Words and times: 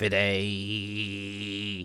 Fiddy. 0.00 1.84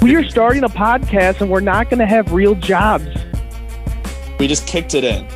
We 0.00 0.16
are 0.16 0.26
starting 0.30 0.64
a 0.64 0.70
podcast 0.70 1.42
and 1.42 1.50
we're 1.50 1.60
not 1.60 1.90
going 1.90 1.98
to 1.98 2.06
have 2.06 2.32
real 2.32 2.54
jobs. 2.54 3.04
We 4.38 4.46
just 4.46 4.66
kicked 4.66 4.94
it 4.94 5.04
in. 5.04 5.28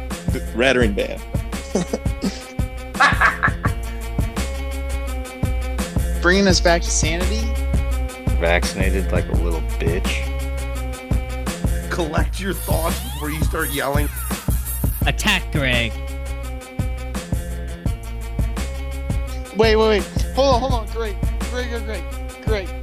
Rattering 0.57 0.95
band. 0.95 1.21
Bringing 6.23 6.49
us 6.49 6.59
back 6.59 6.81
to 6.81 6.91
sanity. 6.91 7.43
Vaccinated 8.41 9.13
like 9.13 9.29
a 9.29 9.33
little 9.33 9.61
bitch. 9.79 10.22
Collect 11.93 12.41
your 12.41 12.55
thoughts 12.55 12.99
before 13.03 13.31
you 13.31 13.43
start 13.45 13.71
yelling. 13.71 14.09
Attack 15.07 15.53
Greg. 15.53 15.93
Wait, 19.57 19.77
wait, 19.77 19.77
wait. 19.77 20.03
Hold 20.35 20.55
on, 20.55 20.61
hold 20.61 20.73
on. 20.73 20.87
Greg, 20.89 21.17
Greg, 21.51 21.69
Greg, 21.85 21.85
Greg. 22.45 22.45
great. 22.47 22.83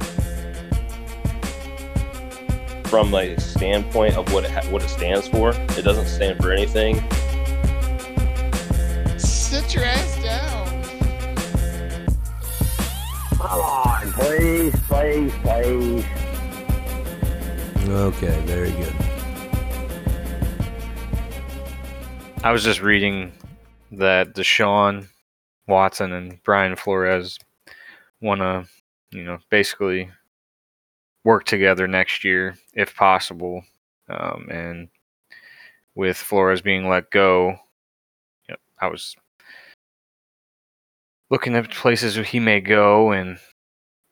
from 2.90 3.12
like 3.12 3.30
a 3.30 3.40
standpoint 3.40 4.16
of 4.16 4.32
what 4.32 4.44
it 4.44 4.50
ha- 4.50 4.68
what 4.70 4.82
it 4.82 4.88
stands 4.88 5.28
for. 5.28 5.50
It 5.50 5.82
doesn't 5.82 6.06
stand 6.06 6.38
for 6.42 6.52
anything. 6.52 6.96
Okay, 17.90 18.40
very 18.46 18.70
good. 18.70 18.94
I 22.44 22.52
was 22.52 22.62
just 22.62 22.80
reading 22.80 23.32
that 23.90 24.32
Deshaun 24.34 25.08
Watson 25.66 26.12
and 26.12 26.40
Brian 26.44 26.76
Flores 26.76 27.40
want 28.20 28.42
to, 28.42 28.66
you 29.10 29.24
know, 29.24 29.38
basically 29.50 30.08
work 31.24 31.44
together 31.44 31.88
next 31.88 32.22
year 32.22 32.56
if 32.74 32.94
possible. 32.94 33.64
Um, 34.08 34.48
and 34.48 34.88
with 35.96 36.16
Flores 36.16 36.60
being 36.60 36.88
let 36.88 37.10
go, 37.10 37.56
you 38.48 38.52
know, 38.52 38.56
I 38.80 38.86
was 38.86 39.16
looking 41.28 41.56
at 41.56 41.72
places 41.72 42.14
where 42.14 42.24
he 42.24 42.38
may 42.38 42.60
go, 42.60 43.10
and 43.10 43.38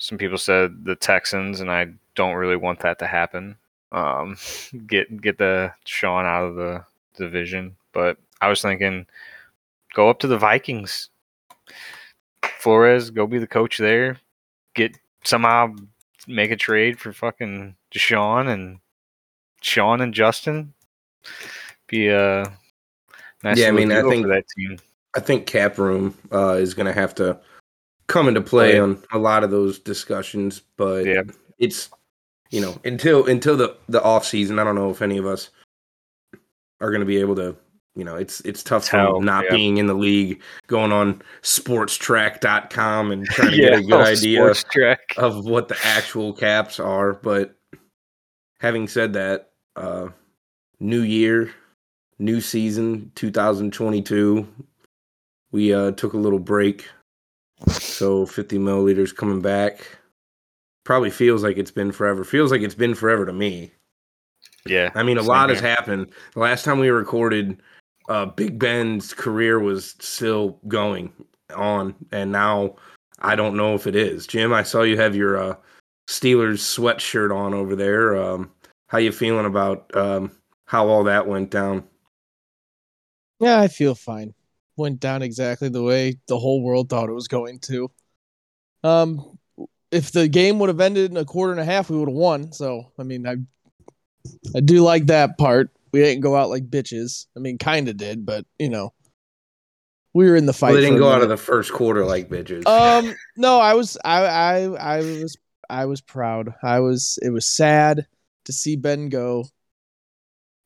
some 0.00 0.18
people 0.18 0.36
said 0.36 0.84
the 0.84 0.96
Texans, 0.96 1.60
and 1.60 1.70
I 1.70 1.92
don't 2.16 2.34
really 2.34 2.56
want 2.56 2.80
that 2.80 2.98
to 2.98 3.06
happen. 3.06 3.56
Um, 3.92 4.36
get 4.86 5.20
get 5.20 5.38
the 5.38 5.72
Sean 5.84 6.26
out 6.26 6.44
of 6.44 6.54
the 6.56 6.84
division, 7.16 7.76
but 7.92 8.18
I 8.40 8.48
was 8.48 8.62
thinking, 8.62 9.06
go 9.94 10.08
up 10.08 10.18
to 10.20 10.26
the 10.26 10.38
Vikings. 10.38 11.10
Flores, 12.60 13.10
go 13.10 13.26
be 13.26 13.38
the 13.38 13.46
coach 13.46 13.78
there. 13.78 14.18
Get 14.74 14.96
somehow 15.24 15.74
make 16.26 16.50
a 16.50 16.56
trade 16.56 16.98
for 16.98 17.12
fucking 17.12 17.74
Deshaun 17.92 18.48
and 18.48 18.78
Sean 19.60 20.00
and 20.00 20.14
Justin. 20.14 20.72
Be 21.86 22.08
a 22.08 22.44
nice 23.42 23.58
Yeah, 23.58 23.68
I 23.68 23.70
mean, 23.72 23.92
I 23.92 24.02
think- 24.02 24.26
that 24.26 24.44
team. 24.56 24.78
I 25.16 25.20
think 25.20 25.46
cap 25.46 25.78
room 25.78 26.14
uh, 26.32 26.52
is 26.52 26.74
going 26.74 26.86
to 26.86 26.92
have 26.92 27.14
to 27.16 27.40
come 28.08 28.28
into 28.28 28.42
play 28.42 28.74
yeah. 28.76 28.82
on 28.82 29.02
a 29.12 29.18
lot 29.18 29.42
of 29.42 29.50
those 29.50 29.78
discussions, 29.78 30.60
but 30.76 31.06
Yeah. 31.06 31.22
it's 31.58 31.88
you 32.50 32.60
know 32.60 32.78
until 32.84 33.26
until 33.26 33.56
the 33.56 33.76
the 33.88 34.02
off 34.02 34.24
season. 34.24 34.58
I 34.58 34.64
don't 34.64 34.74
know 34.74 34.90
if 34.90 35.02
any 35.02 35.18
of 35.18 35.26
us 35.26 35.50
are 36.80 36.90
going 36.90 37.00
to 37.00 37.06
be 37.06 37.18
able 37.18 37.36
to. 37.36 37.56
You 37.94 38.04
know, 38.04 38.14
it's 38.14 38.40
it's 38.42 38.62
tough 38.62 38.84
Tell, 38.84 39.20
not 39.20 39.44
yeah. 39.44 39.56
being 39.56 39.78
in 39.78 39.88
the 39.88 39.94
league, 39.94 40.40
going 40.68 40.92
on 40.92 41.20
Spotrac.com 41.42 43.10
and 43.10 43.26
trying 43.30 43.50
to 43.50 43.56
get 43.56 43.72
a 43.72 43.82
good 43.82 43.92
idea 43.92 44.54
track. 44.54 45.00
of 45.16 45.44
what 45.46 45.66
the 45.66 45.76
actual 45.82 46.32
caps 46.32 46.78
are. 46.78 47.14
But 47.14 47.56
having 48.60 48.86
said 48.86 49.14
that, 49.14 49.50
uh, 49.74 50.10
new 50.78 51.02
year, 51.02 51.52
new 52.18 52.40
season, 52.40 53.10
2022. 53.14 54.46
We 55.50 55.72
uh, 55.72 55.92
took 55.92 56.12
a 56.12 56.18
little 56.18 56.38
break, 56.38 56.88
so 57.68 58.26
50 58.26 58.58
milliliters 58.58 59.14
coming 59.14 59.40
back. 59.40 59.98
Probably 60.88 61.10
feels 61.10 61.42
like 61.42 61.58
it's 61.58 61.70
been 61.70 61.92
forever. 61.92 62.24
Feels 62.24 62.50
like 62.50 62.62
it's 62.62 62.74
been 62.74 62.94
forever 62.94 63.26
to 63.26 63.32
me. 63.34 63.70
Yeah, 64.64 64.88
I 64.94 65.02
mean, 65.02 65.18
a 65.18 65.20
Same 65.20 65.28
lot 65.28 65.50
has 65.50 65.60
happened. 65.60 66.10
The 66.32 66.40
last 66.40 66.64
time 66.64 66.78
we 66.78 66.88
recorded, 66.88 67.60
uh, 68.08 68.24
Big 68.24 68.58
Ben's 68.58 69.12
career 69.12 69.60
was 69.60 69.96
still 69.98 70.58
going 70.66 71.12
on, 71.54 71.94
and 72.10 72.32
now 72.32 72.76
I 73.18 73.36
don't 73.36 73.54
know 73.54 73.74
if 73.74 73.86
it 73.86 73.94
is. 73.94 74.26
Jim, 74.26 74.54
I 74.54 74.62
saw 74.62 74.80
you 74.80 74.96
have 74.96 75.14
your 75.14 75.36
uh, 75.36 75.56
Steelers 76.08 76.60
sweatshirt 76.60 77.36
on 77.36 77.52
over 77.52 77.76
there. 77.76 78.16
Um, 78.16 78.50
how 78.86 78.96
you 78.96 79.12
feeling 79.12 79.44
about 79.44 79.94
um, 79.94 80.32
how 80.64 80.88
all 80.88 81.04
that 81.04 81.26
went 81.26 81.50
down? 81.50 81.84
Yeah, 83.40 83.60
I 83.60 83.68
feel 83.68 83.94
fine. 83.94 84.32
Went 84.78 85.00
down 85.00 85.20
exactly 85.20 85.68
the 85.68 85.82
way 85.82 86.14
the 86.28 86.38
whole 86.38 86.62
world 86.62 86.88
thought 86.88 87.10
it 87.10 87.12
was 87.12 87.28
going 87.28 87.58
to. 87.58 87.90
Um, 88.82 89.37
if 89.90 90.12
the 90.12 90.28
game 90.28 90.58
would 90.58 90.68
have 90.68 90.80
ended 90.80 91.10
in 91.10 91.16
a 91.16 91.24
quarter 91.24 91.52
and 91.52 91.60
a 91.60 91.64
half, 91.64 91.90
we 91.90 91.98
would 91.98 92.08
have 92.08 92.16
won. 92.16 92.52
So, 92.52 92.92
I 92.98 93.02
mean, 93.02 93.26
I, 93.26 93.36
I 94.54 94.60
do 94.60 94.82
like 94.82 95.06
that 95.06 95.38
part. 95.38 95.70
We 95.92 96.00
didn't 96.00 96.20
go 96.20 96.36
out 96.36 96.50
like 96.50 96.68
bitches. 96.68 97.26
I 97.36 97.40
mean, 97.40 97.58
kind 97.58 97.88
of 97.88 97.96
did, 97.96 98.26
but 98.26 98.44
you 98.58 98.68
know, 98.68 98.92
we 100.12 100.28
were 100.28 100.36
in 100.36 100.46
the 100.46 100.52
fight. 100.52 100.72
Well, 100.72 100.76
they 100.76 100.86
didn't 100.86 100.98
go 100.98 101.10
out 101.10 101.22
of 101.22 101.28
the 101.28 101.36
first 101.36 101.72
quarter 101.72 102.04
like 102.04 102.28
bitches. 102.28 102.66
Um, 102.66 103.14
no, 103.36 103.58
I 103.58 103.74
was, 103.74 103.96
I, 104.04 104.24
I, 104.24 104.56
I 104.62 104.98
was, 104.98 105.36
I 105.70 105.86
was 105.86 106.00
proud. 106.00 106.54
I 106.62 106.80
was. 106.80 107.18
It 107.22 107.30
was 107.30 107.46
sad 107.46 108.06
to 108.44 108.52
see 108.52 108.76
Ben 108.76 109.08
go. 109.08 109.46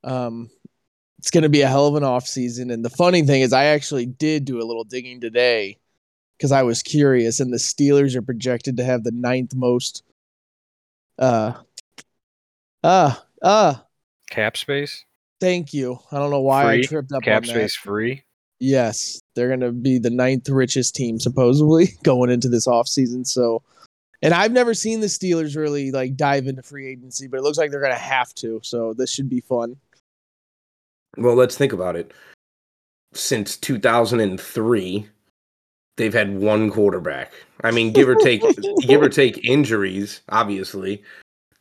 Um, 0.03 0.51
it's 1.19 1.31
going 1.31 1.43
to 1.43 1.49
be 1.49 1.61
a 1.61 1.69
hell 1.69 1.87
of 1.87 1.95
an 1.95 2.03
off 2.03 2.27
season, 2.27 2.71
and 2.73 2.85
the 2.85 2.91
funny 2.91 3.23
thing 3.23 3.43
is, 3.43 3.53
I 3.53 3.67
actually 3.67 4.07
did 4.07 4.45
do 4.45 4.61
a 4.61 4.67
little 4.67 4.85
digging 4.85 5.21
today 5.21 5.79
because 6.37 6.53
I 6.53 6.63
was 6.63 6.83
curious, 6.83 7.41
and 7.41 7.53
the 7.53 7.59
Steelers 7.59 8.15
are 8.15 8.23
projected 8.23 8.77
to 8.77 8.85
have 8.85 9.05
the 9.05 9.13
ninth 9.13 9.55
most. 9.55 10.03
Uh, 11.19 11.55
uh, 12.83 13.15
uh. 13.43 13.75
cap 14.31 14.57
space, 14.57 15.05
Thank 15.41 15.75
you. 15.75 15.99
I 16.11 16.19
don't 16.19 16.31
know 16.31 16.41
why 16.41 16.71
I 16.71 16.83
tripped 16.83 17.13
up 17.13 17.23
cap 17.23 17.43
on 17.43 17.49
that. 17.49 17.49
space 17.49 17.75
free. 17.75 18.23
Yes, 18.61 19.21
they're 19.35 19.49
going 19.49 19.59
to 19.59 19.73
be 19.73 19.99
the 19.99 20.09
ninth 20.09 20.49
richest 20.49 20.95
team 20.95 21.19
supposedly 21.19 21.89
going 22.05 22.31
into 22.31 22.49
this 22.49 22.69
offseason. 22.69 23.27
So, 23.27 23.61
and 24.23 24.33
I've 24.33 24.53
never 24.53 24.73
seen 24.73 25.01
the 25.01 25.09
Steelers 25.09 25.57
really 25.57 25.91
like 25.91 26.15
dive 26.15 26.47
into 26.47 26.63
free 26.63 26.89
agency, 26.89 27.27
but 27.27 27.39
it 27.39 27.43
looks 27.43 27.59
like 27.59 27.73
they're 27.73 27.81
going 27.81 27.93
to 27.93 27.99
have 27.99 28.33
to. 28.35 28.61
So 28.63 28.95
this 28.95 29.11
should 29.11 29.29
be 29.29 29.41
fun. 29.41 29.77
Well, 31.17 31.35
let's 31.35 31.57
think 31.57 31.73
about 31.73 31.97
it. 31.97 32.13
Since 33.13 33.57
2003, 33.57 35.09
they've 35.97 36.15
had 36.15 36.39
one 36.39 36.71
quarterback. 36.71 37.33
I 37.63 37.71
mean, 37.71 37.93
give 37.93 38.09
or 38.09 38.15
take, 38.17 38.43
give 38.81 39.03
or 39.03 39.09
take 39.09 39.45
injuries. 39.45 40.21
Obviously, 40.29 41.03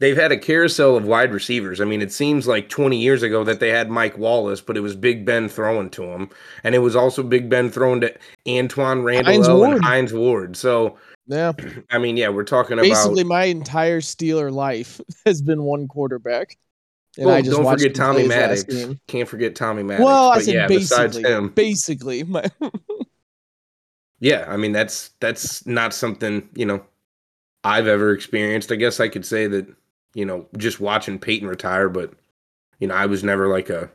they've 0.01 0.17
had 0.17 0.31
a 0.31 0.37
carousel 0.37 0.97
of 0.97 1.05
wide 1.05 1.31
receivers. 1.31 1.79
I 1.79 1.85
mean, 1.85 2.01
it 2.01 2.11
seems 2.11 2.47
like 2.47 2.67
20 2.67 2.97
years 2.97 3.23
ago 3.23 3.43
that 3.45 3.59
they 3.59 3.69
had 3.69 3.89
Mike 3.89 4.17
Wallace, 4.17 4.59
but 4.59 4.75
it 4.75 4.81
was 4.81 4.95
Big 4.95 5.25
Ben 5.25 5.47
throwing 5.47 5.89
to 5.91 6.03
him, 6.03 6.29
and 6.63 6.75
it 6.75 6.79
was 6.79 6.95
also 6.95 7.23
Big 7.23 7.49
Ben 7.49 7.69
throwing 7.69 8.01
to 8.01 8.13
Antoine 8.47 9.03
Randall 9.03 9.33
Hines 9.33 9.47
and. 9.47 9.83
Hines 9.85 10.13
Ward. 10.13 10.57
So, 10.57 10.97
Yeah, 11.27 11.53
I 11.89 11.99
mean, 11.99 12.17
yeah, 12.17 12.29
we're 12.29 12.43
talking 12.43 12.77
basically 12.77 12.91
about. 12.91 13.03
Basically, 13.03 13.23
my 13.23 13.43
entire 13.45 14.01
Steeler 14.01 14.51
life 14.51 14.99
has 15.25 15.41
been 15.41 15.63
one 15.63 15.87
quarterback. 15.87 16.57
And 17.17 17.25
Well, 17.25 17.35
I 17.35 17.41
just 17.41 17.57
don't 17.57 17.69
forget 17.69 17.93
Tommy 17.93 18.25
play 18.25 18.49
his 18.49 18.65
last 18.65 18.69
Maddox. 18.69 18.99
Can't 19.07 19.27
forget 19.27 19.53
Tommy 19.53 19.83
Maddox. 19.83 20.05
Well, 20.05 20.31
I 20.31 20.39
said 20.39 20.53
yeah, 20.53 20.67
besides 20.67 21.17
basically. 21.17 21.31
him, 21.31 21.49
Basically, 21.49 22.23
my 22.23 22.45
Yeah, 24.21 24.45
I 24.47 24.55
mean 24.55 24.71
that's 24.71 25.09
that's 25.19 25.65
not 25.65 25.93
something 25.93 26.47
you 26.55 26.65
know 26.65 26.85
I've 27.63 27.87
ever 27.87 28.13
experienced. 28.13 28.71
I 28.71 28.75
guess 28.75 28.99
I 28.99 29.09
could 29.09 29.25
say 29.25 29.47
that 29.47 29.67
you 30.13 30.25
know 30.25 30.47
just 30.57 30.79
watching 30.79 31.19
Peyton 31.19 31.47
retire, 31.47 31.89
but 31.89 32.13
you 32.79 32.87
know 32.87 32.95
I 32.95 33.07
was 33.07 33.23
never 33.23 33.47
like 33.49 33.69
a 33.69 33.91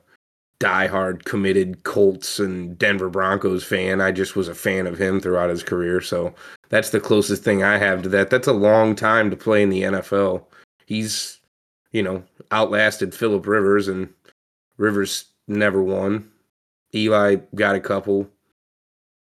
diehard 0.59 1.25
committed 1.25 1.85
Colts 1.85 2.39
and 2.41 2.77
Denver 2.79 3.09
Broncos 3.09 3.63
fan. 3.63 4.01
I 4.01 4.11
just 4.11 4.37
was 4.37 4.49
a 4.49 4.55
fan 4.55 4.87
of 4.87 4.99
him 4.99 5.21
throughout 5.21 5.51
his 5.51 5.63
career. 5.63 6.01
So 6.01 6.35
that's 6.71 6.91
the 6.91 7.01
closest 7.01 7.45
thing 7.45 7.63
I 7.63 7.79
have 7.79 8.03
to 8.03 8.09
that. 8.11 8.31
That's 8.31 8.49
a 8.49 8.53
long 8.53 8.97
time 8.97 9.31
to 9.31 9.37
play 9.37 9.63
in 9.63 9.71
the 9.71 9.83
NFL. 9.83 10.45
He's 10.87 11.41
you 11.93 12.03
know 12.03 12.25
outlasted 12.51 13.15
Philip 13.15 13.47
Rivers, 13.47 13.87
and 13.87 14.13
Rivers 14.77 15.27
never 15.47 15.83
won. 15.85 16.29
Eli 16.95 17.37
got 17.55 17.77
a 17.77 17.81
couple. 17.81 18.29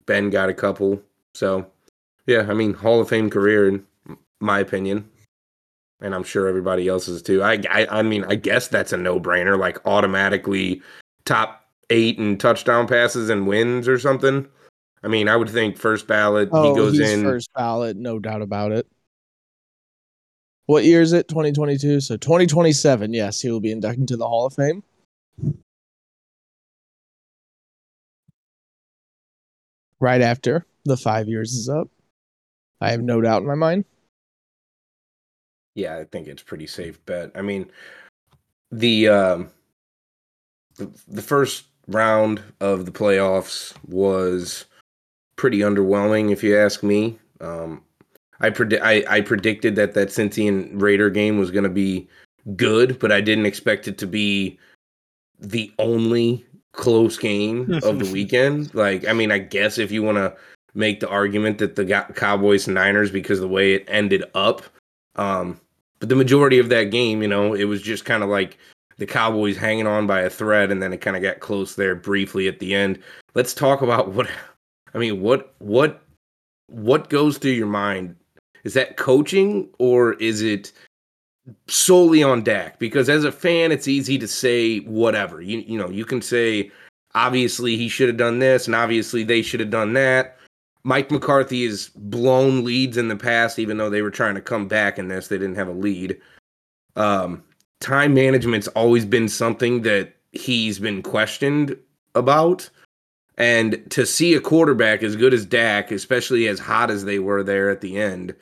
Ben 0.05 0.29
got 0.29 0.49
a 0.49 0.53
couple. 0.53 1.01
So, 1.33 1.65
yeah, 2.27 2.45
I 2.49 2.53
mean, 2.53 2.73
Hall 2.73 3.01
of 3.01 3.09
Fame 3.09 3.29
career, 3.29 3.67
in 3.67 3.85
my 4.39 4.59
opinion. 4.59 5.09
and 6.01 6.13
I'm 6.13 6.23
sure 6.23 6.47
everybody 6.47 6.87
else's 6.87 7.21
too. 7.21 7.41
I, 7.41 7.61
I, 7.69 7.87
I 7.99 8.01
mean, 8.01 8.25
I 8.25 8.35
guess 8.35 8.67
that's 8.67 8.93
a 8.93 8.97
no 8.97 9.19
brainer. 9.19 9.57
Like 9.57 9.85
automatically 9.85 10.81
top 11.25 11.65
eight 11.89 12.17
and 12.19 12.39
touchdown 12.39 12.87
passes 12.87 13.29
and 13.29 13.47
wins 13.47 13.87
or 13.87 13.97
something. 13.99 14.47
I 15.03 15.07
mean, 15.07 15.27
I 15.29 15.35
would 15.35 15.49
think 15.49 15.77
first 15.77 16.07
ballot. 16.07 16.49
Oh, 16.51 16.69
he 16.69 16.75
goes 16.75 16.97
he's 16.97 17.11
in. 17.11 17.23
first 17.23 17.51
ballot, 17.53 17.95
no 17.95 18.19
doubt 18.19 18.41
about 18.41 18.71
it. 18.71 18.87
What 20.65 20.83
year 20.83 21.01
is 21.01 21.13
it? 21.13 21.27
2022. 21.27 22.01
So 22.01 22.17
2027. 22.17 23.13
Yes, 23.13 23.39
he 23.39 23.51
will 23.51 23.59
be 23.59 23.71
inducted 23.71 24.01
into 24.01 24.17
the 24.17 24.27
Hall 24.27 24.47
of 24.47 24.53
Fame. 24.53 24.83
Right 29.99 30.21
after 30.21 30.65
the 30.83 30.97
five 30.97 31.27
years 31.27 31.53
is 31.53 31.69
up. 31.69 31.89
I 32.81 32.91
have 32.91 33.01
no 33.01 33.21
doubt 33.21 33.41
in 33.41 33.47
my 33.47 33.55
mind. 33.55 33.85
Yeah, 35.75 35.97
I 35.97 36.05
think 36.05 36.27
it's 36.27 36.43
pretty 36.43 36.67
safe 36.67 37.03
bet. 37.05 37.31
I 37.35 37.41
mean, 37.41 37.69
the 38.71 39.09
um, 39.09 39.51
the, 40.75 40.91
the 41.07 41.21
first 41.21 41.65
round 41.87 42.41
of 42.59 42.85
the 42.85 42.91
playoffs 42.91 43.73
was 43.87 44.65
pretty 45.35 45.59
underwhelming, 45.59 46.31
if 46.31 46.43
you 46.43 46.57
ask 46.57 46.83
me. 46.83 47.19
Um, 47.41 47.83
I 48.39 48.49
predi- 48.49 48.81
I, 48.81 49.03
I 49.09 49.21
predicted 49.21 49.75
that 49.75 49.93
that 49.93 50.17
and 50.17 50.81
Raider 50.81 51.09
game 51.09 51.37
was 51.37 51.51
going 51.51 51.63
to 51.63 51.69
be 51.69 52.07
good, 52.55 52.99
but 52.99 53.11
I 53.11 53.21
didn't 53.21 53.45
expect 53.45 53.87
it 53.87 53.97
to 53.99 54.07
be 54.07 54.59
the 55.39 55.71
only 55.79 56.45
close 56.75 57.17
game 57.17 57.71
of 57.83 57.99
the 57.99 58.09
weekend. 58.13 58.73
Like, 58.73 59.07
I 59.07 59.13
mean, 59.13 59.31
I 59.31 59.39
guess 59.39 59.77
if 59.77 59.91
you 59.91 60.03
want 60.03 60.17
to 60.17 60.35
make 60.73 60.99
the 60.99 61.09
argument 61.09 61.57
that 61.59 61.75
the 61.75 62.05
Cowboys 62.15 62.67
and 62.67 62.75
Niners 62.75 63.11
because 63.11 63.39
the 63.39 63.47
way 63.47 63.73
it 63.73 63.85
ended 63.87 64.23
up, 64.33 64.61
um, 65.15 65.59
but 65.99 66.09
the 66.09 66.15
majority 66.15 66.59
of 66.59 66.69
that 66.69 66.85
game, 66.85 67.21
you 67.21 67.27
know, 67.27 67.53
it 67.53 67.65
was 67.65 67.81
just 67.81 68.05
kind 68.05 68.23
of 68.23 68.29
like 68.29 68.57
the 68.97 69.05
Cowboys 69.05 69.57
hanging 69.57 69.87
on 69.87 70.07
by 70.07 70.21
a 70.21 70.29
thread, 70.29 70.71
and 70.71 70.81
then 70.81 70.93
it 70.93 71.01
kind 71.01 71.15
of 71.15 71.23
got 71.23 71.39
close 71.39 71.75
there 71.75 71.95
briefly 71.95 72.47
at 72.47 72.59
the 72.59 72.75
end. 72.75 72.99
Let's 73.33 73.53
talk 73.53 73.81
about 73.81 74.11
what, 74.11 74.29
I 74.93 74.97
mean, 74.97 75.21
what 75.21 75.53
what 75.59 76.01
what 76.67 77.09
goes 77.09 77.37
through 77.37 77.51
your 77.51 77.67
mind? 77.67 78.15
Is 78.63 78.73
that 78.73 78.97
coaching 78.97 79.69
or 79.77 80.13
is 80.13 80.41
it 80.41 80.71
solely 81.67 82.23
on 82.23 82.43
Dak? 82.43 82.79
Because 82.79 83.09
as 83.09 83.23
a 83.23 83.31
fan, 83.31 83.71
it's 83.71 83.87
easy 83.87 84.17
to 84.17 84.27
say 84.27 84.79
whatever. 84.79 85.41
You 85.41 85.59
you 85.59 85.77
know, 85.77 85.89
you 85.89 86.05
can 86.05 86.21
say 86.21 86.71
obviously 87.13 87.77
he 87.77 87.89
should 87.89 88.07
have 88.07 88.17
done 88.17 88.39
this, 88.39 88.67
and 88.67 88.75
obviously 88.75 89.23
they 89.23 89.41
should 89.41 89.59
have 89.59 89.69
done 89.69 89.93
that. 89.93 90.37
Mike 90.83 91.09
McCarthy 91.09 91.65
has 91.65 91.89
blown 91.95 92.63
leads 92.63 92.95
in 92.95 93.07
the 93.07 93.15
past, 93.15 93.57
even 93.57 93.77
though 93.77 93.89
they 93.89 94.03
were 94.03 94.11
trying 94.11 94.35
to 94.35 94.41
come 94.41 94.67
back 94.67 94.99
in 94.99 95.07
this. 95.07 95.27
They 95.27 95.39
didn't 95.39 95.55
have 95.55 95.67
a 95.67 95.71
lead. 95.71 96.21
Um, 96.95 97.43
time 97.79 98.13
management's 98.13 98.67
always 98.69 99.03
been 99.03 99.27
something 99.27 99.81
that 99.81 100.13
he's 100.31 100.77
been 100.77 101.01
questioned 101.01 101.75
about. 102.13 102.69
And 103.37 103.83
to 103.89 104.05
see 104.05 104.35
a 104.35 104.39
quarterback 104.39 105.01
as 105.01 105.15
good 105.15 105.33
as 105.33 105.45
Dak, 105.45 105.91
especially 105.91 106.47
as 106.47 106.59
hot 106.59 106.91
as 106.91 107.03
they 107.03 107.19
were 107.19 107.43
there 107.43 107.69
at 107.69 107.81
the 107.81 107.97
end, 107.97 108.35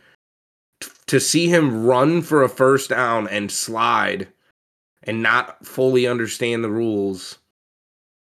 to 1.13 1.19
see 1.19 1.47
him 1.47 1.85
run 1.85 2.21
for 2.21 2.43
a 2.43 2.49
first 2.49 2.89
down 2.89 3.27
and 3.27 3.51
slide 3.51 4.27
and 5.03 5.21
not 5.21 5.65
fully 5.65 6.07
understand 6.07 6.63
the 6.63 6.69
rules 6.69 7.39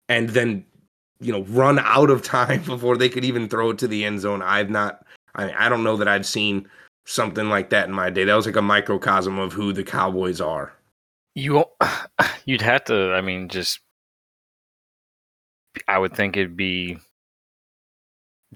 and 0.09 0.31
then 0.31 0.65
you 1.21 1.33
know 1.33 1.43
run 1.45 1.79
out 1.79 2.11
of 2.11 2.23
time 2.23 2.63
before 2.67 2.97
they 2.97 3.09
could 3.09 3.25
even 3.25 3.49
throw 3.49 3.71
it 3.71 3.79
to 3.79 3.89
the 3.89 4.05
end 4.05 4.21
zone 4.21 4.43
i've 4.43 4.71
not 4.71 5.05
i 5.35 5.47
mean, 5.47 5.55
i 5.59 5.69
don't 5.69 5.85
know 5.85 5.97
that 5.97 6.09
i've 6.09 6.27
seen 6.27 6.69
something 7.07 7.49
like 7.49 7.71
that 7.71 7.89
in 7.89 7.95
my 7.95 8.11
day 8.11 8.25
that 8.25 8.35
was 8.35 8.47
like 8.47 8.57
a 8.57 8.63
microcosm 8.63 9.39
of 9.39 9.53
who 9.53 9.73
the 9.73 9.85
cowboys 9.85 10.41
are 10.41 10.73
you 11.35 11.65
you'd 12.45 12.63
have 12.63 12.85
to. 12.85 13.13
I 13.13 13.21
mean, 13.21 13.49
just 13.49 13.81
I 15.89 15.99
would 15.99 16.15
think 16.15 16.37
it'd 16.37 16.57
be 16.57 16.99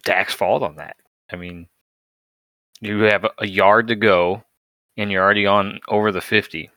Dak's 0.04 0.34
fault 0.34 0.62
on 0.62 0.76
that. 0.76 0.96
I 1.31 1.36
mean, 1.36 1.66
you 2.80 3.00
have 3.02 3.26
a 3.38 3.46
yard 3.46 3.88
to 3.88 3.96
go, 3.96 4.42
and 4.96 5.10
you're 5.10 5.22
already 5.22 5.46
on 5.46 5.80
over 5.88 6.12
the 6.12 6.20
fifty. 6.20 6.70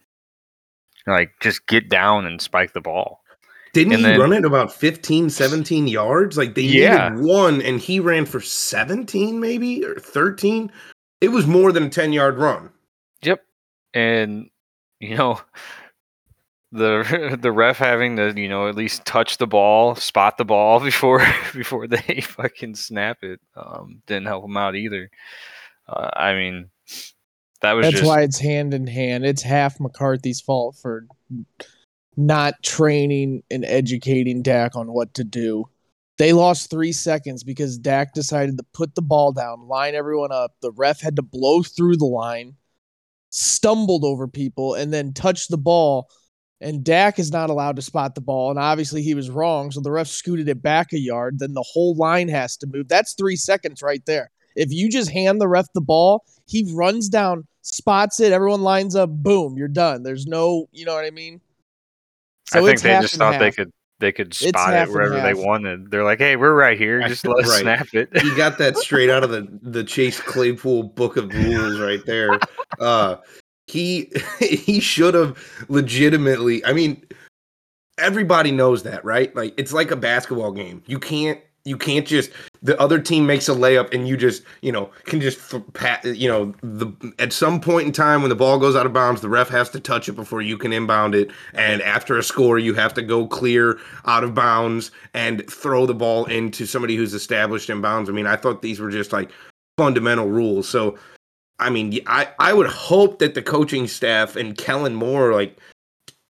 Like, 1.07 1.31
just 1.42 1.65
get 1.68 1.89
down 1.89 2.25
and 2.27 2.39
spike 2.42 2.74
the 2.74 2.81
ball. 2.81 3.21
didn't 3.74 3.94
And 3.94 4.01
he 4.01 4.07
then- 4.12 4.19
run 4.19 4.33
it 4.33 4.44
about 4.45 4.71
15 4.74 5.30
17 5.30 5.88
yards 5.88 6.38
like 6.38 6.56
they 6.56 6.62
Yeah. 6.62 7.09
needed 7.09 7.25
one 7.25 7.62
and 7.62 7.80
he 7.80 8.00
ran 8.01 8.25
for 8.25 8.42
17 8.42 9.39
maybe 9.39 9.83
or 9.86 9.95
13 9.95 10.69
it 11.21 11.30
was 11.30 11.48
more 11.48 11.71
than 11.71 11.83
a 11.83 11.89
10 11.89 12.12
yard 12.12 12.38
run 12.38 12.69
Yep. 13.24 13.42
And 13.94 14.50
you 15.00 15.15
know 15.15 15.39
the 16.74 17.38
the 17.42 17.51
ref 17.51 17.77
having 17.77 18.18
to, 18.18 18.33
you 18.36 18.50
know, 18.50 18.68
at 18.68 18.75
least 18.75 19.06
touch 19.06 19.38
the 19.38 19.47
ball, 19.47 19.95
spot 19.95 20.38
the 20.38 20.45
ball 20.45 20.80
before 20.83 21.25
before 21.54 21.88
they 21.88 22.21
fucking 22.21 22.75
snap 22.75 23.24
it. 23.24 23.39
Um 23.56 24.01
didn't 24.06 24.27
help 24.27 24.44
him 24.45 24.57
out 24.57 24.75
either. 24.75 25.09
Uh, 25.92 26.10
I 26.16 26.34
mean 26.34 26.70
that 27.62 27.74
was 27.74 27.86
That's 27.86 27.96
just 27.98 28.08
why 28.08 28.22
it's 28.22 28.40
hand 28.40 28.74
in 28.74 28.88
hand. 28.88 29.26
It's 29.26 29.44
half 29.44 29.80
McCarthy's 29.80 30.42
fault 30.42 30.78
for 30.82 31.06
not 32.18 32.62
training 32.64 33.44
and 33.52 33.64
educating 33.64 34.42
Dak 34.42 34.76
on 34.76 34.92
what 34.92 35.14
to 35.16 35.24
do. 35.24 35.66
They 36.18 36.34
lost 36.34 36.70
three 36.70 36.92
seconds 36.92 37.44
because 37.44 37.78
Dak 37.78 38.14
decided 38.14 38.58
to 38.58 38.66
put 38.74 38.96
the 38.96 39.02
ball 39.02 39.32
down, 39.32 39.68
line 39.68 39.96
everyone 39.96 40.32
up. 40.32 40.54
The 40.62 40.72
ref 40.72 41.02
had 41.02 41.16
to 41.16 41.22
blow 41.22 41.64
through 41.64 41.98
the 41.98 42.06
line, 42.06 42.56
stumbled 43.30 44.04
over 44.04 44.28
people, 44.28 44.76
and 44.76 44.94
then 44.94 45.14
touched 45.14 45.50
the 45.50 45.58
ball. 45.58 46.10
And 46.60 46.84
Dak 46.84 47.18
is 47.18 47.32
not 47.32 47.50
allowed 47.50 47.78
to 47.78 47.82
spot 47.82 48.14
the 48.14 48.22
ball. 48.22 48.52
And 48.52 48.60
obviously 48.60 49.02
he 49.02 49.16
was 49.16 49.32
wrong. 49.32 49.72
So 49.72 49.82
the 49.82 49.92
ref 49.92 50.08
scooted 50.08 50.48
it 50.48 50.62
back 50.62 50.94
a 50.94 51.00
yard. 51.00 51.40
Then 51.40 51.54
the 51.54 51.66
whole 51.68 51.96
line 51.96 52.28
has 52.28 52.56
to 52.58 52.68
move. 52.68 52.88
That's 52.88 53.14
three 53.14 53.36
seconds 53.36 53.82
right 53.82 54.06
there. 54.06 54.30
If 54.56 54.71
you 54.71 54.89
just 54.89 55.09
hand 55.09 55.39
the 55.42 55.48
ref 55.48 55.68
the 55.74 55.81
ball, 55.81 56.25
he 56.48 56.69
runs 56.74 57.09
down, 57.09 57.48
spots 57.62 58.19
it, 58.19 58.31
everyone 58.31 58.62
lines 58.62 58.95
up, 58.95 59.09
boom, 59.09 59.57
you're 59.57 59.68
done. 59.68 60.03
There's 60.03 60.27
no, 60.27 60.68
you 60.71 60.86
know 60.86 60.94
what 60.94 61.06
I 61.06 61.12
mean? 61.12 61.42
I 62.53 62.62
think 62.62 62.81
they 62.81 63.00
just 63.00 63.13
and 63.13 63.19
thought 63.21 63.39
they 63.39 63.51
could 63.51 63.71
they 64.00 64.12
could 64.12 64.33
spot 64.33 64.74
half 64.74 64.89
it 64.89 64.92
wherever 64.92 65.21
they 65.21 65.33
wanted. 65.33 65.92
They're 65.92 66.03
like, 66.03 66.19
"Hey, 66.19 66.36
we're 66.36 66.53
right 66.53 66.77
here. 66.77 67.01
Just 67.07 67.25
let 67.25 67.45
us 67.45 67.50
Right. 67.50 67.62
snap 67.62 67.88
it." 67.94 68.09
he 68.18 68.36
got 68.36 68.57
that 68.57 68.77
straight 68.80 69.09
out 69.09 69.24
of 69.24 69.30
the 69.30 69.48
the 69.62 69.83
Chase 69.83 70.19
Claypool 70.19 70.83
book 70.83 71.18
of 71.18 71.33
rules 71.33 71.80
right 71.80 72.06
there. 72.06 72.42
Uh 72.80 73.18
he 73.68 74.12
he 74.39 74.80
should 74.80 75.13
have 75.13 75.38
legitimately 75.69 76.65
I 76.65 76.74
mean 76.74 77.06
everybody 78.00 78.51
knows 78.51 78.81
that, 78.83 79.06
right? 79.06 79.35
Like 79.35 79.54
it's 79.57 79.71
like 79.71 79.92
a 79.92 79.95
basketball 79.95 80.52
game. 80.52 80.81
You 80.87 80.97
can't 80.97 81.40
you 81.63 81.77
can't 81.77 82.07
just 82.07 82.31
the 82.63 82.80
other 82.80 82.99
team 82.99 83.25
makes 83.25 83.47
a 83.47 83.53
layup 83.53 83.94
and 83.94 84.07
you 84.07 84.18
just 84.18 84.44
you 84.61 84.71
know 84.71 84.89
can 85.06 85.21
just 85.21 85.39
pat 85.73 86.03
you 86.03 86.27
know 86.27 86.53
the 86.61 86.87
at 87.19 87.31
some 87.31 87.61
point 87.61 87.85
in 87.85 87.94
time 87.94 88.21
when 88.21 88.30
the 88.30 88.35
ball 88.35 88.57
goes 88.57 88.75
out 88.75 88.85
of 88.85 88.94
bounds 88.94 89.21
the 89.21 89.30
ref 89.30 89.49
has 89.49 89.69
to 89.69 89.80
touch 89.80 90.09
it 90.09 90.13
before 90.13 90.41
you 90.41 90.57
can 90.57 90.73
inbound 90.73 91.13
it. 91.13 91.31
And 91.53 91.81
after 91.81 92.18
a 92.18 92.23
score 92.23 92.57
you 92.57 92.73
have 92.73 92.94
to 92.95 93.01
go 93.01 93.27
clear 93.27 93.80
out 94.06 94.23
of 94.23 94.33
bounds 94.33 94.91
and 95.13 95.47
throw 95.49 95.85
the 95.85 95.94
ball 95.94 96.25
into 96.25 96.65
somebody 96.65 96.95
who's 96.95 97.13
established 97.13 97.69
in 97.69 97.81
bounds. 97.81 98.09
I 98.09 98.13
mean 98.13 98.27
i 98.27 98.35
thought 98.35 98.61
these 98.61 98.80
were 98.80 98.91
just 98.91 99.13
like 99.13 99.31
fundamental 99.77 100.27
rules. 100.27 100.68
So 100.68 100.97
i 101.59 101.69
mean 101.69 101.99
i 102.07 102.27
i 102.39 102.53
would 102.53 102.68
hope 102.68 103.19
that 103.19 103.35
the 103.35 103.41
coaching 103.41 103.87
staff 103.87 104.35
and 104.35 104.57
kellen 104.57 104.95
moore 104.95 105.33
like 105.33 105.57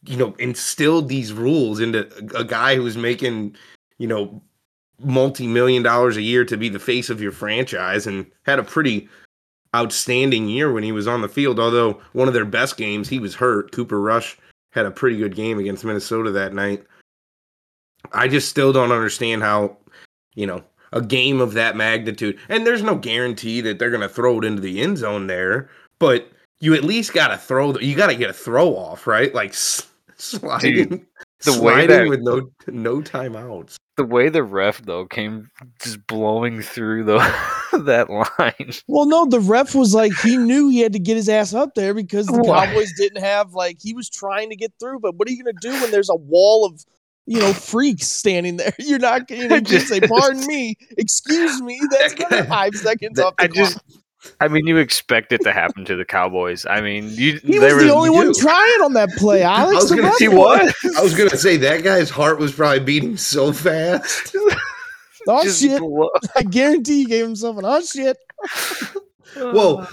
you 0.06 0.18
know 0.18 0.34
instilled 0.38 1.08
these 1.08 1.32
rules 1.32 1.80
into 1.80 2.06
a 2.36 2.44
guy 2.44 2.76
who's 2.76 2.96
making 2.96 3.56
you 3.98 4.06
know 4.06 4.42
multi-million 5.00 5.82
dollars 5.82 6.16
a 6.16 6.22
year 6.22 6.44
to 6.44 6.56
be 6.56 6.68
the 6.68 6.78
face 6.78 7.10
of 7.10 7.20
your 7.20 7.32
franchise 7.32 8.06
and 8.06 8.26
had 8.44 8.58
a 8.58 8.62
pretty 8.64 9.08
outstanding 9.74 10.48
year 10.48 10.72
when 10.72 10.84
he 10.84 10.92
was 10.92 11.08
on 11.08 11.20
the 11.20 11.28
field 11.28 11.58
although 11.58 12.00
one 12.12 12.28
of 12.28 12.34
their 12.34 12.44
best 12.44 12.76
games 12.76 13.08
he 13.08 13.18
was 13.18 13.34
hurt. 13.34 13.72
Cooper 13.72 14.00
rush 14.00 14.38
had 14.72 14.86
a 14.86 14.90
pretty 14.90 15.16
good 15.16 15.34
game 15.34 15.58
against 15.58 15.84
minnesota 15.84 16.30
that 16.30 16.54
night. 16.54 16.84
I 18.12 18.28
just 18.28 18.48
still 18.48 18.72
don't 18.72 18.92
understand 18.92 19.42
how 19.42 19.76
you 20.34 20.46
know 20.46 20.62
a 20.92 21.00
game 21.00 21.40
of 21.40 21.54
that 21.54 21.74
magnitude 21.76 22.38
and 22.48 22.64
there's 22.64 22.82
no 22.82 22.94
guarantee 22.94 23.60
that 23.62 23.78
they're 23.80 23.90
going 23.90 24.00
to 24.00 24.08
throw 24.08 24.38
it 24.38 24.44
into 24.44 24.62
the 24.62 24.80
end 24.80 24.98
zone 24.98 25.26
there 25.26 25.68
but 25.98 26.28
you 26.60 26.72
at 26.74 26.84
least 26.84 27.12
got 27.12 27.28
to 27.28 27.36
throw 27.36 27.72
the, 27.72 27.84
you 27.84 27.96
got 27.96 28.06
to 28.06 28.14
get 28.16 28.30
a 28.30 28.34
throw 28.34 28.76
off 28.76 29.06
right? 29.08 29.34
Like 29.34 29.50
s- 29.50 29.88
sliding 30.16 31.04
the 31.44 31.50
way 31.52 31.86
sliding 31.86 31.88
that- 31.88 32.08
with 32.08 32.20
no 32.20 32.48
no 32.68 33.00
timeouts 33.00 33.74
the 33.96 34.04
way 34.04 34.28
the 34.28 34.42
ref 34.42 34.82
though 34.82 35.06
came 35.06 35.50
just 35.80 36.06
blowing 36.06 36.60
through 36.62 37.04
the 37.04 37.18
that 37.84 38.10
line. 38.10 38.72
Well, 38.88 39.06
no, 39.06 39.24
the 39.26 39.40
ref 39.40 39.74
was 39.74 39.94
like 39.94 40.12
he 40.20 40.36
knew 40.36 40.68
he 40.68 40.80
had 40.80 40.92
to 40.94 40.98
get 40.98 41.16
his 41.16 41.28
ass 41.28 41.54
up 41.54 41.74
there 41.74 41.94
because 41.94 42.26
the 42.26 42.38
Why? 42.42 42.66
Cowboys 42.66 42.92
didn't 42.98 43.22
have 43.22 43.54
like 43.54 43.78
he 43.80 43.94
was 43.94 44.08
trying 44.10 44.50
to 44.50 44.56
get 44.56 44.72
through. 44.80 45.00
But 45.00 45.16
what 45.16 45.28
are 45.28 45.30
you 45.32 45.44
gonna 45.44 45.56
do 45.60 45.72
when 45.80 45.90
there's 45.90 46.10
a 46.10 46.16
wall 46.16 46.64
of 46.66 46.84
you 47.26 47.38
know 47.38 47.52
freaks 47.52 48.08
standing 48.08 48.56
there? 48.56 48.74
You're 48.78 48.98
not 48.98 49.28
gonna 49.28 49.42
you 49.42 49.48
know, 49.48 49.60
just 49.60 49.88
say, 49.88 50.00
"Pardon 50.00 50.46
me, 50.46 50.76
excuse 50.98 51.60
me." 51.62 51.80
That's 51.90 52.14
another 52.14 52.44
five 52.44 52.74
seconds 52.74 53.16
that- 53.16 53.26
off 53.26 53.36
the 53.36 53.44
I 53.44 53.46
just 53.48 53.78
clock. 53.86 54.00
I 54.40 54.48
mean, 54.48 54.66
you 54.66 54.76
expect 54.78 55.32
it 55.32 55.42
to 55.42 55.52
happen 55.52 55.84
to 55.86 55.96
the 55.96 56.04
Cowboys. 56.04 56.64
I 56.66 56.80
mean, 56.80 57.04
you 57.10 57.38
He 57.44 57.58
they 57.58 57.72
was 57.72 57.82
the 57.84 57.88
were- 57.88 57.92
only 57.94 58.08
you 58.10 58.14
one 58.14 58.32
do. 58.32 58.40
trying 58.40 58.80
on 58.82 58.92
that 58.94 59.10
play. 59.16 59.42
Alex, 59.42 59.74
was 59.82 59.90
the 59.90 59.96
gonna 59.96 60.08
ref 60.08 60.16
say, 60.16 60.28
was. 60.28 60.72
what? 60.84 60.96
I 60.96 61.02
was 61.02 61.14
gonna 61.14 61.36
say 61.36 61.56
that 61.58 61.82
guy's 61.84 62.10
heart 62.10 62.38
was 62.38 62.52
probably 62.52 62.80
beating 62.80 63.16
so 63.16 63.52
fast. 63.52 64.34
Oh 65.26 65.42
Just 65.42 65.62
shit! 65.62 65.80
blow- 65.80 66.10
I 66.36 66.42
guarantee 66.42 66.98
he 66.98 67.04
gave 67.06 67.24
himself 67.24 67.56
an 67.56 67.64
oh 67.64 67.80
shit. 67.80 68.18
Well, 69.36 69.88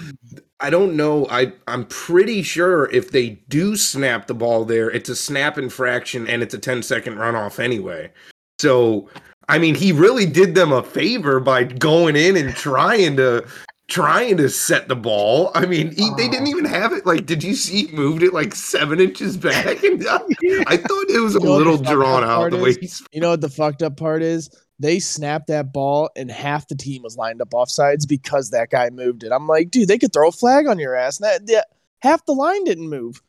I 0.60 0.68
don't 0.70 0.94
know. 0.94 1.26
I 1.30 1.52
I'm 1.66 1.86
pretty 1.86 2.42
sure 2.42 2.90
if 2.90 3.10
they 3.12 3.30
do 3.48 3.74
snap 3.76 4.26
the 4.26 4.34
ball 4.34 4.64
there, 4.66 4.90
it's 4.90 5.08
a 5.08 5.16
snap 5.16 5.56
infraction 5.58 6.28
and 6.28 6.42
it's 6.42 6.52
a 6.54 6.58
10 6.58 6.82
second 6.82 7.16
runoff 7.16 7.58
anyway. 7.58 8.12
So 8.60 9.08
I 9.48 9.58
mean, 9.58 9.74
he 9.74 9.90
really 9.90 10.26
did 10.26 10.54
them 10.54 10.70
a 10.70 10.82
favor 10.82 11.40
by 11.40 11.64
going 11.64 12.14
in 12.14 12.36
and 12.36 12.54
trying 12.54 13.16
to 13.16 13.44
trying 13.92 14.38
to 14.38 14.48
set 14.48 14.88
the 14.88 14.96
ball. 14.96 15.50
I 15.54 15.66
mean, 15.66 15.90
he, 15.94 16.10
they 16.16 16.26
didn't 16.28 16.46
oh. 16.46 16.50
even 16.50 16.64
have 16.64 16.92
it. 16.92 17.04
Like, 17.04 17.26
did 17.26 17.44
you 17.44 17.54
see? 17.54 17.86
He 17.86 17.92
moved 17.94 18.22
it 18.22 18.32
like 18.32 18.54
seven 18.54 19.00
inches 19.00 19.36
back, 19.36 19.82
and 19.84 20.06
I, 20.08 20.16
uh, 20.16 20.18
I 20.66 20.76
thought 20.78 21.10
it 21.10 21.20
was 21.20 21.36
a 21.36 21.40
You 21.40 21.44
know 21.44 21.50
what 21.52 21.58
the 21.58 21.70
little 21.70 21.78
drawn 21.78 22.24
out 22.24 22.38
part 22.38 22.52
the 22.52 22.58
way 22.58 22.74
he's. 22.80 23.02
You 23.12 23.20
know 23.20 23.30
what 23.30 23.42
the 23.42 23.50
fucked 23.50 23.82
up 23.82 23.96
part 23.96 24.22
is? 24.22 24.50
They 24.78 24.98
snapped 24.98 25.46
that 25.46 25.72
ball 25.72 26.10
and 26.16 26.28
half 26.28 26.66
the 26.66 26.74
team 26.74 27.02
was 27.02 27.16
lined 27.16 27.40
up 27.40 27.50
offsides 27.50 28.08
because 28.08 28.50
that 28.50 28.70
guy 28.70 28.90
moved 28.90 29.22
it. 29.22 29.30
I'm 29.30 29.46
like, 29.46 29.70
dude, 29.70 29.86
they 29.86 29.98
could 29.98 30.12
throw 30.12 30.28
a 30.28 30.32
flag 30.32 30.66
on 30.66 30.80
your 30.80 30.96
ass. 30.96 31.20
And 31.20 31.26
that, 31.26 31.46
that- 31.46 31.68
half 32.00 32.24
the 32.24 32.32
line 32.32 32.64
didn't 32.64 32.88
move. 32.88 33.22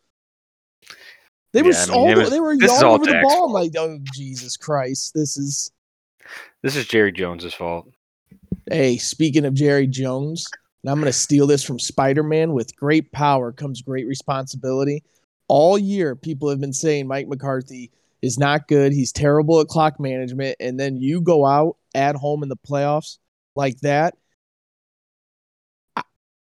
They 1.51 1.62
were 1.62 1.70
Yeah, 1.70 1.77
I 1.77 1.82
s- 1.82 1.89
mean, 1.89 1.98
all 1.98 2.15
was- 2.15 2.29
they 2.32 2.39
were 2.39 2.58
this 2.58 2.72
is 2.72 2.82
all 2.82 2.89
all 2.89 2.96
over 2.96 3.05
the 3.05 3.12
Dak's 3.12 3.27
ball. 3.32 3.46
I'm 3.46 3.51
like, 3.51 3.72
oh 3.77 4.00
Jesus 4.15 4.58
Christ, 4.58 5.13
this 5.13 5.38
is. 5.38 5.72
This 6.63 6.75
is 6.75 6.88
Jerry 6.88 7.12
Jones's 7.12 7.53
fault. 7.53 7.93
Hey, 8.72 8.96
speaking 8.98 9.43
of 9.43 9.53
Jerry 9.53 9.88
Jones, 9.88 10.48
and 10.84 10.89
I'm 10.89 10.98
going 10.98 11.12
to 11.12 11.13
steal 11.13 11.48
this 11.48 11.63
from 11.63 11.79
Spider 11.79 12.24
Man 12.24 12.53
with 12.53 12.75
great 12.77 13.12
power 13.12 13.51
comes 13.51 13.82
great 13.82 14.08
responsibility. 14.08 15.03
All 15.50 15.77
year, 15.77 16.15
people 16.15 16.50
have 16.50 16.62
been 16.62 16.72
saying 16.72 17.05
Mike 17.05 17.27
McCarthy 17.27 17.91
is 18.22 18.39
not 18.39 18.70
good. 18.70 18.93
He's 18.93 19.12
terrible 19.12 19.60
at 19.60 19.67
clock 19.67 20.00
management. 20.00 20.55
And 20.62 20.79
then 20.79 20.96
you 20.96 21.20
go 21.20 21.46
out 21.46 21.75
at 21.93 22.15
home 22.15 22.41
in 22.41 22.48
the 22.48 22.55
playoffs 22.55 23.17
like 23.53 23.82
that. 23.82 24.15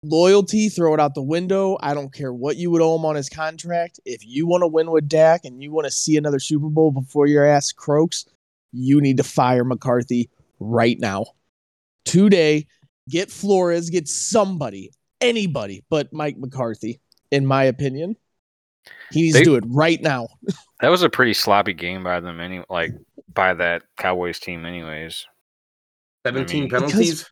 Loyalty, 0.04 0.68
throw 0.68 0.94
it 0.94 1.00
out 1.00 1.14
the 1.14 1.22
window. 1.22 1.76
I 1.80 1.92
don't 1.92 2.12
care 2.12 2.32
what 2.32 2.56
you 2.56 2.70
would 2.70 2.82
owe 2.82 2.96
him 2.96 3.04
on 3.04 3.16
his 3.16 3.28
contract. 3.28 3.98
If 4.04 4.24
you 4.24 4.46
want 4.46 4.62
to 4.62 4.68
win 4.68 4.92
with 4.92 5.08
Dak 5.08 5.44
and 5.44 5.60
you 5.60 5.72
want 5.72 5.86
to 5.86 5.90
see 5.90 6.16
another 6.16 6.38
Super 6.38 6.68
Bowl 6.68 6.92
before 6.92 7.26
your 7.26 7.44
ass 7.44 7.72
croaks, 7.72 8.26
you 8.72 9.00
need 9.00 9.16
to 9.16 9.24
fire 9.24 9.64
McCarthy 9.64 10.30
right 10.60 10.98
now 11.00 11.26
today. 12.04 12.66
Get 13.08 13.30
Flores, 13.30 13.90
get 13.90 14.06
somebody, 14.08 14.90
anybody 15.20 15.82
but 15.90 16.12
Mike 16.12 16.36
McCarthy, 16.38 17.00
in 17.32 17.44
my 17.46 17.64
opinion. 17.64 18.16
He 19.10 19.22
needs 19.22 19.34
They- 19.34 19.40
to 19.40 19.44
do 19.44 19.54
it 19.56 19.64
right 19.66 20.00
now. 20.00 20.28
That 20.80 20.88
was 20.90 21.02
a 21.04 21.08
pretty 21.08 21.32
sloppy 21.34 21.74
game 21.74 22.02
by 22.02 22.18
them, 22.18 22.40
any 22.40 22.64
like 22.68 22.90
by 23.32 23.54
that 23.54 23.82
Cowboys 23.96 24.40
team, 24.40 24.64
anyways. 24.66 25.24
17 26.26 26.62
mean- 26.62 26.70
penalties, 26.70 27.30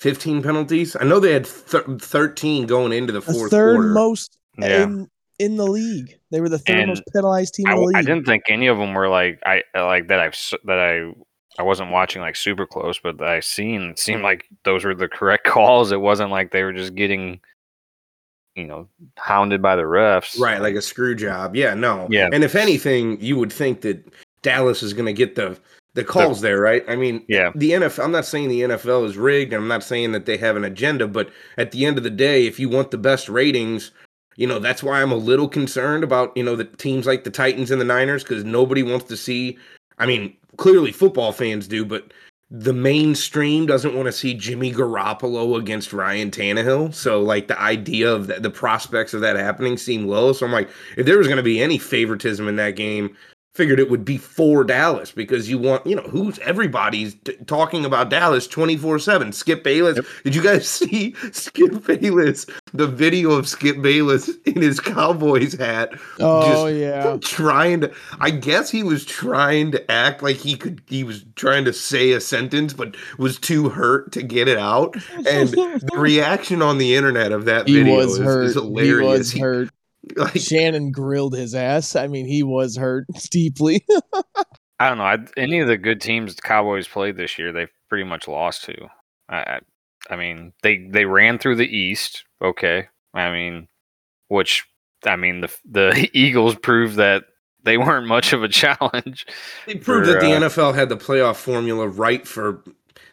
15 0.00 0.42
penalties. 0.42 0.94
I 1.00 1.04
know 1.04 1.18
they 1.18 1.32
had 1.32 1.46
thir- 1.46 1.96
13 1.98 2.66
going 2.66 2.92
into 2.92 3.14
the 3.14 3.20
The 3.20 3.32
fourth 3.32 3.50
third 3.50 3.76
quarter. 3.76 3.88
most 3.94 4.36
Yeah. 4.58 4.82
in 4.84 5.08
in 5.38 5.56
the 5.56 5.66
league. 5.66 6.18
They 6.30 6.40
were 6.42 6.48
the 6.50 6.58
third 6.58 6.76
And 6.78 6.88
most 6.88 7.02
penalized 7.14 7.54
team 7.54 7.66
I, 7.66 7.72
in 7.72 7.76
the 7.78 7.82
league. 7.86 7.96
I 7.96 8.02
didn't 8.02 8.24
think 8.26 8.44
any 8.48 8.66
of 8.66 8.76
them 8.76 8.92
were 8.94 9.08
like 9.08 9.40
I 9.46 9.62
like 9.74 10.08
that. 10.08 10.20
I've 10.20 10.36
that 10.64 10.78
I 10.78 11.12
I 11.58 11.62
wasn't 11.62 11.90
watching 11.90 12.20
like 12.22 12.36
super 12.36 12.66
close, 12.66 12.98
but 12.98 13.20
I 13.22 13.40
seen 13.40 13.82
it 13.90 13.98
seemed 13.98 14.22
like 14.22 14.46
those 14.64 14.84
were 14.84 14.94
the 14.94 15.08
correct 15.08 15.44
calls. 15.46 15.92
It 15.92 16.00
wasn't 16.00 16.30
like 16.30 16.50
they 16.52 16.62
were 16.62 16.72
just 16.72 16.94
getting, 16.94 17.40
you 18.54 18.64
know, 18.66 18.88
hounded 19.18 19.62
by 19.62 19.76
the 19.76 19.82
refs. 19.82 20.38
Right, 20.38 20.60
like 20.60 20.74
a 20.74 20.82
screw 20.82 21.14
job. 21.14 21.56
Yeah, 21.56 21.74
no. 21.74 22.06
Yeah. 22.10 22.28
And 22.32 22.44
if 22.44 22.54
anything, 22.54 23.20
you 23.20 23.36
would 23.36 23.52
think 23.52 23.80
that 23.82 24.06
Dallas 24.42 24.82
is 24.82 24.92
going 24.92 25.06
to 25.06 25.12
get 25.12 25.34
the 25.34 25.58
the 25.94 26.04
calls 26.04 26.42
there, 26.42 26.60
right? 26.60 26.84
I 26.88 26.94
mean, 26.96 27.24
Yeah. 27.26 27.52
the 27.54 27.70
NFL. 27.70 28.04
I'm 28.04 28.12
not 28.12 28.26
saying 28.26 28.50
the 28.50 28.60
NFL 28.60 29.06
is 29.06 29.16
rigged. 29.16 29.54
and 29.54 29.62
I'm 29.62 29.68
not 29.68 29.82
saying 29.82 30.12
that 30.12 30.26
they 30.26 30.36
have 30.36 30.54
an 30.54 30.64
agenda, 30.64 31.08
but 31.08 31.30
at 31.56 31.72
the 31.72 31.86
end 31.86 31.96
of 31.96 32.04
the 32.04 32.10
day, 32.10 32.46
if 32.46 32.60
you 32.60 32.68
want 32.68 32.90
the 32.90 32.98
best 32.98 33.30
ratings, 33.30 33.92
you 34.36 34.46
know 34.46 34.58
that's 34.58 34.82
why 34.82 35.00
I'm 35.00 35.10
a 35.12 35.16
little 35.16 35.48
concerned 35.48 36.04
about 36.04 36.36
you 36.36 36.42
know 36.42 36.54
the 36.54 36.64
teams 36.66 37.06
like 37.06 37.24
the 37.24 37.30
Titans 37.30 37.70
and 37.70 37.80
the 37.80 37.84
Niners 37.86 38.22
because 38.22 38.44
nobody 38.44 38.82
wants 38.82 39.06
to 39.06 39.16
see. 39.16 39.56
I 39.98 40.06
mean, 40.06 40.36
clearly 40.56 40.92
football 40.92 41.32
fans 41.32 41.66
do, 41.66 41.84
but 41.84 42.12
the 42.50 42.72
mainstream 42.72 43.66
doesn't 43.66 43.94
want 43.94 44.06
to 44.06 44.12
see 44.12 44.32
Jimmy 44.34 44.72
Garoppolo 44.72 45.58
against 45.58 45.92
Ryan 45.92 46.30
Tannehill. 46.30 46.94
So, 46.94 47.20
like, 47.20 47.48
the 47.48 47.60
idea 47.60 48.12
of 48.12 48.28
that, 48.28 48.42
the 48.42 48.50
prospects 48.50 49.14
of 49.14 49.20
that 49.22 49.36
happening 49.36 49.76
seem 49.76 50.06
low. 50.06 50.32
So, 50.32 50.46
I'm 50.46 50.52
like, 50.52 50.70
if 50.96 51.06
there 51.06 51.18
was 51.18 51.26
going 51.26 51.38
to 51.38 51.42
be 51.42 51.60
any 51.60 51.78
favoritism 51.78 52.46
in 52.46 52.56
that 52.56 52.76
game, 52.76 53.16
figured 53.56 53.80
it 53.80 53.90
would 53.90 54.04
be 54.04 54.18
for 54.18 54.62
Dallas 54.64 55.10
because 55.12 55.48
you 55.48 55.58
want, 55.58 55.86
you 55.86 55.96
know, 55.96 56.02
who's 56.02 56.38
everybody's 56.40 57.14
t- 57.14 57.34
talking 57.46 57.84
about 57.84 58.10
Dallas 58.10 58.46
24 58.46 58.98
7. 58.98 59.32
Skip 59.32 59.64
Bayless. 59.64 59.98
Did 60.24 60.34
you 60.34 60.42
guys 60.42 60.68
see 60.68 61.14
Skip 61.32 61.84
Bayless, 61.86 62.46
the 62.74 62.86
video 62.86 63.32
of 63.32 63.48
Skip 63.48 63.80
Bayless 63.80 64.28
in 64.44 64.60
his 64.60 64.78
Cowboys 64.80 65.54
hat? 65.54 65.92
oh 66.20 66.68
just- 66.68 66.76
yeah. 66.80 67.16
trying 67.20 67.80
to 67.80 67.92
i 68.20 68.30
guess 68.30 68.70
he 68.70 68.82
was 68.82 69.04
trying 69.04 69.70
to 69.72 69.90
act 69.90 70.22
like 70.22 70.36
he 70.36 70.56
could 70.56 70.80
he 70.86 71.04
was 71.04 71.24
trying 71.36 71.64
to 71.64 71.72
say 71.72 72.12
a 72.12 72.20
sentence 72.20 72.72
but 72.72 72.96
was 73.18 73.38
too 73.38 73.68
hurt 73.68 74.12
to 74.12 74.22
get 74.22 74.48
it 74.48 74.58
out 74.58 74.94
and 75.28 75.48
the 75.50 75.90
reaction 75.96 76.60
on 76.62 76.78
the 76.78 76.94
internet 76.94 77.32
of 77.32 77.44
that 77.46 77.66
he 77.68 77.78
video 77.78 77.96
was 77.96 78.18
is, 78.18 78.24
hurt. 78.24 78.44
is 78.44 78.54
hilarious 78.54 79.06
He 79.10 79.18
was 79.18 79.32
He- 79.32 79.40
hurt. 79.40 79.68
like, 80.16 80.36
Shannon 80.36 80.90
grilled 80.90 81.34
his 81.34 81.54
ass. 81.54 81.96
I 81.96 82.06
mean, 82.06 82.26
he 82.26 82.42
was 82.42 82.76
hurt 82.76 83.06
deeply. 83.30 83.84
I 84.78 84.88
don't 84.88 84.98
know. 84.98 85.04
I, 85.04 85.18
any 85.36 85.60
of 85.60 85.68
the 85.68 85.78
good 85.78 86.00
teams 86.00 86.34
the 86.34 86.42
Cowboys 86.42 86.86
played 86.86 87.16
this 87.16 87.38
year, 87.38 87.52
they've 87.52 87.70
pretty 87.88 88.04
much 88.04 88.28
lost 88.28 88.64
to. 88.64 88.74
I, 89.28 89.36
I, 89.36 89.60
I 90.10 90.16
mean, 90.16 90.52
they 90.62 90.86
they 90.90 91.04
ran 91.06 91.38
through 91.38 91.56
the 91.56 91.66
East. 91.66 92.24
Okay, 92.42 92.86
I 93.14 93.30
mean, 93.30 93.68
which 94.28 94.64
I 95.04 95.16
mean 95.16 95.40
the 95.40 95.56
the 95.64 96.10
Eagles 96.14 96.54
proved 96.56 96.96
that 96.96 97.24
they 97.62 97.78
weren't 97.78 98.06
much 98.06 98.32
of 98.32 98.42
a 98.42 98.48
challenge. 98.48 99.26
they 99.66 99.74
proved 99.74 100.06
for, 100.06 100.12
that 100.12 100.20
the 100.20 100.32
uh, 100.32 100.40
nfl 100.40 100.74
had 100.74 100.88
the 100.88 100.96
playoff 100.96 101.36
formula 101.36 101.88
right 101.88 102.26
for 102.26 102.62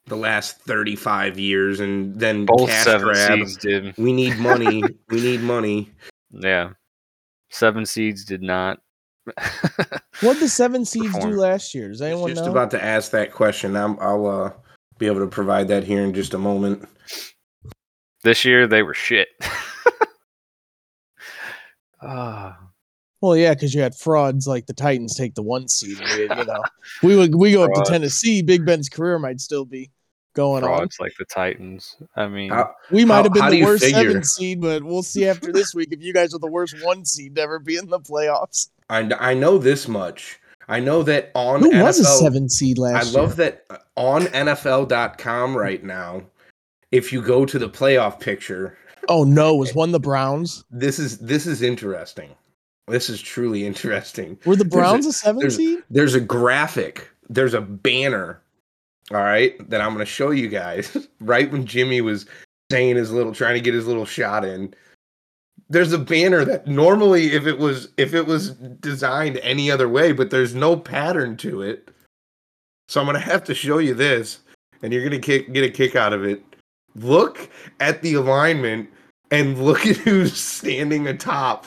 the 0.06 0.16
last 0.16 0.60
35 0.62 1.40
years 1.40 1.80
and 1.80 2.20
then 2.20 2.46
Both 2.46 2.70
cash 2.70 2.84
seven 2.84 3.08
grab. 3.08 3.40
seeds 3.40 3.58
did. 3.58 3.98
we 3.98 4.14
need 4.14 4.38
money 4.38 4.84
we 5.10 5.22
need 5.22 5.42
money 5.42 5.90
Yeah, 6.32 6.72
seven 7.54 7.86
seeds 7.86 8.26
did 8.26 8.42
not. 8.42 8.80
what 10.22 10.34
did 10.34 10.42
the 10.42 10.50
seven 10.50 10.84
seeds 10.84 11.18
do 11.20 11.30
last 11.30 11.74
year? 11.74 11.88
Does 11.88 12.02
anyone 12.02 12.32
just 12.32 12.44
know? 12.44 12.52
about 12.52 12.72
to 12.72 12.84
ask 12.84 13.12
that 13.12 13.32
question 13.32 13.74
I'm, 13.78 13.98
i'll 14.02 14.28
uh 14.28 14.52
be 14.98 15.06
able 15.06 15.22
to 15.22 15.28
provide 15.28 15.70
that 15.70 15.86
here 15.86 16.04
in 16.04 16.14
just 16.14 16.34
a 16.34 16.38
moment 16.38 16.86
This 18.24 18.44
year 18.44 18.68
they 18.68 18.84
were 18.84 18.94
shit. 18.94 19.30
Ah. 22.06 22.60
Well, 23.22 23.38
yeah, 23.38 23.54
because 23.54 23.74
you 23.74 23.82
had 23.82 23.96
frauds 23.96 24.46
like 24.46 24.66
the 24.66 24.74
Titans 24.74 25.16
take 25.16 25.36
the 25.36 25.42
one 25.42 25.70
seed. 25.70 25.98
you 26.18 26.28
know, 26.28 26.62
we 27.04 27.16
would 27.16 27.34
we 27.36 27.54
go 27.54 27.64
up 27.64 27.72
to 27.74 27.90
Tennessee. 27.90 28.42
Big 28.42 28.66
Ben's 28.66 28.90
career 28.90 29.18
might 29.18 29.40
still 29.40 29.64
be 29.64 29.90
going 30.34 30.64
on. 30.64 30.70
frauds 30.78 30.98
like 31.00 31.14
the 31.18 31.26
Titans. 31.26 31.96
I 32.16 32.28
mean, 32.28 32.50
How- 32.52 32.74
We 32.92 33.06
might 33.06 33.16
How- 33.18 33.24
have 33.24 33.34
been 33.34 33.50
the 33.50 33.64
worst 33.64 33.84
figure? 33.84 34.00
seven 34.10 34.24
seed, 34.24 34.62
but 34.62 34.84
we'll 34.84 35.04
see 35.04 35.28
after 35.28 35.52
this 35.52 35.74
week 35.74 35.90
if 35.92 36.02
you 36.02 36.14
guys 36.14 36.34
are 36.34 36.40
the 36.40 36.48
worst 36.48 36.76
one 36.84 37.06
seed 37.06 37.36
to 37.36 37.42
ever 37.42 37.60
be 37.60 37.78
in 37.78 37.88
the 37.90 38.00
playoffs. 38.00 38.70
I, 38.90 39.10
I 39.20 39.34
know 39.34 39.58
this 39.58 39.88
much. 39.88 40.40
I 40.68 40.80
know 40.80 41.04
that 41.04 41.32
on 41.36 41.60
Who 41.62 41.72
NFL, 41.72 41.84
was 41.84 42.00
a 42.00 42.06
seven 42.06 42.50
seed 42.50 42.78
last. 42.78 42.94
I 42.94 42.98
last 43.00 43.14
love 43.16 43.38
year? 43.40 43.52
that 43.52 43.66
uh, 43.70 43.78
on 43.98 44.24
NFL.com 44.28 45.56
right 45.58 45.84
now. 45.84 46.24
If 46.92 47.12
you 47.12 47.22
go 47.22 47.44
to 47.46 47.58
the 47.58 47.70
playoff 47.70 48.20
picture, 48.20 48.78
Oh 49.10 49.24
no, 49.24 49.56
was 49.56 49.74
one 49.76 49.92
the 49.92 50.00
Browns? 50.00 50.64
this 50.72 51.00
is 51.00 51.18
this 51.20 51.46
is 51.48 51.62
interesting. 51.62 52.30
This 52.88 53.10
is 53.10 53.22
truly 53.22 53.66
interesting. 53.66 54.38
Were 54.46 54.56
the 54.56 54.64
There's 54.64 54.74
a- 54.74 54.78
Browns 54.78 55.06
a, 55.08 55.14
seven 55.14 55.40
there's- 55.40 55.56
seed? 55.56 55.80
There's 55.90 56.16
a 56.16 56.20
graphic. 56.22 57.10
There's 57.30 57.54
a 57.54 57.62
banner. 57.62 58.42
All 59.12 59.18
right, 59.18 59.58
that 59.70 59.82
I'm 59.82 59.94
going 59.94 60.06
to 60.06 60.12
show 60.12 60.32
you 60.32 60.48
guys. 60.48 61.08
right 61.20 61.52
when 61.52 61.66
Jimmy 61.66 62.02
was 62.02 62.26
saying 62.72 62.96
his 62.96 63.12
little, 63.12 63.34
trying 63.34 63.56
to 63.56 63.62
get 63.62 63.74
his 63.74 63.86
little 63.88 64.06
shot 64.06 64.46
in. 64.46 64.74
There's 65.70 65.94
a 65.94 65.98
banner 65.98 66.46
that 66.46 66.68
normally, 66.68 67.32
if 67.34 67.48
it 67.48 67.58
was 67.58 67.90
if 67.98 68.14
it 68.14 68.26
was 68.28 68.52
designed 68.52 69.38
any 69.38 69.72
other 69.72 69.90
way, 69.90 70.12
but 70.12 70.30
there's 70.30 70.54
no 70.54 70.76
pattern 70.76 71.36
to 71.38 71.62
it. 71.62 71.90
So 72.88 73.00
I'm 73.00 73.06
gonna 73.08 73.20
have 73.20 73.44
to 73.46 73.56
show 73.56 73.78
you 73.80 73.94
this, 73.94 74.40
and 74.82 74.94
you're 74.94 75.04
gonna 75.04 75.20
kick, 75.20 75.52
get 75.54 75.64
a 75.64 75.70
kick 75.70 75.96
out 75.96 76.14
of 76.14 76.24
it. 76.26 76.44
Look 76.96 77.50
at 77.80 78.02
the 78.02 78.16
alignment 78.16 78.90
and 79.32 79.64
look 79.64 79.86
at 79.88 79.96
who's 79.98 80.36
standing 80.38 81.08
atop, 81.08 81.66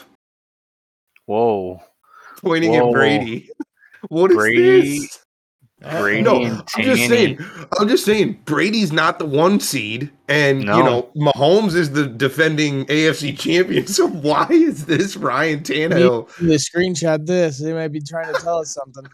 whoa. 1.25 1.81
pointing 2.43 2.73
Whoa. 2.73 2.89
at 2.89 2.93
Brady. 2.93 3.51
What 4.09 4.31
is 4.31 4.37
Brady- 4.37 4.99
this? 5.01 5.26
Brady 5.81 6.23
no, 6.23 6.43
I'm 6.43 6.83
just 6.83 7.07
saying. 7.07 7.39
I'm 7.79 7.87
just 7.89 8.05
saying. 8.05 8.41
Brady's 8.47 8.93
not 8.93 9.19
the 9.19 9.27
one 9.27 9.61
seed, 9.61 10.11
and 10.27 10.61
No. 10.65 10.79
you 10.79 10.83
know 10.83 11.09
Mahomes 11.17 11.75
is 11.75 11.93
the 11.93 12.07
defending 12.07 12.87
AFC 12.87 13.39
champion. 13.39 13.87
So 13.97 14.09
why 14.09 14.47
is 14.51 14.87
this 14.87 15.17
Ryan 15.17 15.61
Tannehill? 15.61 16.35
They 16.39 16.57
screenshot 16.57 17.27
this. 17.27 17.59
They 17.59 17.75
might 17.75 17.89
be 17.89 18.01
trying 18.01 18.35
to 18.35 18.41
tell 18.41 18.59
us 18.59 18.73
something. 18.73 19.05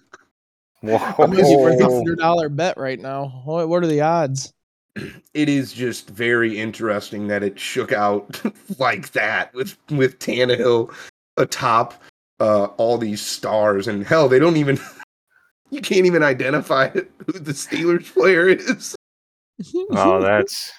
Whoa. 0.83 1.27
Maybe 1.27 1.57
worth 1.57 1.81
a 1.81 1.85
hundred 1.85 2.19
dollar 2.19 2.49
bet 2.49 2.77
right 2.77 2.99
now. 3.01 3.43
What, 3.45 3.69
what 3.69 3.83
are 3.83 3.89
the 3.89 4.01
odds? 4.01 4.53
It 5.35 5.49
is 5.49 5.73
just 5.73 6.11
very 6.11 6.59
interesting 6.59 7.27
that 7.29 7.43
it 7.43 7.59
shook 7.59 7.93
out 7.93 8.41
like 8.79 9.11
that 9.13 9.53
with 9.55 9.77
with 9.91 10.19
Tannehill 10.21 10.93
atop 11.37 12.01
uh, 12.41 12.65
all 12.77 12.99
these 12.99 13.21
stars, 13.21 13.89
and 13.89 14.07
hell, 14.07 14.29
they 14.29 14.39
don't 14.39 14.57
even. 14.57 14.79
You 15.73 15.81
can't 15.81 16.05
even 16.07 16.23
identify 16.23 16.89
who 16.91 17.33
the 17.33 17.53
Steelers 17.53 18.13
player 18.13 18.47
is. 18.49 18.95
Oh, 19.91 20.21
that's 20.23 20.71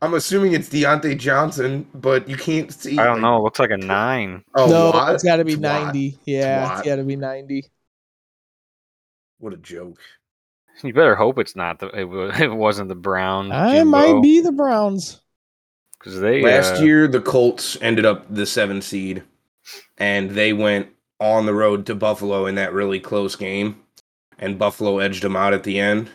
I'm 0.00 0.14
assuming 0.14 0.52
it's 0.52 0.68
Diontae 0.68 1.18
Johnson, 1.18 1.86
but 1.92 2.26
you 2.28 2.36
can't 2.36 2.72
see. 2.72 2.98
I 2.98 3.04
don't 3.04 3.14
like- 3.16 3.22
know. 3.22 3.36
It 3.36 3.42
looks 3.42 3.58
like 3.58 3.70
a 3.70 3.76
nine. 3.76 4.44
Oh, 4.54 4.66
no, 4.68 4.90
Watt? 4.92 5.14
it's 5.14 5.24
got 5.24 5.36
to 5.36 5.44
be 5.44 5.52
It's 5.54 5.60
Watt. 5.60 5.82
ninety. 5.86 6.18
Yeah, 6.24 6.62
Watt. 6.64 6.78
it's 6.78 6.88
got 6.88 6.96
to 6.96 7.02
be 7.04 7.16
ninety. 7.16 7.66
What 9.38 9.52
a 9.52 9.56
joke. 9.58 9.98
You 10.82 10.94
better 10.94 11.16
hope 11.16 11.38
it's 11.38 11.56
not 11.56 11.80
the. 11.80 11.88
It, 11.88 12.40
it 12.42 12.54
wasn't 12.54 12.88
the 12.88 12.94
Brown. 12.94 13.50
I 13.52 13.82
might 13.82 14.22
be 14.22 14.40
the 14.40 14.52
Browns. 14.52 15.20
because 15.98 16.20
they 16.20 16.42
Last 16.42 16.80
uh, 16.80 16.84
year, 16.84 17.08
the 17.08 17.20
Colts 17.20 17.76
ended 17.82 18.06
up 18.06 18.32
the 18.32 18.46
seven 18.46 18.80
seed, 18.80 19.22
and 19.98 20.30
they 20.30 20.52
went 20.52 20.88
on 21.20 21.46
the 21.46 21.54
road 21.54 21.86
to 21.86 21.94
Buffalo 21.94 22.46
in 22.46 22.54
that 22.56 22.72
really 22.72 23.00
close 23.00 23.36
game, 23.36 23.80
and 24.38 24.58
Buffalo 24.58 24.98
edged 24.98 25.22
them 25.22 25.36
out 25.36 25.54
at 25.54 25.64
the 25.64 25.78
end. 25.78 26.10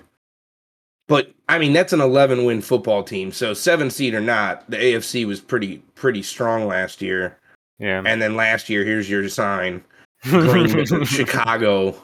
But 1.08 1.32
I 1.48 1.60
mean, 1.60 1.74
that's 1.74 1.94
an 1.94 2.02
11 2.02 2.46
win 2.46 2.62
football 2.62 3.04
team, 3.04 3.32
so 3.32 3.54
seven 3.54 3.90
seed 3.90 4.14
or 4.14 4.22
not, 4.22 4.70
the 4.70 4.78
AFC 4.78 5.26
was 5.26 5.40
pretty 5.40 5.78
pretty 5.94 6.24
strong 6.24 6.66
last 6.66 7.02
year. 7.02 7.38
Yeah. 7.78 8.02
And 8.06 8.22
then 8.22 8.36
last 8.36 8.70
year, 8.70 8.84
here's 8.84 9.10
your 9.10 9.28
sign: 9.30 9.84
Chicago 10.24 11.96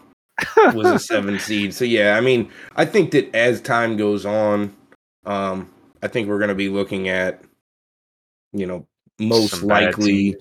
was 0.73 0.87
a 0.87 0.99
seven 0.99 1.39
seed. 1.39 1.73
So 1.73 1.85
yeah, 1.85 2.15
I 2.17 2.21
mean, 2.21 2.49
I 2.75 2.85
think 2.85 3.11
that 3.11 3.33
as 3.35 3.61
time 3.61 3.97
goes 3.97 4.25
on, 4.25 4.75
um, 5.25 5.69
I 6.03 6.07
think 6.07 6.27
we're 6.27 6.39
going 6.39 6.49
to 6.49 6.55
be 6.55 6.69
looking 6.69 7.09
at, 7.09 7.41
you 8.53 8.65
know, 8.65 8.85
most 9.19 9.59
Some 9.59 9.69
likely, 9.69 10.35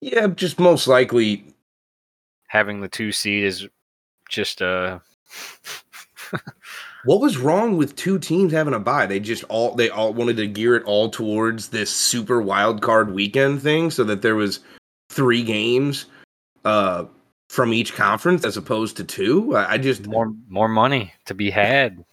yeah, 0.00 0.28
just 0.28 0.58
most 0.60 0.86
likely. 0.86 1.44
Having 2.52 2.82
the 2.82 2.88
two 2.88 3.12
seed 3.12 3.44
is 3.44 3.66
just 4.28 4.60
uh 4.60 4.98
What 7.04 7.20
was 7.20 7.38
wrong 7.38 7.78
with 7.78 7.96
two 7.96 8.18
teams 8.18 8.52
having 8.52 8.74
a 8.74 8.78
bye? 8.78 9.06
They 9.06 9.18
just 9.18 9.42
all 9.44 9.74
they 9.74 9.88
all 9.88 10.12
wanted 10.12 10.36
to 10.36 10.46
gear 10.46 10.76
it 10.76 10.84
all 10.84 11.08
towards 11.08 11.68
this 11.68 11.90
super 11.90 12.40
wild 12.40 12.82
card 12.82 13.12
weekend 13.12 13.62
thing, 13.62 13.90
so 13.90 14.04
that 14.04 14.22
there 14.22 14.36
was 14.36 14.60
three 15.08 15.42
games 15.42 16.04
uh 16.64 17.06
from 17.48 17.72
each 17.72 17.94
conference 17.94 18.44
as 18.44 18.56
opposed 18.56 18.98
to 18.98 19.04
two. 19.04 19.56
I, 19.56 19.72
I 19.72 19.78
just 19.78 20.06
more 20.06 20.32
more 20.48 20.68
money 20.68 21.12
to 21.24 21.34
be 21.34 21.50
had. 21.50 22.04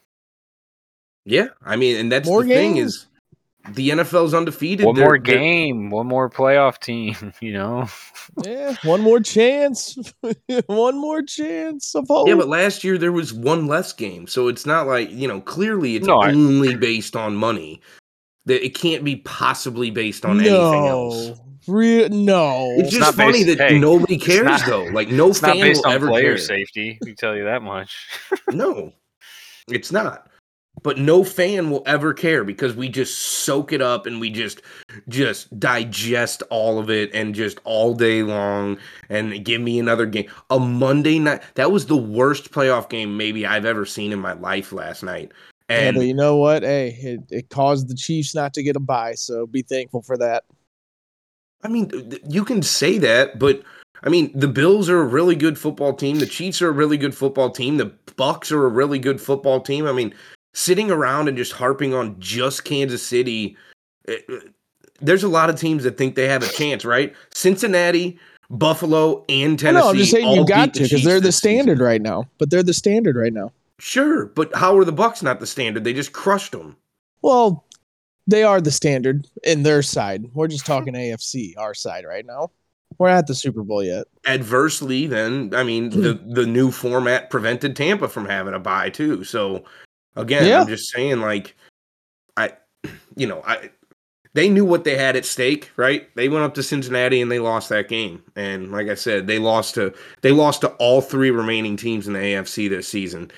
yeah, 1.25 1.49
I 1.63 1.75
mean, 1.75 1.97
and 1.97 2.11
that's 2.11 2.27
More 2.27 2.43
the 2.43 2.49
thing 2.49 2.77
is 2.77 3.05
the 3.73 3.89
NFL's 3.89 4.33
undefeated. 4.33 4.85
One 4.85 4.95
They're- 4.95 5.05
more 5.05 5.19
they're- 5.19 5.37
game, 5.37 5.89
one 5.89 6.07
more 6.07 6.29
playoff 6.29 6.79
team. 6.79 7.15
You 7.41 7.53
know, 7.53 7.87
Yeah, 8.43 8.75
one 8.83 9.01
more 9.01 9.19
chance. 9.19 9.97
one 10.67 10.97
more 10.97 11.21
chance 11.23 11.95
of 11.95 12.07
hope. 12.07 12.27
Yeah, 12.27 12.35
but 12.35 12.47
last 12.47 12.83
year 12.83 12.97
there 12.97 13.11
was 13.11 13.33
one 13.33 13.67
less 13.67 13.91
game, 13.93 14.27
so 14.27 14.47
it's 14.47 14.65
not 14.65 14.87
like 14.87 15.11
you 15.11 15.27
know. 15.27 15.41
Clearly, 15.41 15.95
it's 15.95 16.07
No, 16.07 16.17
I- 16.19 16.29
only 16.31 16.75
based 16.75 17.15
on 17.15 17.35
money. 17.35 17.81
That 18.45 18.65
it 18.65 18.73
can't 18.73 19.03
be 19.03 19.17
possibly 19.17 19.91
based 19.91 20.25
on 20.25 20.39
anything 20.39 20.55
else. 20.87 21.27
no, 21.27 21.35
Re- 21.67 22.07
no. 22.09 22.73
It's 22.77 22.89
just 22.89 23.01
not 23.01 23.13
funny 23.15 23.43
based- 23.43 23.59
that 23.59 23.71
hey, 23.71 23.77
nobody 23.79 24.17
cares 24.17 24.45
not- 24.45 24.65
though. 24.65 24.85
Like 24.85 25.09
no 25.09 25.29
it's 25.29 25.41
not 25.43 25.51
fan 25.51 25.61
based 25.61 25.81
will 25.83 25.89
on 25.91 25.95
ever 25.95 26.07
player 26.07 26.35
care. 26.35 26.37
safety. 26.39 26.97
We 27.01 27.07
can 27.07 27.15
tell 27.15 27.35
you 27.35 27.43
that 27.43 27.61
much. 27.61 27.95
No, 28.51 28.93
it's 29.69 29.91
not. 29.91 30.28
But 30.83 30.97
no 30.97 31.23
fan 31.23 31.69
will 31.69 31.83
ever 31.85 32.13
care 32.13 32.43
because 32.43 32.75
we 32.75 32.89
just 32.89 33.17
soak 33.19 33.73
it 33.73 33.81
up 33.81 34.05
and 34.05 34.19
we 34.19 34.29
just 34.29 34.61
just 35.07 35.59
digest 35.59 36.43
all 36.49 36.79
of 36.79 36.89
it 36.89 37.13
and 37.13 37.35
just 37.35 37.59
all 37.63 37.93
day 37.93 38.23
long 38.23 38.77
and 39.09 39.43
give 39.43 39.61
me 39.61 39.79
another 39.79 40.05
game. 40.05 40.29
A 40.49 40.59
Monday 40.59 41.19
night 41.19 41.41
that 41.55 41.71
was 41.71 41.85
the 41.85 41.97
worst 41.97 42.51
playoff 42.51 42.89
game 42.89 43.17
maybe 43.17 43.45
I've 43.45 43.65
ever 43.65 43.85
seen 43.85 44.11
in 44.11 44.19
my 44.19 44.33
life 44.33 44.71
last 44.71 45.03
night. 45.03 45.31
Yeah, 45.69 45.79
And 45.79 45.97
but 45.97 46.07
you 46.07 46.13
know 46.13 46.37
what? 46.37 46.63
Hey, 46.63 46.97
it, 47.01 47.21
it 47.29 47.49
caused 47.49 47.89
the 47.89 47.95
Chiefs 47.95 48.33
not 48.33 48.53
to 48.55 48.63
get 48.63 48.75
a 48.75 48.79
bye, 48.79 49.13
so 49.13 49.45
be 49.45 49.61
thankful 49.61 50.01
for 50.01 50.17
that. 50.17 50.43
I 51.63 51.67
mean, 51.67 51.91
you 52.27 52.45
can 52.45 52.63
say 52.63 52.97
that, 52.99 53.37
but 53.37 53.61
I 54.03 54.09
mean, 54.09 54.31
the 54.33 54.47
Bills 54.47 54.89
are 54.89 55.01
a 55.01 55.05
really 55.05 55.35
good 55.35 55.57
football 55.57 55.93
team. 55.93 56.19
The 56.19 56.25
Chiefs 56.25 56.61
are 56.61 56.69
a 56.69 56.73
really 56.73 56.97
good 56.97 57.13
football 57.13 57.49
team. 57.49 57.77
The 57.77 57.91
Bucs 58.15 58.51
are 58.51 58.65
a 58.65 58.69
really 58.69 58.99
good 58.99 59.19
football 59.19 59.59
team. 59.59 59.85
I 59.85 59.91
mean, 59.91 60.13
sitting 60.53 60.91
around 60.91 61.27
and 61.27 61.37
just 61.37 61.51
harping 61.53 61.93
on 61.93 62.19
just 62.19 62.65
Kansas 62.65 63.05
City, 63.05 63.55
eh, 64.07 64.17
eh, 64.29 64.39
there's 65.01 65.23
a 65.23 65.29
lot 65.29 65.49
of 65.49 65.55
teams 65.59 65.83
that 65.83 65.97
think 65.97 66.15
they 66.15 66.27
have 66.27 66.43
a 66.43 66.47
chance, 66.49 66.83
right? 66.83 67.13
Cincinnati, 67.33 68.19
Buffalo, 68.49 69.23
and 69.29 69.57
Tennessee. 69.57 69.83
No, 69.83 69.89
I'm 69.89 69.95
just 69.97 70.11
saying 70.11 70.31
you 70.35 70.45
got 70.45 70.73
to 70.73 70.81
because 70.83 70.89
Chiefs 70.89 71.05
they're 71.05 71.19
the 71.19 71.27
this 71.27 71.37
season. 71.37 71.63
standard 71.63 71.79
right 71.79 72.01
now. 72.01 72.25
But 72.37 72.49
they're 72.49 72.63
the 72.63 72.73
standard 72.73 73.15
right 73.15 73.33
now. 73.33 73.51
Sure, 73.79 74.25
but 74.25 74.53
how 74.55 74.77
are 74.77 74.83
the 74.83 74.91
Bucs 74.93 75.23
not 75.23 75.39
the 75.39 75.47
standard? 75.47 75.83
They 75.85 75.93
just 75.93 76.11
crushed 76.11 76.51
them. 76.51 76.75
Well, 77.21 77.65
they 78.27 78.43
are 78.43 78.59
the 78.59 78.71
standard 78.71 79.25
in 79.43 79.63
their 79.63 79.81
side. 79.81 80.25
We're 80.33 80.47
just 80.49 80.65
talking 80.65 80.93
AFC, 80.93 81.53
our 81.57 81.73
side 81.73 82.03
right 82.05 82.25
now. 82.25 82.51
We're 82.97 83.09
not 83.09 83.19
at 83.19 83.27
the 83.27 83.35
Super 83.35 83.63
Bowl 83.63 83.81
yet. 83.83 84.07
adversely 84.25 85.07
then 85.07 85.51
i 85.55 85.63
mean 85.63 85.89
the 85.91 86.19
the 86.33 86.45
new 86.45 86.69
format 86.71 87.29
prevented 87.29 87.75
tampa 87.75 88.07
from 88.09 88.25
having 88.25 88.53
a 88.53 88.59
bye 88.59 88.89
too 88.89 89.23
so 89.23 89.63
again 90.19 90.45
Yeah. 90.45 90.61
i'm 90.61 90.67
just 90.67 90.89
saying 90.91 91.21
like 91.21 91.55
i 92.37 92.53
you 93.15 93.27
know 93.27 93.41
i 93.45 93.69
they 94.33 94.47
knew 94.49 94.65
what 94.65 94.83
they 94.83 94.95
had 94.95 95.15
at 95.15 95.25
stake 95.25 95.71
right 95.75 96.13
they 96.15 96.29
went 96.29 96.45
up 96.45 96.53
to 96.55 96.63
cincinnati 96.63 97.21
and 97.21 97.31
they 97.31 97.39
lost 97.39 97.69
that 97.69 97.87
game 97.89 98.23
and 98.35 98.71
like 98.71 98.87
i 98.87 98.95
said 98.95 99.27
they 99.27 99.39
lost 99.39 99.73
to 99.75 99.93
they 100.21 100.31
lost 100.31 100.61
to 100.61 100.69
all 100.73 101.01
three 101.01 101.31
remaining 101.31 101.75
teams 101.75 102.07
in 102.07 102.13
the 102.13 102.19
afc 102.19 102.69
this 102.69 102.87
season 102.87 103.31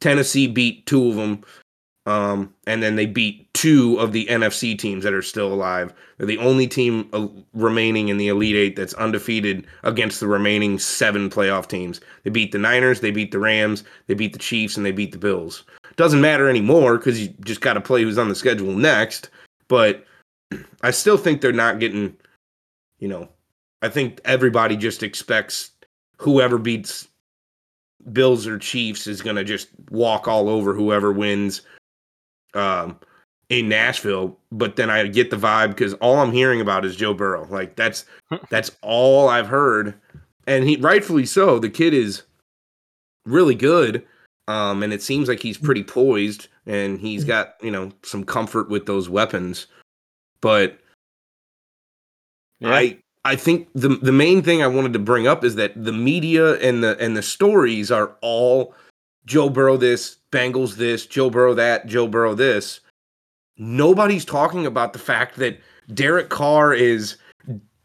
tennessee 0.00 0.46
beat 0.46 0.84
two 0.86 1.08
of 1.08 1.16
them 1.16 1.42
um, 2.06 2.54
and 2.68 2.82
then 2.84 2.94
they 2.94 3.04
beat 3.04 3.52
two 3.52 3.98
of 3.98 4.12
the 4.12 4.26
NFC 4.26 4.78
teams 4.78 5.02
that 5.02 5.12
are 5.12 5.22
still 5.22 5.52
alive. 5.52 5.92
They're 6.16 6.26
the 6.26 6.38
only 6.38 6.68
team 6.68 7.08
uh, 7.12 7.26
remaining 7.52 8.08
in 8.08 8.16
the 8.16 8.28
Elite 8.28 8.54
Eight 8.54 8.76
that's 8.76 8.94
undefeated 8.94 9.66
against 9.82 10.20
the 10.20 10.28
remaining 10.28 10.78
seven 10.78 11.28
playoff 11.28 11.66
teams. 11.66 12.00
They 12.22 12.30
beat 12.30 12.52
the 12.52 12.58
Niners, 12.58 13.00
they 13.00 13.10
beat 13.10 13.32
the 13.32 13.40
Rams, 13.40 13.82
they 14.06 14.14
beat 14.14 14.32
the 14.32 14.38
Chiefs, 14.38 14.76
and 14.76 14.86
they 14.86 14.92
beat 14.92 15.10
the 15.10 15.18
Bills. 15.18 15.64
Doesn't 15.96 16.20
matter 16.20 16.48
anymore 16.48 16.98
because 16.98 17.20
you 17.20 17.28
just 17.44 17.60
got 17.60 17.74
to 17.74 17.80
play 17.80 18.02
who's 18.02 18.18
on 18.18 18.28
the 18.28 18.34
schedule 18.34 18.72
next. 18.72 19.30
But 19.68 20.04
I 20.82 20.90
still 20.90 21.16
think 21.16 21.40
they're 21.40 21.52
not 21.52 21.80
getting, 21.80 22.16
you 22.98 23.08
know, 23.08 23.28
I 23.82 23.88
think 23.88 24.20
everybody 24.24 24.76
just 24.76 25.02
expects 25.02 25.70
whoever 26.18 26.58
beats 26.58 27.08
Bills 28.12 28.46
or 28.46 28.58
Chiefs 28.58 29.06
is 29.06 29.22
going 29.22 29.36
to 29.36 29.44
just 29.44 29.68
walk 29.90 30.28
all 30.28 30.48
over 30.48 30.74
whoever 30.74 31.12
wins 31.12 31.62
um, 32.54 32.98
in 33.48 33.68
Nashville. 33.68 34.38
But 34.52 34.76
then 34.76 34.90
I 34.90 35.06
get 35.08 35.30
the 35.30 35.36
vibe 35.36 35.70
because 35.70 35.94
all 35.94 36.16
I'm 36.18 36.32
hearing 36.32 36.60
about 36.60 36.84
is 36.84 36.96
Joe 36.96 37.14
Burrow. 37.14 37.46
Like 37.50 37.76
that's 37.76 38.04
that's 38.50 38.70
all 38.82 39.28
I've 39.28 39.48
heard, 39.48 39.94
and 40.46 40.64
he 40.68 40.76
rightfully 40.76 41.26
so. 41.26 41.58
The 41.58 41.70
kid 41.70 41.94
is 41.94 42.22
really 43.24 43.54
good, 43.54 44.04
um, 44.48 44.82
and 44.82 44.92
it 44.92 45.02
seems 45.02 45.28
like 45.28 45.40
he's 45.40 45.58
pretty 45.58 45.82
poised, 45.82 46.48
and 46.66 46.98
he's 47.00 47.24
got 47.24 47.54
you 47.62 47.70
know 47.70 47.92
some 48.02 48.24
comfort 48.24 48.68
with 48.68 48.86
those 48.86 49.08
weapons. 49.08 49.66
But 50.40 50.78
I 52.62 52.98
I 53.24 53.36
think 53.36 53.68
the 53.74 53.88
the 53.88 54.12
main 54.12 54.42
thing 54.42 54.62
I 54.62 54.68
wanted 54.68 54.92
to 54.92 54.98
bring 54.98 55.26
up 55.26 55.44
is 55.44 55.56
that 55.56 55.72
the 55.76 55.92
media 55.92 56.54
and 56.60 56.82
the 56.82 56.96
and 56.98 57.16
the 57.16 57.22
stories 57.22 57.90
are 57.90 58.16
all 58.22 58.74
Joe 59.26 59.48
Burrow 59.48 59.76
this, 59.76 60.18
Bengals 60.30 60.76
this, 60.76 61.06
Joe 61.06 61.28
Burrow 61.30 61.54
that, 61.54 61.86
Joe 61.86 62.06
Burrow 62.06 62.34
this. 62.34 62.80
Nobody's 63.58 64.24
talking 64.24 64.66
about 64.66 64.92
the 64.92 64.98
fact 64.98 65.36
that 65.36 65.58
Derek 65.92 66.28
Carr 66.28 66.72
is 66.72 67.16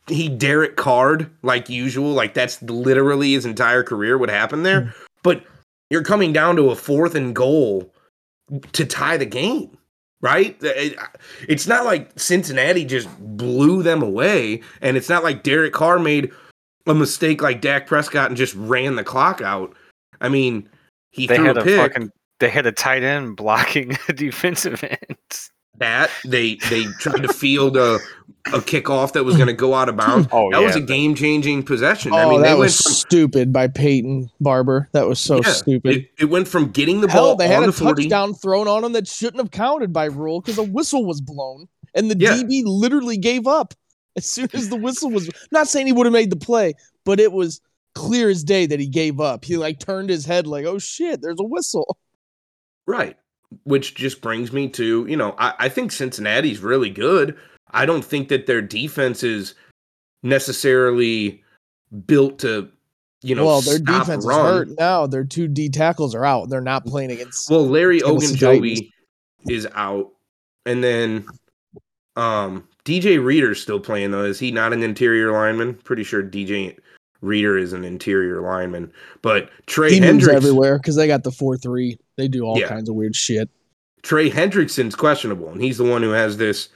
he 0.08 0.30
Derek 0.30 0.76
Card 0.76 1.30
like 1.42 1.70
usual, 1.70 2.12
like 2.12 2.34
that's 2.34 2.62
literally 2.62 3.34
his 3.34 3.46
entire 3.46 3.84
career 3.84 4.18
what 4.18 4.30
happened 4.30 4.66
there. 4.66 4.94
But 5.24 5.44
you're 5.92 6.04
coming 6.04 6.32
down 6.34 6.56
to 6.56 6.70
a 6.72 6.76
fourth 6.76 7.14
and 7.16 7.36
goal 7.36 7.94
to 8.72 8.86
tie 8.86 9.18
the 9.18 9.26
game, 9.26 9.78
right? 10.22 10.58
It's 11.48 11.68
not 11.68 11.86
like 11.86 12.18
Cincinnati 12.18 12.86
just 12.86 13.08
blew 13.20 13.84
them 13.84 14.02
away, 14.02 14.62
and 14.82 14.96
it's 14.98 15.10
not 15.10 15.24
like 15.24 15.44
Derek 15.44 15.74
Carr 15.74 16.00
made 16.00 16.32
a 16.88 16.96
mistake 16.96 17.42
like 17.42 17.62
Dak 17.62 17.86
Prescott 17.88 18.30
and 18.30 18.38
just 18.38 18.56
ran 18.56 18.96
the 18.96 19.04
clock 19.04 19.42
out. 19.42 19.76
I 20.22 20.30
mean, 20.30 20.68
he 21.12 21.28
They 21.28 21.36
threw 21.36 21.46
had 21.46 21.58
a 21.58 21.64
pick. 21.64 21.94
fucking 21.94 22.12
they 22.40 22.50
had 22.50 22.66
a 22.66 22.72
tight 22.72 23.04
end 23.04 23.36
blocking 23.36 23.98
a 24.08 24.14
defensive 24.14 24.84
end. 24.84 25.18
that 25.78 26.10
they 26.26 26.56
they 26.70 26.86
tried 27.00 27.22
to 27.24 27.34
field 27.34 27.76
a 27.78 28.00
a 28.48 28.60
kickoff 28.60 29.14
that 29.14 29.24
was 29.24 29.36
going 29.36 29.48
to 29.48 29.54
go 29.54 29.74
out 29.74 29.88
of 29.90 29.96
bounds. 29.98 30.28
Oh, 30.32 30.50
that 30.52 30.62
was 30.62 30.76
a 30.76 30.82
game 30.82 31.16
changing 31.16 31.64
possession. 31.64 32.12
Oh, 32.14 32.18
I 32.18 32.30
mean, 32.30 32.42
that 32.42 32.58
was 32.58 32.80
from 32.80 32.92
stupid 32.94 33.54
by 33.54 33.68
Peyton 33.68 34.30
Barber. 34.40 34.90
That 34.94 35.08
was 35.08 35.20
so 35.20 35.38
yeah, 35.44 35.52
stupid. 35.52 35.96
It, 35.96 36.12
it 36.20 36.26
went 36.26 36.48
from 36.48 36.72
getting 36.72 37.02
the 37.02 37.10
Hell, 37.10 37.28
ball 37.30 37.36
they 37.36 37.48
had 37.48 37.58
on 37.58 37.64
a 37.64 37.68
the 37.68 37.74
forty. 37.74 38.04
touchdown 38.04 38.34
thrown 38.34 38.68
on 38.68 38.82
them 38.82 38.94
that 38.94 39.08
shouldn't 39.08 39.38
have 39.42 39.52
counted 39.52 39.94
by 39.94 40.06
rule 40.06 40.42
because 40.42 40.58
a 40.58 40.64
whistle 40.64 41.06
was 41.06 41.22
blown, 41.22 41.68
and 41.94 42.10
the 42.10 42.18
Yeah. 42.18 42.32
DB 42.34 42.64
literally 42.66 43.18
gave 43.18 43.46
up 43.48 43.74
as 44.16 44.26
soon 44.26 44.50
as 44.54 44.70
the 44.70 44.76
whistle 44.78 45.12
was. 45.12 45.30
Not 45.52 45.68
saying 45.68 45.88
he 45.88 45.94
would 45.94 46.06
have 46.06 46.14
made 46.14 46.30
the 46.32 46.36
play, 46.36 46.74
but 47.06 47.20
it 47.20 47.32
was 47.32 47.62
clear 47.94 48.30
as 48.30 48.44
day 48.44 48.66
that 48.66 48.80
he 48.80 48.88
gave 48.88 49.20
up. 49.20 49.44
He 49.46 49.58
like 49.58 49.80
turned 49.80 50.10
his 50.10 50.26
head 50.26 50.48
like, 50.48 50.66
"Oh 50.66 50.80
shit, 50.80 51.22
there's 51.22 51.40
a 51.40 51.44
whistle." 51.46 51.98
Right. 52.88 53.18
Which 53.64 53.96
just 53.96 54.22
brings 54.22 54.54
me 54.54 54.70
to, 54.70 55.06
you 55.08 55.18
know, 55.18 55.36
I, 55.38 55.54
I 55.60 55.70
think 55.70 55.92
Cincinnati's 55.92 56.60
really 56.60 56.90
good. 56.90 57.38
I 57.72 57.86
don't 57.86 58.04
think 58.06 58.30
that 58.30 58.46
their 58.48 58.62
defense 58.62 59.24
is 59.24 59.56
necessarily 60.24 61.44
built 62.06 62.40
to, 62.40 62.70
you 63.22 63.36
know, 63.36 63.46
well, 63.46 63.62
their 63.62 63.80
defense 63.80 64.26
run. 64.26 64.46
is 64.46 64.52
hurt 64.52 64.80
now. 64.80 65.08
Their 65.08 65.24
two 65.24 65.48
D 65.48 65.70
tackles 65.70 66.16
are 66.16 66.26
out. 66.26 66.50
They're 66.50 66.62
not 66.62 66.86
playing 66.86 67.12
against. 67.12 67.50
Well, 67.50 67.68
Larry. 67.68 68.02
Ogunjobi 68.02 68.90
is 69.50 69.68
out, 69.76 70.12
and 70.66 70.84
then 70.84 71.26
um 72.16 72.68
DJ 72.86 73.24
Reader's 73.24 73.62
still 73.62 73.80
playing 73.80 74.12
though. 74.12 74.24
Is 74.26 74.40
he 74.40 74.52
not 74.52 74.74
an 74.74 74.84
interior 74.84 75.32
lineman? 75.32 75.76
Pretty 75.76 76.04
sure 76.04 76.22
DJ 76.24 76.78
Reader 77.22 77.58
is 77.58 77.74
an 77.74 77.84
interior 77.86 78.42
lineman, 78.42 78.92
but 79.22 79.50
Trey 79.68 79.94
he 79.94 80.00
Hendricks, 80.00 80.36
everywhere 80.36 80.78
because 80.78 80.96
they 80.96 81.08
got 81.08 81.24
the 81.24 81.32
four 81.32 81.58
three. 81.58 81.98
They 82.18 82.28
do 82.28 82.44
all 82.44 82.60
Yeah. 82.60 82.68
kinds 82.68 82.90
of 82.90 82.96
weird 82.96 83.16
shit. 83.16 83.50
Trey 84.02 84.30
Hendrickson's 84.32 84.96
questionable, 84.96 85.50
and 85.50 85.62
he's 85.62 85.78
the 85.78 85.84
one 85.84 86.02
who 86.02 86.10
has 86.10 86.38
this 86.38 86.70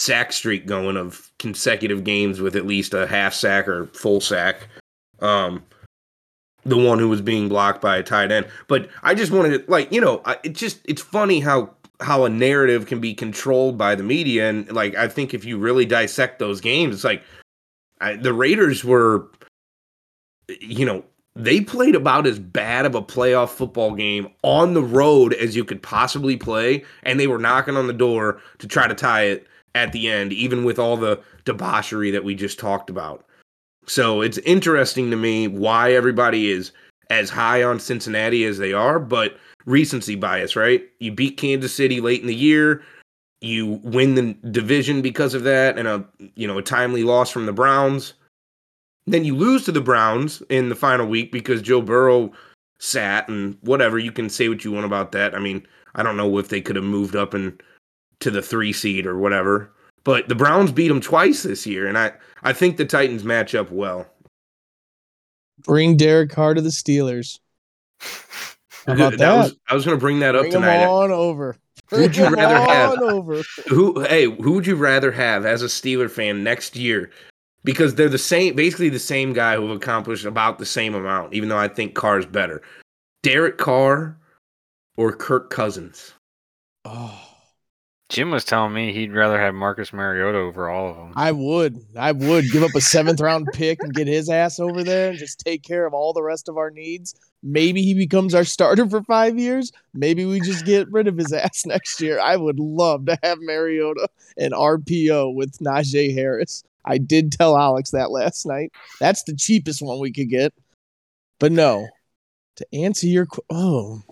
sack 0.00 0.32
streak 0.32 0.66
going 0.66 0.96
of 0.96 1.30
consecutive 1.38 2.04
games 2.04 2.40
with 2.40 2.56
at 2.56 2.66
least 2.66 2.94
a 2.94 3.06
half 3.06 3.34
sack 3.34 3.68
or 3.68 3.86
full 3.88 4.20
sack. 4.20 4.66
Um, 5.20 5.62
the 6.64 6.76
one 6.76 6.98
who 6.98 7.08
was 7.08 7.20
being 7.20 7.48
blocked 7.48 7.82
by 7.82 7.98
a 7.98 8.02
tight 8.02 8.32
end. 8.32 8.46
But 8.66 8.88
I 9.02 9.14
just 9.14 9.30
wanted 9.30 9.58
to, 9.66 9.70
like, 9.70 9.92
you 9.92 10.00
know, 10.00 10.22
I- 10.24 10.38
it 10.42 10.54
just 10.54 10.80
it's 10.84 11.02
funny 11.02 11.40
how 11.40 11.74
how 12.00 12.24
a 12.24 12.30
narrative 12.30 12.86
can 12.86 12.98
be 12.98 13.12
controlled 13.12 13.76
by 13.76 13.94
the 13.94 14.02
media, 14.02 14.48
and 14.48 14.70
like 14.72 14.94
I 14.94 15.06
think 15.06 15.34
if 15.34 15.44
you 15.44 15.58
really 15.58 15.84
dissect 15.84 16.38
those 16.38 16.60
games, 16.60 16.94
it's 16.94 17.04
like 17.04 17.22
I, 18.00 18.16
the 18.16 18.32
Raiders 18.32 18.82
were, 18.82 19.28
you 20.60 20.86
know, 20.86 21.04
they 21.36 21.60
played 21.60 21.94
about 21.94 22.26
as 22.26 22.38
bad 22.38 22.86
of 22.86 22.94
a 22.94 23.02
playoff 23.02 23.50
football 23.50 23.94
game 23.94 24.28
on 24.42 24.72
the 24.72 24.82
road 24.82 25.34
as 25.34 25.54
you 25.54 25.62
could 25.64 25.82
possibly 25.82 26.38
play, 26.38 26.84
and 27.02 27.20
they 27.20 27.26
were 27.26 27.38
knocking 27.38 27.76
on 27.76 27.86
the 27.86 27.92
door 27.92 28.40
to 28.60 28.66
try 28.66 28.88
to 28.88 28.94
tie 28.94 29.24
it 29.24 29.46
at 29.74 29.92
the 29.92 30.08
end, 30.08 30.32
even 30.32 30.64
with 30.64 30.78
all 30.78 30.96
the 30.96 31.20
debauchery 31.44 32.10
that 32.10 32.24
we 32.24 32.34
just 32.34 32.58
talked 32.58 32.90
about. 32.90 33.24
So 33.86 34.20
it's 34.20 34.38
interesting 34.38 35.10
to 35.10 35.16
me 35.16 35.48
why 35.48 35.92
everybody 35.92 36.50
is 36.50 36.72
as 37.10 37.28
high 37.30 37.62
on 37.62 37.80
Cincinnati 37.80 38.44
as 38.44 38.58
they 38.58 38.72
are, 38.72 38.98
but 38.98 39.36
recency 39.66 40.14
bias, 40.14 40.54
right? 40.56 40.82
You 41.00 41.12
beat 41.12 41.36
Kansas 41.36 41.74
City 41.74 42.00
late 42.00 42.20
in 42.20 42.26
the 42.26 42.34
year, 42.34 42.82
you 43.40 43.80
win 43.82 44.14
the 44.14 44.34
division 44.50 45.02
because 45.02 45.34
of 45.34 45.44
that, 45.44 45.78
and 45.78 45.88
a 45.88 46.04
you 46.36 46.46
know 46.46 46.58
a 46.58 46.62
timely 46.62 47.02
loss 47.02 47.30
from 47.30 47.46
the 47.46 47.52
Browns. 47.52 48.14
Then 49.06 49.24
you 49.24 49.34
lose 49.34 49.64
to 49.64 49.72
the 49.72 49.80
Browns 49.80 50.42
in 50.50 50.68
the 50.68 50.76
final 50.76 51.06
week 51.06 51.32
because 51.32 51.62
Joe 51.62 51.80
Burrow 51.80 52.32
sat 52.78 53.28
and 53.28 53.56
whatever. 53.62 53.98
You 53.98 54.12
can 54.12 54.28
say 54.28 54.48
what 54.48 54.64
you 54.64 54.72
want 54.72 54.86
about 54.86 55.12
that. 55.12 55.34
I 55.34 55.38
mean, 55.38 55.66
I 55.94 56.02
don't 56.02 56.16
know 56.16 56.38
if 56.38 56.48
they 56.48 56.60
could 56.60 56.76
have 56.76 56.84
moved 56.84 57.16
up 57.16 57.32
and 57.34 57.60
to 58.20 58.30
the 58.30 58.42
three 58.42 58.72
seed 58.72 59.06
or 59.06 59.18
whatever. 59.18 59.72
But 60.04 60.28
the 60.28 60.34
Browns 60.34 60.72
beat 60.72 60.88
them 60.88 61.00
twice 61.00 61.42
this 61.42 61.66
year, 61.66 61.86
and 61.86 61.98
I 61.98 62.12
I 62.42 62.52
think 62.52 62.76
the 62.76 62.86
Titans 62.86 63.24
match 63.24 63.54
up 63.54 63.70
well. 63.70 64.06
Bring 65.64 65.96
Derek 65.96 66.30
Carr 66.30 66.54
to 66.54 66.62
the 66.62 66.70
Steelers. 66.70 67.38
How 68.86 68.94
about 68.94 69.12
that? 69.18 69.36
was 69.36 69.56
I 69.68 69.74
was 69.74 69.84
going 69.84 69.96
to 69.96 70.00
bring 70.00 70.20
that 70.20 70.34
up 70.34 70.42
Bring 70.42 70.52
him 70.52 70.62
tonight. 70.62 70.84
on 70.86 71.10
over. 71.10 71.56
Who'd 71.90 72.16
you 72.16 72.28
rather 72.28 72.54
have? 72.72 72.92
on 72.92 73.02
over. 73.02 73.42
Who 73.68 74.00
hey, 74.04 74.24
who 74.24 74.52
would 74.52 74.66
you 74.66 74.76
rather 74.76 75.10
have 75.12 75.44
as 75.44 75.62
a 75.62 75.66
Steeler 75.66 76.10
fan 76.10 76.42
next 76.42 76.76
year? 76.76 77.10
Because 77.62 77.94
they're 77.94 78.08
the 78.08 78.16
same 78.16 78.54
basically 78.56 78.88
the 78.88 78.98
same 78.98 79.34
guy 79.34 79.56
who 79.56 79.66
have 79.68 79.76
accomplished 79.76 80.24
about 80.24 80.58
the 80.58 80.64
same 80.66 80.94
amount, 80.94 81.34
even 81.34 81.48
though 81.50 81.58
I 81.58 81.68
think 81.68 81.94
Carr's 81.94 82.24
better. 82.26 82.62
Derek 83.22 83.58
Carr 83.58 84.16
or 84.96 85.12
Kirk 85.12 85.50
Cousins? 85.50 86.14
Oh, 86.86 87.20
Jim 88.10 88.32
was 88.32 88.44
telling 88.44 88.72
me 88.72 88.92
he'd 88.92 89.14
rather 89.14 89.40
have 89.40 89.54
Marcus 89.54 89.92
Mariota 89.92 90.36
over 90.36 90.68
all 90.68 90.90
of 90.90 90.96
them. 90.96 91.12
I 91.14 91.30
would. 91.30 91.80
I 91.96 92.10
would 92.10 92.50
give 92.50 92.64
up 92.64 92.74
a 92.74 92.80
seventh 92.80 93.20
round 93.20 93.46
pick 93.52 93.80
and 93.84 93.94
get 93.94 94.08
his 94.08 94.28
ass 94.28 94.58
over 94.58 94.82
there 94.82 95.10
and 95.10 95.18
just 95.18 95.38
take 95.38 95.62
care 95.62 95.86
of 95.86 95.94
all 95.94 96.12
the 96.12 96.22
rest 96.22 96.48
of 96.48 96.56
our 96.56 96.70
needs. 96.70 97.14
Maybe 97.44 97.82
he 97.82 97.94
becomes 97.94 98.34
our 98.34 98.42
starter 98.42 98.88
for 98.90 99.04
five 99.04 99.38
years. 99.38 99.70
Maybe 99.94 100.24
we 100.24 100.40
just 100.40 100.66
get 100.66 100.90
rid 100.90 101.06
of 101.06 101.16
his 101.16 101.32
ass 101.32 101.64
next 101.64 102.00
year. 102.00 102.18
I 102.18 102.36
would 102.36 102.58
love 102.58 103.06
to 103.06 103.16
have 103.22 103.38
Mariota 103.40 104.08
and 104.36 104.52
RPO 104.52 105.32
with 105.36 105.58
Najee 105.58 106.12
Harris. 106.12 106.64
I 106.84 106.98
did 106.98 107.30
tell 107.30 107.56
Alex 107.56 107.90
that 107.90 108.10
last 108.10 108.44
night. 108.44 108.72
That's 108.98 109.22
the 109.22 109.36
cheapest 109.36 109.82
one 109.82 110.00
we 110.00 110.12
could 110.12 110.30
get. 110.30 110.52
But 111.38 111.52
no, 111.52 111.86
to 112.56 112.66
answer 112.74 113.06
your 113.06 113.26
qu- 113.26 113.44
oh, 113.50 114.02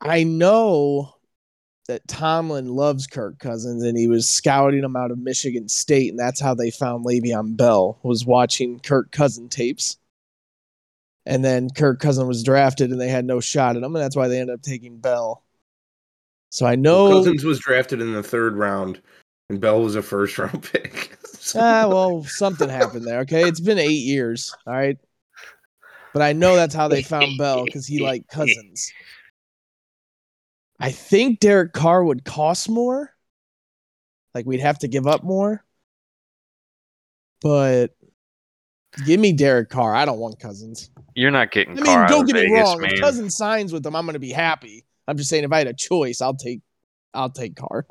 I 0.00 0.24
know 0.24 1.14
that 1.90 2.06
Tomlin 2.06 2.68
loves 2.68 3.08
Kirk 3.08 3.40
Cousins 3.40 3.82
and 3.82 3.98
he 3.98 4.06
was 4.06 4.28
scouting 4.28 4.84
him 4.84 4.94
out 4.94 5.10
of 5.10 5.18
Michigan 5.18 5.68
State, 5.68 6.10
and 6.10 6.18
that's 6.18 6.40
how 6.40 6.54
they 6.54 6.70
found 6.70 7.04
Le'Veon 7.04 7.56
Bell 7.56 7.98
was 8.04 8.24
watching 8.24 8.78
Kirk 8.78 9.10
Cousin 9.10 9.48
tapes. 9.48 9.96
And 11.26 11.44
then 11.44 11.68
Kirk 11.68 11.98
Cousin 11.98 12.28
was 12.28 12.44
drafted 12.44 12.92
and 12.92 13.00
they 13.00 13.08
had 13.08 13.24
no 13.24 13.40
shot 13.40 13.76
at 13.76 13.82
him, 13.82 13.96
and 13.96 14.02
that's 14.02 14.14
why 14.14 14.28
they 14.28 14.38
ended 14.38 14.54
up 14.54 14.62
taking 14.62 14.98
Bell. 14.98 15.42
So 16.50 16.64
I 16.64 16.76
know 16.76 17.10
Cousins 17.10 17.44
was 17.44 17.58
drafted 17.58 18.00
in 18.00 18.12
the 18.12 18.22
third 18.22 18.56
round, 18.56 19.02
and 19.48 19.60
Bell 19.60 19.82
was 19.82 19.96
a 19.96 20.02
first 20.02 20.38
round 20.38 20.62
pick. 20.72 21.18
ah, 21.56 21.88
well, 21.88 22.22
something 22.22 22.68
happened 22.68 23.04
there. 23.04 23.20
Okay, 23.20 23.48
it's 23.48 23.60
been 23.60 23.78
eight 23.78 24.04
years. 24.04 24.54
All 24.64 24.74
right, 24.74 24.96
but 26.12 26.22
I 26.22 26.34
know 26.34 26.54
that's 26.54 26.74
how 26.74 26.86
they 26.86 27.02
found 27.02 27.36
Bell 27.36 27.64
because 27.64 27.86
he 27.86 28.00
liked 28.00 28.30
Cousins. 28.30 28.92
I 30.80 30.90
think 30.90 31.40
Derek 31.40 31.72
Carr 31.72 32.02
would 32.02 32.24
cost 32.24 32.68
more. 32.68 33.14
Like 34.34 34.46
we'd 34.46 34.60
have 34.60 34.78
to 34.80 34.88
give 34.88 35.06
up 35.06 35.22
more. 35.22 35.64
But 37.42 37.96
give 39.04 39.20
me 39.20 39.32
Derek 39.32 39.70
Carr. 39.70 39.94
I 39.94 40.04
don't 40.04 40.18
want 40.18 40.38
Cousins. 40.38 40.90
You're 41.14 41.30
not 41.30 41.50
getting 41.50 41.78
I 41.78 41.82
mean, 41.82 41.98
out 41.98 42.08
don't 42.08 42.22
of 42.22 42.26
get 42.26 42.36
me 42.36 42.42
Vegas, 42.42 42.68
wrong. 42.68 42.80
man. 42.80 42.92
If 42.94 43.00
Cousins 43.00 43.36
signs 43.36 43.72
with 43.72 43.82
them, 43.82 43.94
I'm 43.96 44.04
going 44.04 44.14
to 44.14 44.18
be 44.20 44.32
happy. 44.32 44.84
I'm 45.08 45.16
just 45.16 45.28
saying, 45.30 45.44
if 45.44 45.52
I 45.52 45.58
had 45.58 45.66
a 45.66 45.74
choice, 45.74 46.20
I'll 46.20 46.36
take, 46.36 46.60
I'll 47.14 47.30
take 47.30 47.56
Carr. 47.56 47.86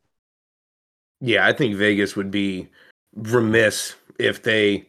Yeah, 1.22 1.46
I 1.46 1.54
think 1.54 1.76
Vegas 1.76 2.16
would 2.16 2.32
be 2.32 2.68
remiss 3.16 3.96
if 4.20 4.44
they 4.44 4.88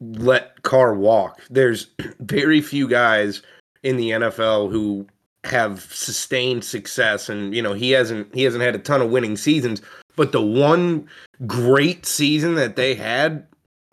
let 0.00 0.62
Carr 0.62 0.94
walk. 0.94 1.42
There's 1.50 1.88
very 2.20 2.60
few 2.60 2.88
guys 2.88 3.42
in 3.82 3.96
the 3.96 4.10
NFL 4.10 4.72
who 4.72 5.06
have 5.48 5.82
sustained 5.92 6.64
success 6.64 7.28
and 7.28 7.54
you 7.54 7.62
know, 7.62 7.72
he 7.72 7.90
hasn't 7.90 8.34
he 8.34 8.42
hasn't 8.42 8.62
had 8.62 8.74
a 8.74 8.78
ton 8.78 9.02
of 9.02 9.10
winning 9.10 9.36
seasons, 9.36 9.82
but 10.16 10.32
the 10.32 10.42
one 10.42 11.08
great 11.46 12.06
season 12.06 12.54
that 12.56 12.76
they 12.76 12.94
had, 12.94 13.46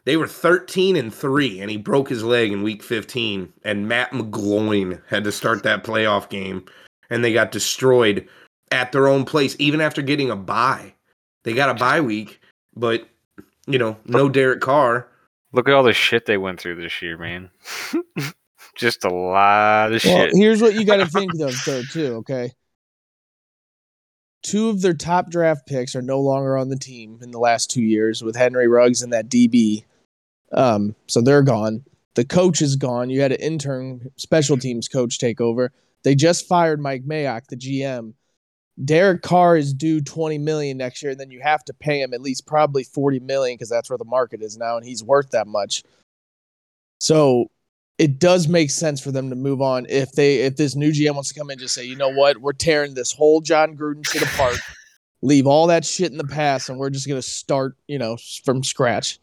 they 0.06 0.18
were 0.18 0.28
13 0.28 0.96
and 0.96 1.14
3 1.14 1.62
and 1.62 1.72
he 1.72 1.78
broke 1.78 2.10
his 2.10 2.24
leg 2.24 2.52
in 2.52 2.64
week 2.64 2.84
15 2.84 3.52
and 3.64 3.88
Matt 3.88 4.12
McGloin 4.12 5.02
had 5.08 5.24
to 5.24 5.32
start 5.32 5.64
that 5.64 5.84
playoff 5.84 6.30
game 6.30 6.66
and 7.10 7.24
they 7.24 7.34
got 7.34 7.52
destroyed 7.52 8.28
at 8.72 8.92
their 8.92 9.08
own 9.08 9.26
place 9.26 9.56
even 9.60 9.82
after 9.82 10.02
getting 10.02 10.30
a 10.30 10.36
bye. 10.36 10.94
They 11.44 11.54
got 11.54 11.70
a 11.70 11.76
bye 11.76 12.02
week, 12.02 12.42
but 12.76 13.08
you 13.68 13.80
know, 13.80 13.98
no 14.06 14.30
Derek 14.30 14.62
Carr. 14.62 15.08
Look 15.52 15.68
at 15.68 15.74
all 15.74 15.84
the 15.84 15.94
shit 15.94 16.26
they 16.26 16.38
went 16.38 16.60
through 16.60 16.76
this 16.76 17.02
year, 17.02 17.18
man. 17.18 17.50
Just 18.76 19.06
a 19.06 19.10
lot 19.10 19.94
of 19.94 20.04
Well, 20.04 20.26
shit. 20.26 20.36
here's 20.36 20.62
what 20.62 20.74
you 20.76 20.86
got 20.86 20.98
to 20.98 21.06
think 21.08 21.34
of, 21.40 21.56
though, 21.66 21.82
too. 21.84 22.16
Okay, 22.18 22.52
two 24.44 24.70
of 24.70 24.82
their 24.82 24.94
top 24.94 25.30
draft 25.30 25.66
picks 25.68 25.96
are 25.96 26.02
no 26.02 26.20
longer 26.20 26.58
on 26.58 26.70
the 26.70 26.78
team 26.78 27.20
in 27.22 27.32
the 27.32 27.40
last 27.40 27.72
two 27.72 27.82
years 27.82 28.22
with 28.24 28.36
Henry 28.36 28.68
Ruggs 28.68 29.02
and 29.02 29.14
that 29.14 29.30
DB. 29.30 29.84
Um, 30.52 30.96
so 31.08 31.22
they're 31.22 31.42
gone. 31.42 31.84
The 32.16 32.26
coach 32.26 32.62
is 32.62 32.76
gone. 32.76 33.10
You 33.10 33.22
had 33.22 33.32
an 33.32 33.42
intern 33.42 34.12
special 34.18 34.58
teams 34.58 34.88
coach 34.88 35.18
take 35.20 35.42
over. 35.42 35.72
They 36.04 36.16
just 36.16 36.48
fired 36.48 36.80
Mike 36.80 37.04
Mayock, 37.04 37.48
the 37.48 37.58
GM. 37.58 38.14
Derek 38.84 39.22
Carr 39.22 39.58
is 39.58 39.74
due 39.74 40.02
20 40.02 40.38
million 40.38 40.78
next 40.78 41.02
year, 41.02 41.12
and 41.14 41.20
then 41.20 41.32
you 41.32 41.40
have 41.42 41.64
to 41.66 41.74
pay 41.74 42.02
him 42.02 42.14
at 42.14 42.22
least 42.22 42.46
probably 42.46 42.84
40 42.84 43.22
million 43.22 43.56
because 43.56 43.70
that's 43.70 43.90
where 43.90 43.98
the 43.98 44.06
market 44.06 44.42
is 44.42 44.58
now, 44.58 44.78
and 44.78 44.86
he's 44.86 45.04
worth 45.04 45.32
that 45.32 45.48
much. 45.48 45.84
So 47.00 47.50
it 47.98 48.20
does 48.20 48.48
make 48.48 48.72
sense 48.72 49.00
for 49.00 49.12
them 49.12 49.30
to 49.30 49.36
move 49.36 49.62
on 49.62 49.86
if 49.90 50.12
they 50.12 50.42
if 50.42 50.58
this 50.58 50.76
new 50.76 50.92
GM 50.92 51.14
wants 51.14 51.30
to 51.30 51.40
come 51.40 51.50
in 51.50 51.54
and 51.54 51.62
just 51.62 51.76
say, 51.76 51.86
you 51.86 51.96
know 51.96 52.10
what, 52.10 52.38
we're 52.38 52.54
tearing 52.54 52.94
this 52.94 53.12
whole 53.12 53.42
Jon 53.42 53.78
Gruden 53.78 54.06
shit 54.06 54.22
apart, 54.22 54.58
leave 55.22 55.48
all 55.48 55.68
that 55.68 55.86
shit 55.86 56.12
in 56.12 56.18
the 56.18 56.26
past, 56.26 56.70
and 56.70 56.78
we're 56.78 56.90
just 56.90 57.08
gonna 57.08 57.22
start, 57.22 57.78
you 57.88 57.98
know, 57.98 58.18
from 58.44 58.64
scratch. 58.64 59.20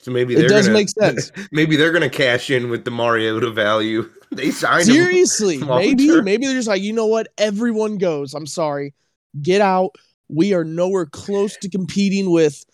So 0.00 0.10
maybe 0.10 0.34
It 0.34 0.48
does 0.48 0.66
gonna, 0.66 0.78
make 0.78 0.88
sense. 0.88 1.30
Maybe 1.52 1.76
they're 1.76 1.92
gonna 1.92 2.08
cash 2.08 2.48
in 2.48 2.70
with 2.70 2.86
the 2.86 2.90
Mariota 2.90 3.50
value. 3.50 4.08
They 4.32 4.52
signed. 4.52 4.86
Seriously, 4.86 5.58
maybe 5.58 6.06
term. 6.06 6.24
maybe 6.24 6.46
they're 6.46 6.54
just 6.54 6.68
like, 6.68 6.82
you 6.82 6.92
know 6.92 7.06
what, 7.06 7.26
everyone 7.36 7.98
goes. 7.98 8.32
I'm 8.32 8.46
sorry, 8.46 8.94
get 9.42 9.60
out. 9.60 9.96
We 10.28 10.54
are 10.54 10.62
nowhere 10.62 11.06
close 11.06 11.56
to 11.56 11.68
competing 11.68 12.30
with 12.30 12.64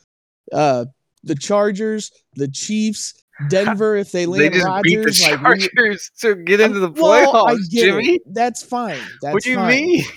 uh 0.52 0.84
the 1.24 1.34
Chargers, 1.34 2.12
the 2.34 2.46
Chiefs, 2.48 3.14
Denver. 3.48 3.96
If 3.96 4.12
they 4.12 4.24
They 4.24 4.50
land 4.50 4.54
just 4.54 4.82
beat 4.82 4.96
the 4.96 5.06
Rodgers, 5.06 5.22
like 5.22 5.40
we- 5.42 5.98
to 6.20 6.34
get 6.36 6.60
into 6.60 6.80
the 6.80 6.90
Well, 6.90 7.32
playoffs, 7.32 7.58
it. 7.60 7.70
Jimmy. 7.70 8.20
That's 8.26 8.62
fine. 8.62 9.00
That's 9.22 9.34
what 9.34 9.42
do 9.42 9.50
you 9.50 9.56
fine. 9.56 9.68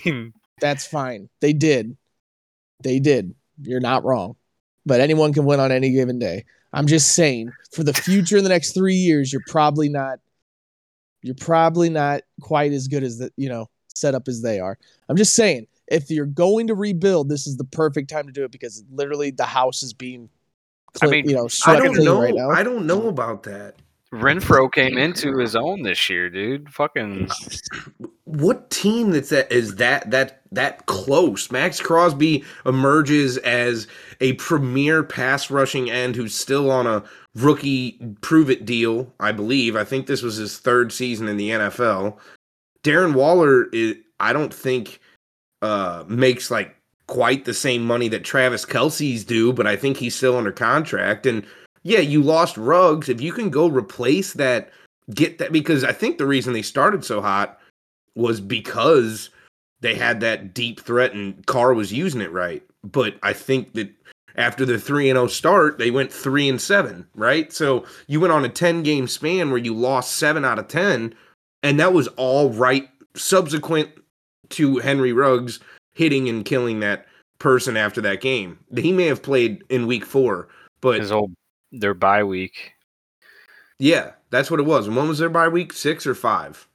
mean? 0.04 0.32
That's 0.60 0.86
fine. 0.86 1.28
They 1.40 1.52
did. 1.52 1.96
They 2.82 2.98
did. 2.98 3.34
You're 3.62 3.80
not 3.80 4.04
wrong. 4.04 4.36
But 4.86 5.00
anyone 5.00 5.32
can 5.32 5.44
win 5.44 5.60
on 5.60 5.72
any 5.72 5.90
given 5.90 6.18
day. 6.18 6.44
I'm 6.72 6.86
just 6.86 7.14
saying, 7.14 7.52
for 7.72 7.82
the 7.82 7.92
future 7.92 8.36
in 8.38 8.44
the 8.44 8.48
next 8.48 8.72
three 8.72 8.94
years, 8.94 9.32
you're 9.32 9.42
probably 9.48 9.88
not 9.88 10.18
you're 11.22 11.34
probably 11.34 11.90
not 11.90 12.22
quite 12.40 12.72
as 12.72 12.88
good 12.88 13.02
as 13.02 13.18
the 13.18 13.30
you 13.36 13.48
know, 13.48 13.68
set 13.94 14.14
up 14.14 14.28
as 14.28 14.40
they 14.40 14.58
are. 14.60 14.78
I'm 15.08 15.16
just 15.16 15.34
saying, 15.34 15.66
if 15.88 16.10
you're 16.10 16.24
going 16.26 16.68
to 16.68 16.74
rebuild, 16.74 17.28
this 17.28 17.46
is 17.46 17.56
the 17.56 17.64
perfect 17.64 18.08
time 18.08 18.26
to 18.26 18.32
do 18.32 18.44
it 18.44 18.50
because 18.52 18.82
literally 18.90 19.30
the 19.30 19.44
house 19.44 19.82
is 19.82 19.92
being 19.92 20.30
I 21.02 21.06
mean, 21.06 21.28
you 21.28 21.36
know, 21.36 21.48
I 21.66 21.76
don't 21.78 22.04
know. 22.04 22.22
right 22.22 22.34
now. 22.34 22.50
I 22.50 22.62
don't 22.62 22.86
know 22.86 23.08
about 23.08 23.42
that. 23.44 23.76
Renfrow 24.12 24.72
came 24.72 24.98
into 24.98 25.36
his 25.36 25.54
own 25.54 25.82
this 25.82 26.10
year, 26.10 26.28
dude. 26.28 26.68
Fucking 26.72 27.30
What 28.24 28.68
team 28.70 29.12
that's 29.12 29.28
that 29.30 29.52
is 29.52 29.76
that 29.76 30.10
that 30.10 30.42
that 30.50 30.86
close? 30.86 31.52
Maxx 31.52 31.80
Crosby 31.80 32.42
emerges 32.66 33.38
as 33.38 33.86
a 34.20 34.32
premier 34.32 35.04
pass 35.04 35.48
rushing 35.48 35.90
end 35.90 36.16
who's 36.16 36.34
still 36.34 36.72
on 36.72 36.88
a 36.88 37.04
rookie 37.36 38.00
prove 38.20 38.50
it 38.50 38.64
deal, 38.64 39.12
I 39.20 39.30
believe. 39.30 39.76
I 39.76 39.84
think 39.84 40.08
this 40.08 40.22
was 40.22 40.36
his 40.36 40.58
third 40.58 40.92
season 40.92 41.28
in 41.28 41.36
the 41.36 41.50
NFL. 41.50 42.18
Darren 42.82 43.14
Waller 43.14 43.66
is, 43.72 43.94
I 44.18 44.32
don't 44.32 44.52
think 44.52 44.98
uh 45.62 46.02
makes 46.08 46.50
like 46.50 46.74
quite 47.10 47.44
the 47.44 47.52
same 47.52 47.84
money 47.84 48.06
that 48.06 48.22
Travis 48.22 48.64
Kelce's 48.64 49.24
do, 49.24 49.52
but 49.52 49.66
I 49.66 49.74
think 49.74 49.96
he's 49.96 50.14
still 50.14 50.36
under 50.36 50.52
contract. 50.52 51.26
And 51.26 51.44
yeah, 51.82 51.98
you 51.98 52.22
lost 52.22 52.56
Ruggs. 52.56 53.08
If 53.08 53.20
you 53.20 53.32
can 53.32 53.50
go 53.50 53.66
replace 53.66 54.34
that, 54.34 54.70
get 55.12 55.38
that 55.38 55.50
because 55.50 55.82
I 55.82 55.92
think 55.92 56.18
the 56.18 56.26
reason 56.26 56.52
they 56.52 56.62
started 56.62 57.04
so 57.04 57.20
hot 57.20 57.58
was 58.14 58.40
because 58.40 59.30
they 59.80 59.96
had 59.96 60.20
that 60.20 60.54
deep 60.54 60.80
threat 60.80 61.12
and 61.12 61.44
Carr 61.46 61.74
was 61.74 61.92
using 61.92 62.20
it 62.20 62.30
right. 62.30 62.62
But 62.84 63.16
I 63.24 63.32
think 63.32 63.74
that 63.74 63.90
after 64.36 64.64
the 64.64 64.78
3 64.78 65.10
and 65.10 65.16
0 65.16 65.26
start, 65.26 65.78
they 65.78 65.90
went 65.90 66.12
3 66.12 66.48
and 66.48 66.60
7, 66.60 67.04
right? 67.16 67.52
So 67.52 67.84
you 68.06 68.20
went 68.20 68.32
on 68.32 68.44
a 68.44 68.48
10 68.48 68.84
game 68.84 69.08
span 69.08 69.50
where 69.50 69.58
you 69.58 69.74
lost 69.74 70.16
7 70.18 70.44
out 70.44 70.60
of 70.60 70.68
10 70.68 71.12
and 71.64 71.80
that 71.80 71.92
was 71.92 72.06
all 72.16 72.50
right 72.50 72.88
subsequent 73.16 73.90
to 74.50 74.78
Henry 74.78 75.12
Ruggs 75.12 75.58
hitting 75.94 76.28
and 76.28 76.44
killing 76.44 76.80
that 76.80 77.06
person 77.38 77.76
after 77.76 78.00
that 78.02 78.20
game. 78.20 78.58
He 78.76 78.92
may 78.92 79.06
have 79.06 79.22
played 79.22 79.64
in 79.70 79.86
week 79.86 80.04
4, 80.04 80.48
but 80.80 81.00
his 81.00 81.10
whole 81.10 81.30
their 81.72 81.94
bye 81.94 82.24
week. 82.24 82.72
yeah, 83.78 84.12
that's 84.30 84.50
what 84.50 84.60
it 84.60 84.66
was. 84.66 84.86
And 84.86 84.96
when 84.96 85.08
was 85.08 85.18
their 85.18 85.30
bye 85.30 85.48
week? 85.48 85.72
6 85.72 86.06
or 86.06 86.14
5? 86.14 86.68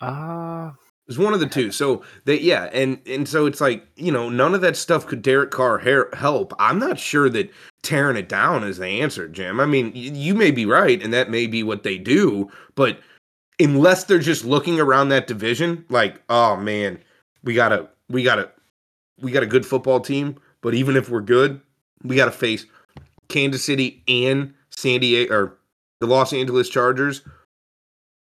Uh 0.00 0.70
It 1.06 1.08
was 1.08 1.18
one 1.18 1.34
of 1.34 1.40
the 1.40 1.46
two. 1.46 1.72
So 1.72 2.02
they, 2.24 2.38
yeah, 2.38 2.64
and 2.72 3.00
and 3.06 3.26
so 3.28 3.46
it's 3.46 3.60
like 3.60 3.86
you 3.96 4.12
know 4.12 4.28
none 4.28 4.54
of 4.54 4.60
that 4.60 4.76
stuff 4.76 5.06
could 5.06 5.22
Derek 5.22 5.50
Carr 5.50 5.78
help. 6.14 6.52
I'm 6.58 6.78
not 6.78 6.98
sure 6.98 7.28
that 7.30 7.50
tearing 7.82 8.16
it 8.16 8.28
down 8.28 8.62
is 8.64 8.78
the 8.78 8.86
answer, 8.86 9.28
Jim. 9.28 9.58
I 9.60 9.66
mean, 9.66 9.86
y- 9.86 10.00
you 10.00 10.34
may 10.34 10.50
be 10.50 10.66
right, 10.66 11.02
and 11.02 11.12
that 11.14 11.30
may 11.30 11.46
be 11.46 11.62
what 11.62 11.82
they 11.82 11.98
do, 11.98 12.48
but 12.74 13.00
unless 13.60 14.04
they're 14.04 14.18
just 14.20 14.44
looking 14.44 14.78
around 14.80 15.08
that 15.08 15.26
division, 15.26 15.84
like, 15.88 16.22
oh 16.28 16.56
man, 16.56 16.98
we 17.42 17.54
gotta, 17.54 17.88
we 18.10 18.22
got 18.22 18.38
a 18.38 18.50
we 19.20 19.32
got 19.32 19.42
a 19.42 19.46
good 19.46 19.66
football 19.66 20.00
team, 20.00 20.36
but 20.60 20.74
even 20.74 20.96
if 20.96 21.08
we're 21.08 21.20
good, 21.20 21.60
we 22.04 22.16
gotta 22.16 22.30
face 22.30 22.66
Kansas 23.28 23.64
City 23.64 24.02
and 24.08 24.54
San 24.70 25.00
Diego 25.00 25.34
or 25.34 25.58
the 26.00 26.06
Los 26.06 26.32
Angeles 26.32 26.68
Chargers, 26.68 27.22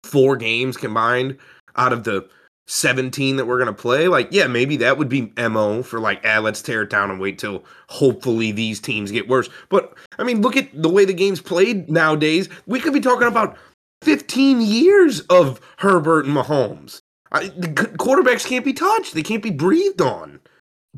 four 0.03 0.35
games 0.35 0.77
combined 0.77 1.37
out 1.75 1.93
of 1.93 2.03
the 2.03 2.27
17 2.67 3.35
that 3.35 3.45
we're 3.45 3.57
going 3.57 3.67
to 3.67 3.73
play, 3.73 4.07
like, 4.07 4.29
yeah, 4.31 4.47
maybe 4.47 4.77
that 4.77 4.97
would 4.97 5.09
be 5.09 5.33
MO 5.37 5.83
for 5.83 5.99
like, 5.99 6.21
ah, 6.25 6.39
let's 6.39 6.61
tear 6.61 6.83
it 6.83 6.89
down 6.89 7.11
and 7.11 7.19
wait 7.19 7.37
till 7.37 7.63
hopefully 7.89 8.51
these 8.51 8.79
teams 8.79 9.11
get 9.11 9.27
worse. 9.27 9.49
But 9.69 9.93
I 10.17 10.23
mean, 10.23 10.41
look 10.41 10.55
at 10.55 10.69
the 10.73 10.89
way 10.89 11.03
the 11.05 11.13
game's 11.13 11.41
played 11.41 11.89
nowadays. 11.89 12.47
We 12.65 12.79
could 12.79 12.93
be 12.93 13.01
talking 13.01 13.27
about 13.27 13.57
15 14.03 14.61
years 14.61 15.19
of 15.21 15.59
Herbert 15.77 16.25
and 16.25 16.35
Mahomes. 16.35 17.01
I, 17.31 17.47
the 17.47 17.67
c- 17.67 17.95
quarterbacks 17.97 18.45
can't 18.45 18.65
be 18.65 18.73
touched, 18.73 19.13
they 19.13 19.23
can't 19.23 19.43
be 19.43 19.51
breathed 19.51 20.01
on. 20.01 20.39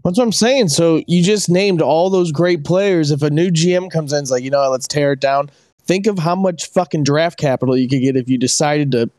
That's 0.04 0.18
what 0.18 0.24
I'm 0.24 0.32
saying. 0.32 0.70
So 0.70 1.04
you 1.08 1.24
just 1.24 1.50
named 1.50 1.82
all 1.82 2.10
those 2.10 2.32
great 2.32 2.64
players. 2.64 3.12
If 3.12 3.22
a 3.22 3.30
new 3.30 3.52
GM 3.52 3.92
comes 3.92 4.12
in, 4.12 4.20
it's 4.24 4.32
like, 4.32 4.44
you 4.44 4.50
know, 4.50 4.60
what, 4.62 4.72
let's 4.72 4.88
tear 4.88 5.14
it 5.14 5.20
down. 5.20 5.50
Think 5.86 6.08
of 6.08 6.18
how 6.18 6.36
much 6.36 6.66
fucking 6.68 7.04
draft 7.04 7.38
capital 7.38 7.78
you 7.78 7.88
could 7.88 8.02
get 8.02 8.16
if 8.16 8.28
you 8.28 8.38
decided 8.38 8.92
to, 8.94 9.10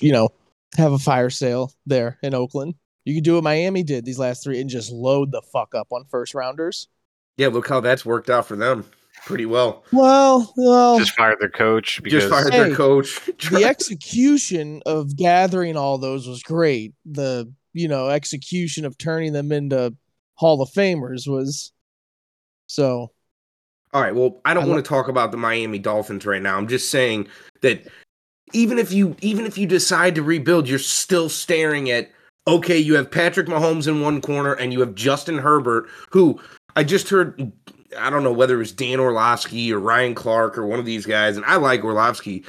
you 0.00 0.12
know, 0.12 0.30
have 0.76 0.92
a 0.92 0.98
fire 0.98 1.30
sale 1.30 1.72
there 1.86 2.18
in 2.22 2.34
Oakland. 2.34 2.74
You 3.04 3.14
could 3.14 3.24
do 3.24 3.34
what 3.34 3.44
Miami 3.44 3.82
did 3.82 4.04
these 4.04 4.18
last 4.18 4.42
three 4.42 4.60
and 4.60 4.70
just 4.70 4.90
load 4.90 5.30
the 5.30 5.42
fuck 5.42 5.74
up 5.74 5.88
on 5.90 6.04
first 6.06 6.34
rounders. 6.34 6.88
Yeah, 7.36 7.48
look 7.48 7.68
how 7.68 7.80
that's 7.80 8.06
worked 8.06 8.30
out 8.30 8.46
for 8.46 8.56
them 8.56 8.86
pretty 9.24 9.46
well. 9.46 9.84
Well, 9.92 10.52
well, 10.56 10.98
just 10.98 11.16
fired 11.16 11.38
their 11.40 11.50
coach 11.50 12.02
because 12.02 12.22
Just 12.24 12.32
fired 12.32 12.52
Hey, 12.52 12.64
their 12.64 12.76
coach. 12.76 13.24
the 13.50 13.64
execution 13.64 14.82
of 14.86 15.16
gathering 15.16 15.76
all 15.76 15.98
those 15.98 16.26
was 16.26 16.42
great. 16.42 16.94
The 17.04 17.52
you 17.72 17.88
know 17.88 18.08
execution 18.08 18.84
of 18.84 18.98
turning 18.98 19.32
them 19.32 19.52
into 19.52 19.94
Hall 20.34 20.60
of 20.62 20.70
Famers 20.70 21.26
was 21.26 21.72
so. 22.66 23.10
All 23.92 24.02
right. 24.02 24.14
Well, 24.14 24.40
I 24.44 24.54
don't 24.54 24.64
I 24.64 24.66
want 24.66 24.84
to 24.84 24.88
talk 24.88 25.06
about 25.06 25.30
the 25.30 25.36
Miami 25.36 25.78
Dolphins 25.78 26.26
right 26.26 26.42
now. 26.42 26.56
I'm 26.56 26.66
just 26.66 26.90
saying 26.90 27.28
that 27.62 27.86
even 28.52 28.78
if 28.78 28.92
you 28.92 29.16
even 29.20 29.46
if 29.46 29.56
you 29.56 29.66
decide 29.66 30.14
to 30.16 30.22
rebuild, 30.22 30.68
you're 30.68 30.78
still 30.78 31.28
staring 31.28 31.90
at 31.90 32.10
okay, 32.46 32.78
you 32.78 32.94
have 32.94 33.10
Patrick 33.10 33.46
Mahomes 33.46 33.88
in 33.88 34.00
one 34.00 34.20
corner 34.20 34.52
and 34.54 34.72
you 34.72 34.80
have 34.80 34.94
Justin 34.94 35.38
Herbert, 35.38 35.88
who 36.10 36.38
I 36.76 36.84
just 36.84 37.08
heard 37.08 37.52
I 37.98 38.10
don't 38.10 38.24
know 38.24 38.32
whether 38.32 38.54
it 38.54 38.58
was 38.58 38.72
Dan 38.72 39.00
Orlovsky 39.00 39.72
or 39.72 39.78
Ryan 39.78 40.14
Clark 40.14 40.58
or 40.58 40.66
one 40.66 40.78
of 40.78 40.84
these 40.84 41.06
guys, 41.06 41.36
and 41.36 41.44
I 41.46 41.56
like 41.56 41.84
Orlovsky. 41.84 42.44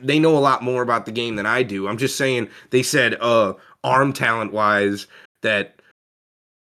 They 0.00 0.18
know 0.18 0.36
a 0.36 0.40
lot 0.40 0.62
more 0.62 0.82
about 0.82 1.06
the 1.06 1.12
game 1.12 1.36
than 1.36 1.46
I 1.46 1.62
do. 1.62 1.88
I'm 1.88 1.98
just 1.98 2.16
saying 2.16 2.48
they 2.70 2.82
said 2.82 3.16
uh 3.20 3.54
arm 3.82 4.12
talent 4.12 4.52
wise 4.52 5.06
that 5.42 5.80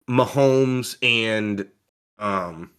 Mahomes 0.08 0.96
and 1.02 1.66
um 2.18 2.70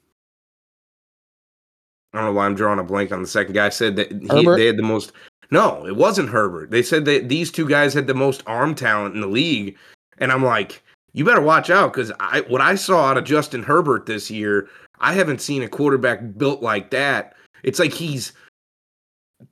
I 2.14 2.18
don't 2.18 2.28
know 2.28 2.34
why 2.34 2.46
I'm 2.46 2.56
drawing 2.56 2.80
a 2.80 2.84
blank 2.84 3.12
on 3.12 3.22
the 3.22 3.28
second 3.28 3.54
guy. 3.54 3.70
Said 3.70 3.96
that 3.96 4.12
he, 4.12 4.46
they 4.46 4.66
had 4.66 4.78
the 4.78 4.84
most. 4.84 5.14
No, 5.50 5.86
it 5.86 5.96
wasn't 5.96 6.30
Herbert. 6.30 6.72
They 6.72 6.84
said 6.84 7.06
that 7.06 7.30
these 7.30 7.52
two 7.52 7.68
guys 7.68 7.94
had 7.94 8.08
the 8.08 8.14
most 8.14 8.44
arm 8.48 8.76
talent 8.76 9.16
in 9.16 9.22
the 9.22 9.28
league, 9.28 9.78
and 10.18 10.32
I'm 10.32 10.44
like, 10.44 10.82
you 11.14 11.26
better 11.26 11.42
watch 11.42 11.70
out 11.70 11.94
because 11.94 12.12
I 12.20 12.42
what 12.42 12.62
I 12.62 12.76
saw 12.76 13.06
out 13.06 13.18
of 13.18 13.24
Justin 13.24 13.64
Herbert 13.64 14.06
this 14.06 14.30
year, 14.30 14.68
I 15.02 15.14
haven't 15.14 15.42
seen 15.42 15.64
a 15.64 15.68
quarterback 15.68 16.38
built 16.38 16.62
like 16.62 16.92
that. 16.92 17.34
It's 17.64 17.80
like 17.80 17.92
he's 17.92 18.32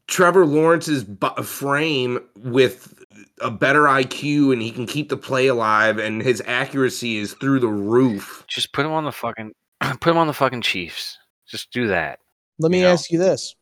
Trevor 0.08 0.46
Lawrence's 0.46 1.04
bu- 1.04 1.28
uh, 1.28 1.42
frame 1.42 2.20
with 2.38 2.94
a 3.42 3.50
better 3.50 3.84
IQ, 3.84 4.54
and 4.54 4.62
he 4.62 4.72
can 4.72 4.86
keep 4.86 5.10
the 5.10 5.18
play 5.18 5.48
alive, 5.48 5.98
and 5.98 6.22
his 6.22 6.42
accuracy 6.46 7.18
is 7.18 7.34
through 7.34 7.60
the 7.60 7.68
roof. 7.68 8.46
just 8.48 8.72
put 8.74 8.86
him 8.86 8.92
on 8.92 9.04
the 9.04 9.12
fucking 9.12 9.52
put 10.00 10.12
him 10.12 10.18
on 10.18 10.28
the 10.28 10.34
fucking 10.34 10.62
Chiefs. 10.62 11.18
Just 11.48 11.72
do 11.72 11.88
that. 11.88 12.20
Let 12.60 12.72
me 12.72 12.82
know? 12.82 12.92
ask 12.92 13.12
you 13.12 13.18
this. 13.18 13.56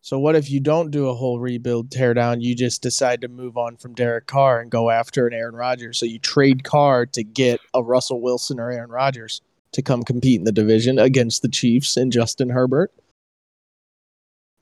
So 0.00 0.18
what 0.18 0.36
if 0.36 0.50
you 0.50 0.60
don't 0.60 0.90
do 0.90 1.08
a 1.08 1.14
whole 1.14 1.40
rebuild 1.40 1.90
tear 1.90 2.14
down, 2.14 2.40
you 2.40 2.54
just 2.54 2.80
decide 2.80 3.20
to 3.20 3.28
move 3.28 3.58
on 3.58 3.76
from 3.76 3.92
Derek 3.94 4.26
Carr 4.26 4.60
and 4.60 4.70
go 4.70 4.88
after 4.88 5.26
an 5.26 5.34
Aaron 5.34 5.56
Rodgers. 5.56 5.98
So 5.98 6.06
you 6.06 6.18
trade 6.18 6.64
Carr 6.64 7.04
to 7.06 7.22
get 7.22 7.60
a 7.74 7.82
Russell 7.82 8.22
Wilson 8.22 8.58
or 8.58 8.70
Aaron 8.70 8.90
Rodgers 8.90 9.42
to 9.72 9.82
come 9.82 10.02
compete 10.02 10.38
in 10.38 10.44
the 10.44 10.52
division 10.52 10.98
against 10.98 11.42
the 11.42 11.48
Chiefs 11.48 11.96
and 11.96 12.12
Justin 12.12 12.48
Herbert. 12.48 12.92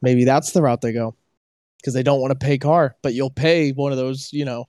Maybe 0.03 0.25
that's 0.25 0.53
the 0.53 0.63
route 0.63 0.81
they 0.81 0.93
go. 0.93 1.15
Because 1.79 1.95
they 1.95 2.03
don't 2.03 2.21
want 2.21 2.33
to 2.33 2.45
pay 2.47 2.59
Carr, 2.59 2.97
but 3.03 3.15
you'll 3.15 3.31
pay 3.31 3.71
one 3.71 3.93
of 3.93 3.99
those, 3.99 4.33
you 4.33 4.45
know. 4.45 4.67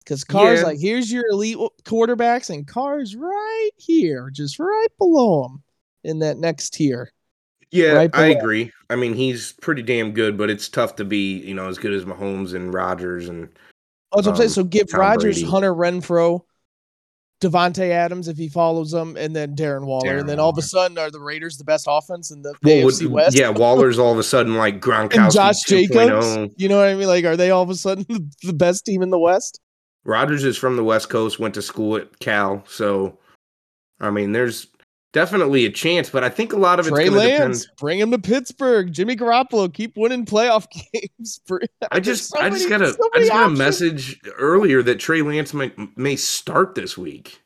Because 0.00 0.24
Carr's 0.24 0.60
Yeah. 0.60 0.66
like, 0.66 0.78
here's 0.78 1.10
your 1.10 1.26
elite 1.28 1.56
quarterbacks, 1.84 2.50
and 2.50 2.66
Carr's 2.66 3.16
right 3.16 3.70
here, 3.76 4.30
just 4.30 4.58
right 4.58 4.88
below 4.98 5.46
him 5.46 5.62
in 6.04 6.18
that 6.20 6.38
next 6.38 6.74
tier. 6.74 7.12
Yeah, 7.72 7.92
Right 7.92 8.10
I 8.14 8.26
agree. 8.26 8.70
I 8.90 8.96
mean, 8.96 9.14
he's 9.14 9.52
pretty 9.60 9.82
damn 9.82 10.12
good, 10.12 10.36
but 10.36 10.50
it's 10.50 10.68
tough 10.68 10.96
to 10.96 11.04
be, 11.04 11.38
you 11.38 11.54
know, 11.54 11.66
as 11.66 11.78
good 11.78 11.92
as 11.92 12.04
Mahomes 12.04 12.54
and 12.54 12.72
Rodgers 12.72 13.28
and 13.28 13.48
That's 14.14 14.26
what 14.26 14.28
I'm 14.28 14.36
saying. 14.36 14.48
um, 14.48 14.52
So 14.52 14.64
give 14.64 14.88
Tom 14.88 15.00
Rodgers, 15.00 15.36
Brady. 15.36 15.50
Hunter 15.50 15.74
Renfrow, 15.74 16.42
Davante 17.42 17.90
Adams 17.90 18.28
if 18.28 18.36
he 18.38 18.48
follows 18.48 18.90
them, 18.90 19.16
and 19.16 19.36
then 19.36 19.54
Darren 19.54 19.84
Waller. 19.84 20.08
Darren 20.08 20.20
and 20.20 20.28
then 20.28 20.40
all 20.40 20.48
of 20.50 20.58
a 20.58 20.62
sudden, 20.62 20.96
are 20.96 21.10
the 21.10 21.20
Raiders 21.20 21.56
the 21.58 21.64
best 21.64 21.86
offense 21.88 22.30
in 22.30 22.40
the, 22.42 22.54
Well, 22.62 22.76
AFC 22.76 23.02
with- 23.02 23.12
West? 23.12 23.36
Yeah, 23.38 23.48
Waller's 23.56 23.98
all 23.98 24.12
of 24.12 24.18
a 24.18 24.22
sudden 24.22 24.56
like 24.56 24.80
Gronkowski 24.80 25.18
and 25.24 25.32
Josh 25.32 25.56
2.0. 25.66 25.88
Jacobs. 25.88 26.26
Oh. 26.26 26.48
You 26.56 26.68
know 26.68 26.78
what 26.78 26.88
I 26.88 26.94
mean? 26.94 27.08
Like, 27.08 27.24
are 27.26 27.36
they 27.36 27.50
all 27.50 27.62
of 27.62 27.70
a 27.70 27.74
sudden 27.74 28.06
the 28.42 28.52
best 28.54 28.86
team 28.86 29.02
in 29.02 29.10
the 29.10 29.18
West? 29.18 29.60
Rodgers 30.04 30.44
is 30.44 30.56
from 30.56 30.76
the 30.76 30.84
West 30.84 31.10
Coast, 31.10 31.38
went 31.38 31.54
to 31.54 31.62
school 31.62 31.96
at 31.96 32.18
Cal, 32.20 32.64
so 32.68 33.18
I 34.00 34.10
mean, 34.10 34.32
there's 34.32 34.68
definitely 35.16 35.64
a 35.64 35.70
chance, 35.70 36.10
but 36.10 36.22
I 36.22 36.28
think 36.28 36.52
a 36.52 36.58
lot 36.58 36.78
of 36.78 36.86
it's 36.86 36.94
going 36.94 37.10
to 37.10 37.16
Lance, 37.16 37.62
depend. 37.62 37.76
bring 37.78 37.98
him 37.98 38.10
to 38.10 38.18
Pittsburgh. 38.18 38.92
Jimmy 38.92 39.16
Garoppolo, 39.16 39.72
keep 39.72 39.96
winning 39.96 40.26
playoff 40.26 40.66
games. 40.92 41.40
Br- 41.48 41.62
I 41.90 42.00
just, 42.00 42.28
so 42.28 42.38
I 42.38 42.50
just 42.50 42.68
many- 42.68 42.84
got 42.84 42.88
a, 42.90 42.92
so 42.92 42.98
I 43.02 43.08
many 43.18 43.28
just 43.28 43.32
got 43.32 43.46
a 43.46 43.50
message 43.56 44.20
earlier 44.38 44.82
that 44.82 44.96
Trey 45.00 45.22
Lance 45.22 45.54
might 45.54 45.74
may 45.96 46.16
start 46.16 46.74
this 46.74 46.98
week. 46.98 47.40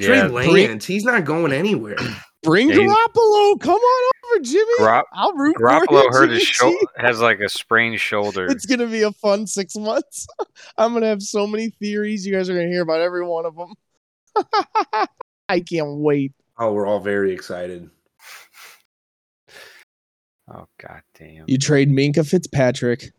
Trey 0.00 0.16
Yeah, 0.16 0.26
Lance, 0.28 0.86
he's 0.86 1.04
not 1.04 1.26
going 1.26 1.52
anywhere. 1.52 1.96
Bring 2.42 2.70
Yeah, 2.70 2.76
he- 2.76 2.80
Garoppolo. 2.86 3.60
Come 3.60 3.74
on 3.74 4.10
over, 4.32 4.42
Jimmy. 4.42 4.64
Garop- 4.80 5.02
I'll 5.12 5.34
root 5.34 5.56
Garoppolo 5.56 6.04
you, 6.04 6.10
hurt 6.12 6.30
his 6.30 6.42
shoulder, 6.42 6.78
has 6.96 7.20
like 7.20 7.40
a 7.40 7.50
sprained 7.50 8.00
shoulder. 8.00 8.46
It's 8.46 8.64
gonna 8.64 8.86
be 8.86 9.02
a 9.02 9.12
fun 9.12 9.46
six 9.46 9.76
months. 9.76 10.26
I'm 10.78 10.94
gonna 10.94 11.04
have 11.08 11.20
so 11.22 11.46
many 11.46 11.68
theories. 11.68 12.26
You 12.26 12.32
guys 12.34 12.48
are 12.48 12.54
gonna 12.54 12.68
hear 12.68 12.80
about 12.80 13.02
every 13.02 13.26
one 13.26 13.44
of 13.44 13.56
them. 13.56 13.74
I 15.50 15.60
can't 15.60 15.98
wait. 15.98 16.32
Oh, 16.60 16.72
we're 16.74 16.86
all 16.86 17.00
very 17.00 17.32
excited. 17.32 17.88
Oh 20.52 20.66
god 20.80 21.02
damn. 21.18 21.44
You 21.46 21.58
trade 21.58 21.90
Minkah 21.90 22.28
Fitzpatrick, 22.28 23.12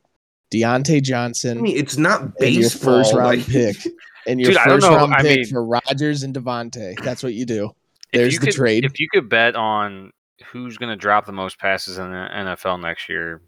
Diontae 0.54 1.02
Johnson, 1.02 1.58
I 1.58 1.62
mean, 1.62 1.78
it's 1.78 1.98
not 1.98 2.22
and 2.40 2.54
your 2.54 2.70
first 2.70 3.14
round 3.14 3.40
like- 3.40 3.48
pick, 3.48 3.78
and 4.28 4.40
your 4.40 4.52
Dude, 4.52 4.58
I 4.58 4.66
don't 4.66 4.82
first 4.82 4.90
know, 4.92 4.96
round 4.98 5.14
I 5.14 5.22
pick 5.22 5.38
mean- 5.38 5.46
for 5.48 5.64
Rodgers 5.66 6.24
and 6.24 6.36
Davante. 6.36 6.96
That's 7.04 7.24
what 7.24 7.34
you 7.34 7.46
do. 7.46 7.72
There's 8.14 8.34
you 8.34 8.40
the 8.40 8.48
could, 8.48 8.56
trade. 8.56 8.86
If 8.86 9.00
you 9.00 9.08
could 9.14 9.30
bet 9.30 9.56
on 9.56 10.12
who's 10.52 10.78
going 10.78 10.90
to 10.90 10.98
drop 10.98 11.26
the 11.26 11.32
most 11.32 11.58
passes 11.58 11.98
in 11.98 12.12
the 12.12 12.28
NFL 12.34 12.82
next 12.82 13.08
year, 13.08 13.42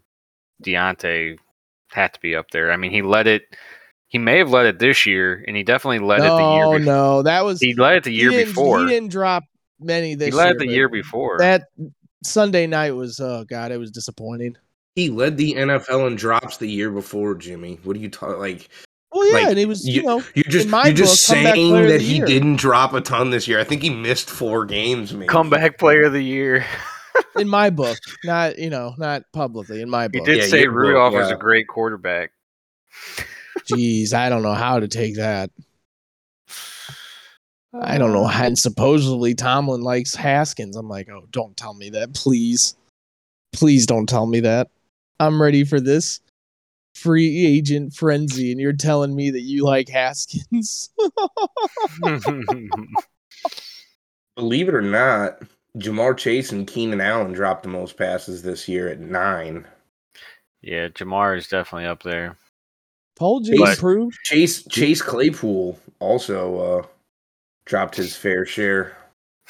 Diontae 0.64 1.36
had 1.92 2.14
to 2.14 2.20
be 2.20 2.34
up 2.34 2.50
there. 2.50 2.72
I 2.72 2.76
mean, 2.78 2.90
he 2.90 3.02
led 3.02 3.26
it. 3.26 3.42
He 4.08 4.16
may 4.16 4.38
have 4.38 4.48
led 4.50 4.64
it 4.66 4.78
this 4.78 5.04
year, 5.04 5.44
and 5.46 5.54
he 5.56 5.62
definitely 5.64 5.98
led 5.98 6.20
it 6.20 6.22
the 6.22 6.38
No, 6.38 6.54
year. 6.54 6.78
before. 6.78 6.94
no, 6.94 7.22
that 7.22 7.44
was 7.44 7.60
He 7.60 7.74
led 7.74 7.96
it 7.98 8.04
the 8.04 8.12
year 8.14 8.30
didn't- 8.30 8.48
before. 8.54 8.80
He 8.80 8.86
didn't 8.86 9.10
drop 9.10 9.44
many 9.84 10.14
this 10.14 10.28
He 10.34 10.36
led 10.38 10.50
year. 10.50 10.58
the 10.58 10.66
year 10.68 10.88
before. 10.88 11.38
That 11.38 11.64
Sunday 12.22 12.66
night 12.66 12.92
was 12.92 13.20
oh 13.20 13.44
god, 13.44 13.70
it 13.72 13.76
was 13.78 13.90
disappointing. 13.90 14.56
He 14.96 15.10
led 15.10 15.36
the 15.36 15.54
NFL 15.54 16.06
in 16.06 16.14
drops 16.16 16.56
the 16.58 16.68
year 16.68 16.90
before, 16.90 17.34
Jimmy. 17.34 17.78
What 17.84 17.96
are 17.96 18.00
you 18.00 18.08
talking? 18.08 18.38
Like 18.38 18.68
Well, 19.12 19.26
yeah, 19.26 19.32
Like, 19.34 19.48
and 19.50 19.58
he 19.58 19.66
was 19.66 19.86
you, 19.86 19.94
you- 19.94 20.02
know 20.02 20.22
you're 20.34 20.44
just 20.44 20.68
you're 20.68 20.92
just 20.94 21.28
book, 21.28 21.36
saying 21.36 21.72
that 21.88 22.00
he 22.00 22.16
year. 22.16 22.26
didn't 22.26 22.56
drop 22.56 22.94
a 22.94 23.00
ton 23.00 23.30
this 23.30 23.46
year. 23.48 23.58
I 23.60 23.64
think 23.64 23.82
he 23.82 23.90
missed 23.90 24.30
four 24.30 24.64
games. 24.64 25.12
Maybe. 25.12 25.26
Comeback 25.28 25.78
player 25.78 26.04
of 26.04 26.12
the 26.12 26.22
year. 26.22 26.64
in 27.38 27.48
my 27.48 27.70
book, 27.70 27.98
not 28.24 28.58
you 28.58 28.70
know 28.70 28.94
not 28.98 29.22
publicly 29.32 29.80
in 29.82 29.90
my 29.90 30.08
book, 30.08 30.26
He 30.26 30.32
did 30.34 30.42
Yeah, 30.42 30.46
say 30.48 30.60
your 30.62 30.70
book, 30.72 30.78
Rudolph 30.80 31.14
was 31.14 31.30
a 31.30 31.36
great 31.36 31.66
quarterback. 31.68 32.30
Jeez, 33.66 34.12
I 34.12 34.28
don't 34.28 34.42
know 34.42 34.54
how 34.54 34.78
to 34.80 34.88
take 34.88 35.16
that. 35.16 35.50
I 37.82 37.98
don't 37.98 38.12
know. 38.12 38.28
And 38.28 38.58
supposedly 38.58 39.34
Tomlin 39.34 39.80
likes 39.82 40.14
Haskins. 40.14 40.76
I'm 40.76 40.88
like, 40.88 41.08
oh, 41.08 41.26
don't 41.30 41.56
tell 41.56 41.74
me 41.74 41.90
that, 41.90 42.14
please. 42.14 42.74
Please 43.52 43.86
don't 43.86 44.08
tell 44.08 44.26
me 44.26 44.40
that. 44.40 44.68
I'm 45.20 45.40
ready 45.40 45.64
for 45.64 45.80
this 45.80 46.20
free 46.94 47.44
agent 47.46 47.94
frenzy, 47.94 48.52
and 48.52 48.60
you're 48.60 48.72
telling 48.72 49.14
me 49.14 49.30
that 49.30 49.40
you 49.42 49.64
like 49.64 49.88
Haskins. 49.88 50.90
Believe 54.36 54.68
it 54.68 54.74
or 54.74 54.82
not, 54.82 55.40
Ja'Marr 55.78 56.16
Chase 56.16 56.50
and 56.52 56.66
Keenan 56.66 57.00
Allen 57.00 57.32
dropped 57.32 57.62
the 57.62 57.68
most 57.68 57.96
passes 57.96 58.42
this 58.42 58.68
year 58.68 58.88
at 58.88 59.00
nine. 59.00 59.66
yeah, 60.62 60.88
Ja'Marr 60.88 61.36
is 61.38 61.46
definitely 61.48 61.86
up 61.86 62.02
there. 62.02 62.36
Paul 63.16 63.42
you, 63.44 63.58
But- 63.60 63.74
improved. 63.74 64.16
Chase 64.24 64.64
Chase 64.68 65.00
Claypool 65.02 65.78
also 66.00 66.58
uh, 66.80 66.86
dropped 67.66 67.96
his 67.96 68.16
fair 68.16 68.44
share. 68.46 68.96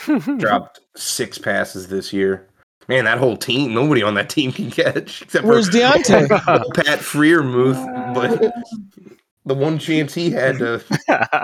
dropped 0.38 0.81
six 0.96 1.38
passes 1.38 1.88
this 1.88 2.12
year. 2.12 2.48
Man, 2.88 3.05
that 3.05 3.18
whole 3.18 3.37
team, 3.37 3.72
nobody 3.72 4.03
on 4.03 4.14
that 4.14 4.29
team 4.29 4.53
can 4.53 4.70
catch 4.70 5.22
except 5.22 5.44
Where's 5.44 5.68
for 5.68 5.72
Diontae? 5.72 6.29
Pat 6.74 6.98
Freiermuth. 6.98 8.14
But 8.14 8.53
the 9.46 9.55
one 9.55 9.79
chance 9.79 10.14
he 10.14 10.31
had 10.31 10.59
to 10.59 10.83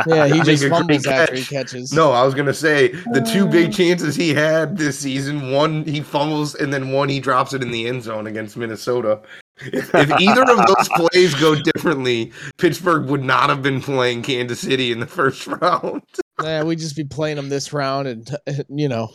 Yeah, 0.07 0.27
he 0.27 0.41
just 0.41 0.65
a 0.65 0.69
great 0.69 0.79
fumbles 0.79 1.07
after 1.07 1.35
he 1.35 1.45
catches. 1.45 1.93
No, 1.93 2.13
I 2.13 2.25
was 2.25 2.35
gonna 2.35 2.55
say 2.55 2.89
the 3.13 3.21
two 3.21 3.47
big 3.47 3.71
uh. 3.71 3.73
chances 3.73 4.17
he 4.17 4.35
had 4.35 4.77
this 4.77 4.99
season. 4.99 5.51
One 5.51 5.85
he 5.85 6.01
fumbles, 6.01 6.55
and 6.55 6.73
then 6.73 6.93
one 6.93 7.09
he 7.09 7.21
drops 7.21 7.53
it 7.55 7.63
in 7.63 7.71
the 7.71 7.87
end 7.87 8.03
zone 8.03 8.27
against 8.27 8.57
Minnesota. 8.57 9.21
If, 9.63 9.95
if 9.95 10.11
either 10.19 10.43
of 10.43 10.67
those 10.67 10.89
plays 10.89 11.35
go 11.35 11.55
differently, 11.55 12.33
Pittsburgh 12.57 13.07
would 13.11 13.23
not 13.23 13.51
have 13.51 13.63
been 13.63 13.83
playing 13.83 14.23
Kansas 14.23 14.61
City 14.61 14.91
in 14.91 15.01
the 15.01 15.07
first 15.07 15.47
round. 15.47 16.03
Yeah, 16.43 16.63
we'd 16.63 16.79
just 16.79 16.97
be 16.97 17.05
playing 17.05 17.37
them 17.37 17.49
this 17.49 17.73
round, 17.73 18.09
and 18.09 18.37
you 18.69 18.89
know, 18.89 19.11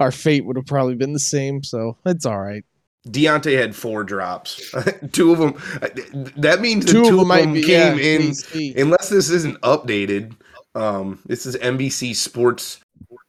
our 0.00 0.12
fate 0.12 0.44
would 0.44 0.56
have 0.56 0.66
probably 0.66 0.94
been 0.94 1.12
the 1.12 1.18
same. 1.20 1.62
So 1.62 1.96
it's 2.06 2.26
all 2.26 2.40
right. 2.40 2.64
Diontae 3.08 3.58
had 3.58 3.76
four 3.76 4.02
drops. 4.02 4.72
two 5.12 5.32
of 5.32 5.38
them. 5.38 6.32
That 6.36 6.60
means 6.60 6.86
the 6.86 6.92
Two 6.92 7.02
two, 7.04 7.08
of 7.08 7.10
them 7.10 7.20
of 7.20 7.26
might 7.26 7.42
them 7.42 7.52
be 7.52 7.62
came 7.62 7.98
yeah, 7.98 8.04
in. 8.04 8.22
AC. 8.22 8.74
Unless 8.80 9.10
this 9.10 9.28
isn't 9.28 9.60
updated, 9.60 10.34
um, 10.74 11.20
this 11.26 11.44
is 11.44 11.54
NBC 11.56 12.16
Sports 12.16 12.80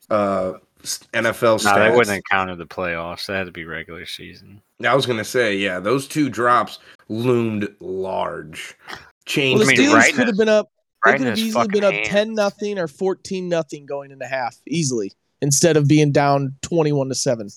uh, 0.08 0.54
NFL 1.12 1.42
No, 1.42 1.70
stats. 1.70 1.74
they 1.90 1.90
wouldn't 1.90 2.08
have 2.14 2.22
counted 2.30 2.56
the 2.56 2.66
playoffs. 2.66 3.26
That 3.26 3.36
had 3.36 3.46
to 3.46 3.52
be 3.52 3.64
regular 3.66 4.06
season. 4.06 4.62
I 4.82 4.94
was 4.94 5.04
gonna 5.04 5.24
say, 5.24 5.56
yeah, 5.56 5.78
those 5.80 6.06
two 6.08 6.30
drops 6.30 6.78
loomed 7.08 7.68
large. 7.80 8.74
Well, 8.88 8.98
Changed. 9.26 9.62
the 9.62 9.66
I 9.66 9.68
mean, 9.68 9.76
Steelers 9.76 9.94
right 9.94 10.10
in 10.10 10.16
could 10.16 10.26
have 10.28 10.36
been 10.36 10.48
up. 10.48 10.70
They 11.12 11.18
could 11.18 11.26
have 11.28 11.38
easily 11.38 11.68
been 11.68 11.84
up 11.84 11.92
fucking 11.92 12.04
ten 12.08 12.26
hands. 12.28 12.36
nothing 12.36 12.78
or 12.78 12.88
fourteen 12.88 13.48
nothing 13.48 13.86
going 13.86 14.10
into 14.10 14.26
half 14.26 14.56
easily, 14.66 15.12
instead 15.40 15.76
of 15.76 15.88
being 15.88 16.12
down 16.12 16.54
twenty 16.62 16.92
one 16.92 17.08
to 17.08 17.14
seven. 17.14 17.48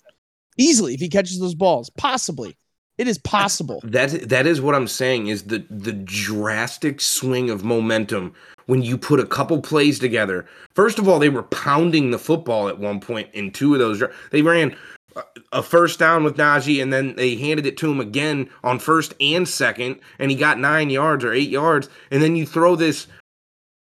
Easily, 0.58 0.94
if 0.94 1.00
he 1.00 1.10
catches 1.10 1.40
those 1.40 1.56
balls, 1.56 1.90
possibly. 1.92 2.56
It 2.98 3.08
is 3.08 3.18
possible. 3.18 3.80
that 3.86 4.28
that 4.28 4.46
is 4.46 4.60
what 4.60 4.76
I'm 4.76 4.88
saying 4.88 5.28
is 5.28 5.44
the 5.44 5.66
the 5.70 5.94
drastic 5.94 7.00
swing 7.00 7.50
of 7.50 7.64
momentum 7.64 8.34
when 8.66 8.82
you 8.82 8.98
put 8.98 9.22
a 9.22 9.26
couple 9.26 9.62
plays 9.62 10.00
together. 10.00 10.46
First 10.76 11.00
of 11.00 11.08
all, 11.08 11.18
they 11.18 11.30
were 11.30 11.44
pounding 11.44 12.12
the 12.12 12.20
football 12.20 12.68
at 12.68 12.78
one 12.78 13.00
point 13.00 13.30
in 13.34 13.52
two 13.52 13.74
of 13.74 13.80
those. 13.80 14.04
They 14.32 14.42
ran 14.42 14.76
a- 15.16 15.24
a 15.54 15.64
first 15.64 15.98
down 15.98 16.26
with 16.26 16.36
Najee, 16.36 16.82
and 16.84 16.92
then 16.92 17.16
they 17.16 17.36
handed 17.36 17.66
it 17.66 17.78
to 17.78 17.90
him 17.90 18.02
again 18.02 18.50
on 18.66 18.80
first 18.80 19.14
and 19.22 19.48
second, 19.48 20.02
and 20.20 20.30
he 20.30 20.36
got 20.36 20.60
nine 20.60 20.90
yards 20.90 21.24
or 21.24 21.32
eight 21.32 21.50
yards. 21.50 21.88
And 22.12 22.22
then 22.22 22.36
you 22.36 22.46
throw 22.46 22.76
this 22.76 23.08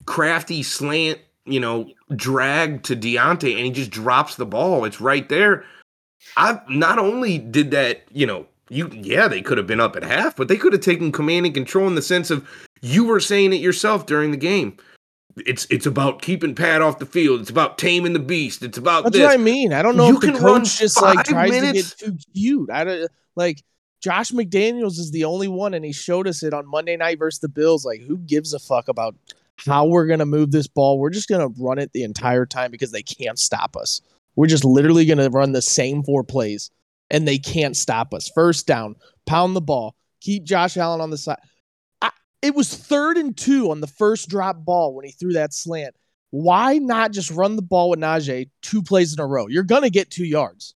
crafty 0.09 0.63
slant, 0.63 1.19
you 1.45 1.59
know, 1.59 1.87
drag 2.15 2.83
to 2.83 2.95
Diontae, 2.95 3.55
and 3.55 3.65
he 3.65 3.71
just 3.71 3.91
drops 3.91 4.35
the 4.35 4.45
ball. 4.45 4.83
It's 4.83 4.99
right 4.99 5.29
there. 5.29 5.63
I 6.35 6.59
not 6.67 6.97
only 6.99 7.37
did 7.37 7.71
that, 7.71 8.01
you 8.11 8.25
know, 8.25 8.47
you 8.69 8.89
yeah, 8.91 9.27
they 9.27 9.41
could 9.41 9.57
have 9.57 9.67
been 9.67 9.79
up 9.79 9.95
at 9.95 10.03
half, 10.03 10.35
but 10.35 10.47
they 10.47 10.57
could 10.57 10.73
have 10.73 10.81
taken 10.81 11.11
command 11.11 11.45
and 11.45 11.55
control 11.55 11.87
in 11.87 11.95
the 11.95 12.01
sense 12.01 12.29
of 12.31 12.47
you 12.81 13.05
were 13.05 13.19
saying 13.19 13.53
it 13.53 13.61
yourself 13.61 14.05
during 14.05 14.31
the 14.31 14.37
game. 14.37 14.75
It's 15.45 15.65
it's 15.69 15.85
about 15.85 16.21
keeping 16.21 16.53
Pat 16.55 16.81
off 16.81 16.99
the 16.99 17.05
field. 17.05 17.39
It's 17.41 17.49
about 17.49 17.77
taming 17.77 18.13
the 18.13 18.19
beast. 18.19 18.61
It's 18.63 18.77
about 18.77 19.03
That's 19.03 19.15
this. 19.15 19.23
what 19.23 19.29
do 19.35 19.39
I 19.41 19.43
mean. 19.43 19.71
I 19.73 19.81
don't 19.81 19.95
know 19.95 20.07
You 20.07 20.15
if 20.15 20.21
can 20.21 20.33
run 20.33 20.61
coach 20.61 20.77
just 20.79 21.01
like 21.01 21.23
tries 21.25 21.51
minutes- 21.51 21.93
to 21.95 22.05
get 22.11 22.19
too 22.21 22.31
cute. 22.33 22.69
I 22.71 22.83
don't 22.83 23.11
like 23.35 23.63
Josh 24.01 24.31
McDaniels 24.31 24.97
is 24.99 25.11
the 25.11 25.23
only 25.25 25.47
one, 25.47 25.73
and 25.73 25.83
he 25.85 25.91
showed 25.93 26.27
us 26.27 26.41
it 26.43 26.53
on 26.53 26.65
Monday 26.67 26.95
night 26.97 27.19
versus 27.19 27.39
the 27.39 27.49
Bills. 27.49 27.85
Like, 27.85 28.01
who 28.01 28.17
gives 28.17 28.53
a 28.53 28.59
fuck 28.59 28.87
about 28.87 29.15
how 29.65 29.85
we're 29.85 30.07
gonna 30.07 30.25
move 30.25 30.51
this 30.51 30.67
ball? 30.67 30.99
We're 30.99 31.09
just 31.09 31.29
gonna 31.29 31.49
run 31.59 31.79
it 31.79 31.91
the 31.93 32.03
entire 32.03 32.45
time 32.45 32.71
because 32.71 32.91
they 32.91 33.03
can't 33.03 33.39
stop 33.39 33.75
us. 33.75 34.01
We're 34.35 34.47
just 34.47 34.65
literally 34.65 35.05
gonna 35.05 35.29
run 35.29 35.51
the 35.51 35.61
same 35.61 36.03
four 36.03 36.23
plays, 36.23 36.71
and 37.09 37.27
they 37.27 37.37
can't 37.37 37.75
stop 37.75 38.13
us. 38.13 38.29
First 38.33 38.67
down, 38.67 38.95
pound 39.25 39.55
the 39.55 39.61
ball, 39.61 39.95
keep 40.21 40.43
Josh 40.43 40.77
Allen 40.77 41.01
on 41.01 41.09
the 41.09 41.17
side. 41.17 41.39
I, 42.01 42.11
it 42.41 42.55
was 42.55 42.73
third 42.73 43.17
and 43.17 43.35
two 43.35 43.71
on 43.71 43.81
the 43.81 43.87
first 43.87 44.29
drop 44.29 44.63
ball 44.63 44.95
when 44.95 45.05
he 45.05 45.11
threw 45.11 45.33
that 45.33 45.53
slant. 45.53 45.95
Why 46.31 46.77
not 46.77 47.11
just 47.11 47.31
run 47.31 47.55
the 47.55 47.61
ball 47.61 47.89
with 47.89 47.99
Najee 47.99 48.49
two 48.61 48.83
plays 48.83 49.13
in 49.13 49.19
a 49.19 49.25
row? 49.25 49.47
You're 49.47 49.63
gonna 49.63 49.89
get 49.89 50.11
two 50.11 50.25
yards. 50.25 50.75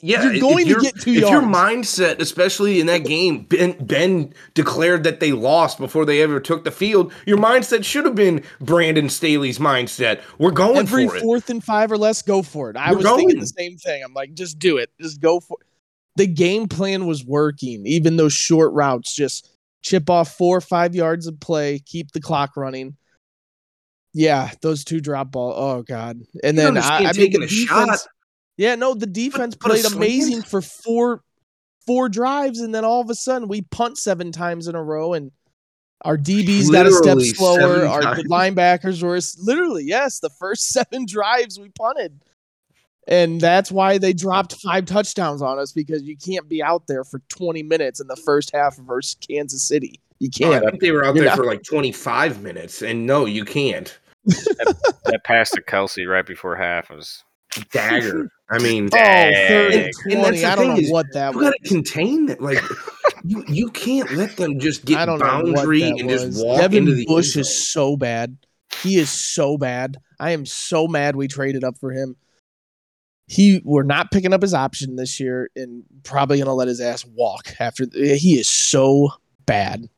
Yeah, 0.00 0.22
You're 0.22 0.34
if 0.34 0.40
going 0.40 0.64
to 0.66 0.70
your- 0.70 0.80
get 0.80 1.00
two 1.00 1.12
if 1.14 1.20
your 1.20 1.42
mindset, 1.42 2.20
especially 2.20 2.78
in 2.78 2.86
that 2.86 2.98
game, 3.04 3.42
Ben 3.44 3.76
Ben 3.84 4.32
declared 4.54 5.02
that 5.02 5.18
they 5.18 5.32
lost 5.32 5.78
before 5.78 6.04
they 6.04 6.22
ever 6.22 6.38
took 6.38 6.62
the 6.62 6.70
field. 6.70 7.12
Your 7.26 7.38
mindset 7.38 7.84
should 7.84 8.04
have 8.04 8.14
been 8.14 8.44
Brandon 8.60 9.08
Staley's 9.08 9.58
mindset. 9.58 10.20
We're 10.38 10.52
going 10.52 10.76
Every 10.76 11.08
for 11.08 11.16
it. 11.16 11.22
fourth 11.22 11.50
and 11.50 11.64
five 11.64 11.90
or 11.90 11.98
less, 11.98 12.22
go 12.22 12.42
for 12.42 12.70
it. 12.70 12.76
I 12.76 12.92
We're 12.92 12.98
was 12.98 13.06
thinking 13.06 13.40
the 13.40 13.46
same 13.46 13.76
thing. 13.76 14.04
I'm 14.04 14.14
like, 14.14 14.34
just 14.34 14.60
do 14.60 14.76
it. 14.76 14.90
Just 15.00 15.20
go 15.20 15.40
for 15.40 15.56
it. 15.60 15.66
the 16.14 16.26
game 16.28 16.68
plan 16.68 17.06
was 17.06 17.24
working. 17.24 17.84
Even 17.84 18.16
those 18.16 18.32
short 18.32 18.72
routes, 18.74 19.12
just 19.12 19.50
chip 19.82 20.08
off 20.08 20.36
four 20.36 20.58
or 20.58 20.60
five 20.60 20.94
yards 20.94 21.26
of 21.26 21.40
play, 21.40 21.80
keep 21.80 22.12
the 22.12 22.20
clock 22.20 22.56
running. 22.56 22.96
Yeah, 24.14 24.50
those 24.62 24.84
two 24.84 25.00
drop 25.00 25.32
ball. 25.32 25.52
Oh 25.56 25.82
god! 25.82 26.20
And 26.44 26.56
You 26.56 26.62
then 26.62 26.78
I, 26.78 26.98
I 26.98 27.00
mean, 27.02 27.14
taking 27.14 27.40
the 27.40 27.46
a 27.46 27.48
shot. 27.48 27.98
Defense. 28.58 28.68
Yeah, 28.70 28.74
no, 28.74 28.94
the 28.94 29.06
defense 29.06 29.54
put 29.54 29.70
a 29.70 29.74
played 29.74 29.82
slant? 29.84 29.96
amazing 29.96 30.42
for 30.42 30.60
four 30.60 31.22
four 31.86 32.08
drives, 32.08 32.60
and 32.60 32.74
then 32.74 32.84
all 32.84 33.00
of 33.00 33.08
a 33.08 33.14
sudden 33.14 33.48
we 33.48 33.62
punt 33.62 33.96
seven 33.98 34.32
times 34.32 34.68
in 34.68 34.74
a 34.74 34.82
row, 34.82 35.14
and 35.14 35.30
our 36.02 36.18
DBs 36.18 36.70
got 36.70 36.86
a 36.86 36.92
step 36.92 37.18
slower. 37.20 37.86
Our 37.86 38.02
times. 38.02 38.24
linebackers 38.28 39.02
were 39.02 39.18
literally 39.44 39.84
yes, 39.84 40.20
the 40.20 40.30
first 40.30 40.68
seven 40.68 41.06
drives 41.06 41.58
we 41.58 41.70
punted, 41.70 42.20
and 43.06 43.40
that's 43.40 43.70
why 43.72 43.98
they 43.98 44.12
dropped 44.12 44.54
five 44.62 44.84
touchdowns 44.86 45.40
on 45.40 45.58
us 45.58 45.72
because 45.72 46.02
you 46.02 46.16
can't 46.16 46.48
be 46.48 46.62
out 46.62 46.86
there 46.88 47.04
for 47.04 47.20
twenty 47.28 47.62
minutes 47.62 48.00
in 48.00 48.06
the 48.08 48.16
first 48.16 48.50
half 48.52 48.76
versus 48.76 49.16
Kansas 49.26 49.66
City. 49.66 50.00
You 50.20 50.28
Oh, 50.42 50.48
I 50.48 50.58
can't. 50.58 50.64
think 50.70 50.80
they 50.82 50.90
were 50.90 51.04
out 51.04 51.14
You 51.14 51.20
there 51.22 51.30
know? 51.30 51.36
for 51.36 51.44
like 51.46 51.62
25 51.62 52.42
minutes, 52.42 52.82
and 52.82 53.06
no, 53.06 53.24
you 53.24 53.44
can't. 53.44 53.96
that 54.24 55.20
pass 55.22 55.50
to 55.50 55.62
Kelce 55.62 56.08
right 56.10 56.26
before 56.26 56.56
half 56.56 56.90
was 56.90 57.22
Dagger. 57.70 58.30
Oh, 58.50 58.54
I 58.56 58.60
mean, 58.60 58.86
Oh, 58.86 58.96
third 58.96 59.74
and 59.74 59.74
Dang. 59.74 59.74
And 59.74 59.84
that's 59.84 59.98
twenty. 60.00 60.38
the 60.40 60.46
I 60.46 60.56
don't 60.56 60.64
thing 60.64 60.68
know 60.76 60.76
is, 60.80 60.90
what 60.90 61.06
that 61.12 61.32
you 61.34 61.38
was. 61.38 61.48
got 61.50 61.54
to 61.62 61.68
contain 61.68 62.24
that. 62.26 62.40
Like, 62.40 62.62
you 63.22 63.44
you 63.46 63.68
can't 63.68 64.10
let 64.12 64.38
them 64.38 64.58
just 64.58 64.86
get 64.86 64.96
I 64.98 65.04
don't 65.04 65.18
know 65.18 65.26
what 65.26 65.54
boundary 65.56 65.80
that 65.82 65.98
and 66.00 66.06
was. 66.10 66.22
just 66.22 66.46
walk 66.46 66.58
Devin 66.62 66.78
into 66.78 66.94
the 66.94 67.04
Bush 67.04 67.32
zone. 67.34 67.42
is 67.42 67.68
so 67.68 67.98
bad. 67.98 68.38
He 68.82 68.96
is 68.96 69.10
so 69.10 69.58
bad. 69.58 69.98
I 70.18 70.30
am 70.30 70.46
so 70.46 70.88
mad 70.88 71.14
we 71.14 71.28
traded 71.28 71.62
up 71.62 71.76
for 71.76 71.92
him. 71.92 72.16
He 73.26 73.60
we're 73.66 73.82
not 73.82 74.10
picking 74.10 74.32
up 74.32 74.40
his 74.40 74.54
option 74.54 74.96
this 74.96 75.20
year, 75.20 75.50
and 75.54 75.84
probably 76.02 76.38
gonna 76.38 76.54
let 76.54 76.68
his 76.68 76.80
ass 76.80 77.04
walk 77.04 77.48
after. 77.60 77.84
Eh, 77.94 78.14
he 78.14 78.38
is 78.38 78.48
so 78.48 79.10
bad. 79.44 79.90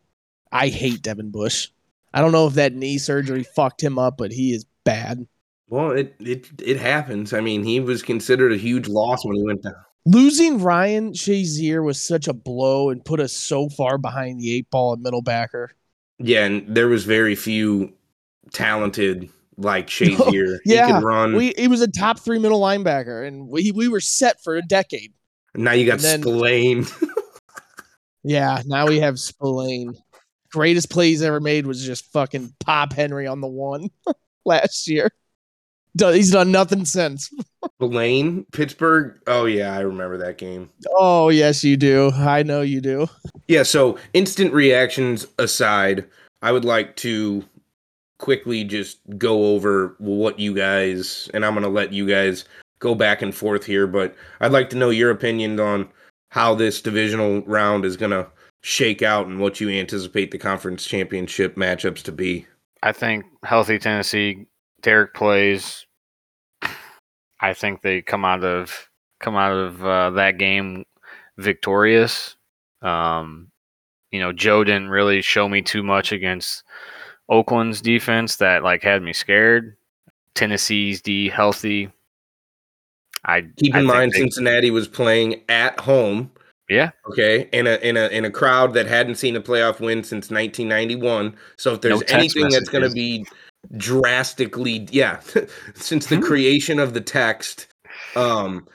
I 0.51 0.71
hate 0.71 1.03
Devin 1.03 1.31
Bush. 1.31 1.69
I 2.13 2.21
don't 2.21 2.33
know 2.33 2.49
if 2.49 2.55
that 2.55 2.75
knee 2.75 2.99
surgery 2.99 3.45
fucked 3.45 3.81
him 3.81 3.97
up, 3.97 4.17
but 4.19 4.33
he 4.33 4.53
is 4.55 4.65
bad. 4.85 5.29
Well, 5.71 5.93
it 5.93 6.15
it 6.21 6.49
it 6.61 6.77
happens. 6.79 7.33
I 7.33 7.41
mean, 7.41 7.63
he 7.63 7.81
was 7.81 8.03
considered 8.03 8.53
a 8.53 8.57
huge 8.57 8.89
loss 8.89 9.25
when 9.25 9.37
he 9.37 9.43
went 9.43 9.63
down. 9.63 9.75
Losing 10.05 10.61
Ryan 10.61 11.13
Shazier 11.13 11.85
was 11.85 12.01
such 12.03 12.27
a 12.27 12.33
blow 12.33 12.91
and 12.91 13.05
put 13.05 13.21
us 13.21 13.33
so 13.33 13.69
far 13.69 13.97
behind 13.99 14.41
the 14.41 14.53
eight 14.55 14.69
ball 14.71 14.93
at 14.95 14.99
middle 14.99 15.23
backer. 15.23 15.71
Yeah, 16.19 16.45
and 16.45 16.75
there 16.75 16.89
was 16.89 17.05
very 17.05 17.35
few 17.37 17.93
talented 18.53 19.31
like 19.57 19.87
Shazier. 19.89 20.59
he 20.65 20.75
yeah, 20.75 20.87
could 20.99 21.05
run. 21.07 21.37
We 21.37 21.55
he 21.57 21.69
was 21.69 21.81
a 21.83 21.89
top 21.89 22.19
three 22.19 22.39
middle 22.39 22.61
linebacker, 22.61 23.27
and 23.27 23.49
we 23.49 23.71
we 23.73 23.89
were 23.89 24.01
set 24.01 24.43
for 24.43 24.57
a 24.57 24.63
decade. 24.63 25.13
now 25.55 25.73
you 25.73 25.87
got 25.87 25.95
and 25.95 26.03
then- 26.03 26.23
Spillane. 26.23 26.87
Yeah, 28.23 28.61
now 28.67 28.87
we 28.87 29.01
have 29.01 29.19
Spillane. 29.19 29.95
Greatest 30.53 30.91
plays 30.91 31.23
ever 31.23 31.41
made 31.41 31.67
was 31.67 31.83
just 31.85 32.05
fucking 32.13 32.53
Pop 32.61 32.93
Henry 32.93 33.27
on 33.27 33.41
the 33.41 33.47
one 33.47 33.89
last 34.45 34.89
year. 34.89 35.11
Do- 35.97 36.09
He's 36.09 36.31
done 36.31 36.53
nothing 36.53 36.85
since. 36.85 37.31
Spillane, 37.77 38.47
Pittsburgh. 38.53 39.19
Oh 39.27 39.45
yeah, 39.45 39.77
I 39.77 39.81
remember 39.81 40.17
that 40.19 40.39
game. 40.39 40.71
Oh 40.97 41.29
yes, 41.29 41.65
you 41.65 41.77
do. 41.77 42.11
I 42.15 42.43
know 42.43 42.63
you 42.63 42.81
do. 42.81 43.07
Yeah, 43.49 43.63
so 43.63 43.99
instant 44.13 44.53
reactions 44.53 45.27
aside, 45.39 46.07
I 46.43 46.53
would 46.53 46.65
like 46.65 46.97
to 46.97 47.45
quickly 48.19 48.65
just 48.65 48.99
go 49.19 49.55
over 49.55 49.95
what 49.99 50.39
you 50.39 50.55
guys 50.55 51.31
and 51.33 51.45
I'm 51.45 51.55
going 51.55 51.65
to 51.65 51.71
let 51.71 51.93
you 51.93 52.07
guys 52.07 52.45
go 52.79 52.95
back 52.95 53.23
and 53.23 53.35
forth 53.35 53.65
here, 53.65 53.87
but 53.87 54.15
I'd 54.41 54.53
like 54.53 54.71
to 54.71 54.77
know 54.77 54.91
your 54.91 55.11
opinion 55.11 55.59
on 55.59 55.89
how 56.29 56.55
this 56.55 56.81
divisional 56.81 57.43
round 57.43 57.85
is 57.85 57.97
going 57.97 58.11
to 58.13 58.27
shake 58.63 59.03
out 59.03 59.27
and 59.27 59.41
what 59.41 59.61
you 59.61 59.71
anticipate 59.71 60.31
the 60.31 60.39
conference 60.39 60.85
championship 60.85 61.57
matchups 61.57 62.03
to 62.03 62.13
be. 62.13 62.47
I 62.83 62.93
think 62.93 63.25
healthy 63.43 63.79
Tennessee. 63.79 64.47
Derrick 64.83 65.15
plays. 65.15 65.87
I 67.41 67.55
think 67.55 67.83
they 67.83 68.03
come 68.03 68.25
out 68.25 68.45
of 68.45 68.89
come 69.21 69.37
out 69.37 69.53
of 69.53 69.85
uh, 69.85 70.11
that 70.11 70.39
game 70.39 70.85
victorious. 71.39 72.37
Um, 72.83 73.51
you 74.11 74.21
know, 74.21 74.33
Joe 74.33 74.65
didn't 74.65 74.89
really 74.89 75.23
show 75.23 75.49
me 75.49 75.63
too 75.63 75.83
much 75.83 76.13
against 76.13 76.65
Oakland's 77.29 77.81
defense 77.81 78.37
that 78.37 78.63
like 78.63 78.83
had 78.83 79.03
me 79.03 79.13
scared. 79.13 79.77
Tennessee's 80.35 81.01
D 81.01 81.29
healthy. 81.29 81.91
I 83.25 83.43
Keep 83.43 83.75
in 83.75 83.81
think 83.81 83.87
mind 83.87 84.13
they- 84.13 84.19
Cincinnati 84.21 84.71
was 84.71 84.89
playing 84.89 85.43
at 85.49 85.79
home, 85.81 86.31
yeah, 86.71 86.91
okay, 87.11 87.49
in 87.53 87.67
a 87.67 87.75
in 87.77 87.97
a 87.97 88.09
in 88.09 88.25
a 88.25 88.31
crowd 88.31 88.73
that 88.75 88.87
hadn't 88.87 89.17
seen 89.17 89.37
a 89.37 89.41
playoff 89.43 89.81
win 89.81 90.03
since 90.03 90.31
1991. 90.31 91.37
So 91.57 91.75
if 91.75 91.81
there's 91.83 92.01
No 92.01 92.07
anything 92.17 92.49
that's 92.49 92.69
going 92.71 92.85
to 92.89 92.95
be 92.95 93.27
drastically, 93.77 94.87
yeah, 94.91 95.21
since 95.75 96.07
Hmm. 96.09 96.17
the 96.17 96.27
creation 96.27 96.79
of 96.79 96.95
the 96.95 97.01
text, 97.01 97.67
um, 98.17 98.67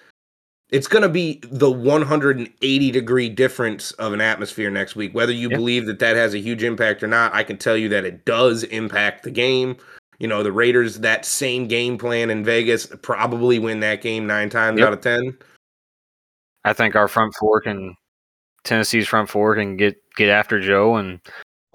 it's 0.71 0.87
going 0.87 1.03
to 1.03 1.09
be 1.09 1.39
the 1.43 1.69
180 1.71 2.91
degree 2.91 3.29
difference 3.29 3.91
of 3.93 4.13
an 4.13 4.21
atmosphere 4.21 4.69
next 4.71 4.95
week. 4.95 5.13
Whether 5.13 5.31
you 5.31 5.49
Yeah. 5.49 5.57
believe 5.57 5.85
that 5.85 5.99
that 5.99 6.15
has 6.15 6.33
a 6.33 6.39
huge 6.39 6.63
impact 6.63 7.03
or 7.03 7.07
not, 7.07 7.33
I 7.33 7.43
can 7.43 7.57
tell 7.57 7.77
you 7.77 7.87
that 7.89 8.03
it 8.05 8.25
does 8.25 8.63
impact 8.63 9.23
the 9.23 9.31
game. 9.31 9.77
You 10.17 10.27
know, 10.27 10.43
the 10.43 10.51
Raiders, 10.51 10.99
that 11.01 11.25
same 11.25 11.67
game 11.67 11.97
plan 11.97 12.29
in 12.29 12.43
Vegas, 12.43 12.87
probably 13.01 13.59
win 13.59 13.81
that 13.81 14.01
game 14.01 14.25
nine 14.25 14.49
times 14.49 14.79
Yep. 14.79 14.87
out 14.87 14.93
of 14.93 15.01
10. 15.01 15.37
I 16.63 16.73
think 16.73 16.95
our 16.95 17.07
front 17.07 17.35
four 17.35 17.61
can 17.61 17.95
Tennessee's 18.63 19.07
front 19.07 19.29
four 19.29 19.53
can 19.55 19.77
get 19.77 19.95
get 20.15 20.29
after 20.29 20.59
Joe, 20.59 20.95
and 20.95 21.19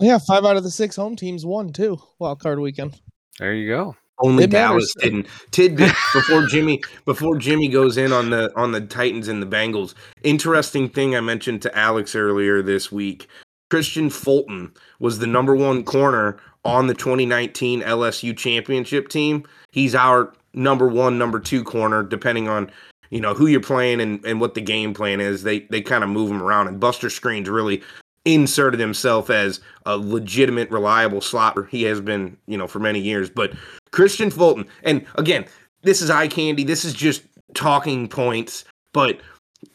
Yeah, 0.01 0.18
five 0.18 0.44
out 0.44 0.57
of 0.57 0.62
the 0.64 0.70
six 0.70 0.96
home 0.96 1.16
teams 1.16 1.44
won 1.44 1.72
too. 1.72 1.98
Wild 2.18 2.40
card 2.40 2.59
weekend. 2.59 3.01
there 3.38 3.55
you 3.55 3.68
go. 3.68 3.96
Only 4.22 4.44
It 4.44 4.51
Dallas 4.51 4.94
matters. 4.96 5.11
didn't. 5.12 5.26
Tidbit 5.51 5.94
before 6.12 6.46
Jimmy 6.46 6.82
before 7.07 7.36
Jimmy 7.38 7.68
goes 7.68 7.96
in 7.96 8.12
on 8.12 8.30
the 8.30 8.53
on 8.55 8.72
the 8.72 8.80
Titans 8.82 9.28
and 9.28 9.42
the 9.42 9.46
Bengals. 9.46 9.94
Interesting 10.22 10.88
thing 10.88 11.16
I 11.16 11.20
mentioned 11.20 11.62
to 11.62 11.78
Alex 11.78 12.14
earlier 12.14 12.61
this 12.62 12.92
week. 12.92 13.28
Kristian 13.70 14.12
Fulton 14.12 14.72
was 14.98 15.20
the 15.20 15.26
number 15.26 15.55
one 15.57 15.84
corner 15.84 16.38
on 16.64 16.86
the 16.86 16.94
2019 16.94 17.80
LSU 17.82 18.36
championship 18.36 19.09
team. 19.09 19.44
He's 19.70 19.94
our 19.94 20.32
number 20.53 20.88
one, 20.88 21.16
number 21.16 21.40
two 21.40 21.64
corner, 21.64 22.03
depending 22.03 22.46
on 22.48 22.70
you 23.11 23.20
know 23.20 23.32
who 23.32 23.46
you're 23.46 23.61
playing 23.61 24.01
and, 24.03 24.22
and 24.26 24.38
what 24.40 24.55
the 24.55 24.61
game 24.61 24.92
plan 24.92 25.20
is. 25.20 25.44
They 25.44 25.61
they 25.70 25.80
kind 25.80 26.05
of 26.05 26.11
move 26.11 26.30
him 26.30 26.42
around. 26.42 26.68
And 26.68 26.78
Buster 26.78 27.09
Screens 27.09 27.48
really 27.48 27.82
inserted 28.25 28.81
himself 28.81 29.31
as 29.31 29.61
a 29.87 29.97
legitimate, 29.97 30.71
reliable 30.71 31.21
slot. 31.21 31.57
He 31.71 31.85
has 31.85 32.01
been, 32.01 32.37
you 32.47 32.57
know, 32.59 32.66
for 32.66 32.79
many 32.79 33.01
years. 33.01 33.31
But 33.31 33.53
Kristian 33.93 34.33
Fulton, 34.33 34.66
and 34.83 35.07
again, 35.14 35.47
this 35.83 36.03
is 36.03 36.11
eye 36.11 36.29
candy. 36.29 36.64
This 36.64 36.85
is 36.85 36.93
just 36.95 37.23
talking 37.55 38.09
points. 38.09 38.64
But 38.93 39.21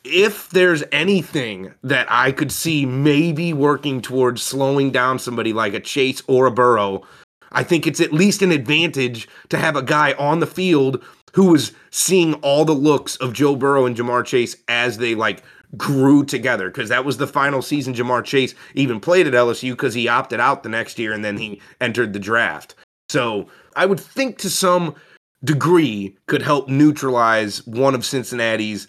if 0.04 0.50
there's 0.50 0.84
anything 0.92 1.74
that 1.84 2.08
I 2.10 2.32
could 2.32 2.52
see 2.52 2.86
maybe 2.86 3.54
working 3.54 4.02
towards 4.02 4.42
slowing 4.42 4.92
down 4.92 5.20
somebody 5.20 5.54
like 5.54 5.74
a 5.74 5.80
Chase 5.80 6.22
or 6.28 6.46
a 6.46 6.52
Burrow, 6.52 7.04
I 7.52 7.64
think 7.64 7.88
it's 7.88 8.02
at 8.02 8.14
least 8.14 8.42
an 8.42 8.52
advantage 8.52 9.28
to 9.50 9.58
have 9.58 9.76
a 9.76 9.82
guy 9.82 10.14
on 10.14 10.40
the 10.40 10.48
field 10.48 11.04
who 11.34 11.52
was 11.52 11.74
seeing 11.92 12.34
all 12.36 12.66
the 12.66 12.74
looks 12.74 13.16
of 13.18 13.34
Joe 13.34 13.56
Burrow 13.56 13.86
and 13.86 13.96
Ja'Marr 13.96 14.26
Chase 14.26 14.56
as 14.68 14.98
they 14.98 15.16
like 15.16 15.44
grew 15.78 16.24
together 16.26 16.70
because 16.70 16.90
that 16.90 17.06
was 17.06 17.18
the 17.18 17.28
final 17.28 17.62
season 17.62 17.94
Ja'Marr 17.94 18.24
Chase 18.24 18.54
even 18.74 19.00
played 19.00 19.28
at 19.28 19.34
LSU 19.34 19.72
because 19.72 19.94
he 19.94 20.08
opted 20.08 20.40
out 20.40 20.64
the 20.64 20.70
next 20.70 21.00
year 21.00 21.14
and 21.14 21.24
then 21.24 21.38
he 21.38 21.62
entered 21.82 22.14
the 22.14 22.20
draft. 22.20 22.76
So 23.10 23.48
I 23.76 23.86
would 23.86 24.00
think 24.00 24.38
to 24.40 24.50
some 24.50 24.96
degree 25.44 26.18
could 26.28 26.42
help 26.42 26.68
neutralize 26.70 27.66
one 27.68 27.96
of 27.96 28.06
Cincinnati's 28.06 28.88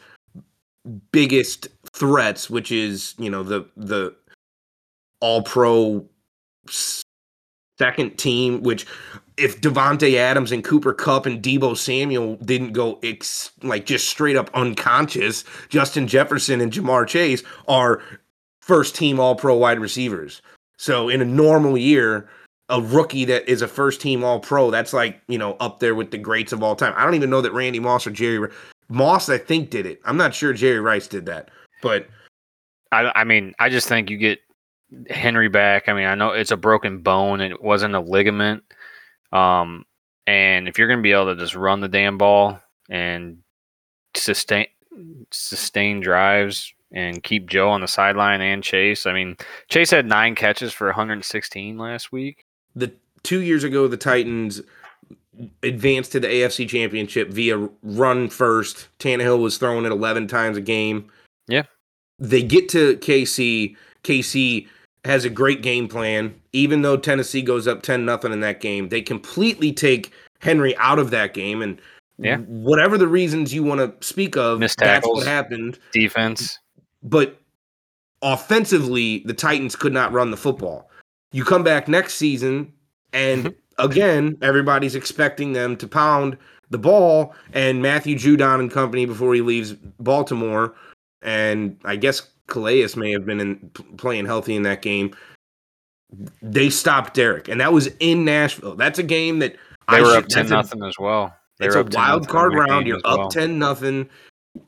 biggest 1.12 1.68
threats, 1.92 2.48
which 2.48 2.70
is 2.72 3.14
you 3.18 3.30
know 3.30 3.42
the 3.42 3.68
the 3.76 4.14
All 5.20 5.42
Pro 5.42 6.08
second 7.78 8.18
team. 8.18 8.62
Which 8.62 8.86
if 9.36 9.60
Davante 9.60 10.14
Adams 10.14 10.52
and 10.52 10.64
Cooper 10.64 10.92
Kupp 10.92 11.26
and 11.26 11.42
Deebo 11.42 11.76
Samuel 11.76 12.36
didn't 12.36 12.72
go 12.72 12.98
ex- 13.02 13.50
like 13.62 13.86
just 13.86 14.08
straight 14.08 14.36
up 14.36 14.50
unconscious, 14.54 15.44
Justin 15.68 16.06
Jefferson 16.06 16.60
and 16.60 16.72
Ja'Marr 16.72 17.06
Chase 17.06 17.42
are 17.68 18.02
first 18.60 18.94
team 18.94 19.20
All 19.20 19.34
Pro 19.34 19.56
wide 19.56 19.78
receivers. 19.78 20.42
So 20.78 21.08
in 21.08 21.20
a 21.20 21.24
normal 21.24 21.78
year, 21.78 22.28
a 22.68 22.80
rookie 22.80 23.24
that 23.26 23.48
is 23.48 23.62
a 23.62 23.68
first 23.68 24.00
team 24.00 24.24
All 24.24 24.40
Pro, 24.40 24.70
that's 24.70 24.92
like 24.92 25.20
you 25.28 25.38
know 25.38 25.56
up 25.60 25.80
there 25.80 25.94
with 25.94 26.10
the 26.10 26.18
greats 26.18 26.52
of 26.52 26.62
all 26.62 26.76
time. 26.76 26.94
I 26.96 27.04
don't 27.04 27.14
even 27.14 27.30
know 27.30 27.40
that 27.40 27.52
Randy 27.52 27.80
Moss 27.80 28.06
or 28.06 28.10
Jerry 28.10 28.48
Moss, 28.88 29.28
I 29.28 29.38
think, 29.38 29.70
did 29.70 29.86
it. 29.86 30.00
I'm 30.04 30.16
not 30.16 30.34
sure 30.34 30.52
Jerry 30.52 30.80
Rice 30.80 31.08
did 31.08 31.26
that, 31.26 31.50
but 31.82 32.06
I, 32.92 33.10
I 33.14 33.24
mean, 33.24 33.54
I 33.58 33.68
just 33.68 33.88
think 33.88 34.10
you 34.10 34.16
get 34.16 34.40
Henry 35.10 35.48
back. 35.48 35.88
I 35.88 35.92
mean, 35.92 36.06
I 36.06 36.14
know 36.14 36.30
it's 36.30 36.50
a 36.50 36.56
broken 36.56 36.98
bone 36.98 37.40
and 37.40 37.52
it 37.52 37.62
wasn't 37.62 37.94
a 37.94 38.00
ligament. 38.00 38.62
Um, 39.32 39.84
and 40.26 40.68
if 40.68 40.78
you're 40.78 40.88
going 40.88 41.00
to 41.00 41.02
be 41.02 41.12
able 41.12 41.34
to 41.34 41.36
just 41.36 41.54
run 41.54 41.80
the 41.80 41.88
damn 41.88 42.18
ball 42.18 42.60
and 42.88 43.38
sustain 44.14 44.66
sustain 45.30 46.00
drives 46.00 46.72
and 46.92 47.22
keep 47.22 47.48
Joe 47.48 47.68
on 47.68 47.80
the 47.80 47.88
sideline 47.88 48.40
and 48.40 48.62
Chase. 48.62 49.06
I 49.06 49.12
mean, 49.12 49.36
Chase 49.68 49.90
had 49.90 50.06
nine 50.06 50.34
catches 50.34 50.72
for 50.72 50.86
116 50.86 51.76
last 51.76 52.12
week. 52.12 52.46
The 52.74 52.92
two 53.22 53.42
years 53.42 53.64
ago, 53.64 53.88
the 53.88 53.96
Titans 53.96 54.62
advanced 55.62 56.12
to 56.12 56.20
the 56.20 56.28
AFC 56.28 56.68
Championship 56.68 57.28
via 57.28 57.68
run 57.82 58.30
first. 58.30 58.88
Tannehill 58.98 59.40
was 59.40 59.58
throwing 59.58 59.84
it 59.84 59.92
11 59.92 60.28
times 60.28 60.56
a 60.56 60.62
game. 60.62 61.10
Yeah. 61.46 61.64
They 62.18 62.42
get 62.42 62.68
to 62.70 62.96
KC. 62.96 63.76
KC 64.02 64.68
has 65.06 65.24
a 65.24 65.30
great 65.30 65.62
game 65.62 65.88
plan. 65.88 66.34
Even 66.52 66.82
though 66.82 66.96
Tennessee 66.96 67.42
goes 67.42 67.66
up 67.66 67.82
10 67.82 68.04
nothing 68.04 68.32
in 68.32 68.40
that 68.40 68.60
game, 68.60 68.88
they 68.88 69.00
completely 69.00 69.72
take 69.72 70.12
Henry 70.40 70.76
out 70.76 70.98
of 70.98 71.10
that 71.10 71.34
game. 71.34 71.62
And 71.62 71.80
Yeah. 72.18 72.38
whatever 72.38 72.96
the 72.98 73.08
reasons 73.08 73.54
you 73.54 73.62
want 73.62 73.80
to 73.80 74.06
speak 74.06 74.36
of, 74.36 74.60
Missed 74.60 74.78
that's 74.78 75.06
what 75.06 75.26
happened. 75.26 75.78
Defense. 75.92 76.58
But 77.02 77.40
offensively, 78.22 79.22
the 79.26 79.34
Titans 79.34 79.76
could 79.76 79.92
not 79.92 80.12
run 80.12 80.30
the 80.30 80.36
football. 80.36 80.90
You 81.32 81.44
come 81.44 81.62
back 81.62 81.88
next 81.88 82.14
season, 82.14 82.72
and 83.12 83.54
again, 83.78 84.36
everybody's 84.42 84.94
expecting 84.94 85.52
them 85.52 85.76
to 85.76 85.86
pound 85.86 86.36
the 86.70 86.78
ball, 86.78 87.34
and 87.52 87.82
Matthew 87.82 88.16
Judon 88.16 88.60
and 88.60 88.70
company 88.70 89.06
before 89.06 89.34
he 89.34 89.40
leaves 89.40 89.74
Baltimore, 90.00 90.74
and 91.22 91.76
I 91.84 91.96
guess 91.96 92.28
Calais 92.48 92.86
may 92.96 93.10
have 93.12 93.26
been 93.26 93.40
in, 93.40 93.70
playing 93.96 94.26
healthy 94.26 94.54
in 94.56 94.62
that 94.62 94.82
game. 94.82 95.14
They 96.40 96.70
stopped 96.70 97.14
Derrick, 97.14 97.48
and 97.48 97.60
that 97.60 97.72
was 97.72 97.88
in 98.00 98.24
Nashville. 98.24 98.76
That's 98.76 98.98
a 98.98 99.02
game 99.02 99.40
that 99.40 99.54
They 99.90 99.96
I 99.98 100.00
were 100.00 100.14
should- 100.14 100.24
up 100.24 100.28
10 100.28 100.46
that's 100.46 100.50
nothing 100.50 100.84
as 100.84 100.94
well. 100.98 101.34
They 101.58 101.66
it's 101.66 101.74
a 101.74 101.84
wild 101.84 102.28
card 102.28 102.54
round. 102.54 102.86
You're 102.86 102.98
up 103.04 103.18
well. 103.18 103.28
ten 103.30 103.58
nothing. 103.58 104.10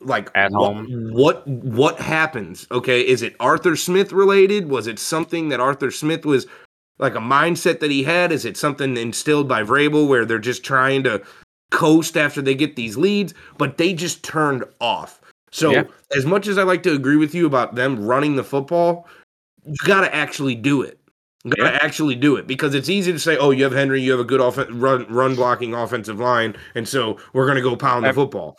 Like 0.01 0.31
At 0.35 0.53
what, 0.53 0.75
home. 0.75 1.11
What 1.13 1.47
what 1.47 1.99
happens? 1.99 2.67
Okay, 2.71 3.01
is 3.07 3.21
it 3.23 3.37
Arthur 3.41 3.77
Smith 3.77 4.11
related? 4.13 4.69
Was 4.71 4.87
it 4.87 4.99
something 4.99 5.51
that 5.51 5.61
Arthur 5.61 5.91
Smith 5.91 6.25
was 6.25 6.47
like 6.99 7.15
a 7.15 7.19
mindset 7.21 7.81
that 7.81 7.91
he 7.91 8.03
had? 8.05 8.33
Is 8.33 8.45
it 8.47 8.57
something 8.57 8.97
instilled 8.97 9.49
by 9.49 9.63
Vrabel 9.63 10.09
where 10.09 10.25
they're 10.25 10.39
just 10.39 10.65
trying 10.65 11.03
to 11.05 11.23
coast 11.71 12.17
after 12.17 12.41
they 12.41 12.55
get 12.55 12.75
these 12.75 12.97
leads? 12.97 13.35
But 13.59 13.77
they 13.77 13.93
just 13.93 14.23
turned 14.25 14.65
off. 14.81 15.18
So 15.51 15.71
Yeah. 15.71 15.85
as 16.17 16.27
much 16.27 16.47
as 16.47 16.59
I 16.59 16.63
like 16.63 16.83
to 16.85 16.93
agree 16.93 17.17
with 17.17 17.35
you 17.35 17.47
about 17.47 17.75
them 17.75 18.05
running 18.05 18.37
the 18.37 18.45
football, 18.45 19.09
you 19.65 19.75
got 19.85 20.03
to 20.03 20.15
actually 20.15 20.55
do 20.55 20.83
it. 20.83 20.99
You 21.45 21.53
got 21.53 21.69
to 21.69 21.73
Yeah. 21.75 21.79
actually 21.83 22.15
do 22.17 22.37
it 22.37 22.47
because 22.47 22.75
it's 22.75 22.89
easy 22.89 23.13
to 23.13 23.19
say, 23.19 23.37
"Oh, 23.37 23.51
you 23.51 23.65
have 23.65 23.73
Henry, 23.73 24.01
you 24.03 24.11
have 24.11 24.21
a 24.21 24.25
good 24.25 24.41
offen- 24.41 24.79
run 24.81 25.07
run 25.09 25.35
blocking 25.35 25.73
offensive 25.75 26.19
line, 26.19 26.57
and 26.75 26.87
so 26.89 27.17
we're 27.33 27.45
going 27.47 27.57
to 27.57 27.63
go 27.63 27.77
pound 27.77 28.05
the 28.05 28.09
I've- 28.09 28.15
football." 28.17 28.59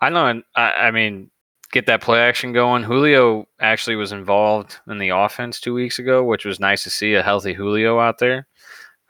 I 0.00 0.10
know. 0.10 0.42
I, 0.54 0.60
I 0.72 0.90
mean, 0.90 1.30
get 1.72 1.86
that 1.86 2.00
play 2.02 2.20
action 2.20 2.52
going. 2.52 2.82
Julio 2.84 3.46
actually 3.60 3.96
was 3.96 4.12
involved 4.12 4.76
in 4.88 4.98
the 4.98 5.08
offense 5.10 5.60
two 5.60 5.74
weeks 5.74 5.98
ago, 5.98 6.22
which 6.22 6.44
was 6.44 6.60
nice 6.60 6.82
to 6.84 6.90
see 6.90 7.14
a 7.14 7.22
healthy 7.22 7.52
Julio 7.54 7.98
out 7.98 8.18
there. 8.18 8.46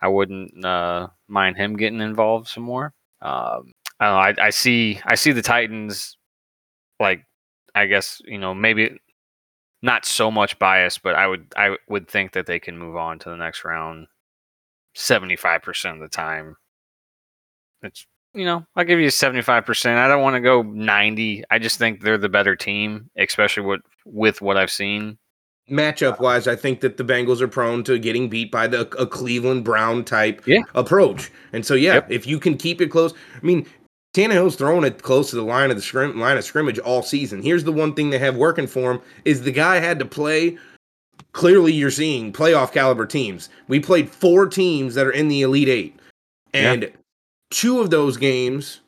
I 0.01 0.09
wouldn't 0.09 0.65
uh, 0.65 1.09
mind 1.27 1.57
him 1.57 1.77
getting 1.77 2.01
involved 2.01 2.49
some 2.49 2.63
more. 2.63 2.95
Um, 3.21 3.73
I 4.01 4.07
don't 4.07 4.37
know. 4.39 4.43
I, 4.43 4.47
I 4.47 4.51
see. 4.51 5.01
I 5.05 5.17
see 5.17 5.33
the 5.33 5.43
Titans. 5.43 6.17
Like, 7.01 7.25
I 7.75 7.87
guess 7.87 8.21
you 8.25 8.39
know 8.39 8.55
maybe 8.55 8.99
not 9.83 10.05
so 10.05 10.31
much 10.31 10.59
bias, 10.59 10.99
but 10.99 11.15
I 11.15 11.27
would 11.27 11.53
I 11.57 11.77
would 11.89 12.09
think 12.09 12.33
that 12.33 12.47
they 12.47 12.59
can 12.59 12.79
move 12.79 12.97
on 12.97 13.19
to 13.21 13.31
the 13.31 13.37
next 13.37 13.65
round. 13.65 14.07
Seventy 14.95 15.37
five 15.37 15.63
percent 15.63 15.97
of 15.97 16.01
the 16.03 16.09
time, 16.09 16.57
it's 17.83 18.07
you 18.35 18.45
know, 18.45 18.65
I'll 18.77 18.85
give 18.85 19.01
you 19.01 19.09
75%. 19.09 19.97
I 19.97 20.07
don't 20.07 20.23
want 20.23 20.35
to 20.37 20.41
go 20.41 20.61
90. 20.63 21.45
I 21.51 21.59
just 21.59 21.79
think 21.79 22.03
they're 22.03 22.19
the 22.19 22.29
better 22.29 22.55
team, 22.55 23.11
especially 23.17 23.65
with 23.65 23.81
with 24.05 24.43
what 24.43 24.57
I've 24.57 24.71
seen. 24.71 25.19
Matchup 25.71 26.21
wise, 26.21 26.47
I 26.47 26.55
think 26.57 26.81
that 26.81 26.97
the 26.99 27.05
Bengals 27.05 27.41
are 27.41 27.49
prone 27.49 27.83
to 27.85 27.99
getting 27.99 28.29
beat 28.29 28.51
by 28.53 28.67
the 28.67 28.81
a 28.99 29.07
Cleveland 29.07 29.65
Brown 29.65 30.05
type 30.05 30.43
Yeah. 30.47 30.63
approach, 30.75 31.31
and 31.53 31.65
so 31.65 31.75
yeah, 31.75 31.95
Yep. 31.95 32.11
if 32.11 32.27
you 32.27 32.39
can 32.39 32.57
keep 32.57 32.81
it 32.81 32.89
close, 32.91 33.13
I 33.35 33.45
mean. 33.45 33.67
Tannehill's 34.15 34.57
throwing 34.57 34.85
it 34.85 35.03
close 35.03 35.31
to 35.31 35.37
the 35.37 35.43
line 35.43 35.71
of 35.71 35.77
the 35.77 35.83
scrim- 35.83 36.19
line 36.19 36.37
of 36.37 36.45
scrimmage 36.45 36.79
all 36.79 37.03
season. 37.03 37.43
Here's 37.43 37.65
the 37.65 37.73
one 37.73 37.95
thing 37.95 38.11
they 38.11 38.19
have 38.19 38.37
working 38.37 38.67
for 38.67 38.93
him 38.93 39.01
is 39.25 39.43
the 39.43 39.53
guy 39.53 39.77
had 39.77 39.99
to 39.99 40.05
play. 40.05 40.57
Clearly, 41.33 41.73
you're 41.73 41.91
seeing 41.91 42.33
playoff 42.33 42.73
caliber 42.73 43.07
teams. 43.07 43.49
We 43.69 43.81
played 43.81 44.09
four 44.09 44.47
teams 44.47 44.95
that 44.95 45.07
are 45.07 45.13
in 45.13 45.29
the 45.29 45.43
Elite 45.43 45.69
Eight, 45.69 46.01
and 46.55 46.91
two 47.51 47.81
of 47.81 47.91
those 47.91 48.17
games, 48.17 48.81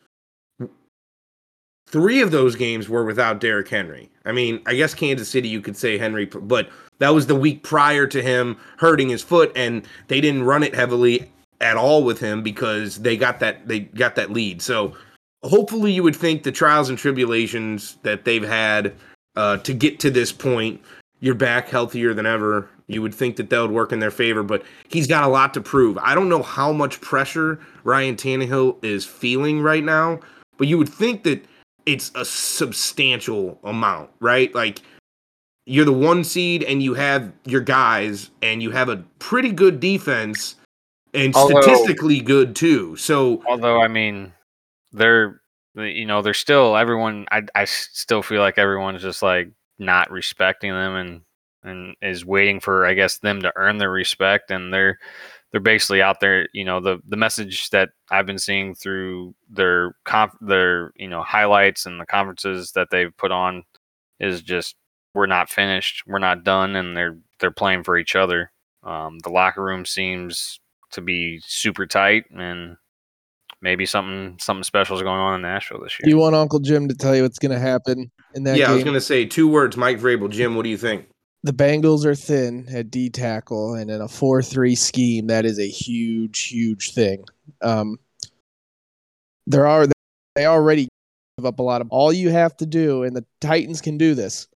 three 1.86 2.20
of 2.20 2.30
those 2.30 2.56
games 2.56 2.88
were 2.88 3.04
without 3.04 3.40
Derrick 3.40 3.68
Henry. 3.68 4.10
I 4.24 4.32
mean, 4.32 4.60
I 4.66 4.74
guess 4.74 4.94
Kansas 4.94 5.28
City, 5.28 5.48
you 5.48 5.60
could 5.60 5.76
say 5.76 5.98
Henry, 5.98 6.24
but 6.24 6.70
that 6.98 7.10
was 7.10 7.26
the 7.26 7.34
week 7.34 7.62
prior 7.62 8.06
to 8.06 8.22
him 8.22 8.56
hurting 8.78 9.08
his 9.10 9.22
foot, 9.22 9.52
and 9.54 9.86
they 10.08 10.20
didn't 10.20 10.44
run 10.44 10.62
it 10.62 10.74
heavily 10.74 11.30
at 11.60 11.76
all 11.76 12.04
with 12.04 12.18
him 12.18 12.42
because 12.42 13.00
they 13.00 13.16
got 13.16 13.38
that 13.40 13.68
they 13.68 13.80
got 13.80 14.14
that 14.16 14.30
lead. 14.30 14.62
So 14.62 14.94
hopefully, 15.42 15.92
you 15.92 16.02
would 16.02 16.16
think 16.16 16.42
the 16.42 16.52
trials 16.52 16.88
and 16.88 16.98
tribulations 16.98 17.96
that 18.02 18.24
they've 18.24 18.46
had 18.46 18.94
uh, 19.36 19.58
to 19.58 19.72
get 19.72 20.00
to 20.00 20.10
this 20.10 20.32
point, 20.32 20.80
you're 21.20 21.34
back 21.34 21.68
healthier 21.68 22.14
than 22.14 22.26
ever. 22.26 22.68
You 22.86 23.02
would 23.02 23.14
think 23.14 23.36
that 23.36 23.50
that 23.50 23.60
would 23.60 23.70
work 23.70 23.92
in 23.92 24.00
their 24.00 24.10
favor, 24.10 24.42
but 24.42 24.64
he's 24.88 25.06
got 25.06 25.22
a 25.22 25.28
lot 25.28 25.54
to 25.54 25.60
prove. 25.60 25.96
I 25.98 26.14
don't 26.14 26.28
know 26.28 26.42
how 26.42 26.72
much 26.72 27.00
pressure 27.00 27.60
Ryan 27.84 28.16
Tannehill 28.16 28.82
is 28.84 29.06
feeling 29.06 29.62
right 29.62 29.84
now, 29.84 30.18
but 30.56 30.66
you 30.66 30.76
would 30.76 30.88
think 30.88 31.22
that 31.24 31.44
it's 31.86 32.10
a 32.14 32.24
substantial 32.24 33.58
amount, 33.62 34.10
right? 34.20 34.52
Like 34.54 34.82
you're 35.66 35.84
the 35.84 35.92
one 35.92 36.24
seed 36.24 36.64
and 36.64 36.82
you 36.82 36.94
have 36.94 37.32
your 37.44 37.60
guys 37.60 38.30
and 38.42 38.60
you 38.62 38.72
have 38.72 38.88
a 38.88 38.96
pretty 39.20 39.52
good 39.52 39.78
defense 39.78 40.56
and 41.14 41.34
Although- 41.36 41.60
statistically 41.60 42.20
good 42.20 42.56
too. 42.56 42.96
So 42.96 43.42
Although, 43.46 43.80
I 43.80 43.86
mean, 43.88 44.32
they're, 44.92 45.40
you 45.74 46.06
know, 46.06 46.22
they're 46.22 46.34
still, 46.34 46.76
everyone, 46.76 47.26
I, 47.30 47.42
I 47.54 47.64
still 47.64 48.22
feel 48.22 48.40
like 48.40 48.58
everyone's 48.58 49.02
just 49.02 49.22
like 49.22 49.50
not 49.78 50.10
respecting 50.10 50.72
them 50.72 50.94
and, 50.94 51.20
and 51.62 51.96
is 52.02 52.24
waiting 52.24 52.60
for, 52.60 52.86
I 52.86 52.94
guess, 52.94 53.18
them 53.18 53.42
to 53.42 53.52
earn 53.56 53.78
their 53.78 53.90
respect. 53.90 54.50
And 54.50 54.72
they're, 54.72 54.98
they're 55.52 55.60
basically 55.60 56.02
out 56.02 56.20
there, 56.20 56.48
you 56.52 56.64
know, 56.64 56.80
the, 56.80 56.98
the 57.06 57.16
message 57.16 57.70
that 57.70 57.90
I've 58.10 58.26
been 58.26 58.38
seeing 58.38 58.74
through 58.74 59.34
their, 59.48 59.94
conf, 60.04 60.32
their, 60.40 60.92
you 60.96 61.08
know, 61.08 61.22
highlights 61.22 61.86
and 61.86 62.00
the 62.00 62.06
conferences 62.06 62.72
that 62.72 62.88
they've 62.90 63.16
put 63.16 63.32
on 63.32 63.64
is 64.18 64.42
just, 64.42 64.76
we're 65.12 65.26
not 65.26 65.50
finished, 65.50 66.04
we're 66.06 66.18
not 66.20 66.44
done, 66.44 66.76
and 66.76 66.96
they're, 66.96 67.18
they're 67.40 67.50
playing 67.50 67.82
for 67.82 67.98
each 67.98 68.14
other. 68.14 68.52
Um, 68.84 69.18
the 69.18 69.30
locker 69.30 69.62
room 69.62 69.84
seems 69.84 70.60
to 70.92 71.00
be 71.00 71.40
super 71.44 71.86
tight 71.86 72.24
and 72.30 72.76
maybe 73.62 73.86
something 73.86 74.36
something 74.40 74.64
special 74.64 74.96
is 74.96 75.02
going 75.02 75.18
on 75.18 75.34
in 75.34 75.42
Nashville 75.42 75.80
this 75.80 75.96
Do 75.98 76.08
year. 76.08 76.16
you 76.16 76.20
want 76.20 76.34
Uncle 76.34 76.60
Jim 76.60 76.88
to 76.88 76.94
tell 76.94 77.14
you 77.14 77.22
what's 77.22 77.38
going 77.38 77.52
to 77.52 77.58
happen 77.58 78.10
in 78.34 78.44
that 78.44 78.56
yeah, 78.56 78.70
I 78.70 78.74
was 78.74 78.84
gonna 78.84 79.00
say 79.00 79.26
two 79.26 79.48
words, 79.48 79.76
Mike 79.76 79.98
Vrabel. 79.98 80.30
Jim, 80.30 80.54
what 80.54 80.62
do 80.62 80.68
you 80.70 80.76
think? 80.76 81.06
the 81.42 81.52
Bengals 81.52 82.04
are 82.04 82.14
thin 82.14 82.66
at 82.70 82.90
D 82.90 83.08
tackle, 83.08 83.74
and 83.74 83.90
in 83.90 84.00
a 84.00 84.08
four-three 84.08 84.74
scheme, 84.74 85.28
that 85.28 85.46
is 85.46 85.58
a 85.58 85.66
huge, 85.68 86.48
huge 86.48 86.92
thing. 86.92 87.24
Um, 87.62 87.98
there 89.46 89.66
are 89.66 89.86
they 90.34 90.46
already 90.46 90.88
give 91.38 91.46
up 91.46 91.58
a 91.58 91.62
lot 91.62 91.80
of. 91.80 91.88
All 91.90 92.12
you 92.12 92.30
have 92.30 92.56
to 92.58 92.66
do, 92.66 93.02
and 93.04 93.16
the 93.16 93.24
Titans 93.40 93.80
can 93.80 93.96
do 93.96 94.14
this. 94.14 94.48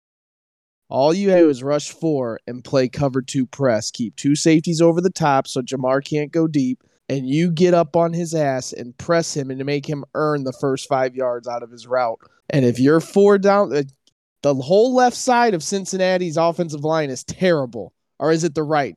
All 0.89 1.15
you 1.15 1.31
do 1.31 1.49
is 1.49 1.63
rush 1.63 1.91
four 1.91 2.41
and 2.47 2.63
play 2.63 2.89
cover 2.89 3.23
two 3.23 3.47
press. 3.47 3.91
Keep 3.91 4.17
two 4.17 4.35
safeties 4.35 4.81
over 4.83 5.01
the 5.01 5.09
top 5.09 5.47
so 5.47 5.63
Ja'Marr 5.63 6.05
can't 6.05 6.31
go 6.33 6.47
deep, 6.47 6.83
and 7.13 7.29
you 7.29 7.51
get 7.51 7.75
up 7.75 7.95
on 7.95 8.15
his 8.15 8.35
ass 8.35 8.73
and 8.73 8.97
press 8.97 9.37
him 9.37 9.51
and 9.51 9.59
to 9.59 9.67
make 9.67 9.87
him 9.87 10.03
earn 10.15 10.45
the 10.45 10.53
first 10.53 10.89
five 10.89 11.15
yards 11.15 11.47
out 11.47 11.63
of 11.63 11.71
his 11.71 11.87
route. 11.87 12.19
And 12.49 12.65
if 12.65 12.81
you're 12.81 13.01
four 13.01 13.37
down, 13.37 13.69
the 13.69 14.55
whole 14.55 14.95
left 14.95 15.17
side 15.17 15.53
of 15.53 15.63
Cincinnati's 15.63 16.39
offensive 16.39 16.85
line 16.85 17.11
is 17.11 17.23
terrible. 17.25 17.93
Or 18.19 18.33
is 18.33 18.45
it 18.45 18.55
the 18.55 18.63
right? 18.63 18.97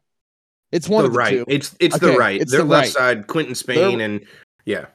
It's 0.71 0.87
one 0.87 1.03
the 1.03 1.07
of 1.07 1.13
the 1.13 1.19
right. 1.19 1.31
two. 1.31 1.45
It's 1.49 1.75
it's 1.81 1.99
the 1.99 2.13
right. 2.13 2.39
it's 2.39 2.51
Their 2.51 2.61
the 2.61 2.67
left 2.67 2.85
right. 2.85 2.93
side, 2.93 3.27
Quinton 3.27 3.55
Spain, 3.55 3.99
and 3.99 4.25
yeah. 4.63 4.85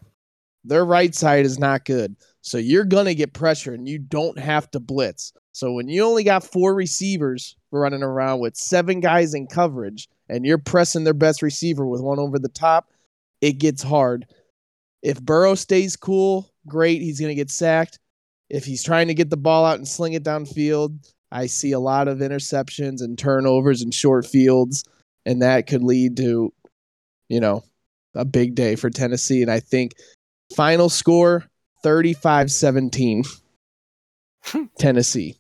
Their 0.64 0.86
right 0.86 1.14
side 1.14 1.44
is 1.44 1.58
not 1.58 1.84
good. 1.84 2.16
So 2.40 2.56
you're 2.56 2.84
going 2.84 3.06
to 3.06 3.14
get 3.14 3.34
pressure 3.34 3.74
and 3.74 3.86
you 3.86 3.98
don't 3.98 4.38
have 4.38 4.70
to 4.70 4.80
blitz. 4.80 5.34
So 5.52 5.72
when 5.72 5.88
you 5.88 6.04
only 6.04 6.24
got 6.24 6.44
four 6.44 6.74
receivers 6.74 7.54
running 7.70 8.02
around 8.02 8.40
with 8.40 8.56
seven 8.56 9.00
guys 9.00 9.34
in 9.34 9.46
coverage 9.46 10.08
and 10.28 10.46
you're 10.46 10.58
pressing 10.58 11.04
their 11.04 11.14
best 11.14 11.42
receiver 11.42 11.86
with 11.86 12.00
one 12.00 12.18
over 12.18 12.38
the 12.38 12.48
top, 12.48 12.88
it 13.41 13.55
gets 13.55 13.82
hard. 13.82 14.26
If 15.03 15.20
Burrow 15.22 15.55
stays 15.55 15.97
cool, 15.97 16.53
great. 16.66 17.01
He's 17.01 17.20
going 17.20 17.30
to 17.30 17.34
get 17.34 17.51
sacked. 17.51 17.99
If 18.49 18.64
he's 18.64 18.82
trying 18.82 19.09
to 19.09 19.14
get 19.14 19.30
the 19.30 19.36
ball 19.36 19.64
out 19.64 19.78
and 19.78 19.88
sling 19.88 20.12
it 20.14 20.24
downfield, 20.24 21.11
I 21.32 21.47
see 21.47 21.72
a 21.72 21.78
lot 21.78 22.09
of 22.09 22.18
interceptions 22.18 23.01
and 23.01 23.18
turnovers 23.18 23.82
and 23.82 23.95
short 23.95 24.26
fields. 24.26 24.84
And 25.24 25.43
that 25.43 25.66
could 25.66 25.82
lead 25.82 26.16
to, 26.16 26.53
you 27.28 27.41
know, 27.41 27.62
a 28.14 28.24
big 28.24 28.55
day 28.55 28.74
for 28.76 28.91
Tennessee. 28.91 29.43
And 29.43 29.51
I 29.51 29.61
think 29.61 29.93
final 30.57 30.88
score 30.88 31.45
35 31.82 32.51
17 32.51 33.24
Tennessee. 34.78 35.36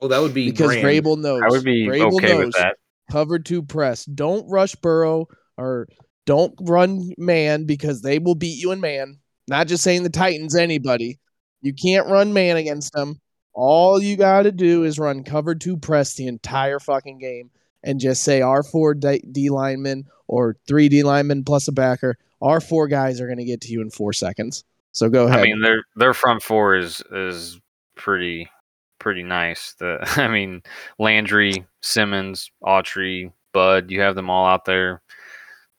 Well, 0.00 0.08
that 0.10 0.20
would 0.20 0.34
be 0.34 0.50
because 0.50 0.72
grand. 0.72 0.84
Vrabel 0.86 1.18
knows. 1.18 1.42
I 1.44 1.48
would 1.48 1.64
be 1.64 1.86
Vrabel 1.86 2.14
okay 2.16 2.28
knows 2.28 2.46
with 2.46 2.54
that. 2.54 2.76
cover 3.10 3.38
two 3.38 3.62
press. 3.62 4.04
Don't 4.04 4.48
rush 4.48 4.74
Burrow 4.76 5.26
or 5.56 5.88
don't 6.28 6.52
run 6.60 7.14
man 7.16 7.64
because 7.64 8.02
they 8.02 8.18
will 8.18 8.34
beat 8.34 8.60
you 8.60 8.70
in 8.70 8.82
man. 8.82 9.16
Not 9.48 9.66
just 9.66 9.82
saying 9.82 10.02
the 10.02 10.10
Titans, 10.10 10.54
anybody. 10.54 11.18
You 11.62 11.72
can't 11.72 12.06
run 12.06 12.34
man 12.34 12.58
against 12.58 12.92
them. 12.92 13.18
All 13.54 13.98
you 13.98 14.14
got 14.14 14.42
to 14.42 14.52
do 14.52 14.84
is 14.84 14.98
run 14.98 15.24
cover 15.24 15.54
two 15.54 15.78
press 15.78 16.14
the 16.14 16.26
entire 16.26 16.80
fucking 16.80 17.18
game 17.18 17.50
and 17.82 17.98
just 17.98 18.22
say 18.24 18.42
our 18.42 18.62
four 18.62 18.92
D, 18.92 19.22
D 19.32 19.48
linemen 19.48 20.04
or 20.26 20.56
three 20.68 20.90
D 20.90 21.02
linemen 21.02 21.44
plus 21.44 21.66
a 21.66 21.72
backer. 21.72 22.18
Our 22.42 22.60
four 22.60 22.88
guys 22.88 23.22
are 23.22 23.26
going 23.26 23.38
to 23.38 23.44
get 23.46 23.62
to 23.62 23.72
you 23.72 23.80
in 23.80 23.88
four 23.88 24.12
seconds. 24.12 24.64
So 24.92 25.08
go 25.08 25.28
ahead. 25.28 25.40
I 25.40 25.42
mean, 25.44 25.62
their 25.62 25.82
their 25.96 26.12
front 26.12 26.42
four 26.42 26.76
is 26.76 27.02
is 27.10 27.58
pretty 27.94 28.50
pretty 28.98 29.22
nice. 29.22 29.74
The 29.78 29.98
I 30.22 30.28
mean, 30.28 30.62
Landry, 30.98 31.66
Simmons, 31.80 32.50
Autry, 32.62 33.32
Bud, 33.54 33.90
you 33.90 34.02
have 34.02 34.14
them 34.14 34.28
all 34.28 34.46
out 34.46 34.66
there 34.66 35.00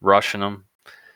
rushing 0.02 0.42
them. 0.42 0.66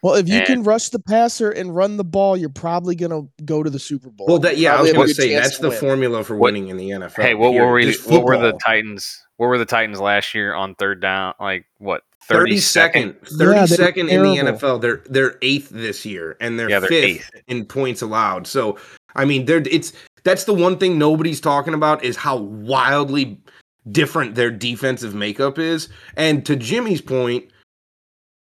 well, 0.03 0.15
if 0.15 0.27
you 0.27 0.38
and- 0.39 0.45
can 0.45 0.63
rush 0.63 0.89
the 0.89 0.99
passer 0.99 1.49
and 1.51 1.75
run 1.75 1.97
the 1.97 2.03
ball, 2.03 2.36
you're 2.38 2.49
probably 2.49 2.95
going 2.95 3.11
to 3.11 3.27
go 3.45 3.63
to 3.63 3.69
the 3.69 3.79
Super 3.79 4.09
Bowl. 4.09 4.27
Well, 4.27 4.39
that 4.39 4.57
yeah, 4.57 4.75
I 4.75 4.81
was 4.81 4.93
going 4.93 5.07
to 5.07 5.13
say 5.13 5.34
that's 5.34 5.59
the 5.59 5.69
win. 5.69 5.79
formula 5.79 6.23
for 6.23 6.36
What- 6.36 6.53
winning 6.53 6.67
in 6.69 6.77
the 6.77 6.89
NFL. 6.91 7.23
hey, 7.23 7.34
what 7.36 7.51
period. 7.51 7.65
were 8.05 8.11
we? 8.11 8.17
What 8.17 8.23
were 8.25 8.38
the. 8.38 8.53
Titans? 8.65 9.21
What 9.38 9.47
were 9.47 9.57
the 9.57 9.65
Titans 9.65 9.99
last 9.99 10.34
year 10.36 10.53
on 10.53 10.75
third 10.75 11.01
down? 11.01 11.34
Like 11.39 11.65
what? 11.79 12.03
30 12.29 12.57
second, 12.59 13.15
30 13.38 13.53
Yeah, 13.59 13.65
second 13.65 14.07
in 14.09 14.23
the. 14.23 14.38
NFL. 14.38 14.79
They're 14.79 15.01
they're 15.09 15.38
eighth 15.41 15.67
this 15.69 16.05
year, 16.05 16.38
and 16.39 16.57
they're, 16.57 16.69
Yeah, 16.69 16.79
they're 16.79 16.88
fifth 16.88 17.03
eighth. 17.03 17.29
in 17.49 17.65
points 17.65 18.01
allowed. 18.01 18.47
So, 18.47 18.77
I 19.17 19.25
mean, 19.25 19.43
they're 19.45 19.61
it's 19.69 19.91
that's 20.23 20.45
the 20.45 20.53
one 20.53 20.77
thing 20.77 20.97
nobody's 20.97 21.41
talking 21.41 21.73
about 21.73 22.01
is 22.01 22.15
how 22.15 22.38
wildly 22.38 23.41
different 23.91 24.36
their 24.36 24.49
defensive 24.51 25.13
makeup 25.13 25.59
is. 25.59 25.89
And 26.15 26.45
to 26.45 26.55
Jimmy's 26.55 27.01
point, 27.01 27.43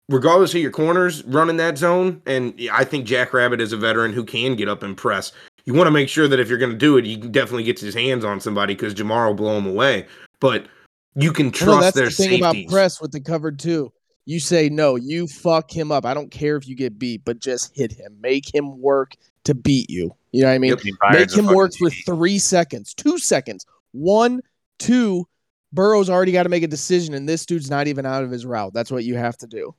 regardless 0.09 0.55
of 0.55 0.61
your 0.61 0.71
corners 0.71 1.23
running 1.25 1.57
that 1.59 1.79
zone, 1.79 2.21
and 2.27 2.59
I 2.73 2.85
think 2.85 3.07
Jack 3.07 3.33
Rabbit 3.33 3.61
is 3.61 3.73
a 3.73 3.77
veteran 3.77 4.13
who 4.13 4.25
can 4.25 4.55
get 4.57 4.69
up 4.69 4.83
and 4.83 4.97
press. 4.97 5.33
You 5.65 5.75
want 5.75 5.87
to 5.87 5.91
make 5.93 6.09
sure 6.09 6.29
that 6.29 6.39
if 6.41 6.49
you're 6.49 6.59
going 6.59 6.73
to 6.73 6.79
do 6.79 6.97
it, 6.99 7.07
you 7.07 7.19
can 7.19 7.33
definitely 7.33 7.65
get 7.65 7.81
his 7.81 7.95
hands 7.95 8.25
on 8.25 8.41
somebody 8.41 8.75
because 8.75 8.95
Ja'Marr 8.95 9.29
will 9.29 9.35
blow 9.35 9.57
him 9.57 9.67
away. 9.67 10.07
But 10.41 10.67
you 11.15 11.33
can 11.33 11.51
trust 11.51 11.69
Well, 11.69 11.77
no, 11.77 11.83
that's 11.83 11.97
their 11.97 12.05
the 12.07 12.11
thing 12.11 12.41
safeties. 12.41 12.65
about 12.65 12.73
press 12.73 13.01
with 13.01 13.13
the 13.13 13.21
cover 13.21 13.51
two. 13.51 13.93
You 14.27 14.41
say 14.41 14.69
no, 14.69 14.97
you 14.97 15.27
fuck 15.27 15.71
him 15.71 15.93
up. 15.93 16.05
I 16.05 16.15
don't 16.15 16.31
care 16.31 16.57
if 16.57 16.67
you 16.67 16.75
get 16.75 16.99
beat, 16.99 17.25
but 17.25 17.39
just 17.39 17.75
hit 17.77 17.93
him. 17.93 18.17
Make 18.21 18.55
him 18.55 18.81
work 18.81 19.15
to 19.45 19.55
beat 19.55 19.89
you. 19.91 20.15
You 20.33 20.43
know 20.43 20.49
what 20.49 20.55
I 20.55 20.59
mean? 20.59 20.71
Yep. 20.71 20.95
Make 21.13 21.33
him 21.33 21.47
work 21.47 21.73
for 21.79 21.91
three 21.91 22.39
seconds, 22.39 22.95
two 22.95 23.19
seconds, 23.19 23.67
one, 23.93 24.41
two. 24.79 25.29
Burrow's 25.73 26.09
already 26.09 26.33
got 26.33 26.45
to 26.45 26.49
make 26.49 26.63
a 26.63 26.69
decision, 26.69 27.15
and 27.15 27.29
this 27.29 27.45
dude's 27.47 27.71
not 27.71 27.87
even 27.87 28.07
out 28.07 28.23
of 28.25 28.31
his 28.31 28.47
route. 28.47 28.73
That's 28.73 28.91
what 28.91 29.05
you 29.05 29.17
have 29.17 29.37
to 29.39 29.47
do. 29.47 29.75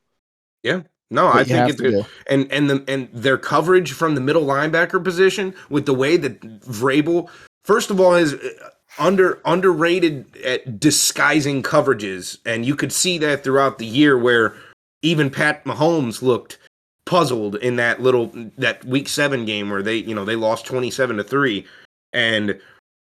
No, 1.12 1.28
I 1.28 1.44
think 1.44 1.70
it's 1.70 1.80
good. 1.80 2.06
And 2.28 2.52
and 2.52 2.70
the 2.70 2.84
and 2.88 3.10
their 3.14 3.38
coverage 3.38 3.94
from 3.94 4.16
the 4.16 4.22
middle 4.22 4.44
linebacker 4.46 5.04
position 5.04 5.54
with 5.70 5.86
the 5.86 5.94
way 5.94 6.18
that 6.18 6.42
Vrabel, 6.62 7.30
first 7.64 7.92
of 7.92 8.00
all, 8.00 8.16
is 8.16 8.34
uh, 8.34 8.70
under 8.98 9.40
underrated 9.46 10.36
at 10.44 10.80
disguising 10.80 11.62
coverages, 11.62 12.40
and 12.46 12.66
you 12.66 12.76
could 12.76 12.92
see 12.92 13.18
that 13.20 13.44
throughout 13.44 13.78
the 13.78 13.86
year 13.86 14.18
where 14.18 14.56
even 15.04 15.30
Pat 15.30 15.64
Mahomes 15.66 16.24
looked 16.24 16.58
puzzled 17.06 17.56
in 17.58 17.76
that 17.76 18.02
little 18.02 18.32
that 18.58 18.84
week 18.86 19.08
seven 19.08 19.46
game 19.46 19.70
where 19.70 19.84
they 19.84 19.98
you 19.98 20.16
know 20.16 20.26
they 20.26 20.36
lost 20.36 20.66
twenty 20.66 20.90
seven 20.90 21.18
to 21.18 21.24
three, 21.24 21.68
and 22.14 22.60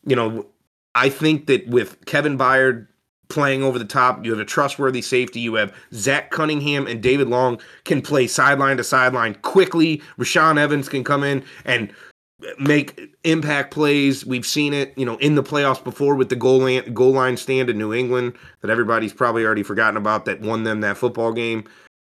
you 0.05 0.16
know 0.16 0.45
I 0.93 1.10
think 1.10 1.47
that 1.47 1.68
with 1.68 2.05
Kevin 2.05 2.38
Byard 2.38 2.88
playing 3.30 3.63
over 3.63 3.78
the 3.78 3.86
top. 3.86 4.23
You 4.25 4.32
have 4.32 4.39
a 4.39 4.45
trustworthy 4.45 5.01
safety. 5.01 5.39
You 5.39 5.55
have 5.55 5.73
Zach 5.93 6.32
Cunningham 6.32 6.88
and 6.88 7.01
David 7.01 7.28
Long 7.28 7.59
can 7.84 8.01
play 8.01 8.28
sideline 8.28 8.78
to 8.78 8.84
sideline 8.84 9.36
quickly. 9.36 10.01
Rashaan 10.17 10.57
Evans 10.57 10.89
can 10.89 11.03
come 11.03 11.23
in 11.23 11.43
and 11.65 11.91
make 12.59 12.99
impact 13.23 13.73
plays. 13.73 14.25
We've 14.25 14.45
seen 14.45 14.73
it, 14.73 14.93
you 14.97 15.05
know, 15.05 15.17
in 15.17 15.36
the 15.36 15.43
playoffs 15.43 15.84
before 15.84 16.15
with 16.15 16.30
the 16.30 16.36
goal 16.36 16.59
line, 16.59 16.93
goal 16.93 17.11
line 17.11 17.38
stand 17.38 17.69
in 17.69 17.78
New 17.78 17.93
England 17.93 18.36
that 18.61 18.69
everybody's 18.69 19.13
probably 19.13 19.43
already 19.43 19.63
forgotten 19.63 19.97
about 19.97 20.25
that 20.25 20.41
won 20.41 20.63
them 20.63 20.82
that 20.82 20.97
football 20.97 21.34
game. 21.34 21.63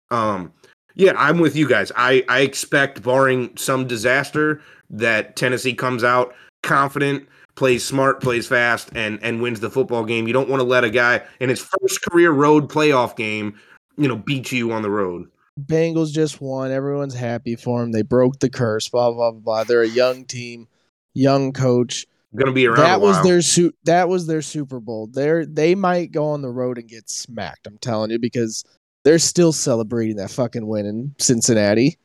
Um, 0.09 0.53
yeah, 0.95 1.13
I'm 1.17 1.39
with 1.39 1.55
you 1.55 1.67
guys. 1.67 1.91
I, 1.95 2.23
I 2.27 2.41
expect, 2.41 3.01
barring 3.03 3.55
some 3.57 3.87
disaster, 3.87 4.61
that 4.89 5.35
Tennessee 5.35 5.73
comes 5.73 6.03
out 6.03 6.33
confident, 6.63 7.27
plays 7.55 7.83
smart, 7.85 8.21
plays 8.21 8.47
fast, 8.47 8.89
and 8.95 9.19
and 9.23 9.41
wins 9.41 9.59
the 9.59 9.69
football 9.69 10.03
game. 10.05 10.27
You 10.27 10.33
don't 10.33 10.49
want 10.49 10.61
to 10.61 10.67
let 10.67 10.83
a 10.83 10.89
guy 10.89 11.21
in 11.39 11.49
his 11.49 11.59
first 11.61 12.01
career 12.03 12.31
road 12.31 12.69
playoff 12.69 13.15
game, 13.15 13.59
you 13.97 14.07
know, 14.07 14.15
beat 14.15 14.51
you 14.51 14.71
on 14.71 14.81
the 14.81 14.89
road. 14.89 15.29
Bengals 15.59 16.11
just 16.11 16.41
won. 16.41 16.71
Everyone's 16.71 17.13
happy 17.13 17.55
for 17.55 17.81
them. 17.81 17.91
They 17.91 18.01
broke 18.03 18.39
the 18.39 18.49
curse. 18.49 18.89
Blah 18.89 19.11
blah 19.11 19.31
blah. 19.31 19.39
blah. 19.39 19.63
They're 19.65 19.81
a 19.83 19.87
young 19.87 20.25
team, 20.25 20.67
young 21.13 21.51
coach. 21.53 22.07
Going 22.33 22.45
to 22.47 22.53
be 22.53 22.65
around. 22.65 22.77
that 22.77 23.01
was 23.01 23.21
their 23.23 23.41
su- 23.41 23.73
That 23.83 24.07
was 24.07 24.25
their 24.25 24.41
Super 24.41 24.79
Bowl. 24.79 25.07
They're 25.11 25.45
they 25.45 25.75
might 25.75 26.13
go 26.13 26.27
on 26.27 26.41
the 26.41 26.49
road 26.49 26.77
and 26.77 26.87
get 26.87 27.09
smacked. 27.09 27.67
I'm 27.67 27.77
telling 27.77 28.09
you 28.09 28.19
because 28.19 28.63
they're 29.03 29.19
still 29.19 29.51
celebrating 29.51 30.15
that 30.15 30.31
fucking 30.31 30.65
win 30.65 30.85
in 30.85 31.13
Cincinnati. 31.19 31.97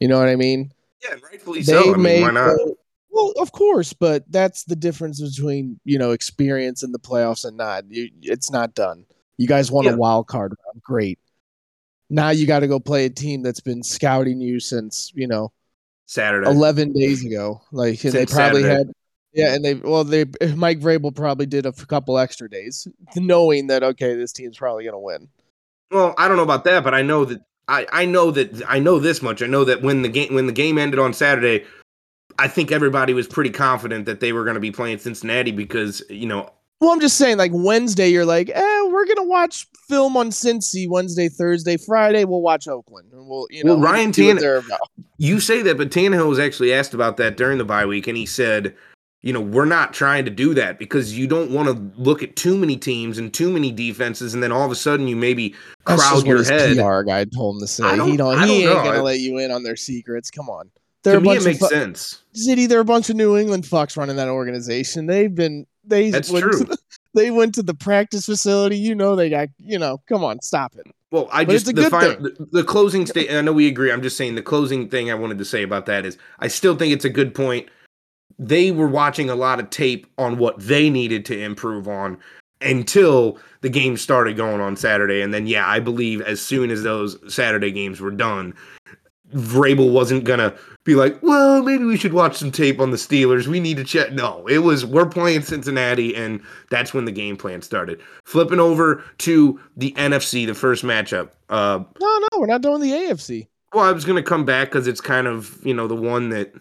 You 0.00 0.08
know 0.08 0.18
what 0.18 0.28
I 0.28 0.34
mean? 0.34 0.72
yeah, 1.04 1.12
and 1.12 1.22
rightfully 1.22 1.62
so. 1.62 1.94
I 1.94 1.96
mean, 1.96 2.22
why 2.22 2.30
not? 2.32 2.56
go- 2.56 2.76
well, 3.10 3.32
of 3.38 3.52
course, 3.52 3.92
but 3.92 4.24
that's 4.30 4.64
the 4.64 4.76
difference 4.76 5.20
between 5.20 5.78
you 5.84 5.98
know 5.98 6.12
experience 6.12 6.82
in 6.82 6.92
the 6.92 6.98
playoffs 6.98 7.44
and 7.44 7.56
not. 7.56 7.84
You, 7.90 8.10
it's 8.22 8.50
not 8.50 8.74
done. 8.74 9.04
You 9.36 9.46
guys 9.46 9.70
won 9.70 9.84
Yeah. 9.84 9.92
a 9.92 9.96
wild 9.96 10.26
card 10.26 10.54
round, 10.66 10.82
great. 10.82 11.18
Now 12.08 12.30
you 12.30 12.46
got 12.46 12.60
to 12.60 12.68
go 12.68 12.80
play 12.80 13.04
a 13.04 13.10
team 13.10 13.42
that's 13.42 13.60
been 13.60 13.82
scouting 13.82 14.40
you 14.40 14.60
since 14.60 15.12
you 15.14 15.26
know 15.26 15.52
Saturday. 16.06 16.48
eleven 16.50 16.92
days 16.92 17.24
ago. 17.24 17.60
Like 17.72 18.02
and 18.04 18.12
they 18.12 18.26
probably 18.26 18.62
Saturday. 18.62 18.78
had, 18.78 18.92
yeah, 19.32 19.54
and 19.54 19.64
they 19.64 19.74
well 19.74 20.04
they 20.04 20.24
Mike 20.56 20.80
Vrabel 20.80 21.14
probably 21.14 21.46
did 21.46 21.66
a 21.66 21.72
couple 21.72 22.18
extra 22.18 22.50
days, 22.50 22.86
knowing 23.16 23.68
that 23.68 23.82
okay, 23.82 24.14
this 24.14 24.32
team's 24.32 24.58
probably 24.58 24.84
gonna 24.84 24.98
win. 24.98 25.28
Well, 25.90 26.14
I 26.18 26.28
don't 26.28 26.36
know 26.36 26.42
about 26.44 26.64
that, 26.64 26.84
but 26.84 26.94
I 26.94 27.02
know 27.02 27.24
that 27.24 27.40
I, 27.68 27.86
I 27.92 28.04
know 28.04 28.30
that 28.32 28.62
I 28.68 28.80
know 28.80 28.98
this 28.98 29.22
much. 29.22 29.42
I 29.42 29.46
know 29.46 29.64
that 29.64 29.82
when 29.82 30.02
the 30.02 30.08
game 30.08 30.34
when 30.34 30.46
the 30.46 30.52
game 30.52 30.78
ended 30.78 30.98
on 30.98 31.12
Saturday, 31.12 31.64
I 32.38 32.48
think 32.48 32.70
everybody 32.72 33.12
was 33.14 33.26
pretty 33.26 33.50
confident 33.50 34.06
that 34.06 34.20
they 34.20 34.32
were 34.32 34.44
going 34.44 34.54
to 34.54 34.60
be 34.60 34.70
playing 34.70 34.98
Cincinnati 34.98 35.50
because 35.52 36.02
you 36.10 36.26
know 36.26 36.50
Well, 36.80 36.90
I'm 36.90 37.00
just 37.00 37.16
saying, 37.16 37.36
like 37.38 37.50
Wednesday, 37.54 38.08
you're 38.08 38.24
like, 38.24 38.50
eh, 38.54 38.82
we're 38.90 39.06
gonna 39.06 39.24
watch 39.28 39.66
film 39.88 40.16
on 40.16 40.30
Cincy 40.30 40.88
Wednesday, 40.88 41.28
Thursday, 41.28 41.76
Friday. 41.76 42.24
We'll 42.24 42.40
watch 42.42 42.66
Oakland, 42.68 43.08
and 43.12 43.26
we'll, 43.26 43.46
you 43.50 43.64
know, 43.64 43.74
Well, 43.74 43.82
Ryan 43.82 44.10
do 44.12 44.24
what 44.26 44.32
Tanne- 44.34 44.40
they're 44.40 44.56
about. 44.58 44.80
you 45.18 45.40
say 45.40 45.60
that, 45.62 45.76
but 45.76 45.90
Tannehill 45.90 46.28
was 46.28 46.38
actually 46.38 46.72
asked 46.72 46.94
about 46.94 47.16
that 47.18 47.36
during 47.36 47.58
the 47.58 47.64
bye 47.64 47.84
week, 47.84 48.06
and 48.06 48.16
he 48.16 48.24
said, 48.26 48.74
you 49.22 49.34
know, 49.34 49.40
we're 49.42 49.66
not 49.66 49.92
trying 49.92 50.24
to 50.24 50.30
do 50.30 50.54
that 50.54 50.78
because 50.78 51.18
you 51.18 51.26
don't 51.26 51.50
want 51.50 51.68
to 51.68 52.00
look 52.00 52.22
at 52.22 52.36
too 52.36 52.56
many 52.56 52.78
teams 52.78 53.18
and 53.18 53.34
too 53.34 53.50
many 53.50 53.70
defenses, 53.70 54.32
and 54.32 54.42
then 54.42 54.50
all 54.50 54.64
of 54.64 54.70
a 54.72 54.74
sudden 54.76 55.06
you 55.06 55.14
maybe 55.16 55.54
crowd 55.84 56.24
your 56.26 56.42
head. 56.42 56.78
PR 56.78 57.02
guy 57.02 57.24
told 57.26 57.56
him 57.56 57.60
to 57.60 57.66
say. 57.66 57.82
Don't- 57.96 58.10
he 58.10 58.16
don't. 58.16 58.38
I 58.38 58.46
He 58.46 58.62
don't 58.62 58.72
ain't 58.72 58.84
know. 58.84 58.90
gonna 58.92 59.02
let 59.02 59.18
you 59.20 59.36
in 59.36 59.50
on 59.50 59.62
their 59.64 59.76
secrets. 59.76 60.30
Come 60.30 60.48
on. 60.48 60.70
They're 61.02 61.14
To 61.14 61.18
a 61.18 61.20
me, 61.20 61.28
bunch 61.28 61.40
it 61.42 61.44
makes 61.44 61.62
of 61.62 61.68
sense. 61.68 62.22
City. 62.34 62.66
They're 62.66 62.80
a 62.80 62.84
bunch 62.84 63.08
of 63.10 63.16
New 63.16 63.36
England 63.36 63.64
fucks 63.64 63.96
running 63.96 64.16
that 64.16 64.28
organization. 64.28 65.06
They've 65.06 65.34
been. 65.34 65.66
They 65.84 66.10
That's 66.10 66.30
went 66.30 66.42
true. 66.44 66.58
To 66.58 66.64
the, 66.64 66.78
they 67.14 67.30
went 67.30 67.54
to 67.54 67.62
the 67.62 67.74
practice 67.74 68.26
facility. 68.26 68.76
You 68.76 68.94
know 68.94 69.16
they 69.16 69.30
got. 69.30 69.48
You 69.58 69.78
know, 69.78 70.02
come 70.08 70.22
on, 70.22 70.40
stop 70.42 70.74
it. 70.76 70.86
Well, 71.10 71.28
I 71.32 71.44
But 71.44 71.52
just 71.52 71.74
the, 71.74 71.90
final, 71.90 72.22
the 72.22 72.48
the 72.52 72.64
closing 72.64 73.06
state. 73.06 73.32
I 73.32 73.40
know 73.40 73.52
we 73.52 73.66
agree. 73.66 73.90
I'm 73.90 74.02
just 74.02 74.16
saying 74.16 74.34
the 74.34 74.42
closing 74.42 74.88
thing 74.88 75.10
I 75.10 75.14
wanted 75.14 75.38
to 75.38 75.44
say 75.44 75.62
about 75.62 75.86
that 75.86 76.04
is 76.06 76.18
I 76.38 76.48
still 76.48 76.76
think 76.76 76.92
it's 76.92 77.04
a 77.04 77.10
good 77.10 77.34
point. 77.34 77.68
They 78.38 78.70
were 78.70 78.88
watching 78.88 79.28
a 79.28 79.34
lot 79.34 79.58
of 79.58 79.70
tape 79.70 80.06
on 80.18 80.38
what 80.38 80.58
they 80.60 80.88
needed 80.88 81.24
to 81.26 81.38
improve 81.38 81.88
on 81.88 82.16
until 82.60 83.38
the 83.62 83.68
game 83.68 83.96
started 83.96 84.36
going 84.36 84.60
on 84.60 84.76
Saturday, 84.76 85.20
and 85.20 85.32
then 85.34 85.46
yeah, 85.46 85.66
I 85.66 85.80
believe 85.80 86.20
as 86.22 86.40
soon 86.40 86.70
as 86.70 86.82
those 86.82 87.16
Saturday 87.32 87.72
games 87.72 88.00
were 88.00 88.10
done, 88.10 88.54
Vrabel 89.34 89.92
wasn't 89.92 90.24
gonna 90.24 90.54
be 90.84 90.94
like, 90.94 91.22
well, 91.22 91.62
maybe 91.62 91.84
we 91.84 91.96
should 91.98 92.14
watch 92.14 92.36
some 92.36 92.50
tape 92.50 92.80
on 92.80 92.90
the 92.90 92.96
Steelers. 92.96 93.46
We 93.46 93.60
need 93.60 93.76
to 93.76 93.84
check. 93.84 94.12
No, 94.12 94.46
it 94.48 94.58
was 94.58 94.84
we're 94.86 95.06
playing 95.06 95.42
Cincinnati, 95.42 96.16
and 96.16 96.40
that's 96.70 96.94
when 96.94 97.04
the 97.04 97.12
game 97.12 97.36
plan 97.36 97.60
started. 97.62 98.00
Flipping 98.24 98.60
over 98.60 99.04
to 99.18 99.60
the 99.76 99.92
NFC, 99.92 100.46
the 100.46 100.54
first 100.54 100.82
matchup. 100.84 101.30
Uh, 101.50 101.80
No, 102.00 102.18
no, 102.18 102.28
we're 102.38 102.46
not 102.46 102.62
doing 102.62 102.80
the 102.80 102.92
AFC. 102.92 103.46
well, 103.74 103.84
I 103.84 103.92
was 103.92 104.04
gonna 104.06 104.22
come 104.22 104.44
back 104.44 104.68
because 104.68 104.86
it's 104.86 105.00
kind 105.02 105.26
of 105.26 105.58
you 105.64 105.74
know 105.74 105.86
the 105.86 105.94
one 105.96 106.30
that 106.30 106.54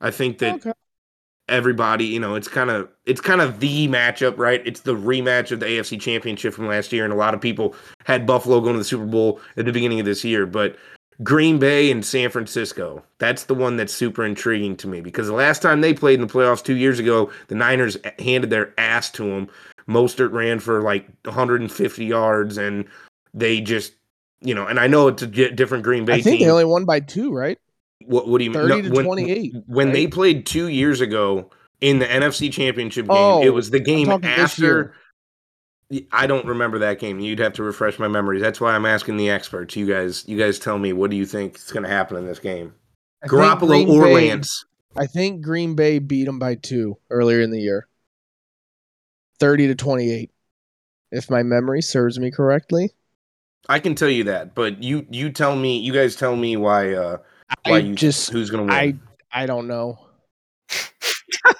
I 0.00 0.10
think 0.10 0.38
that 0.38 0.56
Okay. 0.56 0.72
everybody 1.48 2.06
you 2.06 2.18
know 2.18 2.34
it's 2.34 2.48
kind 2.48 2.70
of 2.70 2.88
it's 3.06 3.20
kind 3.20 3.40
of 3.40 3.60
the 3.60 3.86
matchup, 3.88 4.36
right? 4.38 4.62
It's 4.66 4.80
the 4.80 4.94
rematch 4.96 5.52
of 5.52 5.60
the 5.60 5.66
AFC 5.66 6.00
Championship 6.00 6.54
from 6.54 6.66
last 6.66 6.92
year, 6.92 7.04
and 7.04 7.12
a 7.12 7.16
lot 7.16 7.34
of 7.34 7.40
people 7.40 7.74
had 8.04 8.26
Buffalo 8.26 8.60
going 8.60 8.72
to 8.74 8.78
the 8.78 8.84
Super 8.84 9.04
Bowl 9.06 9.40
at 9.56 9.64
the 9.66 9.72
beginning 9.72 10.00
of 10.00 10.06
this 10.06 10.24
year, 10.24 10.44
but 10.46 10.76
Green 11.22 11.58
Bay 11.58 11.90
and 11.90 12.04
San 12.04 12.30
Francisco. 12.30 13.04
That's 13.18 13.44
the 13.44 13.54
one 13.54 13.76
that's 13.76 13.92
super 13.94 14.24
intriguing 14.24 14.76
to 14.78 14.88
me 14.88 15.00
because 15.00 15.26
the 15.28 15.32
last 15.34 15.62
time 15.62 15.80
they 15.80 15.94
played 15.94 16.20
in 16.20 16.26
the 16.26 16.32
playoffs 16.32 16.62
two 16.64 16.76
years 16.76 16.98
ago, 16.98 17.30
the 17.48 17.54
Niners 17.54 17.96
handed 18.18 18.50
their 18.50 18.74
ass 18.78 19.10
to 19.12 19.22
them. 19.24 19.48
Mostert 19.88 20.32
ran 20.32 20.58
for 20.60 20.82
like 20.82 21.06
150 21.24 22.04
yards, 22.04 22.56
and 22.56 22.86
they 23.32 23.60
just, 23.60 23.92
you 24.40 24.54
know, 24.54 24.66
and 24.66 24.80
I 24.80 24.86
know 24.86 25.08
it's 25.08 25.22
a 25.22 25.26
different 25.26 25.84
Green 25.84 26.04
Bay 26.04 26.14
I 26.14 26.20
think 26.20 26.38
team. 26.38 26.46
they 26.46 26.52
only 26.52 26.64
won 26.64 26.84
by 26.84 27.00
two, 27.00 27.32
right? 27.32 27.58
what, 28.06 28.28
what 28.28 28.38
do 28.38 28.44
you 28.44 28.50
mean? 28.50 28.68
30 28.68 28.82
to 28.82 28.90
when, 28.90 29.04
28, 29.04 29.54
When 29.66 29.92
they 29.92 30.06
played 30.06 30.46
two 30.46 30.68
years 30.68 31.00
ago 31.00 31.50
in 31.80 31.98
the 32.00 32.06
NFC 32.06 32.52
Championship 32.52 33.06
game, 33.06 33.16
Oh, 33.16 33.42
it 33.42 33.50
was 33.50 33.70
the 33.70 33.80
game 33.80 34.10
after. 34.10 34.94
I 36.12 36.26
don't 36.26 36.46
remember 36.46 36.78
that 36.80 36.98
game. 36.98 37.20
You'd 37.20 37.38
have 37.38 37.52
to 37.54 37.62
refresh 37.62 37.98
my 37.98 38.08
memories. 38.08 38.42
That's 38.42 38.60
why 38.60 38.74
I'm 38.74 38.86
asking 38.86 39.16
the 39.16 39.30
experts. 39.30 39.76
You 39.76 39.86
guys, 39.86 40.26
you 40.26 40.38
guys, 40.38 40.58
tell 40.58 40.78
me 40.78 40.92
what 40.92 41.10
do 41.10 41.16
you 41.16 41.26
think 41.26 41.56
is 41.56 41.70
going 41.70 41.82
to 41.82 41.88
happen 41.88 42.16
in 42.16 42.26
this 42.26 42.38
game? 42.38 42.74
I 43.22 43.28
Garoppolo 43.28 43.68
Green 43.68 43.90
or 43.90 44.04
Bay- 44.04 44.30
Lance? 44.30 44.64
I 44.96 45.06
think 45.06 45.42
Green 45.42 45.74
Bay 45.74 45.98
beat 45.98 46.24
them 46.24 46.38
by 46.38 46.54
two 46.54 46.98
earlier 47.10 47.40
in 47.40 47.50
the 47.50 47.60
year. 47.60 47.88
30 49.40 49.68
to 49.68 49.74
28. 49.74 50.30
If 51.10 51.30
my 51.30 51.42
memory 51.42 51.82
serves 51.82 52.18
me 52.18 52.30
correctly. 52.30 52.92
I 53.68 53.78
can 53.78 53.94
tell 53.94 54.10
you 54.10 54.24
that, 54.24 54.54
but 54.54 54.82
you, 54.82 55.06
you 55.10 55.30
tell 55.30 55.56
me. 55.56 55.78
You 55.78 55.92
guys 55.92 56.16
tell 56.16 56.36
me 56.36 56.56
why. 56.56 56.92
Uh, 56.92 57.18
why 57.64 57.76
I 57.76 57.78
you 57.78 57.94
just 57.94 58.30
who's 58.30 58.50
going 58.50 58.68
to 58.68 58.72
win? 58.72 59.00
I 59.32 59.42
I 59.42 59.46
don't 59.46 59.66
know. 59.66 59.98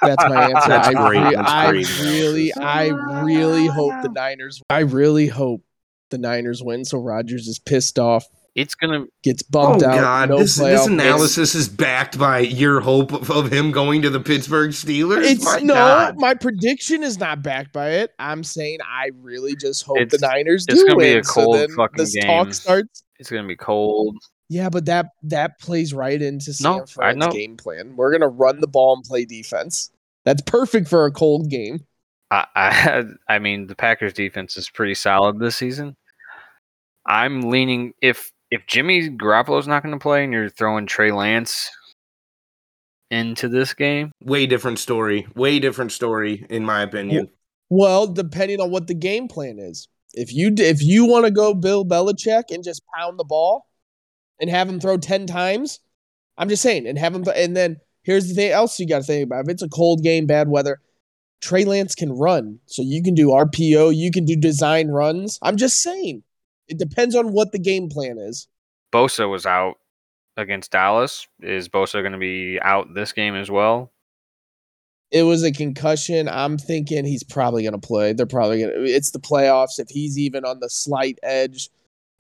That's 0.01 0.25
my 0.29 0.45
answer. 0.51 0.69
That's 0.69 0.89
I, 0.89 0.93
great. 1.09 1.21
re- 1.21 1.35
That's 1.35 1.51
I 1.51 1.71
great 1.71 2.01
really, 2.01 2.55
I 2.55 2.87
really 3.23 3.67
hope 3.67 4.03
the 4.03 4.09
Niners. 4.09 4.63
I 4.71 4.81
really 4.81 5.27
hope 5.27 5.63
the 6.11 6.19
Niners 6.19 6.63
win. 6.63 6.85
So 6.85 6.99
Rodgers 6.99 7.49
is 7.49 7.59
pissed 7.59 7.99
off, 7.99 8.25
It's 8.55 8.75
gonna. 8.75 9.05
gets 9.23 9.43
oh 9.43 9.47
bumped 9.51 9.83
out. 9.85 10.01
God! 10.01 10.29
no 10.31 10.39
this, 10.39 10.59
playoff 10.59 10.77
this 10.77 10.87
analysis 10.87 11.55
is 11.55 11.69
backed 11.69 12.19
by 12.19 12.39
your 12.41 12.81
hope 12.81 13.13
of, 13.13 13.31
of 13.31 13.53
him 13.53 13.73
going 13.73 14.03
to 14.03 14.11
the 14.11 14.21
Pittsburgh 14.21 14.71
Steelers. 14.71 15.25
It's 15.25 15.45
My 15.45 15.59
no, 15.61 15.75
God. 15.75 16.15
my 16.19 16.35
prediction 16.35 17.03
is 17.03 17.19
not 17.19 17.43
backed 17.43 17.73
by 17.73 17.91
it. 17.91 18.13
I'm 18.19 18.45
saying 18.45 18.79
I 18.83 19.11
really 19.21 19.57
just 19.57 19.83
hope 19.85 19.99
It's- 19.99 20.19
the 20.21 20.27
Niners 20.27 20.67
do 20.67 20.75
win. 20.77 20.77
it's 20.77 20.83
do 20.85 20.89
gonna 20.95 21.05
be 21.05 21.19
a 21.19 21.23
cold 21.23 21.57
so 21.57 21.61
then 21.61 21.71
fucking 21.77 21.97
this 21.99 22.15
game. 22.15 22.23
talk 22.25 22.55
starts. 22.55 23.03
It's 23.19 23.31
gonna 23.31 23.47
be 23.49 23.57
cold. 23.57 24.17
Yeah, 24.49 24.69
but 24.69 24.87
that 24.87 25.07
that 25.23 25.59
plays 25.59 25.95
right 25.95 26.21
into 26.21 26.53
San 26.53 26.77
No, 26.77 26.83
I 26.83 26.87
Fran's 26.87 27.27
game 27.29 27.57
plan. 27.57 27.97
We're 27.97 28.13
gonna 28.13 28.29
run 28.29 28.61
the 28.61 28.69
ball 28.69 28.95
and 28.95 29.05
play 29.05 29.25
defense. 29.25 29.91
That's 30.25 30.43
perfect 30.43 30.89
for 30.89 31.07
a 31.07 31.13
cold 31.13 31.51
game. 31.51 31.87
I, 32.31 32.47
I 32.55 33.05
I 33.29 33.39
mean 33.39 33.67
the 33.67 33.77
Packers 33.77 34.13
defense 34.13 34.57
is 34.57 34.71
pretty 34.71 34.95
solid 34.95 35.39
this 35.39 35.57
season. 35.57 35.97
I'm 37.07 37.43
leaning 37.43 37.93
if 38.01 38.33
if 38.51 38.67
Jimmy 38.67 39.11
Garoppolo's 39.11 39.67
not 39.67 39.83
going 39.83 39.95
to 39.95 40.03
play 40.03 40.23
and 40.23 40.33
you're 40.33 40.49
throwing 40.49 40.87
Trey 40.87 41.11
Lance 41.11 41.71
into 43.11 43.49
this 43.49 43.75
game, 43.75 44.13
way 44.23 44.47
different 44.47 44.79
story. 44.79 45.27
Way 45.35 45.59
different 45.59 45.93
story, 45.93 46.47
in 46.49 46.65
my 46.65 46.83
opinion. 46.83 47.31
Well, 47.71 48.07
depending 48.07 48.61
on 48.61 48.71
what 48.71 48.87
the 48.87 48.95
game 48.95 49.29
plan 49.29 49.59
is. 49.59 49.89
If 50.13 50.33
you 50.33 50.55
if 50.57 50.81
you 50.81 51.07
want 51.07 51.25
to 51.25 51.33
go 51.33 51.55
Bill 51.55 51.85
Belichick 51.85 52.45
and 52.51 52.63
just 52.63 52.83
pound 52.97 53.19
the 53.19 53.25
ball 53.25 53.67
and 54.41 54.51
have 54.51 54.69
him 54.69 54.81
throw 54.81 54.97
ten 54.97 55.27
times, 55.27 55.81
I'm 56.37 56.49
just 56.49 56.63
saying, 56.63 56.87
and 56.87 56.99
have 56.99 57.15
him. 57.15 57.25
And 57.35 57.57
then 57.57 57.79
here's 58.03 58.29
the 58.29 58.35
thing 58.35 58.51
else 58.51 58.79
you 58.79 58.89
got 58.89 58.99
to 58.99 59.05
think 59.05 59.25
about: 59.25 59.45
if 59.45 59.51
it's 59.51 59.63
a 59.63 59.69
cold 59.69 60.03
game, 60.03 60.27
bad 60.27 60.49
weather, 60.49 60.81
Trey 61.41 61.65
Lance 61.65 61.95
can 61.95 62.13
run, 62.13 62.59
so 62.67 62.83
you 62.83 63.03
can 63.03 63.15
do 63.15 63.29
RPO, 63.29 63.95
you 63.95 64.11
can 64.11 64.25
do 64.25 64.37
design 64.37 64.89
runs. 64.89 65.39
I'm 65.43 65.57
just 65.57 65.83
saying, 65.83 66.23
it 66.69 66.79
depends 66.79 67.15
on 67.15 67.33
what 67.33 67.53
the 67.53 67.59
game 67.59 67.89
plan 67.89 68.19
is. 68.19 68.49
Bosa 68.93 69.31
was 69.31 69.45
out 69.45 69.75
against 70.37 70.71
Dallas. 70.71 71.27
Is 71.41 71.69
Bosa 71.69 72.01
going 72.03 72.13
to 72.13 72.19
be 72.19 72.59
out 72.63 72.95
this 72.95 73.13
game 73.13 73.35
as 73.35 73.51
well? 73.51 73.93
It 75.11 75.25
was 75.25 75.45
a 75.45 75.53
concussion. 75.53 76.29
I'm 76.29 76.59
thinking 76.59 77.05
he's 77.05 77.23
probably 77.23 77.63
going 77.63 77.79
to 77.79 77.87
play. 77.87 78.15
They're 78.15 78.27
probably 78.27 78.61
going 78.61 78.73
to. 78.73 78.85
It's 78.85 79.11
the 79.11 79.21
playoffs. 79.21 79.79
If 79.79 79.89
he's 79.89 80.19
even 80.19 80.45
on 80.45 80.61
the 80.61 80.71
slight 80.71 81.19
edge, 81.23 81.69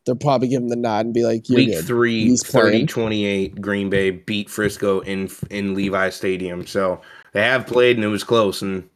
they'll 0.05 0.17
probably 0.17 0.49
give 0.49 0.63
him 0.63 0.69
the 0.69 0.77
nod 0.77 1.07
and 1.07 1.15
be 1.15 1.25
like, 1.25 1.49
"You're 1.49 1.57
Week 1.57 1.71
good." 1.71 1.85
three, 1.85 2.25
He's 2.25 2.47
30 2.47 2.71
playing. 2.71 2.87
28, 2.87 3.61
Green 3.61 3.91
Bay 3.91 4.11
beat 4.11 4.51
Frisco 4.51 5.01
in 5.01 5.31
in 5.51 5.75
Levi 5.75 6.11
Stadium. 6.11 6.67
So 6.67 7.01
they 7.33 7.43
have 7.43 7.67
played 7.67 7.97
and 7.97 8.05
it 8.05 8.09
was 8.09 8.25
close. 8.25 8.63
And, 8.63 8.89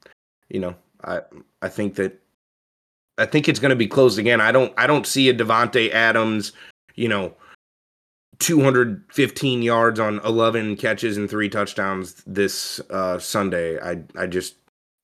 you 0.49 0.61
know, 0.61 0.75
I 1.05 1.21
I 1.63 1.69
think 1.69 1.95
that 1.97 2.21
I 3.19 3.27
think 3.27 3.49
it's 3.49 3.61
gonna 3.61 3.77
be 3.77 3.89
close 3.89 4.19
again. 4.19 4.41
I 4.41 4.53
don't 4.53 4.73
I 4.77 4.87
don't 4.87 5.07
see 5.07 5.29
a 5.29 5.35
Davante 5.35 5.93
Adams, 5.93 6.53
you 6.95 7.09
know, 7.09 7.35
215 8.39 9.63
yards 9.63 9.99
on 9.99 10.21
11 10.25 10.77
catches 10.77 11.17
and 11.17 11.29
three 11.29 11.49
touchdowns 11.49 12.23
this 12.27 12.81
uh 12.91 13.19
Sunday. 13.19 13.81
I 13.81 14.03
I 14.17 14.27
just 14.27 14.57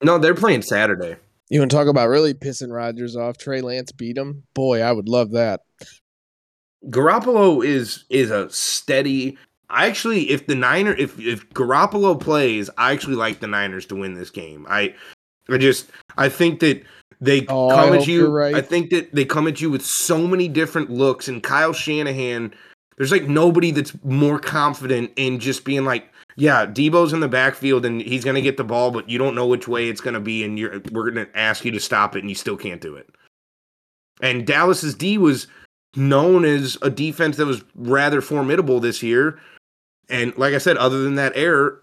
no, 0.03 0.19
they're 0.19 0.35
playing 0.35 0.63
Saturday. 0.63 1.17
You 1.51 1.61
want 1.61 1.71
to 1.71 1.77
talk 1.77 1.89
about 1.89 2.09
really 2.09 2.35
pissing 2.35 2.73
Rodgers 2.73 3.17
off? 3.17 3.37
Trey 3.37 3.61
Lance 3.61 3.93
beat 3.93 4.17
him. 4.17 4.45
Boy, 4.55 4.81
I 4.81 4.93
would 4.93 5.09
love 5.09 5.33
that. 5.33 5.61
Garoppolo 6.91 7.65
is 7.65 8.05
is 8.11 8.31
a 8.31 8.51
steady. 8.51 9.39
I 9.71 9.87
actually, 9.87 10.31
if 10.31 10.47
the 10.47 10.55
Niner, 10.55 10.95
if 10.95 11.19
if 11.19 11.49
Garoppolo 11.51 12.19
plays, 12.21 12.71
I 12.79 12.93
actually 12.93 13.17
like 13.17 13.41
the 13.41 13.47
Niners 13.47 13.87
to 13.87 13.97
win 13.97 14.15
this 14.15 14.31
game. 14.31 14.67
I, 14.69 14.95
I 15.49 15.59
just, 15.59 15.91
I 16.17 16.29
think 16.29 16.61
that 16.61 16.83
they 17.21 17.47
Oh, 17.49 17.71
I 17.71 17.75
come 17.87 17.95
at 17.95 18.07
you. 18.07 18.29
right. 18.29 18.55
I 18.55 18.61
think 18.61 18.91
that 18.91 19.15
they 19.15 19.25
come 19.25 19.49
at 19.49 19.61
you 19.61 19.71
with 19.71 19.85
so 19.85 20.27
many 20.27 20.49
different 20.49 20.91
looks. 20.91 21.29
And 21.29 21.43
Kyle 21.43 21.73
Shanahan, 21.73 22.53
there's 22.97 23.11
like 23.13 23.29
nobody 23.29 23.71
that's 23.71 23.93
more 24.05 24.39
confident 24.39 25.11
in 25.17 25.39
just 25.41 25.65
being 25.65 25.85
like, 25.85 26.09
yeah, 26.37 26.67
Deebo's 26.67 27.13
in 27.13 27.21
the 27.21 27.29
backfield 27.29 27.87
and 27.87 28.01
he's 28.03 28.25
gonna 28.25 28.41
get 28.43 28.57
the 28.57 28.65
ball, 28.65 28.91
but 28.91 29.09
you 29.09 29.19
don't 29.19 29.35
know 29.35 29.47
which 29.47 29.67
way 29.67 29.89
it's 29.89 30.01
gonna 30.01 30.21
be, 30.21 30.45
and 30.45 30.59
you're 30.59 30.81
we're 30.93 31.11
gonna 31.11 31.29
ask 31.35 31.65
you 31.65 31.71
to 31.73 31.81
stop 31.81 32.15
it, 32.17 32.21
and 32.21 32.29
you 32.29 32.35
still 32.35 32.57
can't 32.57 32.81
do 32.81 32.97
it. 32.97 33.09
And 34.21 34.47
Dallas's 34.47 34.95
D 34.95 35.17
was 35.19 35.47
known 35.97 36.45
as 36.45 36.77
a 36.83 36.91
defense 36.91 37.37
that 37.37 37.47
was 37.47 37.65
rather 37.75 38.21
formidable 38.21 38.81
this 38.81 39.03
year. 39.03 39.39
And 40.09 40.37
like 40.37 40.55
I 40.55 40.59
said, 40.59 40.77
other 40.77 41.03
than 41.03 41.15
that 41.15 41.33
error, 41.35 41.83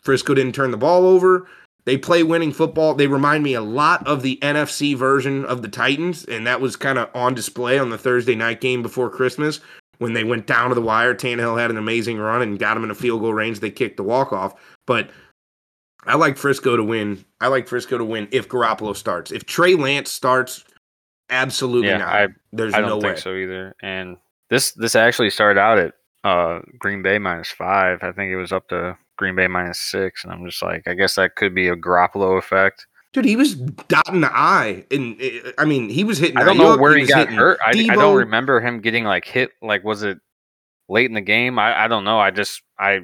Frisco 0.00 0.34
didn't 0.34 0.54
turn 0.54 0.70
the 0.70 0.76
ball 0.76 1.06
over. 1.06 1.46
They 1.84 1.96
play 1.96 2.22
winning 2.22 2.52
football. 2.52 2.94
They 2.94 3.06
remind 3.06 3.42
me 3.42 3.54
a 3.54 3.62
lot 3.62 4.06
of 4.06 4.22
the 4.22 4.38
NFC 4.42 4.94
version 4.94 5.44
of 5.46 5.62
the 5.62 5.68
Titans, 5.68 6.24
and 6.24 6.46
that 6.46 6.60
was 6.60 6.76
kind 6.76 6.98
of 6.98 7.08
on 7.14 7.34
display 7.34 7.78
on 7.78 7.90
the 7.90 7.98
Thursday 7.98 8.34
night 8.34 8.60
game 8.60 8.82
before 8.82 9.08
Christmas 9.08 9.60
when 9.96 10.12
they 10.12 10.24
went 10.24 10.46
down 10.46 10.68
to 10.68 10.74
the 10.74 10.82
wire. 10.82 11.14
Tannehill 11.14 11.58
had 11.58 11.70
an 11.70 11.78
amazing 11.78 12.18
run 12.18 12.42
and 12.42 12.58
got 12.58 12.76
him 12.76 12.84
in 12.84 12.90
a 12.90 12.94
field 12.94 13.22
goal 13.22 13.32
range. 13.32 13.60
They 13.60 13.70
kicked 13.70 13.96
the 13.96 14.02
walk 14.02 14.32
off, 14.32 14.54
but 14.86 15.10
I 16.04 16.16
like 16.16 16.36
Frisco 16.36 16.76
to 16.76 16.84
win. 16.84 17.24
I 17.40 17.48
like 17.48 17.66
Frisco 17.66 17.96
to 17.96 18.04
win 18.04 18.28
if 18.32 18.48
Garoppolo 18.48 18.94
starts. 18.94 19.30
If 19.30 19.46
Trey 19.46 19.74
Lance 19.74 20.12
starts, 20.12 20.64
absolutely 21.30 21.88
Yeah, 21.88 21.98
not. 21.98 22.08
I 22.08 22.28
There's 22.52 22.74
I 22.74 22.80
don't 22.80 22.88
no 22.90 23.00
think 23.00 23.16
way. 23.16 23.20
so 23.20 23.34
either. 23.34 23.74
And 23.82 24.16
this 24.50 24.72
this 24.72 24.94
actually 24.94 25.30
started 25.30 25.60
out 25.60 25.78
at 25.78 25.94
uh 26.24 26.60
Green 26.78 27.02
Bay 27.02 27.18
minus 27.18 27.50
five. 27.50 28.02
I 28.02 28.12
think 28.12 28.30
it 28.30 28.36
was 28.36 28.52
up 28.52 28.68
to 28.68 28.96
Green 29.16 29.34
Bay 29.36 29.46
minus 29.48 29.78
six, 29.80 30.24
and 30.24 30.32
I'm 30.32 30.44
just 30.44 30.62
like, 30.62 30.86
I 30.86 30.94
guess 30.94 31.16
that 31.16 31.36
could 31.36 31.54
be 31.54 31.68
a 31.68 31.76
Garoppolo 31.76 32.38
effect. 32.38 32.86
Dude, 33.12 33.24
he 33.24 33.36
was 33.36 33.54
dotting 33.54 34.20
the 34.20 34.30
eye, 34.30 34.84
and 34.90 35.20
I 35.56 35.64
mean, 35.64 35.88
he 35.88 36.04
was 36.04 36.18
hitting. 36.18 36.36
I 36.36 36.44
don't 36.44 36.58
know 36.58 36.76
where 36.76 36.94
he, 36.94 37.02
was 37.02 37.10
got 37.10 37.28
hurt. 37.28 37.58
I, 37.64 37.70
I 37.70 37.94
don't 37.94 38.16
remember 38.16 38.60
him 38.60 38.80
getting 38.80 39.04
like 39.04 39.24
hit. 39.24 39.50
Like, 39.62 39.82
was 39.82 40.02
it 40.02 40.18
late 40.90 41.06
in 41.06 41.14
the 41.14 41.22
game? 41.22 41.58
I, 41.58 41.84
I 41.84 41.88
don't 41.88 42.04
know. 42.04 42.20
I 42.20 42.30
just 42.30 42.62
I 42.78 43.00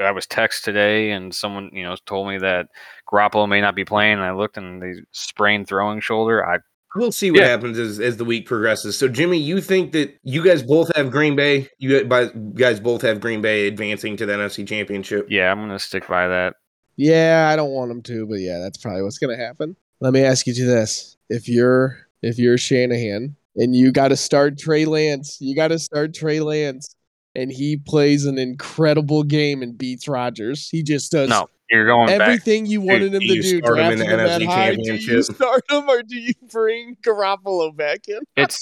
I 0.00 0.10
was 0.12 0.26
text 0.26 0.64
today, 0.64 1.10
and 1.10 1.34
someone 1.34 1.70
you 1.74 1.84
know 1.84 1.96
told 2.06 2.28
me 2.28 2.38
that 2.38 2.68
Garoppolo 3.10 3.46
may 3.46 3.60
not 3.60 3.74
be 3.74 3.84
playing. 3.84 4.14
And 4.14 4.22
I 4.22 4.32
looked, 4.32 4.56
and 4.56 4.82
they 4.82 4.94
sprained 5.12 5.68
throwing 5.68 6.00
shoulder. 6.00 6.46
I 6.46 6.58
We'll 6.96 7.12
see 7.12 7.30
what 7.30 7.40
Yeah. 7.40 7.48
happens 7.48 7.78
as 7.78 7.98
as 8.00 8.16
the 8.18 8.24
week 8.24 8.46
progresses. 8.46 8.98
So, 8.98 9.08
Jimmy, 9.08 9.38
you 9.38 9.60
think 9.60 9.92
that 9.92 10.14
you 10.24 10.44
guys 10.44 10.62
both 10.62 10.94
have 10.94 11.10
Green 11.10 11.34
Bay? 11.36 11.68
You 11.78 12.04
guys- 12.04 12.30
guys 12.54 12.80
both 12.80 13.02
have 13.02 13.20
Green 13.20 13.40
Bay 13.40 13.66
advancing 13.66 14.16
to 14.18 14.26
the 14.26 14.32
NFC 14.34 14.64
Championship. 14.66 15.26
yeah, 15.30 15.50
I'm 15.50 15.58
gonna 15.58 15.78
stick 15.78 16.06
by 16.06 16.28
that. 16.28 16.54
Yeah, 16.96 17.48
I 17.50 17.56
don't 17.56 17.70
want 17.70 17.88
them 17.88 18.02
to, 18.02 18.26
but 18.26 18.40
yeah, 18.40 18.58
that's 18.58 18.76
probably 18.76 19.02
what's 19.02 19.18
gonna 19.18 19.36
happen. 19.38 19.76
Let 20.00 20.12
me 20.12 20.20
ask 20.20 20.46
you 20.46 20.52
to 20.54 20.64
this: 20.64 21.16
if 21.30 21.48
you're 21.48 22.06
if 22.22 22.38
you're 22.38 22.58
Shanahan 22.58 23.34
and 23.56 23.74
you 23.74 23.90
got 23.90 24.08
to 24.08 24.16
start 24.16 24.58
Trey 24.58 24.84
Lance, 24.84 25.38
you 25.40 25.56
got 25.56 25.68
to 25.68 25.78
start 25.78 26.14
Trey 26.14 26.40
Lance, 26.40 26.94
and 27.34 27.50
he 27.50 27.76
plays 27.76 28.26
an 28.26 28.38
incredible 28.38 29.24
game 29.24 29.62
and 29.62 29.76
beats 29.76 30.06
Rodgers. 30.08 30.68
He 30.68 30.82
just 30.82 31.10
does 31.12 31.28
No, 31.28 31.48
you're 31.72 31.86
going 31.86 32.06
back. 32.06 32.20
everything 32.20 32.66
you 32.66 32.82
wanted 32.82 33.14
him 33.14 33.20
do 33.20 33.26
to 33.26 33.34
you 33.34 33.42
do. 33.42 33.58
start 33.58 33.78
him 33.78 33.92
in 33.92 33.98
the 33.98 34.04
NFC 34.04 34.46
high. 34.46 34.74
Do 34.74 34.94
you 34.94 35.22
start 35.22 35.62
him 35.70 35.88
or 35.88 36.02
do 36.02 36.18
you 36.18 36.34
bring 36.50 36.96
Garoppolo 37.02 37.74
back 37.74 38.08
in? 38.08 38.20
It's 38.36 38.60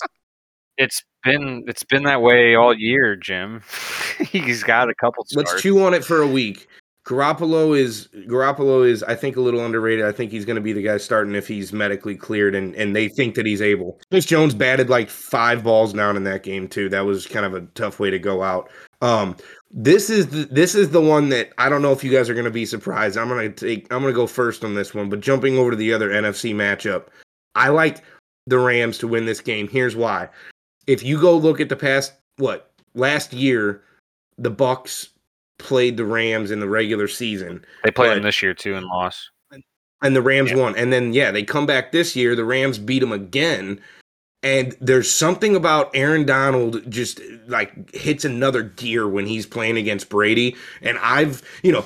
it's 0.78 1.02
been 1.24 1.64
it's 1.66 1.82
been 1.82 2.04
that 2.04 2.22
way 2.22 2.54
all 2.54 2.72
year, 2.74 3.16
Jim. 3.16 3.62
He's 4.30 4.62
got 4.62 4.88
a 4.88 4.94
couple 4.94 5.24
starts. 5.24 5.50
Let's 5.50 5.62
chew 5.62 5.82
on 5.84 5.92
it 5.92 6.04
for 6.04 6.22
a 6.22 6.26
week. 6.26 6.68
Garoppolo 7.10 7.76
is 7.76 8.06
Garoppolo 8.28 8.88
is 8.88 9.02
I 9.02 9.16
think 9.16 9.36
a 9.36 9.40
little 9.40 9.64
underrated. 9.64 10.04
I 10.04 10.12
think 10.12 10.30
he's 10.30 10.44
going 10.44 10.54
to 10.54 10.62
be 10.62 10.72
the 10.72 10.82
guy 10.82 10.96
starting 10.96 11.34
if 11.34 11.48
he's 11.48 11.72
medically 11.72 12.14
cleared 12.14 12.54
and 12.54 12.72
and 12.76 12.94
they 12.94 13.08
think 13.08 13.34
that 13.34 13.46
he's 13.46 13.60
able. 13.60 13.98
Chris 14.12 14.24
Jones 14.24 14.54
batted 14.54 14.88
like 14.88 15.10
five 15.10 15.64
balls 15.64 15.92
down 15.92 16.16
in 16.16 16.22
that 16.22 16.44
game 16.44 16.68
too. 16.68 16.88
That 16.88 17.00
was 17.00 17.26
kind 17.26 17.44
of 17.44 17.52
a 17.52 17.62
tough 17.74 17.98
way 17.98 18.10
to 18.10 18.18
go 18.20 18.44
out. 18.44 18.70
Um, 19.02 19.36
this 19.72 20.08
is 20.08 20.28
the, 20.28 20.44
this 20.52 20.76
is 20.76 20.90
the 20.90 21.00
one 21.00 21.30
that 21.30 21.50
I 21.58 21.68
don't 21.68 21.82
know 21.82 21.90
if 21.90 22.04
you 22.04 22.12
guys 22.12 22.30
are 22.30 22.34
going 22.34 22.44
to 22.44 22.50
be 22.50 22.64
surprised. 22.64 23.18
I'm 23.18 23.26
going 23.26 23.52
to 23.52 23.66
take 23.66 23.92
I'm 23.92 24.02
going 24.02 24.14
to 24.14 24.16
go 24.16 24.28
first 24.28 24.64
on 24.64 24.76
this 24.76 24.94
one, 24.94 25.10
but 25.10 25.18
jumping 25.18 25.58
over 25.58 25.72
to 25.72 25.76
the 25.76 25.92
other 25.92 26.10
NFC 26.10 26.54
matchup, 26.54 27.06
I 27.56 27.70
like 27.70 28.04
the 28.46 28.60
Rams 28.60 28.98
to 28.98 29.08
win 29.08 29.26
this 29.26 29.40
game. 29.40 29.66
Here's 29.66 29.96
why. 29.96 30.28
If 30.86 31.02
you 31.02 31.20
go 31.20 31.36
look 31.36 31.60
at 31.60 31.70
the 31.70 31.76
past 31.76 32.12
what 32.36 32.70
last 32.94 33.32
year, 33.32 33.82
the 34.38 34.52
Bucs 34.52 35.08
played 35.60 35.96
the 35.96 36.04
Rams 36.04 36.50
in 36.50 36.60
the 36.60 36.68
regular 36.68 37.06
season. 37.08 37.64
They 37.84 37.90
played 37.90 38.08
But- 38.08 38.14
them 38.14 38.22
this 38.24 38.42
year 38.42 38.54
too 38.54 38.74
and 38.74 38.86
lost. 38.86 39.30
and 40.02 40.16
the 40.16 40.22
Rams 40.22 40.50
Yeah. 40.50 40.56
won. 40.56 40.74
And 40.76 40.90
then 40.92 41.12
yeah, 41.12 41.30
they 41.30 41.42
come 41.42 41.66
back 41.66 41.92
this 41.92 42.16
year. 42.16 42.34
The 42.34 42.44
Rams 42.44 42.78
beat 42.78 43.00
them 43.00 43.12
again. 43.12 43.78
And 44.42 44.74
there's 44.80 45.10
something 45.10 45.54
about 45.54 45.90
Aaron 45.92 46.24
Donald 46.24 46.90
just 46.90 47.20
like 47.48 47.94
hits 47.94 48.24
another 48.24 48.62
gear 48.62 49.06
when 49.06 49.26
he's 49.26 49.44
playing 49.44 49.76
against 49.76 50.08
Brady. 50.08 50.56
And 50.80 50.96
I've, 51.02 51.42
you 51.62 51.72
know, 51.72 51.84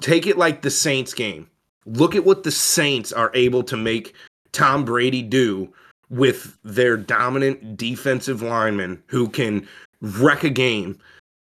take 0.00 0.26
it 0.28 0.38
like 0.38 0.62
the 0.62 0.70
Saints 0.70 1.12
game. 1.14 1.48
Look 1.86 2.14
at 2.14 2.24
what 2.24 2.44
the 2.44 2.52
Saints 2.52 3.12
are 3.12 3.32
able 3.34 3.64
to 3.64 3.76
make 3.76 4.14
Tom 4.52 4.84
Brady 4.84 5.22
do 5.22 5.72
with 6.10 6.56
their 6.62 6.96
dominant 6.96 7.76
defensive 7.76 8.40
linemen 8.40 9.02
who 9.08 9.28
can 9.28 9.66
wreck 10.00 10.44
a 10.44 10.50
game. 10.50 10.96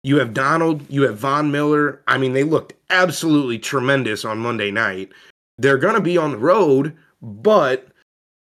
You 0.05 0.19
have 0.19 0.35
Donald, 0.35 0.85
you 0.87 1.01
have 1.01 1.17
Von 1.17 1.51
Miller. 1.51 1.99
I 2.07 2.19
mean, 2.19 2.33
they 2.33 2.43
looked 2.43 2.73
absolutely 2.91 3.57
tremendous 3.57 4.23
on 4.23 4.37
Monday 4.37 4.69
night. 4.69 5.09
They're 5.57 5.79
going 5.79 5.95
to 5.95 5.99
be 6.01 6.15
on 6.15 6.31
the 6.31 6.37
road, 6.37 6.95
but 7.23 7.87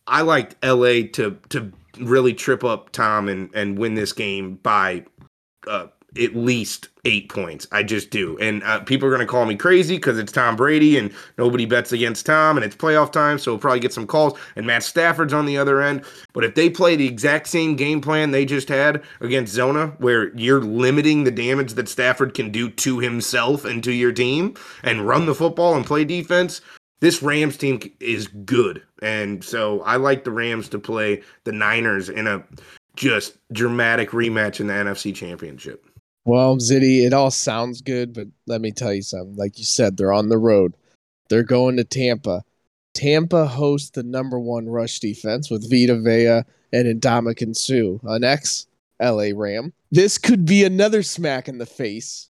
I 0.07 0.23
liked 0.23 0.57
LA 0.65 1.03
to 1.13 1.39
to 1.51 1.71
really 2.01 2.33
trip 2.33 2.65
up 2.65 2.93
Tom 2.93 3.29
and 3.29 3.55
and 3.55 3.79
win 3.79 3.93
this 3.93 4.15
game 4.15 4.55
by 4.63 5.05
uh, 5.67 5.89
at 6.19 6.35
least 6.35 6.89
eight 7.05 7.29
points. 7.29 7.67
I 7.73 7.83
just 7.83 8.11
do. 8.11 8.37
And 8.39 8.63
uh, 8.65 8.81
people 8.81 9.07
are 9.09 9.11
going 9.11 9.27
to 9.27 9.27
call 9.27 9.47
me 9.47 9.57
crazy 9.57 9.97
because 9.97 10.19
it's 10.19 10.33
Tom 10.33 10.57
Brady 10.57 10.99
and 10.99 11.13
nobody 11.39 11.65
bets 11.65 11.93
against 11.93 12.27
Tom 12.27 12.57
and 12.57 12.65
it's 12.65 12.77
playoff 12.77 13.13
time. 13.13 13.39
So 13.39 13.53
we'll 13.53 13.61
probably 13.61 13.81
get 13.81 13.93
some 13.93 14.07
calls. 14.07 14.39
And 14.57 14.67
Matt 14.67 14.83
Stafford's 14.83 15.33
on 15.33 15.47
the 15.47 15.57
other 15.57 15.81
end. 15.81 16.05
But 16.33 16.45
if 16.45 16.55
they 16.55 16.69
play 16.69 16.97
the 16.97 17.07
exact 17.07 17.47
same 17.49 17.77
game 17.77 18.01
plan 18.01 18.31
they 18.31 18.45
just 18.45 18.69
had 18.69 19.03
against 19.21 19.53
Zona, 19.53 19.89
where 19.99 20.37
you're 20.37 20.63
limiting 20.63 21.25
the 21.25 21.31
damage 21.31 21.75
that 21.75 21.89
Stafford 21.89 22.35
can 22.35 22.51
do 22.51 22.69
to 22.71 22.99
himself 22.99 23.65
and 23.65 23.83
to 23.85 23.93
your 23.93 24.13
team 24.13 24.55
and 24.83 25.07
run 25.07 25.27
the 25.27 25.35
football 25.35 25.75
and 25.75 25.87
play 25.87 26.05
defense, 26.05 26.61
this 27.01 27.23
Rams 27.23 27.57
team 27.57 27.81
is 27.99 28.29
good. 28.29 28.83
And 29.03 29.43
so 29.43 29.81
I 29.83 29.97
like 29.97 30.25
the 30.25 30.31
Rams 30.31 30.69
to 30.71 30.79
play 30.79 31.23
the 31.45 31.53
Niners 31.53 32.09
in 32.11 32.27
a 32.27 32.45
just 32.95 33.39
dramatic 33.53 34.11
rematch 34.11 34.61
in 34.61 34.67
the 34.67 34.75
NFC 34.75 35.15
Championship. 35.15 35.87
Well, 36.31 36.59
Zitty, 36.59 37.05
it 37.05 37.13
all 37.13 37.33
sounds 37.33 37.83
good, 37.83 38.15
but 38.15 38.29
let 38.47 38.61
me 38.61 38.71
tell 38.71 38.95
you 38.95 39.03
something. 39.03 39.35
Like 39.35 39.59
you 39.59 39.65
said, 39.65 39.97
they're 39.97 40.13
on 40.13 40.29
the 40.29 40.39
road. 40.39 40.77
They're 41.29 41.43
going 41.43 41.77
to 41.79 41.83
Tampa. 41.83 42.45
Tampa 42.95 43.47
hosts 43.47 43.91
the 43.91 44.05
number 44.05 44.39
one 44.39 44.69
rush 44.69 45.01
defense 45.01 45.51
with 45.51 45.69
Vita 45.69 45.99
Vea 45.99 46.45
and 46.73 47.03
Indama 47.03 47.57
Sue, 47.57 47.99
an 48.05 48.23
ex 48.23 48.69
LA 49.03 49.31
Ram. 49.35 49.73
This 49.91 50.19
could 50.19 50.45
be 50.45 50.63
another 50.63 51.03
smack 51.03 51.49
in 51.49 51.59
the 51.59 51.67
face. 51.67 52.31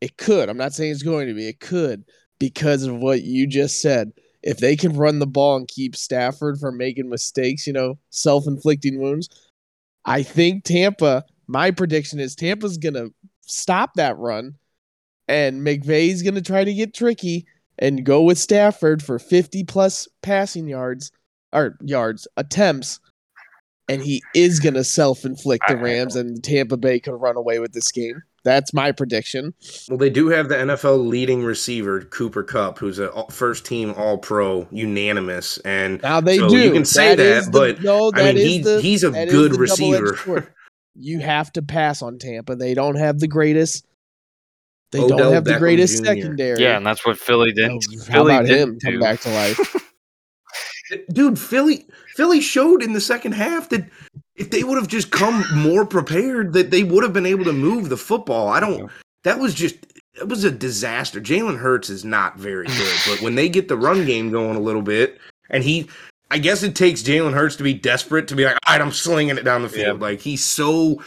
It 0.00 0.16
could. 0.16 0.48
I'm 0.48 0.56
not 0.56 0.72
saying 0.72 0.92
it's 0.92 1.02
going 1.02 1.26
to 1.26 1.34
be. 1.34 1.48
It 1.48 1.58
could 1.58 2.04
because 2.38 2.84
of 2.84 2.94
what 2.94 3.22
you 3.22 3.48
just 3.48 3.82
said. 3.82 4.12
If 4.44 4.58
they 4.58 4.76
can 4.76 4.96
run 4.96 5.18
the 5.18 5.26
ball 5.26 5.56
and 5.56 5.66
keep 5.66 5.96
Stafford 5.96 6.60
from 6.60 6.78
making 6.78 7.08
mistakes, 7.08 7.66
you 7.66 7.72
know, 7.72 7.98
self 8.10 8.46
inflicting 8.46 9.00
wounds, 9.00 9.28
I 10.04 10.22
think 10.22 10.62
Tampa, 10.62 11.24
my 11.50 11.70
prediction 11.72 12.20
is 12.20 12.34
Tampa's 12.36 12.78
going 12.78 12.94
to 12.94 13.12
stop 13.42 13.94
that 13.94 14.16
run 14.18 14.54
and 15.26 15.66
McVay's 15.66 16.22
going 16.22 16.36
to 16.36 16.42
try 16.42 16.62
to 16.64 16.72
get 16.72 16.94
tricky 16.94 17.44
and 17.78 18.04
go 18.04 18.22
with 18.22 18.38
Stafford 18.38 19.02
for 19.02 19.18
50 19.18 19.64
plus 19.64 20.06
passing 20.22 20.68
yards 20.68 21.10
or 21.52 21.76
yards 21.82 22.28
attempts 22.36 23.00
and 23.88 24.00
he 24.00 24.22
is 24.36 24.60
going 24.60 24.74
to 24.74 24.84
self-inflict 24.84 25.64
the 25.66 25.76
Rams 25.76 26.14
and 26.14 26.42
Tampa 26.44 26.76
Bay 26.76 27.00
could 27.00 27.16
run 27.20 27.36
away 27.36 27.58
with 27.58 27.72
this 27.72 27.90
game. 27.90 28.22
That's 28.44 28.72
my 28.72 28.92
prediction. 28.92 29.52
Well, 29.88 29.98
they 29.98 30.08
do 30.10 30.28
have 30.28 30.48
the 30.48 30.54
NFL 30.54 31.08
leading 31.08 31.42
receiver, 31.42 32.02
Cooper 32.02 32.44
Kupp, 32.44 32.78
who's 32.78 33.00
a 33.00 33.10
first 33.30 33.66
team 33.66 33.92
All 33.96 34.16
Pro, 34.16 34.68
unanimous. 34.70 35.58
And 35.58 36.00
Now 36.02 36.20
they 36.20 36.38
So 36.38 36.48
do. 36.48 36.58
you 36.58 36.70
can 36.72 36.84
say 36.84 37.16
that, 37.16 37.46
the- 37.46 37.50
but, 37.50 37.82
no, 37.82 38.12
I 38.14 38.32
mean, 38.32 38.36
he- 38.36 38.58
the- 38.62 38.80
he's 38.80 39.02
a 39.02 39.10
good 39.10 39.56
receiver. 39.56 40.16
Sword. 40.94 41.04
You 41.04 41.20
have 41.20 41.52
to 41.52 41.62
pass 41.62 42.02
on 42.02 42.18
Tampa. 42.18 42.56
They 42.56 42.74
don't 42.74 42.96
have 42.96 43.18
the 43.18 43.28
greatest. 43.28 43.86
They 44.92 45.00
Odell 45.00 45.18
don't 45.18 45.32
have 45.34 45.44
the 45.44 45.52
Beckham 45.52 45.58
greatest 45.58 45.98
Jr.. 45.98 46.04
secondary. 46.04 46.62
Yeah, 46.62 46.76
and 46.76 46.86
that's 46.86 47.06
what 47.06 47.18
Philly 47.18 47.52
did. 47.52 47.70
Oh, 47.70 47.78
How 48.08 48.24
Philly 48.24 48.34
about 48.34 48.48
him 48.48 48.78
didn't 48.78 48.82
come 48.82 49.00
back 49.00 49.20
to 49.20 49.30
life? 49.30 49.76
dude, 51.12 51.38
Philly 51.38 51.86
Philly 52.14 52.40
showed 52.40 52.82
in 52.82 52.92
the 52.92 53.00
second 53.00 53.32
half 53.32 53.68
that 53.70 53.88
if 54.36 54.50
they 54.50 54.64
would 54.64 54.78
have 54.78 54.88
just 54.88 55.10
come 55.10 55.44
more 55.54 55.84
prepared, 55.84 56.52
that 56.54 56.70
they 56.70 56.82
would 56.82 57.02
have 57.02 57.12
been 57.12 57.26
able 57.26 57.44
to 57.44 57.52
move 57.52 57.88
the 57.88 57.96
football. 57.96 58.48
I 58.48 58.60
don't. 58.60 58.90
That 59.24 59.38
was 59.38 59.54
just. 59.54 59.76
It 60.14 60.28
was 60.28 60.44
a 60.44 60.50
disaster. 60.50 61.20
Jalen 61.20 61.58
Hurts 61.58 61.88
is 61.88 62.04
not 62.04 62.36
very 62.36 62.66
good, 62.66 62.96
but 63.06 63.22
when 63.22 63.36
they 63.36 63.48
get 63.48 63.68
the 63.68 63.76
run 63.76 64.04
game 64.04 64.30
going 64.30 64.56
a 64.56 64.60
little 64.60 64.82
bit, 64.82 65.18
and 65.50 65.62
he, 65.62 65.88
I 66.32 66.38
guess 66.38 66.62
it 66.62 66.76
takes 66.76 67.02
Jalen 67.02 67.34
Hurts 67.34 67.56
to 67.56 67.64
be 67.64 67.74
desperate 67.74 68.28
to 68.28 68.36
be 68.36 68.44
like, 68.44 68.56
all 68.64 68.74
right, 68.74 68.80
I'm 68.80 68.92
slinging 68.92 69.36
it 69.36 69.44
down 69.44 69.62
the 69.62 69.68
field. 69.68 70.00
Like 70.00 70.20
he's 70.20 70.44
so. 70.44 71.02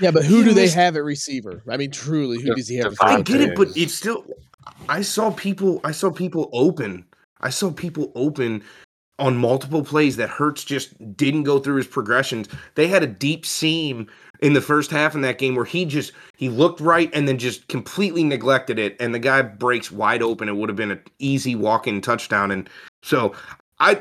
Yeah, 0.00 0.12
but 0.12 0.24
who 0.24 0.44
do 0.44 0.52
they 0.52 0.68
have 0.68 0.94
at 0.94 1.02
receiver? 1.02 1.64
I 1.68 1.76
mean, 1.76 1.90
truly, 1.90 2.40
who 2.40 2.54
does 2.54 2.68
he 2.68 2.76
have? 2.76 2.94
I 3.00 3.20
get 3.22 3.40
it, 3.40 3.56
but 3.56 3.76
it's 3.76 3.94
still. 3.94 4.24
I 4.88 5.02
saw 5.02 5.32
people. 5.32 5.80
I 5.82 5.90
saw 5.90 6.12
people 6.12 6.48
open. 6.52 7.04
I 7.40 7.50
saw 7.50 7.72
people 7.72 8.12
open 8.14 8.62
on 9.18 9.36
multiple 9.36 9.82
plays 9.82 10.16
that 10.16 10.30
Hurts 10.30 10.62
just 10.62 11.16
didn't 11.16 11.42
go 11.42 11.58
through 11.58 11.76
his 11.76 11.88
progressions. 11.88 12.46
They 12.76 12.86
had 12.86 13.02
a 13.02 13.08
deep 13.08 13.44
seam 13.44 14.06
in 14.42 14.52
the 14.52 14.60
first 14.60 14.92
half 14.92 15.16
in 15.16 15.22
that 15.22 15.38
game 15.38 15.56
where 15.56 15.64
he 15.64 15.86
just 15.86 16.12
he 16.36 16.48
looked 16.48 16.80
right 16.80 17.10
and 17.12 17.26
then 17.26 17.36
just 17.36 17.66
completely 17.66 18.22
neglected 18.22 18.78
it, 18.78 18.96
and 19.00 19.12
the 19.12 19.18
guy 19.18 19.42
breaks 19.42 19.90
wide 19.90 20.22
open. 20.22 20.48
It 20.48 20.54
would 20.54 20.68
have 20.68 20.76
been 20.76 20.92
an 20.92 21.02
easy 21.18 21.56
walk-in 21.56 22.00
touchdown, 22.00 22.52
and 22.52 22.70
so 23.02 23.34
I. 23.80 24.00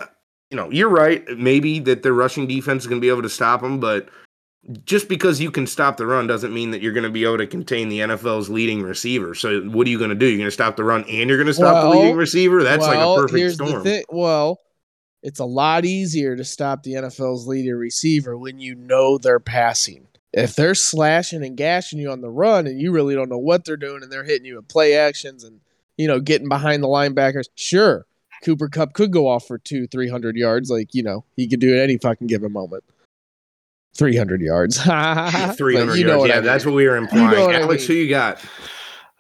You 0.52 0.58
know, 0.58 0.70
you're 0.70 0.90
right. 0.90 1.26
Maybe 1.38 1.80
that 1.80 2.04
their 2.04 2.14
rushing 2.14 2.48
defense 2.48 2.84
is 2.84 2.88
going 2.88 3.02
to 3.02 3.06
be 3.06 3.10
able 3.10 3.24
to 3.24 3.30
stop 3.30 3.62
them, 3.62 3.80
but 3.80 4.10
just 4.84 5.08
because 5.08 5.40
you 5.40 5.52
can 5.52 5.66
stop 5.66 5.98
the 5.98 6.06
run 6.06 6.28
doesn't 6.28 6.54
mean 6.54 6.72
that 6.72 6.82
you're 6.82 6.94
going 6.94 7.04
to 7.04 7.10
be 7.10 7.24
able 7.24 7.38
to 7.38 7.48
contain 7.48 7.90
the 7.90 8.00
NFL's 8.00 8.50
leading 8.50 8.82
receiver. 8.82 9.34
So 9.34 9.62
what 9.62 9.88
are 9.88 9.90
you 9.90 9.98
going 9.98 10.10
to 10.10 10.16
do? 10.16 10.26
You're 10.26 10.38
going 10.38 10.48
to 10.48 10.52
stop 10.52 10.76
the 10.76 10.84
run 10.84 11.04
and 11.06 11.30
you're 11.30 11.38
going 11.38 11.48
to 11.48 11.54
stop 11.54 11.84
the 11.84 11.90
leading 11.90 12.16
receiver? 12.16 12.64
That's 12.64 12.86
like 12.86 12.98
a 12.98 13.16
perfect 13.16 13.38
here's 13.38 13.58
The 13.58 13.68
storm. 13.68 13.84
thing. 13.84 14.04
Well, 14.10 14.60
it's 15.24 15.40
a 15.40 15.46
lot 15.46 15.86
easier 15.86 16.36
to 16.36 16.44
stop 16.44 16.84
the 16.84 16.94
NFL's 16.94 17.48
leading 17.48 17.76
receiver 17.76 18.38
when 18.38 18.60
you 18.60 18.76
know 18.76 19.18
they're 19.18 19.40
passing. 19.40 20.08
If 20.34 20.56
they're 20.56 20.76
slashing 20.76 21.44
and 21.44 21.58
gashing 21.58 22.00
you 22.00 22.12
on 22.12 22.22
the 22.22 22.30
run 22.30 22.68
and 22.68 22.80
you 22.80 22.92
really 22.92 23.16
don't 23.16 23.30
know 23.30 23.38
what 23.38 23.66
they're 23.66 23.78
doing 23.78 24.04
and 24.04 24.12
they're 24.12 24.24
hitting 24.24 24.46
you 24.46 24.58
with 24.58 24.68
play 24.68 24.96
actions 24.96 25.44
and 25.44 25.62
you 25.96 26.08
know 26.08 26.20
getting 26.20 26.50
behind 26.50 26.84
the 26.84 26.88
linebackers, 26.88 27.46
sure, 27.56 28.06
Cooper 28.44 28.70
Kupp 28.70 28.94
could 28.94 29.12
go 29.12 29.28
off 29.28 29.46
for 29.48 29.58
two, 29.58 29.88
three 29.88 30.10
hundred 30.10 30.36
yards. 30.36 30.70
Like 30.70 30.94
you 30.94 31.04
know 31.04 31.26
he 31.36 31.48
could 31.48 31.60
do 31.60 31.76
it 31.76 31.80
any 31.82 31.98
fucking 31.98 32.28
given 32.28 32.52
moment. 32.52 32.84
Three 33.96 34.16
hundred 34.16 34.42
yards. 34.42 34.78
300 34.84 35.58
But 35.58 35.98
you 35.98 36.06
know 36.06 36.18
yards. 36.18 36.20
what 36.20 36.30
Yeah, 36.30 36.38
I 36.38 36.40
that's 36.42 36.66
what 36.66 36.76
we 36.76 36.88
were 36.88 36.98
implying. 36.98 37.30
what 37.42 37.56
I 37.56 37.62
Alex, 37.62 37.88
mean. 37.90 37.98
who 37.98 38.04
you 38.04 38.10
got? 38.10 38.44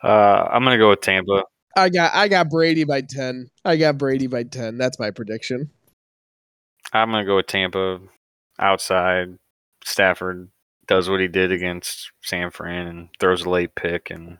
Uh, 0.03 0.47
I'm 0.51 0.63
gonna 0.63 0.78
go 0.78 0.89
with 0.89 1.01
Tampa. 1.01 1.43
I 1.76 1.89
got 1.89 2.13
I 2.13 2.28
got 2.28 2.49
Brady 2.49 2.84
by 2.84 3.01
ten. 3.01 3.49
I 3.65 3.76
got 3.78 3.97
Brady 3.97 4.28
by 4.28 4.43
ten. 4.43 4.78
That's 4.78 4.99
my 4.99 5.09
prediction. 5.11 5.70
I'm 6.93 7.11
gonna 7.11 7.26
go 7.26 7.38
with 7.38 7.47
Tampa. 7.47 7.99
Outside, 8.59 9.38
Stafford 9.84 10.49
does 10.88 11.09
what 11.09 11.20
he 11.20 11.28
did 11.28 11.51
against 11.51 12.11
San 12.24 12.49
Fran 12.49 12.88
and 12.88 13.09
throws 13.20 13.43
a 13.45 13.49
late 13.49 13.76
pick, 13.76 14.09
and 14.09 14.38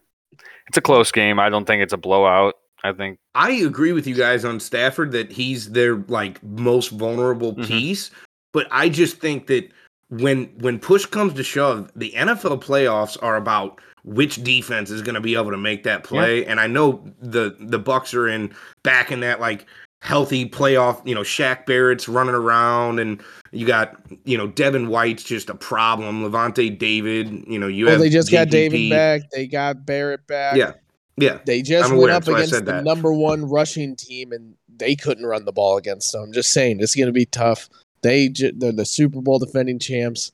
it's 0.67 0.78
a 0.78 0.82
close 0.82 1.11
game. 1.11 1.39
I 1.39 1.49
don't 1.49 1.65
think 1.65 1.84
it's 1.84 1.93
a 1.93 1.97
blowout. 1.97 2.55
I 2.84 2.93
think 2.93 3.17
I 3.36 3.51
agree 3.51 3.91
with 3.91 4.07
you 4.07 4.15
guys 4.15 4.45
on 4.45 4.59
Stafford 4.59 5.11
that 5.11 5.32
he's 5.32 5.71
their 5.71 5.97
like 6.07 6.41
most 6.43 6.89
vulnerable 6.91 7.53
Mhm. 7.55 7.67
piece, 7.67 8.11
but 8.53 8.67
I 8.71 8.89
just 8.89 9.17
think 9.17 9.47
that 9.47 9.71
when 10.09 10.45
when 10.59 10.80
push 10.80 11.05
comes 11.05 11.34
to 11.34 11.43
shove, 11.43 11.91
the 11.95 12.13
NFL 12.15 12.57
playoffs 12.59 13.17
are 13.21 13.36
about 13.36 13.82
which 14.03 14.41
defense 14.43 14.89
is 14.89 15.01
going 15.01 15.15
to 15.15 15.21
be 15.21 15.36
able 15.36 15.51
to 15.51 15.57
make 15.57 15.84
that 15.84 16.03
play. 16.03 16.45
And 16.45 16.59
I 16.59 16.67
know 16.67 17.03
the 17.21 17.55
the 17.59 17.80
Bucs 17.80 18.13
are 18.13 18.28
in 18.28 18.53
back 18.84 19.11
in 19.11 19.19
that 19.19 19.41
like 19.41 19.65
healthy 20.01 20.47
playoff. 20.47 21.05
You 21.05 21.15
know, 21.15 21.21
Shaq 21.21 21.65
Barrett's 21.65 22.07
running 22.07 22.36
around, 22.36 22.99
and 22.99 23.21
you 23.51 23.65
got 23.65 23.95
you 24.23 24.38
know 24.38 24.47
Devin 24.47 24.88
White's 24.88 25.23
just 25.23 25.49
a 25.49 25.55
problem. 25.55 26.23
Lavonte 26.23 26.78
David, 26.78 27.43
you 27.47 27.59
know, 27.59 27.67
you 27.67 27.86
well, 27.86 27.95
have 27.95 28.01
they 28.01 28.09
just 28.09 28.32
got 28.32 28.49
David 28.49 28.89
back. 28.89 29.30
They 29.32 29.45
got 29.45 29.86
Barrett 29.86 30.25
back. 30.28 30.55
Yeah. 30.55 30.73
Yeah, 31.18 31.39
They 31.45 31.61
just 31.63 31.86
I'm 31.89 31.97
went 31.97 32.11
aware, 32.11 32.15
up 32.15 32.24
that's 32.26 32.51
against 32.51 32.65
the 32.65 32.72
that. 32.74 32.84
number 32.84 33.11
one 33.11 33.49
rushing 33.49 33.95
team, 33.95 34.32
and 34.32 34.53
they 34.70 34.95
couldn't 34.95 35.26
run 35.26 35.45
the 35.45 35.51
ball 35.51 35.78
against 35.78 36.11
them. 36.11 36.22
I'm 36.26 36.32
just 36.34 36.51
saying, 36.51 36.80
it's 36.80 36.95
going 36.95 37.07
to 37.07 37.11
be 37.13 37.26
tough. 37.26 37.70
They 38.03 38.30
ju- 38.30 38.51
they're 38.55 38.72
the 38.72 38.86
Super 38.86 39.20
Bowl 39.22 39.39
defending 39.39 39.80
champs. 39.80 40.32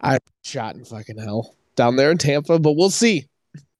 I 0.00 0.18
shot 0.44 0.76
in 0.76 0.84
fucking 0.84 1.18
hell 1.18 1.56
down 1.74 1.96
there 1.96 2.10
in 2.12 2.18
Tampa, 2.18 2.58
but 2.60 2.74
we'll 2.74 2.90
see. 2.90 3.26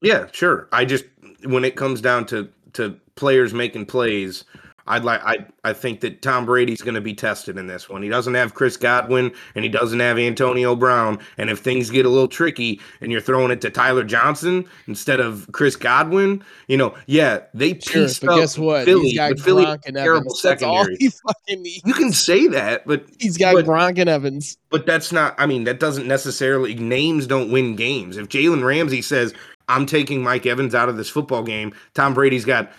Yeah, 0.01 0.27
sure. 0.33 0.69
I 0.73 0.85
just 0.85 1.05
when 1.45 1.65
it 1.65 1.77
comes 1.77 2.01
down 2.01 2.27
to 2.27 2.49
to 2.73 2.97
players 3.15 3.55
making 3.55 3.87
plays, 3.87 4.45
I'd 4.87 5.05
like 5.05 5.21
I 5.25 5.47
I 5.65 5.73
think 5.73 6.01
that 6.01 6.23
Tom 6.23 6.45
Brady's 6.45 6.83
going 6.83 6.95
to 6.97 7.01
be 7.01 7.15
tested 7.15 7.57
in 7.57 7.67
this 7.69 7.89
one. 7.89 8.03
He 8.03 8.09
doesn't 8.09 8.35
have 8.35 8.55
Chris 8.55 8.77
Godwin 8.77 9.33
and 9.55 9.65
he 9.65 9.69
doesn't 9.69 10.01
have 10.01 10.19
Antonio 10.19 10.75
Brown, 10.75 11.19
and 11.39 11.51
if 11.51 11.61
things 11.61 11.89
get 11.91 12.05
a 12.05 12.09
little 12.09 12.27
tricky 12.29 12.81
and 13.01 13.13
you're 13.13 13.21
throwing 13.21 13.51
it 13.53 13.61
to 13.61 13.71
Tyler 13.71 14.03
Johnson 14.05 14.65
instead 14.89 15.21
of 15.21 15.49
Chris 15.53 15.77
Godwin, 15.77 16.43
you 16.67 16.77
know, 16.77 16.95
yeah, 17.07 17.41
they 17.55 17.79
Sure, 17.79 18.03
pieced 18.07 18.23
but 18.23 18.33
up 18.33 18.39
guess 18.41 18.59
what? 18.59 18.85
Philly, 18.85 19.11
He's 19.11 19.17
got 19.19 19.31
but 19.31 19.41
Philly 19.41 19.65
Gronk 19.67 19.87
and 19.87 19.97
terrible 19.97 20.33
Evans. 20.33 20.41
Secondary. 20.41 20.97
he 20.99 21.09
fucking 21.27 21.63
needs. 21.63 21.83
You 21.85 21.95
can 21.95 22.13
say 22.13 22.47
that, 22.49 22.87
but 22.87 23.05
He's 23.21 23.37
got 23.39 23.55
but- 23.55 23.65
Gronk 23.67 23.99
and 23.99 24.09
Evans. 24.09 24.59
but 24.71 24.85
that's 24.87 25.13
not. 25.13 25.35
I 25.39 25.47
mean, 25.47 25.65
that 25.65 25.79
doesn't 25.81 26.07
necessarily 26.09 26.75
names 26.75 27.27
don't 27.27 27.51
win 27.53 27.77
games. 27.77 28.17
If 28.17 28.29
Jalen 28.29 28.65
Ramsey 28.65 29.03
says 29.03 29.33
I'm 29.69 29.87
taking 29.87 30.23
Mike 30.25 30.45
Evans 30.45 30.75
out 30.75 30.89
of 30.89 30.97
this 30.97 31.09
football 31.09 31.45
game, 31.45 31.73
Tom 31.95 32.15
Brady's 32.15 32.45
got 32.45 32.71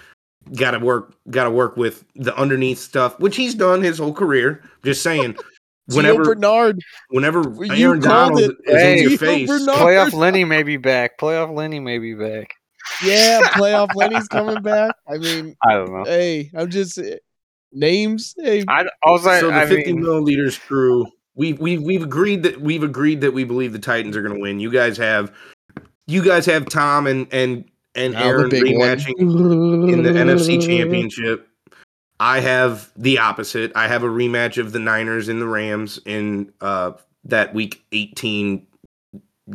got 0.56 0.72
to 0.72 0.80
work 0.80 1.16
got 1.30 1.46
to 1.46 1.52
work 1.52 1.78
with 1.78 2.06
the 2.16 2.36
underneath 2.36 2.80
stuff, 2.80 3.20
which 3.20 3.36
he's 3.36 3.56
done 3.56 3.82
his 3.82 3.98
whole 3.98 4.14
career. 4.14 4.64
Just 4.84 5.02
saying, 5.02 5.34
Gio 5.90 5.96
whenever 5.98 6.24
Bernard, 6.24 6.80
whenever 7.10 7.42
you 7.66 7.90
Aaron 7.90 8.02
Donald 8.02 8.40
it. 8.40 8.52
is 8.66 8.82
Hey, 8.82 8.98
in 8.98 9.04
your 9.04 9.12
Gio 9.12 9.20
face, 9.20 9.48
Bernard. 9.48 9.78
Playoff 9.78 10.14
Lenny 10.14 10.44
may 10.44 10.64
be 10.64 10.78
back. 10.78 11.18
Playoff 11.18 11.54
Lenny 11.54 11.80
may 11.80 11.98
be 11.98 12.14
back. 12.14 12.54
yeah, 13.04 13.42
playoff 13.54 13.94
Lenny's 13.96 14.28
coming 14.28 14.62
back. 14.62 14.96
I 15.08 15.18
mean, 15.18 15.56
I 15.66 15.74
don't 15.74 15.92
know. 15.92 16.04
hey, 16.06 16.52
I'm 16.56 16.70
just 16.70 16.98
eh, 16.98 17.18
names. 17.72 18.34
Hey, 18.38 18.64
I, 18.68 18.86
I 19.06 19.12
was 19.12 19.26
like, 19.26 19.40
so 19.40 19.48
the 19.48 19.56
I 19.56 19.66
50 19.66 19.94
mean, 19.94 20.04
milliliters 20.04 20.60
crew, 20.60 21.06
we 21.36 21.54
we 21.54 21.78
we've 21.78 22.04
agreed 22.04 22.44
that 22.44 22.62
we've 22.62 22.84
agreed 22.84 23.22
that 23.22 23.34
we 23.34 23.44
believe 23.44 23.74
the 23.74 23.80
Titans 23.80 24.16
are 24.16 24.22
going 24.22 24.36
to 24.36 24.42
win. 24.42 24.60
You 24.60 24.72
guys 24.72 24.98
have 24.98 25.34
you 26.08 26.24
guys 26.24 26.46
have 26.46 26.68
Tom 26.68 27.08
and 27.08 27.28
and 27.32 27.66
and 27.96 28.14
now 28.14 28.20
the 28.22 28.26
Aaron 28.26 28.50
big 28.50 28.78
one. 28.78 28.90
rematching 28.90 29.90
in 29.94 30.04
the 30.04 30.10
NFC 30.10 30.62
Championship. 30.66 31.48
I 32.20 32.40
have 32.40 32.92
the 32.96 33.18
opposite. 33.20 33.72
I 33.76 33.88
have 33.88 34.04
a 34.04 34.08
rematch 34.08 34.58
of 34.58 34.72
the 34.72 34.80
Niners 34.80 35.28
and 35.30 35.42
the 35.42 35.48
Rams 35.48 36.00
in 36.06 36.54
uh, 36.62 36.92
that 37.26 37.54
Week 37.54 37.84
18 37.92 38.66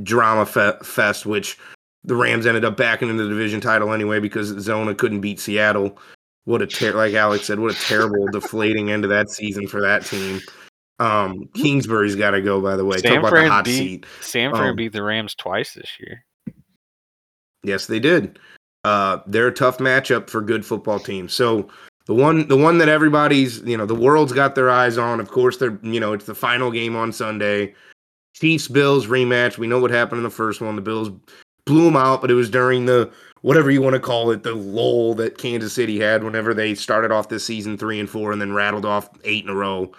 drama 0.02 0.44
fe- 0.44 0.76
fest, 0.82 1.24
which 1.24 1.56
the 2.04 2.14
Rams 2.14 2.46
ended 2.46 2.64
up 2.64 2.76
backing 2.76 3.08
into 3.08 3.22
the 3.22 3.28
division 3.30 3.60
title 3.60 3.92
anyway 3.92 4.20
because 4.20 4.48
Zona 4.60 4.94
couldn't 4.94 5.20
beat 5.20 5.40
Seattle. 5.40 5.98
What 6.44 6.60
a 6.62 6.66
ter- 6.66 6.94
like 6.94 7.14
Alex 7.14 7.46
said, 7.46 7.58
what 7.60 7.74
a 7.74 7.80
terrible 7.86 8.26
deflating 8.32 8.90
end 8.90 9.04
of 9.04 9.10
that 9.10 9.30
season 9.30 9.66
for 9.66 9.80
that 9.82 10.04
team. 10.04 10.40
Um, 10.98 11.48
Kingsbury's 11.54 12.16
got 12.16 12.32
to 12.32 12.42
go. 12.42 12.60
By 12.60 12.76
the 12.76 12.84
way, 12.84 13.00
talk 13.00 13.18
about 13.18 13.32
the 13.32 13.48
hot 13.48 13.64
beat- 13.64 13.78
seat. 13.78 14.06
San 14.20 14.50
Fran 14.50 14.70
Um, 14.70 14.76
beat 14.76 14.92
the 14.92 15.02
Rams 15.02 15.34
twice 15.34 15.74
this 15.74 15.90
year. 16.00 16.24
Yes, 17.68 17.86
they 17.86 18.00
did. 18.00 18.38
Uh, 18.84 19.18
they're 19.26 19.48
a 19.48 19.52
tough 19.52 19.78
matchup 19.78 20.30
for 20.30 20.40
good 20.40 20.64
football 20.64 20.98
teams. 20.98 21.32
So 21.32 21.68
the 22.06 22.14
one, 22.14 22.48
the 22.48 22.56
one 22.56 22.78
that 22.78 22.88
everybody's, 22.88 23.60
you 23.60 23.76
know, 23.76 23.86
the 23.86 23.94
world's 23.94 24.32
got 24.32 24.54
their 24.54 24.70
eyes 24.70 24.98
on. 24.98 25.20
Of 25.20 25.30
course, 25.30 25.58
they're, 25.58 25.78
you 25.82 26.00
know, 26.00 26.12
it's 26.12 26.26
the 26.26 26.34
final 26.34 26.70
game 26.70 26.96
on 26.96 27.12
Sunday. 27.12 27.74
Chiefs 28.34 28.68
Bills 28.68 29.06
rematch. 29.06 29.58
We 29.58 29.66
know 29.66 29.80
what 29.80 29.90
happened 29.90 30.18
in 30.18 30.24
the 30.24 30.30
first 30.30 30.60
one. 30.60 30.76
The 30.76 30.82
Bills 30.82 31.10
blew 31.66 31.84
them 31.84 31.96
out, 31.96 32.20
but 32.20 32.30
it 32.30 32.34
was 32.34 32.50
during 32.50 32.86
the 32.86 33.12
whatever 33.42 33.70
you 33.70 33.82
want 33.82 33.94
to 33.94 34.00
call 34.00 34.30
it, 34.30 34.42
the 34.42 34.54
lull 34.54 35.14
that 35.14 35.38
Kansas 35.38 35.72
City 35.72 36.00
had 36.00 36.24
whenever 36.24 36.54
they 36.54 36.74
started 36.74 37.12
off 37.12 37.28
this 37.28 37.44
season 37.44 37.76
three 37.76 38.00
and 38.00 38.08
four, 38.08 38.32
and 38.32 38.40
then 38.40 38.52
rattled 38.52 38.84
off 38.84 39.10
eight 39.24 39.44
in 39.44 39.50
a 39.50 39.54
row. 39.54 39.92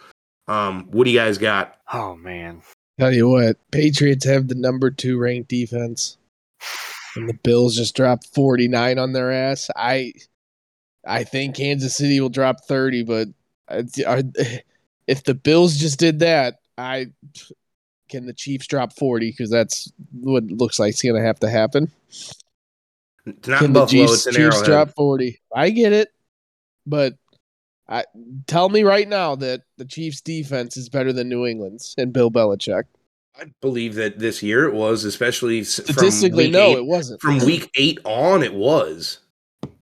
Um, 0.47 0.88
what 0.91 1.03
do 1.03 1.11
you 1.11 1.20
guys 1.20 1.38
got? 1.38 1.78
Oh 1.93 2.15
man, 2.15 2.61
Tell 2.99 3.13
you 3.13 3.30
what, 3.30 3.55
Patriots 3.72 4.26
have 4.26 4.49
the 4.49 4.55
number 4.55 4.91
two 4.91 5.17
ranked 5.17 5.47
defense, 5.47 6.17
and 7.20 7.30
the 7.30 7.34
Bills 7.34 7.76
just 7.76 7.95
dropped 7.95 8.28
49 8.34 8.97
on 8.97 9.13
their 9.13 9.32
ass. 9.32 9.70
I, 9.76 10.13
I 11.05 11.24
think 11.24 11.55
Kansas 11.55 11.95
City 11.95 12.20
will 12.20 12.30
drop 12.30 12.65
30, 12.65 13.03
but 13.03 13.28
are, 14.07 14.22
if 15.07 15.24
the 15.24 15.36
Bills 15.36 15.78
just 15.78 15.99
did 15.99 16.20
that, 16.20 16.59
I 16.78 17.07
can 18.09 18.26
the 18.26 18.34
Chiefs 18.34 18.67
drop 18.67 18.93
40 18.93 19.30
because 19.30 19.49
that's 19.49 19.91
what 20.11 20.43
it 20.43 20.51
looks 20.51 20.80
like 20.80 20.91
it's 20.91 21.01
going 21.01 21.15
to 21.15 21.22
have 21.22 21.39
to 21.41 21.49
happen. 21.49 21.91
It's 23.26 23.47
not 23.47 23.59
Can 23.59 23.74
the 23.74 23.86
Chiefs, 23.86 24.26
it's 24.26 24.36
Chiefs 24.36 24.63
drop 24.63 24.95
40? 24.95 25.39
I 25.55 25.70
get 25.70 25.93
it, 25.93 26.09
but 26.88 27.13
I 27.88 28.05
tell 28.47 28.70
me 28.70 28.84
right 28.84 29.07
now 29.07 29.36
that 29.36 29.61
the 29.78 29.86
Chiefs 29.86 30.22
defense 30.22 30.78
is 30.78 30.89
better 30.89 31.11
than 31.11 31.28
New 31.28 31.45
England's 31.45 31.95
and 31.97 32.13
Bill 32.13 32.32
Belichick. 32.32 32.84
I 33.42 33.46
believe 33.62 33.96
that 33.96 34.20
this 34.20 34.42
year 34.44 34.66
it 34.66 34.74
was, 34.74 35.04
especially 35.06 35.62
s- 35.62 35.78
from 35.78 35.94
Statistically, 35.94 36.46
week 36.46 36.54
no, 36.54 36.68
eight- 36.72 36.78
it 36.78 36.86
wasn't. 36.86 37.22
from 37.22 37.40
week 37.40 37.70
eight 37.76 38.00
on, 38.04 38.44
it 38.44 38.54
was. 38.54 39.20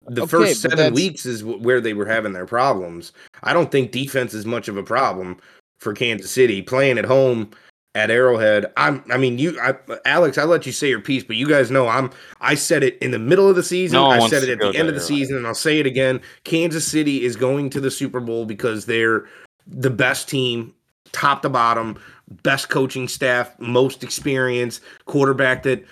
The 0.08 0.22
Okay, 0.22 0.30
first 0.30 0.60
seven 0.60 0.92
weeks 0.92 1.24
is 1.24 1.42
where 1.44 1.80
they 1.80 1.94
were 1.94 2.04
having 2.06 2.32
their 2.34 2.46
problems. 2.46 3.12
I 3.42 3.52
don't 3.54 3.70
think 3.72 3.90
defense 3.90 4.34
is 4.34 4.44
much 4.44 4.68
of 4.68 4.76
a 4.76 4.82
problem 4.82 5.38
for 5.78 5.94
Kansas 5.94 6.30
City 6.30 6.60
playing 6.60 6.98
at 6.98 7.06
home 7.06 7.50
at 7.94 8.10
Arrowhead. 8.10 8.66
I'm. 8.76 9.02
I 9.10 9.16
mean, 9.16 9.38
you, 9.38 9.58
I, 9.60 9.74
Alex. 10.04 10.36
I 10.36 10.44
let 10.44 10.66
you 10.66 10.72
say 10.72 10.88
your 10.90 11.00
piece, 11.00 11.24
but 11.24 11.36
you 11.36 11.48
guys 11.48 11.70
know 11.70 11.88
I'm. 11.88 12.10
I 12.42 12.54
said 12.54 12.82
it 12.82 12.98
in 13.00 13.12
the 13.12 13.18
middle 13.18 13.48
of 13.48 13.56
the 13.56 13.62
season. 13.62 13.94
No 13.98 14.10
I 14.10 14.28
said 14.28 14.42
it 14.42 14.50
at 14.50 14.58
the 14.58 14.66
end 14.78 14.88
of 14.88 14.94
the 14.94 15.00
Arrowhead. 15.00 15.02
season, 15.02 15.36
and 15.38 15.46
I'll 15.46 15.54
say 15.54 15.78
it 15.80 15.86
again. 15.86 16.20
Kansas 16.44 16.86
City 16.86 17.24
is 17.24 17.34
going 17.36 17.70
to 17.70 17.80
the 17.80 17.90
Super 17.90 18.20
Bowl 18.20 18.44
because 18.44 18.84
they're 18.84 19.24
the 19.66 19.90
best 19.90 20.28
team, 20.28 20.74
top 21.12 21.40
to 21.42 21.48
bottom, 21.48 21.98
best 22.42 22.68
coaching 22.68 23.08
staff, 23.08 23.58
most 23.58 24.02
experience, 24.02 24.80
quarterback 25.06 25.62
that 25.64 25.84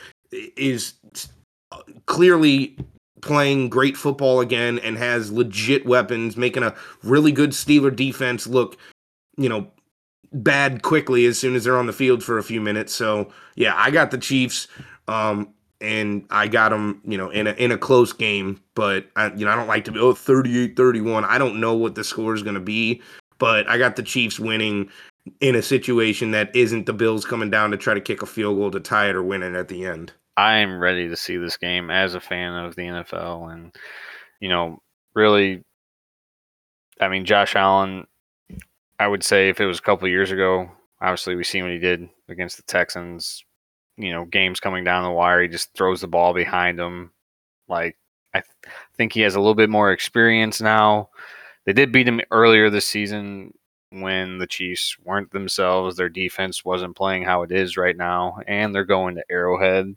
is 0.57 0.95
clearly 2.07 2.77
playing 3.21 3.69
great 3.69 3.97
football 3.97 4.41
again 4.41 4.79
and 4.81 4.99
has 4.99 5.31
legit 5.31 5.87
weapons, 5.87 6.37
making 6.37 6.63
a 6.63 6.75
really 7.03 7.33
good 7.33 7.51
Steeler 7.51 7.95
defense 7.95 8.47
look, 8.47 8.77
you 9.37 9.49
know, 9.49 9.71
bad 10.33 10.83
quickly 10.83 11.27
as 11.27 11.39
soon 11.39 11.55
as 11.55 11.65
they're 11.65 11.79
on 11.79 11.87
the 11.87 11.93
field 11.93 12.23
for 12.23 12.39
a 12.39 12.43
few 12.43 12.61
minutes. 12.61 12.95
So 12.95 13.31
yeah, 13.55 13.75
I 13.77 13.91
got 13.91 14.11
the 14.11 14.19
Chiefs, 14.19 14.69
um, 15.09 15.53
and 15.81 16.25
I 16.31 16.47
got 16.49 16.71
them, 16.71 17.01
you 17.05 17.19
know, 17.19 17.31
in 17.31 17.47
a 17.47 17.53
in 17.53 17.73
a 17.73 17.79
close 17.79 18.13
game. 18.13 18.61
But 18.75 19.07
I, 19.17 19.33
you 19.33 19.45
know, 19.45 19.51
I 19.51 19.57
don't 19.57 19.67
like 19.67 19.85
to 19.87 19.93
be 19.93 19.99
oh 19.99 20.15
38-31. 20.15 21.25
I 21.25 21.39
don't 21.39 21.61
know 21.61 21.75
what 21.75 21.95
the 21.95 22.05
score 22.05 22.35
is 22.35 22.43
going 22.43 22.55
to 22.55 22.61
be, 22.61 23.03
but 23.39 23.69
I 23.69 23.79
got 23.79 23.97
the 23.97 24.03
Chiefs 24.03 24.39
winning 24.39 24.89
in 25.41 25.55
a 25.55 25.63
situation 25.63 26.33
that 26.33 26.55
isn't 26.55 26.87
the 26.87 26.93
Bills 26.93 27.25
coming 27.25 27.51
down 27.51 27.71
to 27.71 27.77
try 27.77 27.95
to 27.95 28.01
kick 28.01 28.23
a 28.23 28.27
field 28.27 28.57
goal 28.57 28.71
to 28.71 28.81
tie 28.81 29.09
it 29.09 29.17
or 29.17 29.23
win 29.23 29.43
it 29.43 29.55
at 29.55 29.69
the 29.69 29.85
end. 29.85 30.13
I 30.37 30.59
am 30.59 30.79
ready 30.79 31.09
to 31.09 31.17
see 31.17 31.37
this 31.37 31.57
game 31.57 31.91
as 31.91 32.15
a 32.15 32.21
fan 32.21 32.55
of 32.55 32.75
the 32.75 32.83
NFL, 32.83 33.53
and 33.53 33.75
you 34.41 34.49
know, 34.49 34.79
really, 35.15 35.63
I 37.01 37.09
mean, 37.09 37.25
Josh 37.25 37.55
Allen. 37.55 38.07
I 38.99 39.09
would 39.09 39.25
say 39.25 39.49
if 39.49 39.61
it 39.61 39.67
was 39.67 39.81
a 39.81 39.83
couple 39.83 40.07
years 40.09 40.31
ago, 40.31 40.71
obviously 41.01 41.35
we 41.35 41.43
seen 41.43 41.65
what 41.65 41.73
he 41.73 41.79
did 41.79 42.09
against 42.29 42.57
the 42.57 42.63
Texans. 42.63 43.45
You 43.97 44.13
know, 44.13 44.25
games 44.25 44.61
coming 44.61 44.85
down 44.85 45.03
the 45.03 45.11
wire, 45.11 45.43
he 45.43 45.49
just 45.49 45.75
throws 45.75 46.01
the 46.01 46.07
ball 46.07 46.33
behind 46.33 46.79
him. 46.79 47.11
Like 47.69 47.97
I 48.33 48.41
th- 48.41 48.75
think 48.97 49.13
he 49.13 49.21
has 49.23 49.35
a 49.35 49.41
little 49.41 49.55
bit 49.55 49.71
more 49.71 49.93
experience 49.93 50.61
now. 50.61 51.11
They 51.67 51.73
did 51.73 51.93
beat 51.93 52.09
him 52.09 52.21
earlier 52.31 52.71
this 52.71 52.87
season 52.87 53.53
when 53.93 54.39
the 54.39 54.47
Chiefs 54.47 54.97
weren't 55.05 55.31
themselves. 55.31 55.97
Their 55.97 56.09
defense 56.09 56.65
wasn't 56.65 56.97
playing 56.97 57.25
how 57.25 57.43
it 57.43 57.53
is 57.53 57.77
right 57.77 57.97
now, 57.97 58.39
and 58.47 58.75
they're 58.75 58.85
going 58.85 59.15
to 59.17 59.25
Arrowhead. 59.31 59.95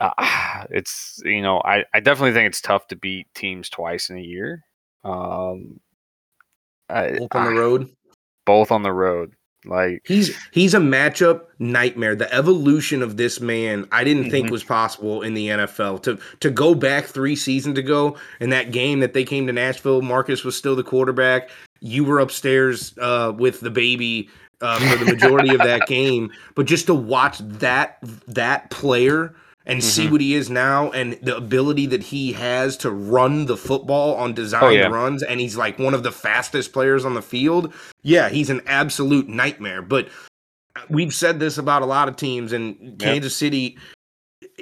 Uh, 0.00 0.64
it's 0.70 1.20
you 1.24 1.42
know 1.42 1.60
I, 1.64 1.84
I 1.94 2.00
definitely 2.00 2.32
think 2.32 2.48
it's 2.48 2.60
tough 2.60 2.86
to 2.88 2.96
beat 2.96 3.26
teams 3.34 3.68
twice 3.68 4.10
in 4.10 4.16
a 4.16 4.22
year. 4.22 4.64
Um, 5.04 5.80
I, 6.88 7.18
Both 7.18 7.34
on 7.34 7.54
the 7.54 7.60
road. 7.60 7.90
both 8.46 8.72
on 8.72 8.82
the 8.82 8.92
road. 8.92 9.32
Like 9.66 10.00
He's 10.06 10.34
he's 10.52 10.72
a 10.72 10.78
matchup 10.78 11.42
nightmare. 11.58 12.16
The 12.16 12.32
evolution 12.34 13.02
of 13.02 13.18
this 13.18 13.40
man, 13.42 13.86
I 13.92 14.04
didn't 14.04 14.22
Mm-hmm. 14.24 14.30
think 14.30 14.50
was 14.50 14.64
possible 14.64 15.20
in 15.20 15.34
the 15.34 15.48
NFL. 15.48 16.02
To 16.04 16.18
to 16.40 16.50
go 16.50 16.74
back 16.74 17.04
three 17.04 17.36
seasons 17.36 17.78
ago 17.78 18.16
in 18.40 18.48
that 18.50 18.72
game 18.72 19.00
that 19.00 19.12
they 19.12 19.22
came 19.24 19.46
to 19.46 19.52
Nashville, 19.52 20.00
Marcus 20.00 20.44
was 20.44 20.56
still 20.56 20.74
the 20.74 20.82
quarterback. 20.82 21.50
You 21.80 22.04
were 22.04 22.20
upstairs 22.20 22.94
uh, 22.98 23.32
with 23.36 23.60
the 23.60 23.70
baby 23.70 24.28
uh, 24.60 24.78
for 24.78 25.04
the 25.04 25.12
majority 25.12 25.50
of 25.54 25.58
that 25.58 25.86
game, 25.86 26.30
but 26.54 26.66
just 26.66 26.86
to 26.86 26.94
watch 26.94 27.38
that 27.38 27.98
that 28.28 28.70
player 28.70 29.34
and 29.66 29.82
see 29.84 30.06
Mhm. 30.06 30.10
what 30.12 30.20
he 30.22 30.34
is 30.34 30.48
now 30.50 30.90
and 30.90 31.18
the 31.22 31.36
ability 31.36 31.86
that 31.86 32.02
he 32.02 32.32
has 32.32 32.76
to 32.78 32.90
run 32.90 33.46
the 33.46 33.56
football 33.56 34.14
on 34.16 34.32
designed 34.32 34.64
Oh, 34.64 34.70
yeah. 34.70 34.86
runs 34.88 35.22
and 35.22 35.38
he's 35.38 35.54
like 35.56 35.78
one 35.78 35.92
of 35.94 36.02
the 36.02 36.10
fastest 36.10 36.72
players 36.72 37.04
on 37.04 37.12
the 37.12 37.20
field 37.22 37.72
yeah 38.02 38.30
he's 38.30 38.48
an 38.48 38.62
absolute 38.66 39.28
nightmare 39.28 39.82
but 39.82 40.08
we've 40.88 41.12
said 41.14 41.38
this 41.40 41.58
about 41.58 41.82
a 41.82 41.86
lot 41.86 42.08
of 42.08 42.16
teams 42.16 42.52
and 42.54 42.98
kansas 42.98 43.36
city 43.36 43.76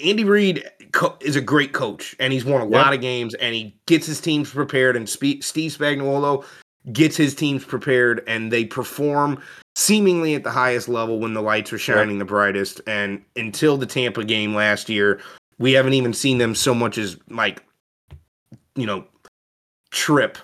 Andy 0.03 0.25
Reid 0.25 0.69
co- 0.93 1.17
is 1.21 1.37
a 1.37 1.41
great 1.41 1.73
coach, 1.73 2.15
and 2.19 2.33
he's 2.33 2.45
won 2.45 2.61
a 2.61 2.65
lot 2.65 2.93
of 2.93 3.01
games, 3.01 3.35
and 3.35 3.55
he 3.55 3.75
gets 3.87 4.07
his 4.07 4.21
teams 4.21 4.51
prepared. 4.51 4.97
And 4.97 5.09
Spe- 5.09 5.41
Steve 5.43 5.77
Spagnuolo 5.77 6.45
gets 6.93 7.17
his 7.17 7.35
teams 7.35 7.65
prepared, 7.65 8.23
and 8.27 8.53
they 8.53 8.65
perform 8.65 9.41
seemingly 9.75 10.35
at 10.35 10.45
the 10.45 10.51
highest 10.51 10.89
level 10.89 11.21
when 11.21 11.35
the 11.35 11.43
lights 11.43 11.73
are 11.73 11.79
shining 11.79 12.19
the 12.19 12.25
brightest. 12.25 12.81
And 12.87 13.23
until 13.37 13.77
the 13.77 13.87
Tampa 13.87 14.25
game 14.25 14.55
last 14.55 14.89
year, 14.89 15.21
we 15.59 15.73
haven't 15.73 15.95
even 15.95 16.13
seen 16.13 16.39
them 16.39 16.55
so 16.55 16.75
much 16.75 16.99
as 16.99 17.17
like, 17.29 17.65
you 18.75 18.87
know, 18.87 19.05
trip 19.91 20.39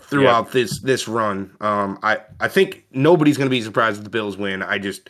throughout 0.00 0.52
this 0.52 0.80
this 0.80 1.06
run. 1.06 1.50
Um, 1.60 1.98
I 2.02 2.18
I 2.40 2.48
think 2.48 2.84
nobody's 2.92 3.36
going 3.36 3.46
to 3.46 3.50
be 3.50 3.62
surprised 3.62 3.98
if 3.98 4.04
the 4.04 4.10
Bills 4.10 4.36
win. 4.36 4.62
I 4.62 4.78
just 4.78 5.08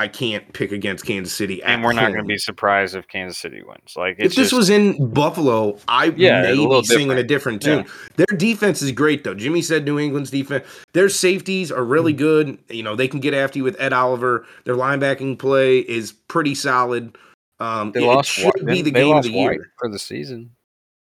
I 0.00 0.08
can't 0.08 0.50
pick 0.54 0.72
against 0.72 1.04
Kansas 1.04 1.34
City, 1.34 1.62
and 1.62 1.84
we're 1.84 1.92
not 1.92 2.08
going 2.12 2.24
to 2.24 2.28
be 2.28 2.38
surprised 2.38 2.96
if 2.96 3.06
Kansas 3.06 3.36
City 3.36 3.62
wins. 3.62 3.94
Like 3.96 4.16
If 4.18 4.28
this 4.28 4.34
just, 4.34 4.52
was 4.54 4.70
in 4.70 5.10
Buffalo, 5.12 5.78
I 5.88 6.06
Yeah, 6.16 6.40
may 6.40 6.52
a 6.52 6.54
little 6.54 6.80
be 6.80 6.86
singing 6.86 7.10
a 7.18 7.22
different. 7.22 7.60
different 7.60 7.86
tune. 7.86 8.16
Their 8.16 8.38
defense 8.38 8.80
is 8.80 8.92
great, 8.92 9.24
though. 9.24 9.34
Jimmy 9.34 9.60
said 9.60 9.84
New 9.84 9.98
England's 9.98 10.30
defense. 10.30 10.64
Their 10.94 11.10
safeties 11.10 11.70
are 11.70 11.84
really 11.84 12.14
good. 12.14 12.58
You 12.70 12.82
know, 12.82 12.96
they 12.96 13.08
can 13.08 13.20
get 13.20 13.34
after 13.34 13.58
you 13.58 13.64
with 13.64 13.78
Ed 13.78 13.92
Oliver. 13.92 14.46
Their 14.64 14.74
linebacking 14.74 15.38
play 15.38 15.80
is 15.80 16.12
pretty 16.12 16.54
solid. 16.54 17.18
Um, 17.58 17.92
they 17.92 18.02
it- 18.02 18.06
lost 18.06 18.38
it 18.38 18.44
White- 18.46 18.52
should 18.56 18.66
be 18.66 18.80
the 18.82 18.90
they 18.90 19.00
game 19.00 19.08
of 19.10 19.16
lost 19.16 19.28
the 19.28 19.34
year. 19.34 19.50
White 19.50 19.60
for 19.78 19.90
the 19.90 19.98
season. 19.98 20.50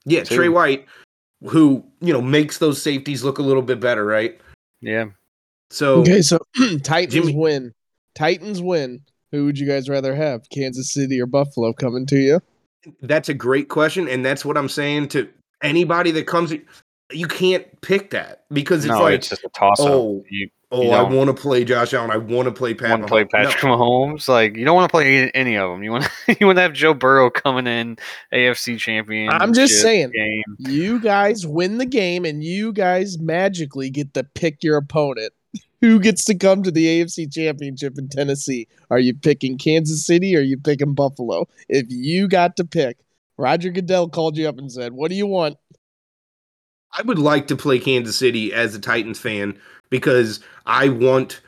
Yeah, 0.05 0.25
too. 0.25 0.35
Tre 0.37 0.49
White, 0.51 0.85
who 1.45 1.83
you 2.03 2.13
know 2.13 2.21
makes 2.21 2.59
those 2.59 2.83
safeties 2.83 3.25
look 3.25 3.39
a 3.39 3.43
little 3.43 3.63
bit 3.63 3.81
better, 3.81 4.05
right? 4.05 4.39
Yeah, 4.83 5.07
So 5.71 6.01
Okay, 6.01 6.21
so 6.21 6.39
Titans 6.83 7.15
Jimmy- 7.15 7.35
win. 7.35 7.73
Titans 8.15 8.63
win. 8.63 9.01
Who 9.31 9.47
would 9.47 9.59
you 9.59 9.67
guys 9.67 9.89
rather 9.89 10.15
have, 10.15 10.49
Kansas 10.51 10.93
City 10.93 11.21
or 11.21 11.27
Buffalo, 11.27 11.73
coming 11.73 12.05
to 12.07 12.17
you? 12.17 12.41
That's 13.01 13.29
a 13.29 13.35
great 13.35 13.69
question, 13.69 14.09
and 14.09 14.25
that's 14.25 14.45
what 14.45 14.59
I'm 14.59 14.69
saying 14.69 15.09
to 15.09 15.29
anybody 15.63 16.11
that 16.13 16.27
comes. 16.27 16.53
You 17.11 17.27
can't 17.27 17.81
pick 17.81 18.11
that 18.11 18.45
because 18.53 18.85
it's 18.85 18.93
no, 18.93 19.03
like, 19.03 19.15
it's 19.15 19.29
just 19.29 19.45
a 19.45 19.49
toss 19.51 19.81
up. 19.81 19.89
oh, 19.89 20.25
you 20.29 20.49
oh, 20.71 20.83
you 20.83 20.91
I 20.91 21.03
want 21.03 21.29
to 21.29 21.35
play 21.35 21.65
Josh 21.65 21.95
Allen. 21.95 22.11
I 22.11 22.17
want 22.17 22.47
to 22.47 22.53
play 22.53 22.75
Pat. 22.75 22.91
want 22.91 23.03
to 23.03 23.09
play 23.09 23.25
Mahomes. 23.25 23.33
No. 23.33 23.45
Patrick 23.45 23.63
Mahomes. 23.63 24.29
Like 24.29 24.57
you 24.57 24.65
don't 24.65 24.75
want 24.75 24.89
to 24.89 24.93
play 24.93 25.17
any- 25.17 25.35
any 25.35 25.57
of 25.57 25.71
them. 25.71 25.83
You 25.83 25.93
want 25.93 26.09
you 26.41 26.47
want 26.47 26.57
to 26.57 26.63
have 26.63 26.73
Joe 26.73 26.95
Burrow 26.95 27.31
coming 27.31 27.67
in 27.67 27.97
AFC 28.33 28.79
champion. 28.79 29.31
I'm 29.31 29.53
just 29.53 29.81
saying. 29.81 30.11
game. 30.11 30.43
You 30.59 31.01
guys 31.01 31.47
win 31.47 31.79
the 31.79 31.87
game, 31.87 32.25
and 32.25 32.43
you 32.43 32.73
guys 32.73 33.19
magically 33.19 33.91
get 33.91 34.15
to 34.15 34.25
pick 34.25 34.63
your 34.63 34.77
opponent. 34.79 35.33
Who 35.83 35.99
gets 35.99 36.25
to 36.27 36.35
come 36.37 36.63
to 36.63 36.71
the 36.71 36.87
AFC 36.87 37.31
Championship 37.31 37.99
in 37.99 38.09
Tennessee? 38.09 38.69
Are 38.91 39.01
you 39.01 39.15
picking 39.15 39.59
Kansas 39.59 40.07
City 40.07 40.37
or 40.37 40.39
are 40.39 40.43
you 40.43 40.57
picking 40.57 40.95
Buffalo? 40.95 41.49
If 41.69 41.87
you 41.89 42.29
got 42.29 42.57
to 42.59 42.65
pick, 42.65 42.99
Roger 43.37 43.71
Goodell 43.71 44.09
called 44.09 44.37
you 44.37 44.49
up 44.49 44.59
and 44.59 44.71
said, 44.71 44.93
"What 44.93 45.11
do 45.11 45.17
you 45.17 45.27
want?" 45.27 45.57
I 46.97 47.03
would 47.03 47.19
like 47.19 47.49
to 47.49 47.57
play 47.57 47.81
Kansas 47.81 48.17
City 48.17 48.53
as 48.53 48.75
a 48.77 48.79
Titans 48.79 49.19
fan 49.19 49.59
because 49.91 50.39
I 50.67 50.89
want 50.89 51.41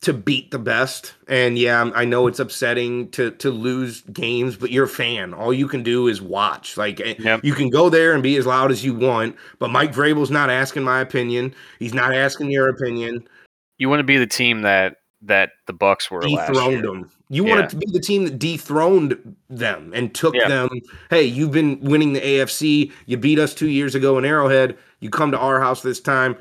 to 0.00 0.14
beat 0.14 0.50
the 0.50 0.58
best. 0.58 1.12
And 1.28 1.58
yeah, 1.58 1.78
I'm- 1.78 2.08
know 2.08 2.26
it's 2.26 2.40
upsetting 2.40 3.10
to 3.10 3.30
to 3.32 3.50
lose 3.52 4.00
games, 4.12 4.56
but 4.56 4.72
you're 4.72 4.86
a 4.86 4.88
fan. 4.88 5.32
All 5.32 5.52
you 5.54 5.68
can 5.68 5.84
do 5.84 6.08
is 6.08 6.20
watch. 6.20 6.76
Like 6.76 7.00
eh, 7.00 7.14
Yep. 7.20 7.44
you 7.44 7.52
can 7.54 7.68
go 7.68 7.88
there 7.88 8.14
and 8.14 8.22
be 8.22 8.36
as 8.36 8.46
loud 8.46 8.72
as 8.72 8.84
you 8.84 8.94
want, 8.94 9.36
but 9.60 9.70
Mike 9.70 9.94
Vrabel's 9.94 10.30
not 10.30 10.50
asking 10.50 10.82
my 10.82 11.00
opinion. 11.00 11.54
He's 11.78 11.94
not 11.94 12.12
asking 12.14 12.50
your 12.50 12.68
opinion. 12.68 13.28
You 13.80 13.88
want 13.88 14.00
to 14.00 14.04
be 14.04 14.18
the 14.18 14.26
team 14.26 14.62
that 14.62 14.98
that 15.22 15.50
the 15.66 15.74
Bucs 15.74 16.10
were 16.10 16.22
last 16.22 16.48
Dethroned 16.48 16.72
year. 16.72 16.82
them. 16.82 17.10
You 17.28 17.44
Yeah. 17.46 17.50
wanted 17.56 17.70
to 17.70 17.76
be 17.76 17.86
the 17.92 18.00
team 18.00 18.24
that 18.24 18.38
dethroned 18.38 19.36
them 19.50 19.92
and 19.94 20.14
took 20.14 20.34
Yeah. 20.34 20.48
them. 20.48 20.70
Hey, 21.10 21.24
you've 21.24 21.50
been 21.50 21.78
winning 21.80 22.14
the 22.14 22.20
AFC. 22.26 22.90
You 23.04 23.18
beat 23.18 23.38
us 23.38 23.52
two 23.52 23.68
years 23.68 23.94
ago 23.94 24.16
in 24.16 24.24
Arrowhead. 24.24 24.78
You 25.00 25.10
come 25.10 25.30
to 25.32 25.38
our 25.38 25.60
house 25.60 25.82
this 25.82 26.00
time. 26.00 26.36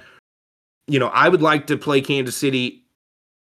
You 0.87 0.97
know, 0.97 1.07
I 1.07 1.27
would 1.27 1.41
like 1.41 1.67
to 1.67 1.77
play 1.77 1.99
Kansas 1.99 2.37
City 2.37 2.85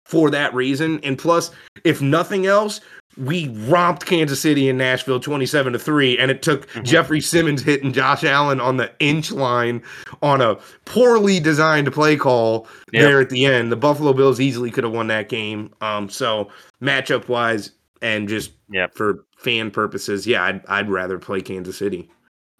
for 0.04 0.28
that 0.30 0.52
reason. 0.54 0.98
And 1.04 1.16
plus, 1.16 1.52
if 1.84 2.02
nothing 2.02 2.46
else, 2.46 2.80
we 3.16 3.48
romped 3.66 4.06
Kansas 4.06 4.40
City 4.40 4.68
in 4.68 4.76
Nashville 4.78 5.20
27 5.20 5.74
to 5.74 5.78
3, 5.78 6.18
and 6.18 6.30
it 6.30 6.42
took 6.42 6.66
Mm-hmm. 6.68 6.82
Jeffrey 6.84 7.20
Simmons 7.20 7.62
hitting 7.62 7.92
Josh 7.92 8.24
Allen 8.24 8.60
on 8.60 8.76
the 8.78 8.90
inch 9.00 9.30
line 9.30 9.82
on 10.22 10.40
a 10.40 10.56
poorly 10.86 11.38
designed 11.40 11.92
play 11.92 12.16
call 12.16 12.66
Yep. 12.92 13.02
there 13.02 13.20
at 13.20 13.28
the 13.30 13.44
end. 13.44 13.70
The 13.72 13.76
Buffalo 13.76 14.12
Bills 14.12 14.40
easily 14.40 14.70
could 14.70 14.84
have 14.84 14.92
won 14.92 15.08
that 15.08 15.28
game. 15.28 15.72
Um, 15.80 16.08
so 16.08 16.50
matchup 16.82 17.28
wise 17.28 17.72
and 18.00 18.28
just 18.28 18.52
Yep. 18.70 18.94
for 18.94 19.24
fan 19.36 19.70
purposes, 19.70 20.26
yeah, 20.26 20.42
I'd, 20.44 20.64
I'd 20.66 20.88
rather 20.90 21.18
play 21.18 21.40
Kansas 21.42 21.76
City. 21.76 22.10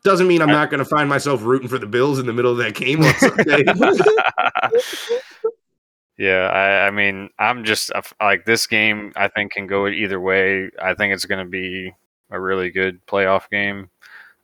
Doesn't 0.05 0.26
mean 0.26 0.42
I'm 0.42 0.50
I- 0.50 0.53
not 0.53 0.70
going 0.70 0.80
to 0.80 0.84
find 0.84 1.09
myself 1.09 1.42
rooting 1.44 1.68
for 1.68 1.78
the 1.78 1.86
Bills 1.86 2.18
in 2.18 2.26
the 2.26 2.32
middle 2.32 2.50
of 2.53 2.59
that 2.59 2.74
game 2.74 3.03
on 3.03 3.14
Sunday. 3.14 3.64
yeah, 6.22 6.46
I, 6.46 6.86
I 6.86 6.90
mean, 6.92 7.30
I'm 7.36 7.64
just 7.64 7.90
like 8.20 8.44
this 8.44 8.68
game. 8.68 9.12
I 9.16 9.26
think 9.26 9.50
can 9.50 9.66
go 9.66 9.88
either 9.88 10.20
way. 10.20 10.70
I 10.80 10.94
think 10.94 11.12
it's 11.12 11.24
going 11.24 11.44
to 11.44 11.50
be 11.50 11.92
a 12.30 12.40
really 12.40 12.70
good 12.70 13.04
playoff 13.08 13.50
game. 13.50 13.90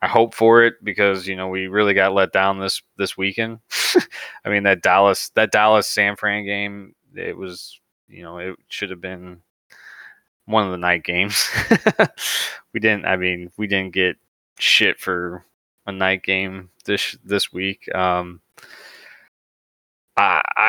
I 0.02 0.08
hope 0.08 0.34
for 0.34 0.64
it 0.64 0.74
because 0.82 1.28
you 1.28 1.36
know 1.36 1.46
we 1.46 1.68
really 1.68 1.94
got 1.94 2.14
let 2.14 2.32
down 2.32 2.58
this 2.58 2.82
this 2.96 3.16
weekend. 3.16 3.60
I 4.44 4.48
mean 4.48 4.64
that 4.64 4.82
Dallas 4.82 5.30
that 5.36 5.52
Dallas 5.52 5.86
San 5.86 6.16
Fran 6.16 6.44
game. 6.44 6.96
It 7.14 7.36
was 7.36 7.78
you 8.08 8.24
know 8.24 8.38
it 8.38 8.56
should 8.66 8.90
have 8.90 9.00
been 9.00 9.40
one 10.46 10.64
of 10.64 10.72
the 10.72 10.78
night 10.78 11.04
games. 11.04 11.48
we 12.74 12.80
didn't. 12.80 13.06
I 13.06 13.14
mean 13.14 13.52
we 13.56 13.68
didn't 13.68 13.94
get 13.94 14.16
shit 14.58 14.98
for 14.98 15.44
a 15.86 15.92
night 15.92 16.24
game 16.24 16.70
this 16.86 17.16
this 17.24 17.52
week. 17.52 17.88
Um, 17.94 18.40
I 20.18 20.42
I 20.56 20.67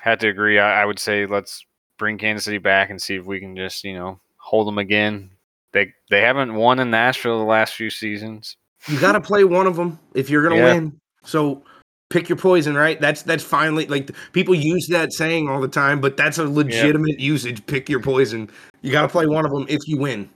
had 0.00 0.20
to 0.20 0.28
agree. 0.28 0.58
I, 0.58 0.82
I 0.82 0.84
would 0.84 0.98
say 0.98 1.26
let's 1.26 1.64
bring 1.98 2.18
Kansas 2.18 2.44
City 2.44 2.58
back 2.58 2.90
and 2.90 3.00
see 3.00 3.16
if 3.16 3.24
we 3.26 3.40
can 3.40 3.56
just 3.56 3.84
you 3.84 3.94
know 3.94 4.20
hold 4.36 4.66
them 4.68 4.78
again. 4.78 5.30
They 5.72 5.92
they 6.10 6.20
haven't 6.22 6.54
won 6.54 6.78
in 6.78 6.90
Nashville 6.90 7.38
the 7.38 7.44
last 7.44 7.74
few 7.74 7.90
seasons. 7.90 8.56
you 8.88 8.98
got 9.00 9.12
to 9.12 9.20
play 9.20 9.44
one 9.44 9.66
of 9.66 9.76
them 9.76 9.98
if 10.14 10.30
you're 10.30 10.42
going 10.42 10.54
to 10.54 10.60
Yeah. 10.60 10.72
win. 10.74 11.00
So 11.24 11.62
pick 12.10 12.28
your 12.28 12.38
poison, 12.38 12.74
right? 12.74 13.00
That's 13.00 13.22
that's 13.22 13.44
finally 13.44 13.86
like 13.86 14.10
people 14.32 14.54
use 14.54 14.86
that 14.88 15.12
saying 15.12 15.48
all 15.48 15.60
the 15.60 15.68
time, 15.68 16.00
but 16.00 16.16
that's 16.16 16.38
a 16.38 16.44
legitimate 16.44 17.20
usage. 17.20 17.64
Pick 17.66 17.88
your 17.88 18.00
poison. 18.00 18.50
You 18.80 18.92
got 18.92 19.02
to 19.02 19.08
play 19.08 19.26
one 19.26 19.44
of 19.44 19.52
them 19.52 19.66
if 19.68 19.80
you 19.86 19.98
win. 19.98 20.30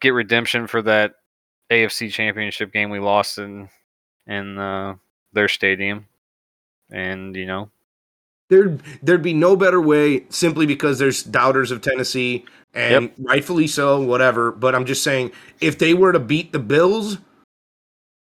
Get 0.00 0.14
redemption 0.14 0.66
for 0.68 0.80
that 0.82 1.14
AFC 1.70 2.10
Championship 2.10 2.72
game 2.72 2.88
we 2.90 3.00
lost 3.00 3.38
in 3.38 3.68
in 4.26 4.58
uh, 4.58 4.94
their 5.32 5.48
stadium, 5.48 6.06
and 6.90 7.34
you 7.36 7.46
know 7.46 7.70
There 8.50 8.78
there'd 9.02 9.22
be 9.22 9.34
no 9.34 9.56
better 9.56 9.80
way 9.80 10.24
simply 10.30 10.64
because 10.66 10.98
there's 10.98 11.22
doubters 11.22 11.70
of 11.70 11.82
Tennessee 11.82 12.44
and 12.74 13.10
rightfully 13.18 13.66
so, 13.66 14.00
whatever. 14.00 14.52
But 14.52 14.74
I'm 14.74 14.84
just 14.86 15.02
saying 15.02 15.32
if 15.60 15.78
they 15.78 15.94
were 15.94 16.12
to 16.12 16.20
beat 16.20 16.52
the 16.52 16.58
Bills, 16.58 17.18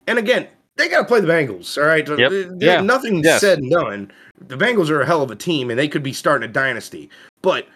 and 0.08 0.18
again, 0.18 0.48
they 0.76 0.90
got 0.90 1.00
to 1.00 1.06
play 1.06 1.20
the 1.20 1.28
Bengals. 1.28 1.78
All 1.78 1.88
right, 1.88 2.08
Yep. 2.08 2.58
Yeah. 2.60 2.82
nothing 2.82 3.24
Yes. 3.24 3.42
said 3.42 3.60
and 3.60 3.72
done. 3.72 4.12
The 4.48 4.58
Bengals 4.58 4.90
are 4.90 5.02
a 5.02 5.06
hell 5.06 5.22
of 5.24 5.32
a 5.32 5.36
team, 5.36 5.70
and 5.70 5.78
they 5.80 5.88
could 5.88 6.04
be 6.04 6.14
starting 6.14 6.48
a 6.48 6.52
dynasty. 6.52 7.10
But 7.42 7.68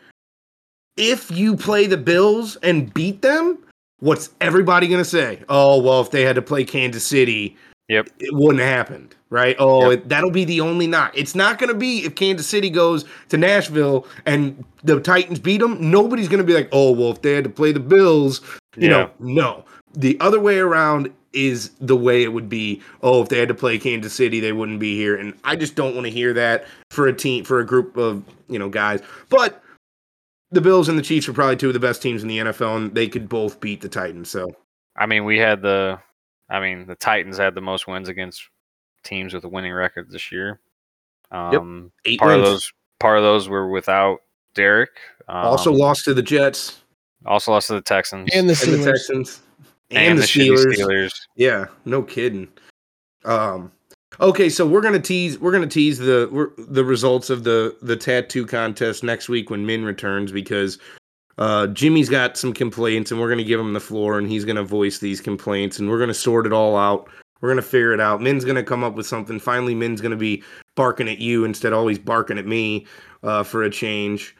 if 0.97 1.31
you 1.31 1.55
play 1.55 1.87
the 1.87 1.97
Bills 1.97 2.57
and 2.57 2.93
beat 2.93 3.21
them, 3.21 3.57
what's 3.99 4.29
everybody 4.39 4.87
gonna 4.87 5.03
say? 5.05 5.41
Oh 5.49 5.79
well, 5.81 6.01
if 6.01 6.11
they 6.11 6.21
had 6.23 6.35
to 6.35 6.41
play 6.41 6.63
Kansas 6.63 7.05
City, 7.05 7.57
Yep. 7.91 8.09
it 8.19 8.33
wouldn't 8.33 8.59
have 8.63 8.69
happened, 8.69 9.15
right? 9.29 9.55
Oh, 9.59 9.89
Yep. 9.89 9.99
it, 9.99 10.09
that'll 10.09 10.31
be 10.31 10.45
the 10.45 10.61
only 10.61 10.87
knock. 10.87 11.11
It's 11.15 11.35
not 11.35 11.59
going 11.59 11.67
to 11.71 11.77
be 11.77 12.05
if 12.05 12.15
Kansas 12.15 12.47
City 12.47 12.69
goes 12.69 13.05
to 13.29 13.37
Nashville 13.37 14.07
and 14.25 14.63
the 14.83 14.99
Titans 14.99 15.39
beat 15.39 15.59
them. 15.59 15.91
Nobody's 15.91 16.27
going 16.29 16.39
to 16.39 16.43
be 16.45 16.53
like, 16.53 16.69
oh, 16.71 16.91
well, 16.91 17.11
if 17.11 17.21
they 17.21 17.33
had 17.33 17.43
to 17.43 17.49
play 17.49 17.71
the 17.71 17.79
Bills, 17.79 18.41
you 18.77 18.89
Yeah. 18.89 18.89
know, 18.89 19.11
no. 19.19 19.65
The 19.93 20.17
other 20.21 20.39
way 20.39 20.57
around 20.59 21.11
is 21.33 21.71
the 21.81 21.95
way 21.97 22.23
it 22.23 22.31
would 22.33 22.47
be. 22.49 22.81
Oh, 23.03 23.21
if 23.23 23.29
they 23.29 23.39
had 23.39 23.47
to 23.49 23.53
play 23.53 23.77
Kansas 23.77 24.13
City, 24.13 24.39
they 24.39 24.51
wouldn't 24.53 24.79
be 24.79 24.95
here. 24.95 25.15
And 25.17 25.33
I 25.43 25.55
just 25.57 25.75
don't 25.75 25.93
want 25.95 26.05
to 26.07 26.11
hear 26.11 26.33
that 26.33 26.65
for 26.91 27.07
a 27.07 27.13
team, 27.13 27.43
for 27.43 27.59
a 27.59 27.65
group 27.65 27.97
of, 27.97 28.23
you 28.47 28.57
know, 28.59 28.69
guys. 28.69 29.01
But 29.29 29.61
the 30.51 30.61
Bills 30.61 30.89
and 30.89 30.97
the 30.97 31.01
Chiefs 31.03 31.27
are 31.29 31.33
probably 31.33 31.55
two 31.57 31.67
of 31.67 31.73
the 31.73 31.79
best 31.79 32.01
teams 32.01 32.21
in 32.21 32.27
the 32.29 32.37
NFL, 32.39 32.75
and 32.75 32.95
they 32.95 33.07
could 33.07 33.27
both 33.29 33.59
beat 33.61 33.81
the 33.81 33.87
Titans. 33.89 34.29
So 34.29 34.55
I 34.97 35.05
mean 35.05 35.23
we 35.25 35.37
had 35.37 35.61
the 35.61 35.99
I 36.51 36.59
mean 36.59 36.85
the 36.85 36.95
Titans 36.95 37.37
had 37.37 37.55
the 37.55 37.61
most 37.61 37.87
wins 37.87 38.09
against 38.09 38.43
teams 39.03 39.33
with 39.33 39.43
a 39.45 39.49
winning 39.49 39.73
record 39.73 40.11
this 40.11 40.31
year. 40.31 40.59
Um, 41.31 41.91
eight 42.05 42.19
part 42.19 42.33
wins. 42.33 42.39
of 42.39 42.51
those 42.51 42.73
part 42.99 43.17
of 43.17 43.23
those 43.23 43.47
were 43.47 43.69
without 43.69 44.19
Derrick. 44.53 44.91
Um, 45.29 45.47
also 45.47 45.71
lost 45.71 46.05
to 46.05 46.13
the 46.13 46.21
Jets 46.21 46.81
also 47.25 47.51
lost 47.51 47.67
to 47.67 47.73
the 47.73 47.81
Texans 47.81 48.29
And 48.33 48.49
the 48.49 48.63
and 48.63 48.83
the 48.83 48.91
Texans 48.91 49.41
and, 49.91 50.19
the, 50.19 50.23
shitty 50.23 50.75
Steelers. 50.75 51.13
Yeah, 51.35 51.65
no 51.85 52.03
kidding. 52.03 52.49
Um 53.25 53.71
okay, 54.19 54.49
so 54.49 54.67
we're 54.67 54.81
going 54.81 54.93
to 54.93 54.99
tease 54.99 55.39
we're 55.39 55.51
going 55.51 55.67
to 55.67 55.73
tease 55.73 55.97
the 55.99 56.27
we're, 56.31 56.49
the 56.57 56.83
results 56.83 57.29
of 57.29 57.43
the 57.43 57.77
the 57.81 57.95
tattoo 57.95 58.45
contest 58.45 59.03
next 59.03 59.29
week 59.29 59.49
when 59.49 59.65
Min 59.65 59.85
returns 59.85 60.31
because 60.31 60.79
uh, 61.37 61.67
Jimmy's 61.67 62.09
got 62.09 62.37
some 62.37 62.53
complaints, 62.53 63.11
and 63.11 63.19
we're 63.19 63.27
going 63.27 63.37
to 63.37 63.43
give 63.43 63.59
him 63.59 63.73
the 63.73 63.79
floor, 63.79 64.17
and 64.17 64.27
he's 64.27 64.45
going 64.45 64.55
to 64.57 64.63
voice 64.63 64.99
these 64.99 65.21
complaints, 65.21 65.79
and 65.79 65.89
we're 65.89 65.97
going 65.97 66.07
to 66.07 66.13
sort 66.13 66.45
it 66.45 66.53
all 66.53 66.77
out. 66.77 67.09
We're 67.39 67.49
going 67.49 67.63
to 67.63 67.69
figure 67.69 67.93
it 67.93 67.99
out. 67.99 68.21
Min's 68.21 68.45
going 68.45 68.55
to 68.55 68.63
come 68.63 68.83
up 68.83 68.95
with 68.95 69.07
something. 69.07 69.39
Finally, 69.39 69.75
Min's 69.75 70.01
going 70.01 70.11
to 70.11 70.17
be 70.17 70.43
barking 70.75 71.09
at 71.09 71.17
you 71.17 71.43
instead 71.43 71.73
of 71.73 71.79
always 71.79 71.97
barking 71.97 72.37
at 72.37 72.45
me 72.45 72.85
uh, 73.23 73.43
for 73.43 73.63
a 73.63 73.69
change. 73.69 74.35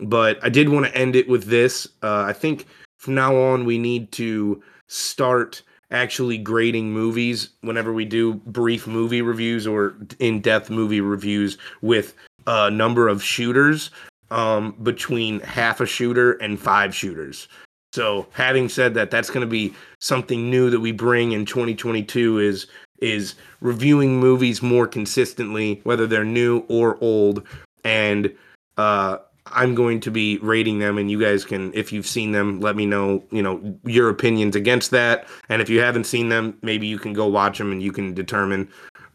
But 0.00 0.42
I 0.42 0.48
did 0.48 0.70
want 0.70 0.86
to 0.86 0.96
end 0.96 1.16
it 1.16 1.28
with 1.28 1.44
this. 1.44 1.86
Uh, 2.02 2.22
I 2.22 2.32
think 2.32 2.66
from 2.96 3.14
now 3.14 3.36
on, 3.36 3.66
we 3.66 3.78
need 3.78 4.10
to 4.12 4.62
start 4.86 5.62
actually 5.90 6.38
grading 6.38 6.90
movies 6.92 7.50
whenever 7.60 7.92
we 7.92 8.04
do 8.04 8.34
brief 8.34 8.86
movie 8.86 9.22
reviews 9.22 9.66
or 9.66 9.96
in-depth 10.18 10.70
movie 10.70 11.00
reviews 11.00 11.58
with 11.82 12.14
a 12.46 12.70
number 12.70 13.08
of 13.08 13.22
shooters 13.22 13.90
um, 14.30 14.76
between 14.82 15.40
half 15.40 15.80
a 15.80 15.86
shooter 15.86 16.32
and 16.32 16.58
five 16.60 16.94
shooters. 16.94 17.48
So, 17.92 18.26
having 18.32 18.68
said 18.68 18.94
that, 18.94 19.10
that's 19.10 19.30
going 19.30 19.40
to 19.40 19.50
be 19.50 19.74
something 19.98 20.48
new 20.48 20.70
that 20.70 20.80
we 20.80 20.92
bring 20.92 21.32
in 21.32 21.44
2022 21.44 22.38
is 22.38 22.66
is 23.00 23.34
reviewing 23.60 24.20
movies 24.20 24.62
more 24.62 24.86
consistently, 24.86 25.80
whether 25.84 26.06
they're 26.06 26.24
new 26.24 26.64
or 26.68 26.98
old, 27.00 27.42
and 27.82 28.32
uh, 28.76 29.18
I'm 29.46 29.74
going 29.74 30.00
to 30.00 30.10
be 30.10 30.38
rating 30.38 30.78
them, 30.78 30.98
and 30.98 31.10
you 31.10 31.20
guys 31.20 31.44
can, 31.44 31.72
if 31.74 31.92
you've 31.92 32.06
seen 32.06 32.32
them, 32.32 32.60
let 32.60 32.76
me 32.76 32.86
know, 32.86 33.24
you 33.30 33.42
know, 33.42 33.78
your 33.84 34.08
opinions 34.08 34.54
against 34.54 34.90
that. 34.92 35.26
And 35.48 35.60
if 35.60 35.68
you 35.68 35.80
haven't 35.80 36.04
seen 36.04 36.28
them, 36.28 36.56
maybe 36.62 36.86
you 36.86 36.98
can 36.98 37.12
go 37.12 37.26
watch 37.26 37.58
them 37.58 37.72
and 37.72 37.82
you 37.82 37.92
can 37.92 38.14
determine. 38.14 38.68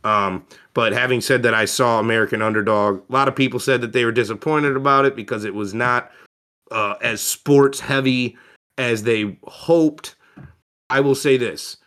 Um, 0.06 0.46
but 0.76 0.94
having 0.94 1.20
said 1.20 1.44
that, 1.44 1.56
I 1.56 1.66
saw 1.66 2.00
American 2.00 2.42
Underdog. 2.42 3.04
A 3.10 3.12
lot 3.12 3.28
of 3.28 3.36
people 3.36 3.60
said 3.60 3.82
that 3.82 3.92
they 3.92 4.06
were 4.06 4.12
disappointed 4.12 4.78
about 4.78 5.06
it 5.06 5.16
because 5.16 5.44
it 5.44 5.56
was 5.56 5.74
not 5.74 6.12
uh, 6.72 6.96
as 7.02 7.22
sports 7.22 7.80
heavy 7.80 8.38
as 8.78 9.04
they 9.04 9.38
hoped. 9.44 10.16
I 10.90 11.00
will 11.00 11.16
say 11.16 11.38
this 11.38 11.78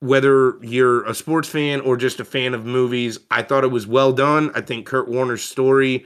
whether 0.00 0.58
you're 0.60 1.02
a 1.06 1.14
sports 1.14 1.48
fan 1.48 1.80
or 1.80 1.96
just 1.96 2.20
a 2.20 2.24
fan 2.26 2.52
of 2.52 2.66
movies, 2.66 3.18
I 3.30 3.42
thought 3.42 3.64
it 3.64 3.70
was 3.70 3.86
well 3.86 4.12
done. 4.12 4.50
I 4.54 4.60
think 4.60 4.84
Kurt 4.84 5.08
Warner's 5.08 5.42
story 5.42 6.04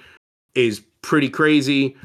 is 0.55 0.82
pretty 1.02 1.28
crazy. 1.28 1.96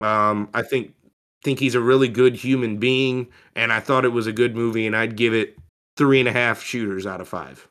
Um, 0.00 0.48
I 0.54 0.62
think 0.62 0.94
think 1.42 1.58
he's 1.58 1.74
a 1.74 1.80
really 1.80 2.08
good 2.08 2.36
human 2.36 2.76
being, 2.76 3.26
and 3.56 3.72
I 3.72 3.80
thought 3.80 4.04
it 4.04 4.10
was 4.10 4.26
a 4.28 4.32
good 4.32 4.54
movie, 4.54 4.86
and 4.86 4.94
I'd 4.94 5.16
give 5.16 5.34
it 5.34 5.58
three 5.96 6.20
and 6.20 6.28
a 6.28 6.32
half 6.32 6.62
shooters 6.62 7.06
out 7.06 7.20
of 7.20 7.26
five. 7.28 7.66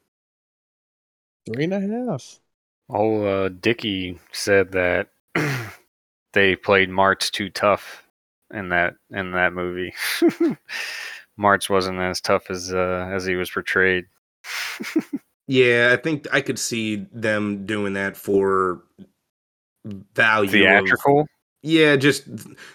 Three 1.53 1.63
and 1.65 1.73
a 1.73 1.79
half. 2.11 2.39
Oh, 2.89 3.23
uh, 3.25 3.49
Dickey 3.49 4.19
said 4.31 4.71
that 4.71 5.09
they 6.33 6.55
played 6.55 6.89
Martz 6.89 7.31
too 7.31 7.49
tough 7.49 8.03
in 8.53 8.69
that 8.69 8.95
in 9.11 9.31
that 9.31 9.53
movie. 9.53 9.93
Martz 11.39 11.69
wasn't 11.69 11.99
as 11.99 12.19
tough 12.21 12.49
as 12.49 12.73
uh, 12.73 13.09
as 13.11 13.25
he 13.25 13.35
was 13.35 13.49
portrayed. 13.49 14.05
yeah, 15.47 15.91
I 15.93 16.01
think 16.01 16.27
I 16.33 16.41
could 16.41 16.59
see 16.59 17.07
them 17.11 17.65
doing 17.65 17.93
that 17.93 18.17
for 18.17 18.81
value. 19.85 20.51
Theatrical. 20.51 21.21
Of, 21.21 21.27
yeah, 21.61 21.95
just 21.95 22.29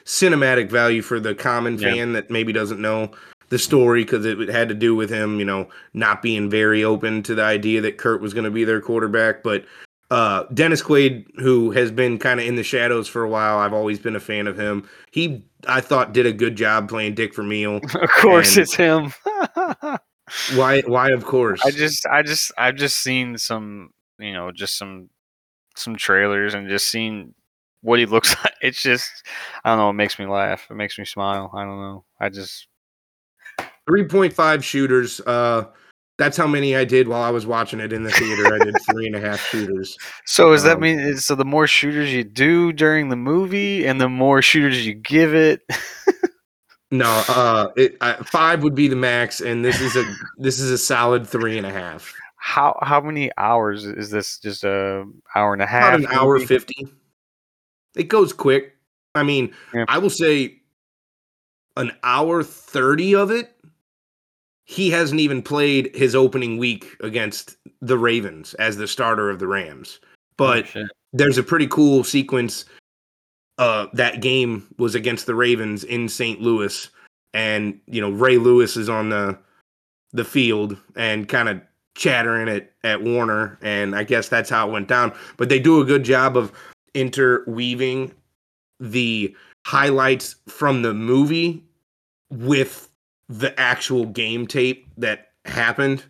cinematic 0.05 0.71
value 0.71 1.03
for 1.03 1.19
the 1.19 1.35
common 1.35 1.79
Yeah. 1.79 1.93
fan 1.93 2.13
that 2.13 2.31
maybe 2.31 2.53
doesn't 2.53 2.81
know 2.81 3.13
the 3.55 3.59
story 3.61 4.03
because 4.03 4.27
it 4.27 4.49
had 4.49 4.69
to 4.69 4.75
do 4.75 4.97
with 4.97 5.09
him, 5.09 5.39
you 5.39 5.45
know, 5.45 5.69
not 5.93 6.23
being 6.23 6.51
very 6.51 6.83
open 6.83 7.23
to 7.23 7.37
the 7.37 7.45
idea 7.45 7.81
that 7.81 7.99
Kurt 7.99 8.21
was 8.21 8.35
going 8.35 8.43
to 8.43 8.51
be 8.51 8.65
their 8.65 8.81
quarterback. 8.81 9.45
But 9.45 9.65
uh, 10.11 10.43
Dennis 10.53 10.83
Quaid, 10.83 11.25
who 11.37 11.71
has 11.71 11.93
been 11.93 12.19
kind 12.19 12.41
of 12.41 12.47
in 12.47 12.57
the 12.57 12.65
shadows 12.65 13.07
for 13.07 13.23
a 13.23 13.29
while, 13.29 13.59
I've 13.59 13.73
always 13.73 14.01
been 14.01 14.17
a 14.17 14.21
fan 14.21 14.49
of 14.49 14.59
him. 14.59 14.89
He, 15.13 15.45
I 15.69 15.81
thought, 15.81 16.13
did 16.13 16.27
a 16.27 16.33
good 16.33 16.57
job 16.57 16.89
playing 16.89 17.15
Dick 17.15 17.33
Vermeil. 17.33 17.77
Of 17.95 18.11
course, 18.21 18.57
it's 18.57 18.75
him. 18.75 19.13
Why? 20.57 20.81
Why? 20.81 21.13
Of 21.13 21.25
course. 21.25 21.65
I 21.65 21.71
just, 21.71 22.05
I 22.07 22.23
just, 22.23 22.51
I've 22.59 22.75
just 22.75 22.97
seen 23.05 23.39
some, 23.39 23.91
you 24.19 24.33
know, 24.33 24.51
just 24.51 24.77
some, 24.77 25.11
some 25.77 25.95
trailers 25.95 26.55
and 26.55 26.69
just 26.69 26.91
seen 26.91 27.35
what 27.83 28.01
he 28.01 28.07
looks 28.07 28.35
like. 28.45 28.55
It's 28.63 28.83
just, 28.83 29.25
I 29.63 29.71
don't 29.71 29.79
know. 29.79 29.91
It 29.91 29.93
makes 29.93 30.19
me 30.19 30.27
laugh. 30.27 30.67
It 30.69 30.75
makes 30.75 30.99
me 30.99 31.05
smile. 31.05 31.53
I 31.55 31.63
don't 31.63 31.79
know. 31.79 32.05
I 32.19 32.31
just, 32.31 32.67
3.5 33.89 34.63
shooters. 34.63 35.21
Uh, 35.27 35.65
that's 36.17 36.37
how 36.37 36.47
many 36.47 36.77
I 36.77 36.85
did 36.85 37.09
while 37.09 37.23
I 37.23 37.31
was 37.31 37.45
watching 37.47 37.81
it 37.81 37.93
in 37.93 38.05
the 38.05 38.11
theater. 38.11 38.55
I 38.55 38.59
did 38.65 38.75
three 38.91 39.07
and 39.07 39.17
a 39.17 39.21
half 39.21 39.41
shooters. 39.49 39.97
so 40.27 40.53
does 40.53 40.63
that 40.63 40.77
Um, 40.77 40.81
mean 40.83 41.17
so? 41.17 41.35
The 41.35 41.45
more 41.45 41.67
shooters 41.67 42.13
you 42.13 42.23
do 42.25 42.73
during 42.73 43.09
the 43.09 43.17
movie, 43.17 43.85
and 43.85 44.01
the 44.01 44.09
more 44.09 44.41
shooters 44.41 44.87
you 44.87 44.95
give 44.95 45.35
it. 45.35 45.63
No, 46.91 47.25
uh, 47.29 47.69
it, 47.77 47.97
I, 48.01 48.13
five 48.23 48.63
would 48.63 48.77
be 48.77 48.87
the 48.87 48.95
max, 48.95 49.41
and 49.41 49.65
this 49.65 49.81
is 49.81 49.97
a 49.97 50.05
this 50.39 50.61
is 50.61 50.71
a 50.71 50.79
solid 50.79 51.27
three 51.27 51.59
and 51.59 51.67
a 51.67 51.71
half. 51.73 52.15
How 52.37 52.79
how 52.83 53.01
many 53.01 53.33
hours 53.37 53.85
is 53.85 54.11
this? 54.11 54.39
Just 54.39 54.63
a 54.63 55.05
hour 55.35 55.55
and 55.55 55.63
a 55.63 55.65
About 55.65 55.71
half? 55.83 55.95
an 55.99 56.07
hour 56.07 56.35
movie? 56.35 56.47
fifty. 56.47 56.87
It 57.97 58.05
goes 58.05 58.33
quick. 58.33 58.77
I 59.17 59.25
mean, 59.25 59.53
Yeah. 59.73 59.87
I 59.89 59.99
will 59.99 60.11
say 60.11 60.61
an 61.77 61.91
hour 62.05 62.45
thirty 62.45 63.13
of 63.17 63.33
it. 63.33 63.54
He 64.65 64.91
hasn't 64.91 65.21
even 65.21 65.43
played 65.43 65.95
his 65.95 66.15
opening 66.15 66.57
week 66.59 66.97
against 67.01 67.57
the 67.81 67.99
Ravens 67.99 68.55
as 68.55 68.77
the 68.77 68.89
starter 68.89 69.29
of 69.31 69.39
the 69.39 69.47
Rams, 69.47 70.01
but 70.37 70.67
Oh, 70.75 70.87
there's 71.13 71.39
a 71.39 71.43
pretty 71.43 71.67
cool 71.67 72.03
sequence. 72.03 72.65
Uh, 73.59 73.87
that 73.93 74.21
game 74.21 74.67
was 74.79 74.95
against 74.95 75.27
the 75.27 75.35
Ravens 75.35 75.85
in 75.85 76.09
St. 76.09 76.41
Louis, 76.41 76.89
and 77.35 77.79
you 77.87 78.01
know 78.01 78.11
Ray 78.11 78.39
Lewis 78.39 78.77
is 78.77 78.89
on 78.89 79.11
the 79.11 79.39
the 80.13 80.25
field 80.25 80.77
and 80.97 81.29
kind 81.29 81.49
of 81.49 81.61
chattering 81.95 82.49
at 82.49 82.73
at 82.83 83.03
Warner, 83.03 83.59
and 83.63 83.95
I 83.95 84.03
guess 84.03 84.29
that's 84.29 84.51
how 84.51 84.69
it 84.69 84.73
went 84.73 84.89
down. 84.89 85.13
But 85.37 85.49
they 85.51 85.61
do 85.61 85.81
a 85.81 85.85
good 85.85 86.05
job 86.05 86.37
of 86.37 86.53
interweaving 86.95 88.13
the 88.81 89.35
highlights 89.67 90.37
from 90.49 90.83
the 90.83 90.95
movie 90.95 91.63
with 92.31 92.89
the 93.29 93.59
actual 93.59 94.07
game 94.07 94.47
tape 94.47 94.87
that 94.99 95.29
happened 95.45 96.05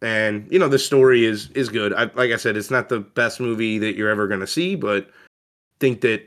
and 0.00 0.46
you 0.50 0.58
know 0.58 0.68
the 0.68 0.78
story 0.78 1.24
is 1.24 1.48
is 1.50 1.68
good 1.68 1.92
I, 1.94 2.04
like 2.14 2.30
i 2.32 2.36
said 2.36 2.56
it's 2.56 2.70
not 2.70 2.88
the 2.88 3.00
best 3.00 3.40
movie 3.40 3.78
that 3.78 3.94
you're 3.96 4.10
ever 4.10 4.26
going 4.28 4.40
to 4.40 4.46
see 4.46 4.74
but 4.76 5.08
think 5.80 6.00
that 6.02 6.22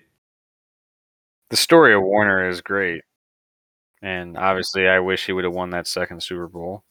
The 1.49 1.57
story 1.57 1.93
of 1.93 2.01
Warner 2.01 2.49
is 2.49 2.59
great, 2.61 3.03
and 4.01 4.35
obviously, 4.37 4.87
I 4.87 4.99
wish 4.99 5.25
he 5.25 5.31
would 5.31 5.43
have 5.45 5.53
won 5.53 5.69
that 5.71 5.87
second 5.87 6.21
Super 6.23 6.47
Bowl. 6.47 6.83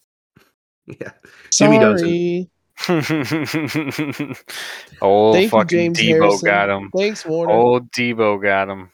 yeah 0.87 1.11
Jimmy 1.51 1.77
doesn't. 1.79 2.07
Sorry. 2.07 2.49
Old 5.01 5.35
Thank 5.35 5.51
fucking 5.51 5.67
James 5.93 5.99
Deebo 5.99 6.07
Harrison. 6.21 6.45
got 6.45 6.69
him. 6.69 6.91
Thanks, 6.95 7.25
Warner. 7.25 7.53
Old 7.53 7.91
Deebo 7.91 8.41
got 8.41 8.69
him 8.69 8.89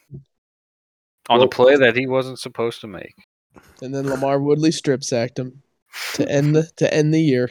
on 1.29 1.39
Well- 1.39 1.41
the 1.41 1.47
play 1.55 1.75
that 1.77 1.95
he 1.95 2.07
wasn't 2.07 2.39
supposed 2.39 2.81
to 2.81 2.87
make. 2.87 3.13
And 3.81 3.93
then 3.93 4.05
LaMarr 4.05 4.41
Woodley 4.41 4.71
strip 4.71 5.03
sacked 5.03 5.39
him 5.39 5.61
to 6.13 6.29
end 6.29 6.55
the 6.55 6.63
to 6.77 6.93
end 6.93 7.13
the 7.13 7.21
year. 7.21 7.49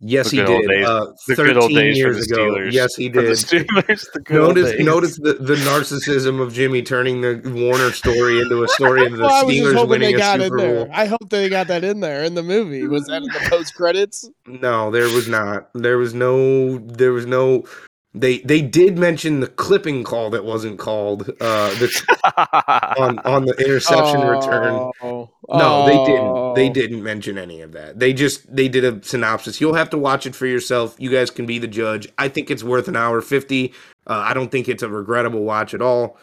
yes 0.00 0.30
The 0.30 0.36
he 0.36 0.42
did 0.44 0.84
uh, 0.84 1.06
the 1.26 1.34
13 1.34 1.46
good 1.54 1.56
old 1.62 1.70
days 1.74 1.94
for 1.94 1.98
years 1.98 2.26
the 2.28 2.34
ago 2.34 2.50
Steelers. 2.52 2.72
yes 2.72 2.94
he 2.94 3.08
For 3.10 3.22
the 3.22 3.28
did 3.28 3.36
Steelers, 3.36 4.06
the 4.12 4.20
good 4.20 4.40
old 4.40 4.56
notice 4.56 4.72
days. 4.72 4.84
notice 4.86 5.16
the, 5.18 5.32
the 5.34 5.54
narcissism 5.56 6.40
of 6.40 6.52
jimmy 6.52 6.82
turning 6.82 7.20
the 7.20 7.42
warner 7.44 7.90
story 7.90 8.38
into 8.40 8.62
a 8.62 8.68
story 8.68 9.04
of 9.06 9.12
the 9.16 9.22
Well, 9.24 9.32
I 9.34 9.42
was 9.42 9.56
just 9.56 9.66
steelers 9.70 9.74
hoping 9.74 9.98
they 10.00 10.12
winning 10.12 10.14
a 10.14 10.18
got 10.18 10.40
in 10.40 10.46
super 10.46 10.56
there. 10.58 10.84
bowl 10.86 10.94
I 10.94 11.06
hope 11.06 11.28
they 11.30 11.48
got 11.48 11.66
that 11.66 11.82
in 11.82 11.98
there 12.00 12.22
in 12.22 12.34
the 12.36 12.44
movie. 12.44 12.86
Was 12.86 13.06
that 13.06 13.22
in 13.22 13.28
the 13.28 13.46
post 13.50 13.74
credits? 13.74 14.30
No, 14.46 14.92
there 14.92 15.08
was 15.08 15.26
not. 15.28 15.68
There 15.74 15.98
was 15.98 16.14
no. 16.14 16.78
There 16.78 17.12
was 17.12 17.26
no. 17.26 17.64
They 18.14 18.38
they 18.38 18.62
did 18.62 18.96
mention 18.96 19.40
the 19.40 19.48
clipping 19.48 20.02
call 20.02 20.30
that 20.30 20.44
wasn't 20.44 20.78
called 20.78 21.28
uh, 21.40 21.68
the, 21.74 22.94
on 22.98 23.18
on 23.20 23.44
the 23.44 23.54
interception 23.58 24.22
return. 24.22 24.90
Oh, 25.02 25.30
No, 25.50 25.86
they 25.86 26.04
didn't. 26.06 26.54
They 26.54 26.70
oh. 26.70 26.72
didn't 26.72 27.02
mention 27.02 27.36
any 27.36 27.60
of 27.60 27.72
that. 27.72 27.98
They 27.98 28.14
just 28.14 28.54
they 28.54 28.66
did 28.66 28.84
a 28.84 29.02
synopsis. 29.04 29.60
You'll 29.60 29.74
have 29.74 29.90
to 29.90 29.98
watch 29.98 30.24
it 30.24 30.34
for 30.34 30.46
yourself. 30.46 30.96
You 30.98 31.10
guys 31.10 31.30
can 31.30 31.44
be 31.44 31.58
the 31.58 31.68
judge. 31.68 32.08
I 32.16 32.28
think 32.28 32.50
it's 32.50 32.64
worth 32.64 32.88
an 32.88 32.96
hour 32.96 33.20
fifty. 33.20 33.74
Uh, 34.06 34.24
I 34.26 34.32
don't 34.32 34.50
think 34.50 34.70
it's 34.70 34.82
a 34.82 34.88
regrettable 34.88 35.44
watch 35.44 35.74
at 35.74 35.82
all. 35.82 36.16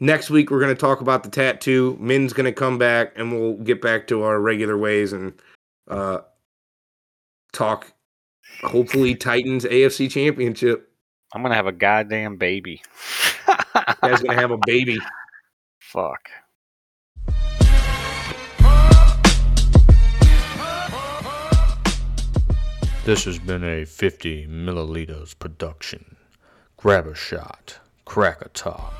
Next 0.00 0.30
week 0.30 0.50
we're 0.50 0.60
going 0.60 0.74
to 0.74 0.80
talk 0.80 1.00
about 1.00 1.22
the 1.22 1.30
tattoo. 1.30 1.96
Min's 2.00 2.32
going 2.32 2.46
to 2.46 2.52
come 2.52 2.76
back, 2.76 3.12
and 3.14 3.30
we'll 3.30 3.54
get 3.58 3.80
back 3.80 4.08
to 4.08 4.22
our 4.22 4.40
regular 4.40 4.76
ways 4.76 5.12
and 5.12 5.32
uh, 5.86 6.22
talk. 7.52 7.92
Hopefully, 8.62 9.14
Titans 9.14 9.64
AFC 9.64 10.10
Championship. 10.10 10.89
I'm 11.32 11.42
gonna 11.42 11.54
have 11.54 11.66
a 11.66 11.72
goddamn 11.72 12.36
baby. 12.36 12.82
Guys 14.02 14.22
going 14.22 14.36
to 14.36 14.40
have 14.40 14.50
a 14.50 14.58
baby. 14.66 14.98
Fuck. 15.78 16.28
This 23.04 23.24
has 23.24 23.38
been 23.38 23.64
a 23.64 23.84
50 23.84 24.46
milliliters 24.46 25.38
production. 25.38 26.16
Grab 26.76 27.06
a 27.06 27.14
shot, 27.14 27.78
Crack 28.04 28.42
a 28.42 28.48
top. 28.50 28.92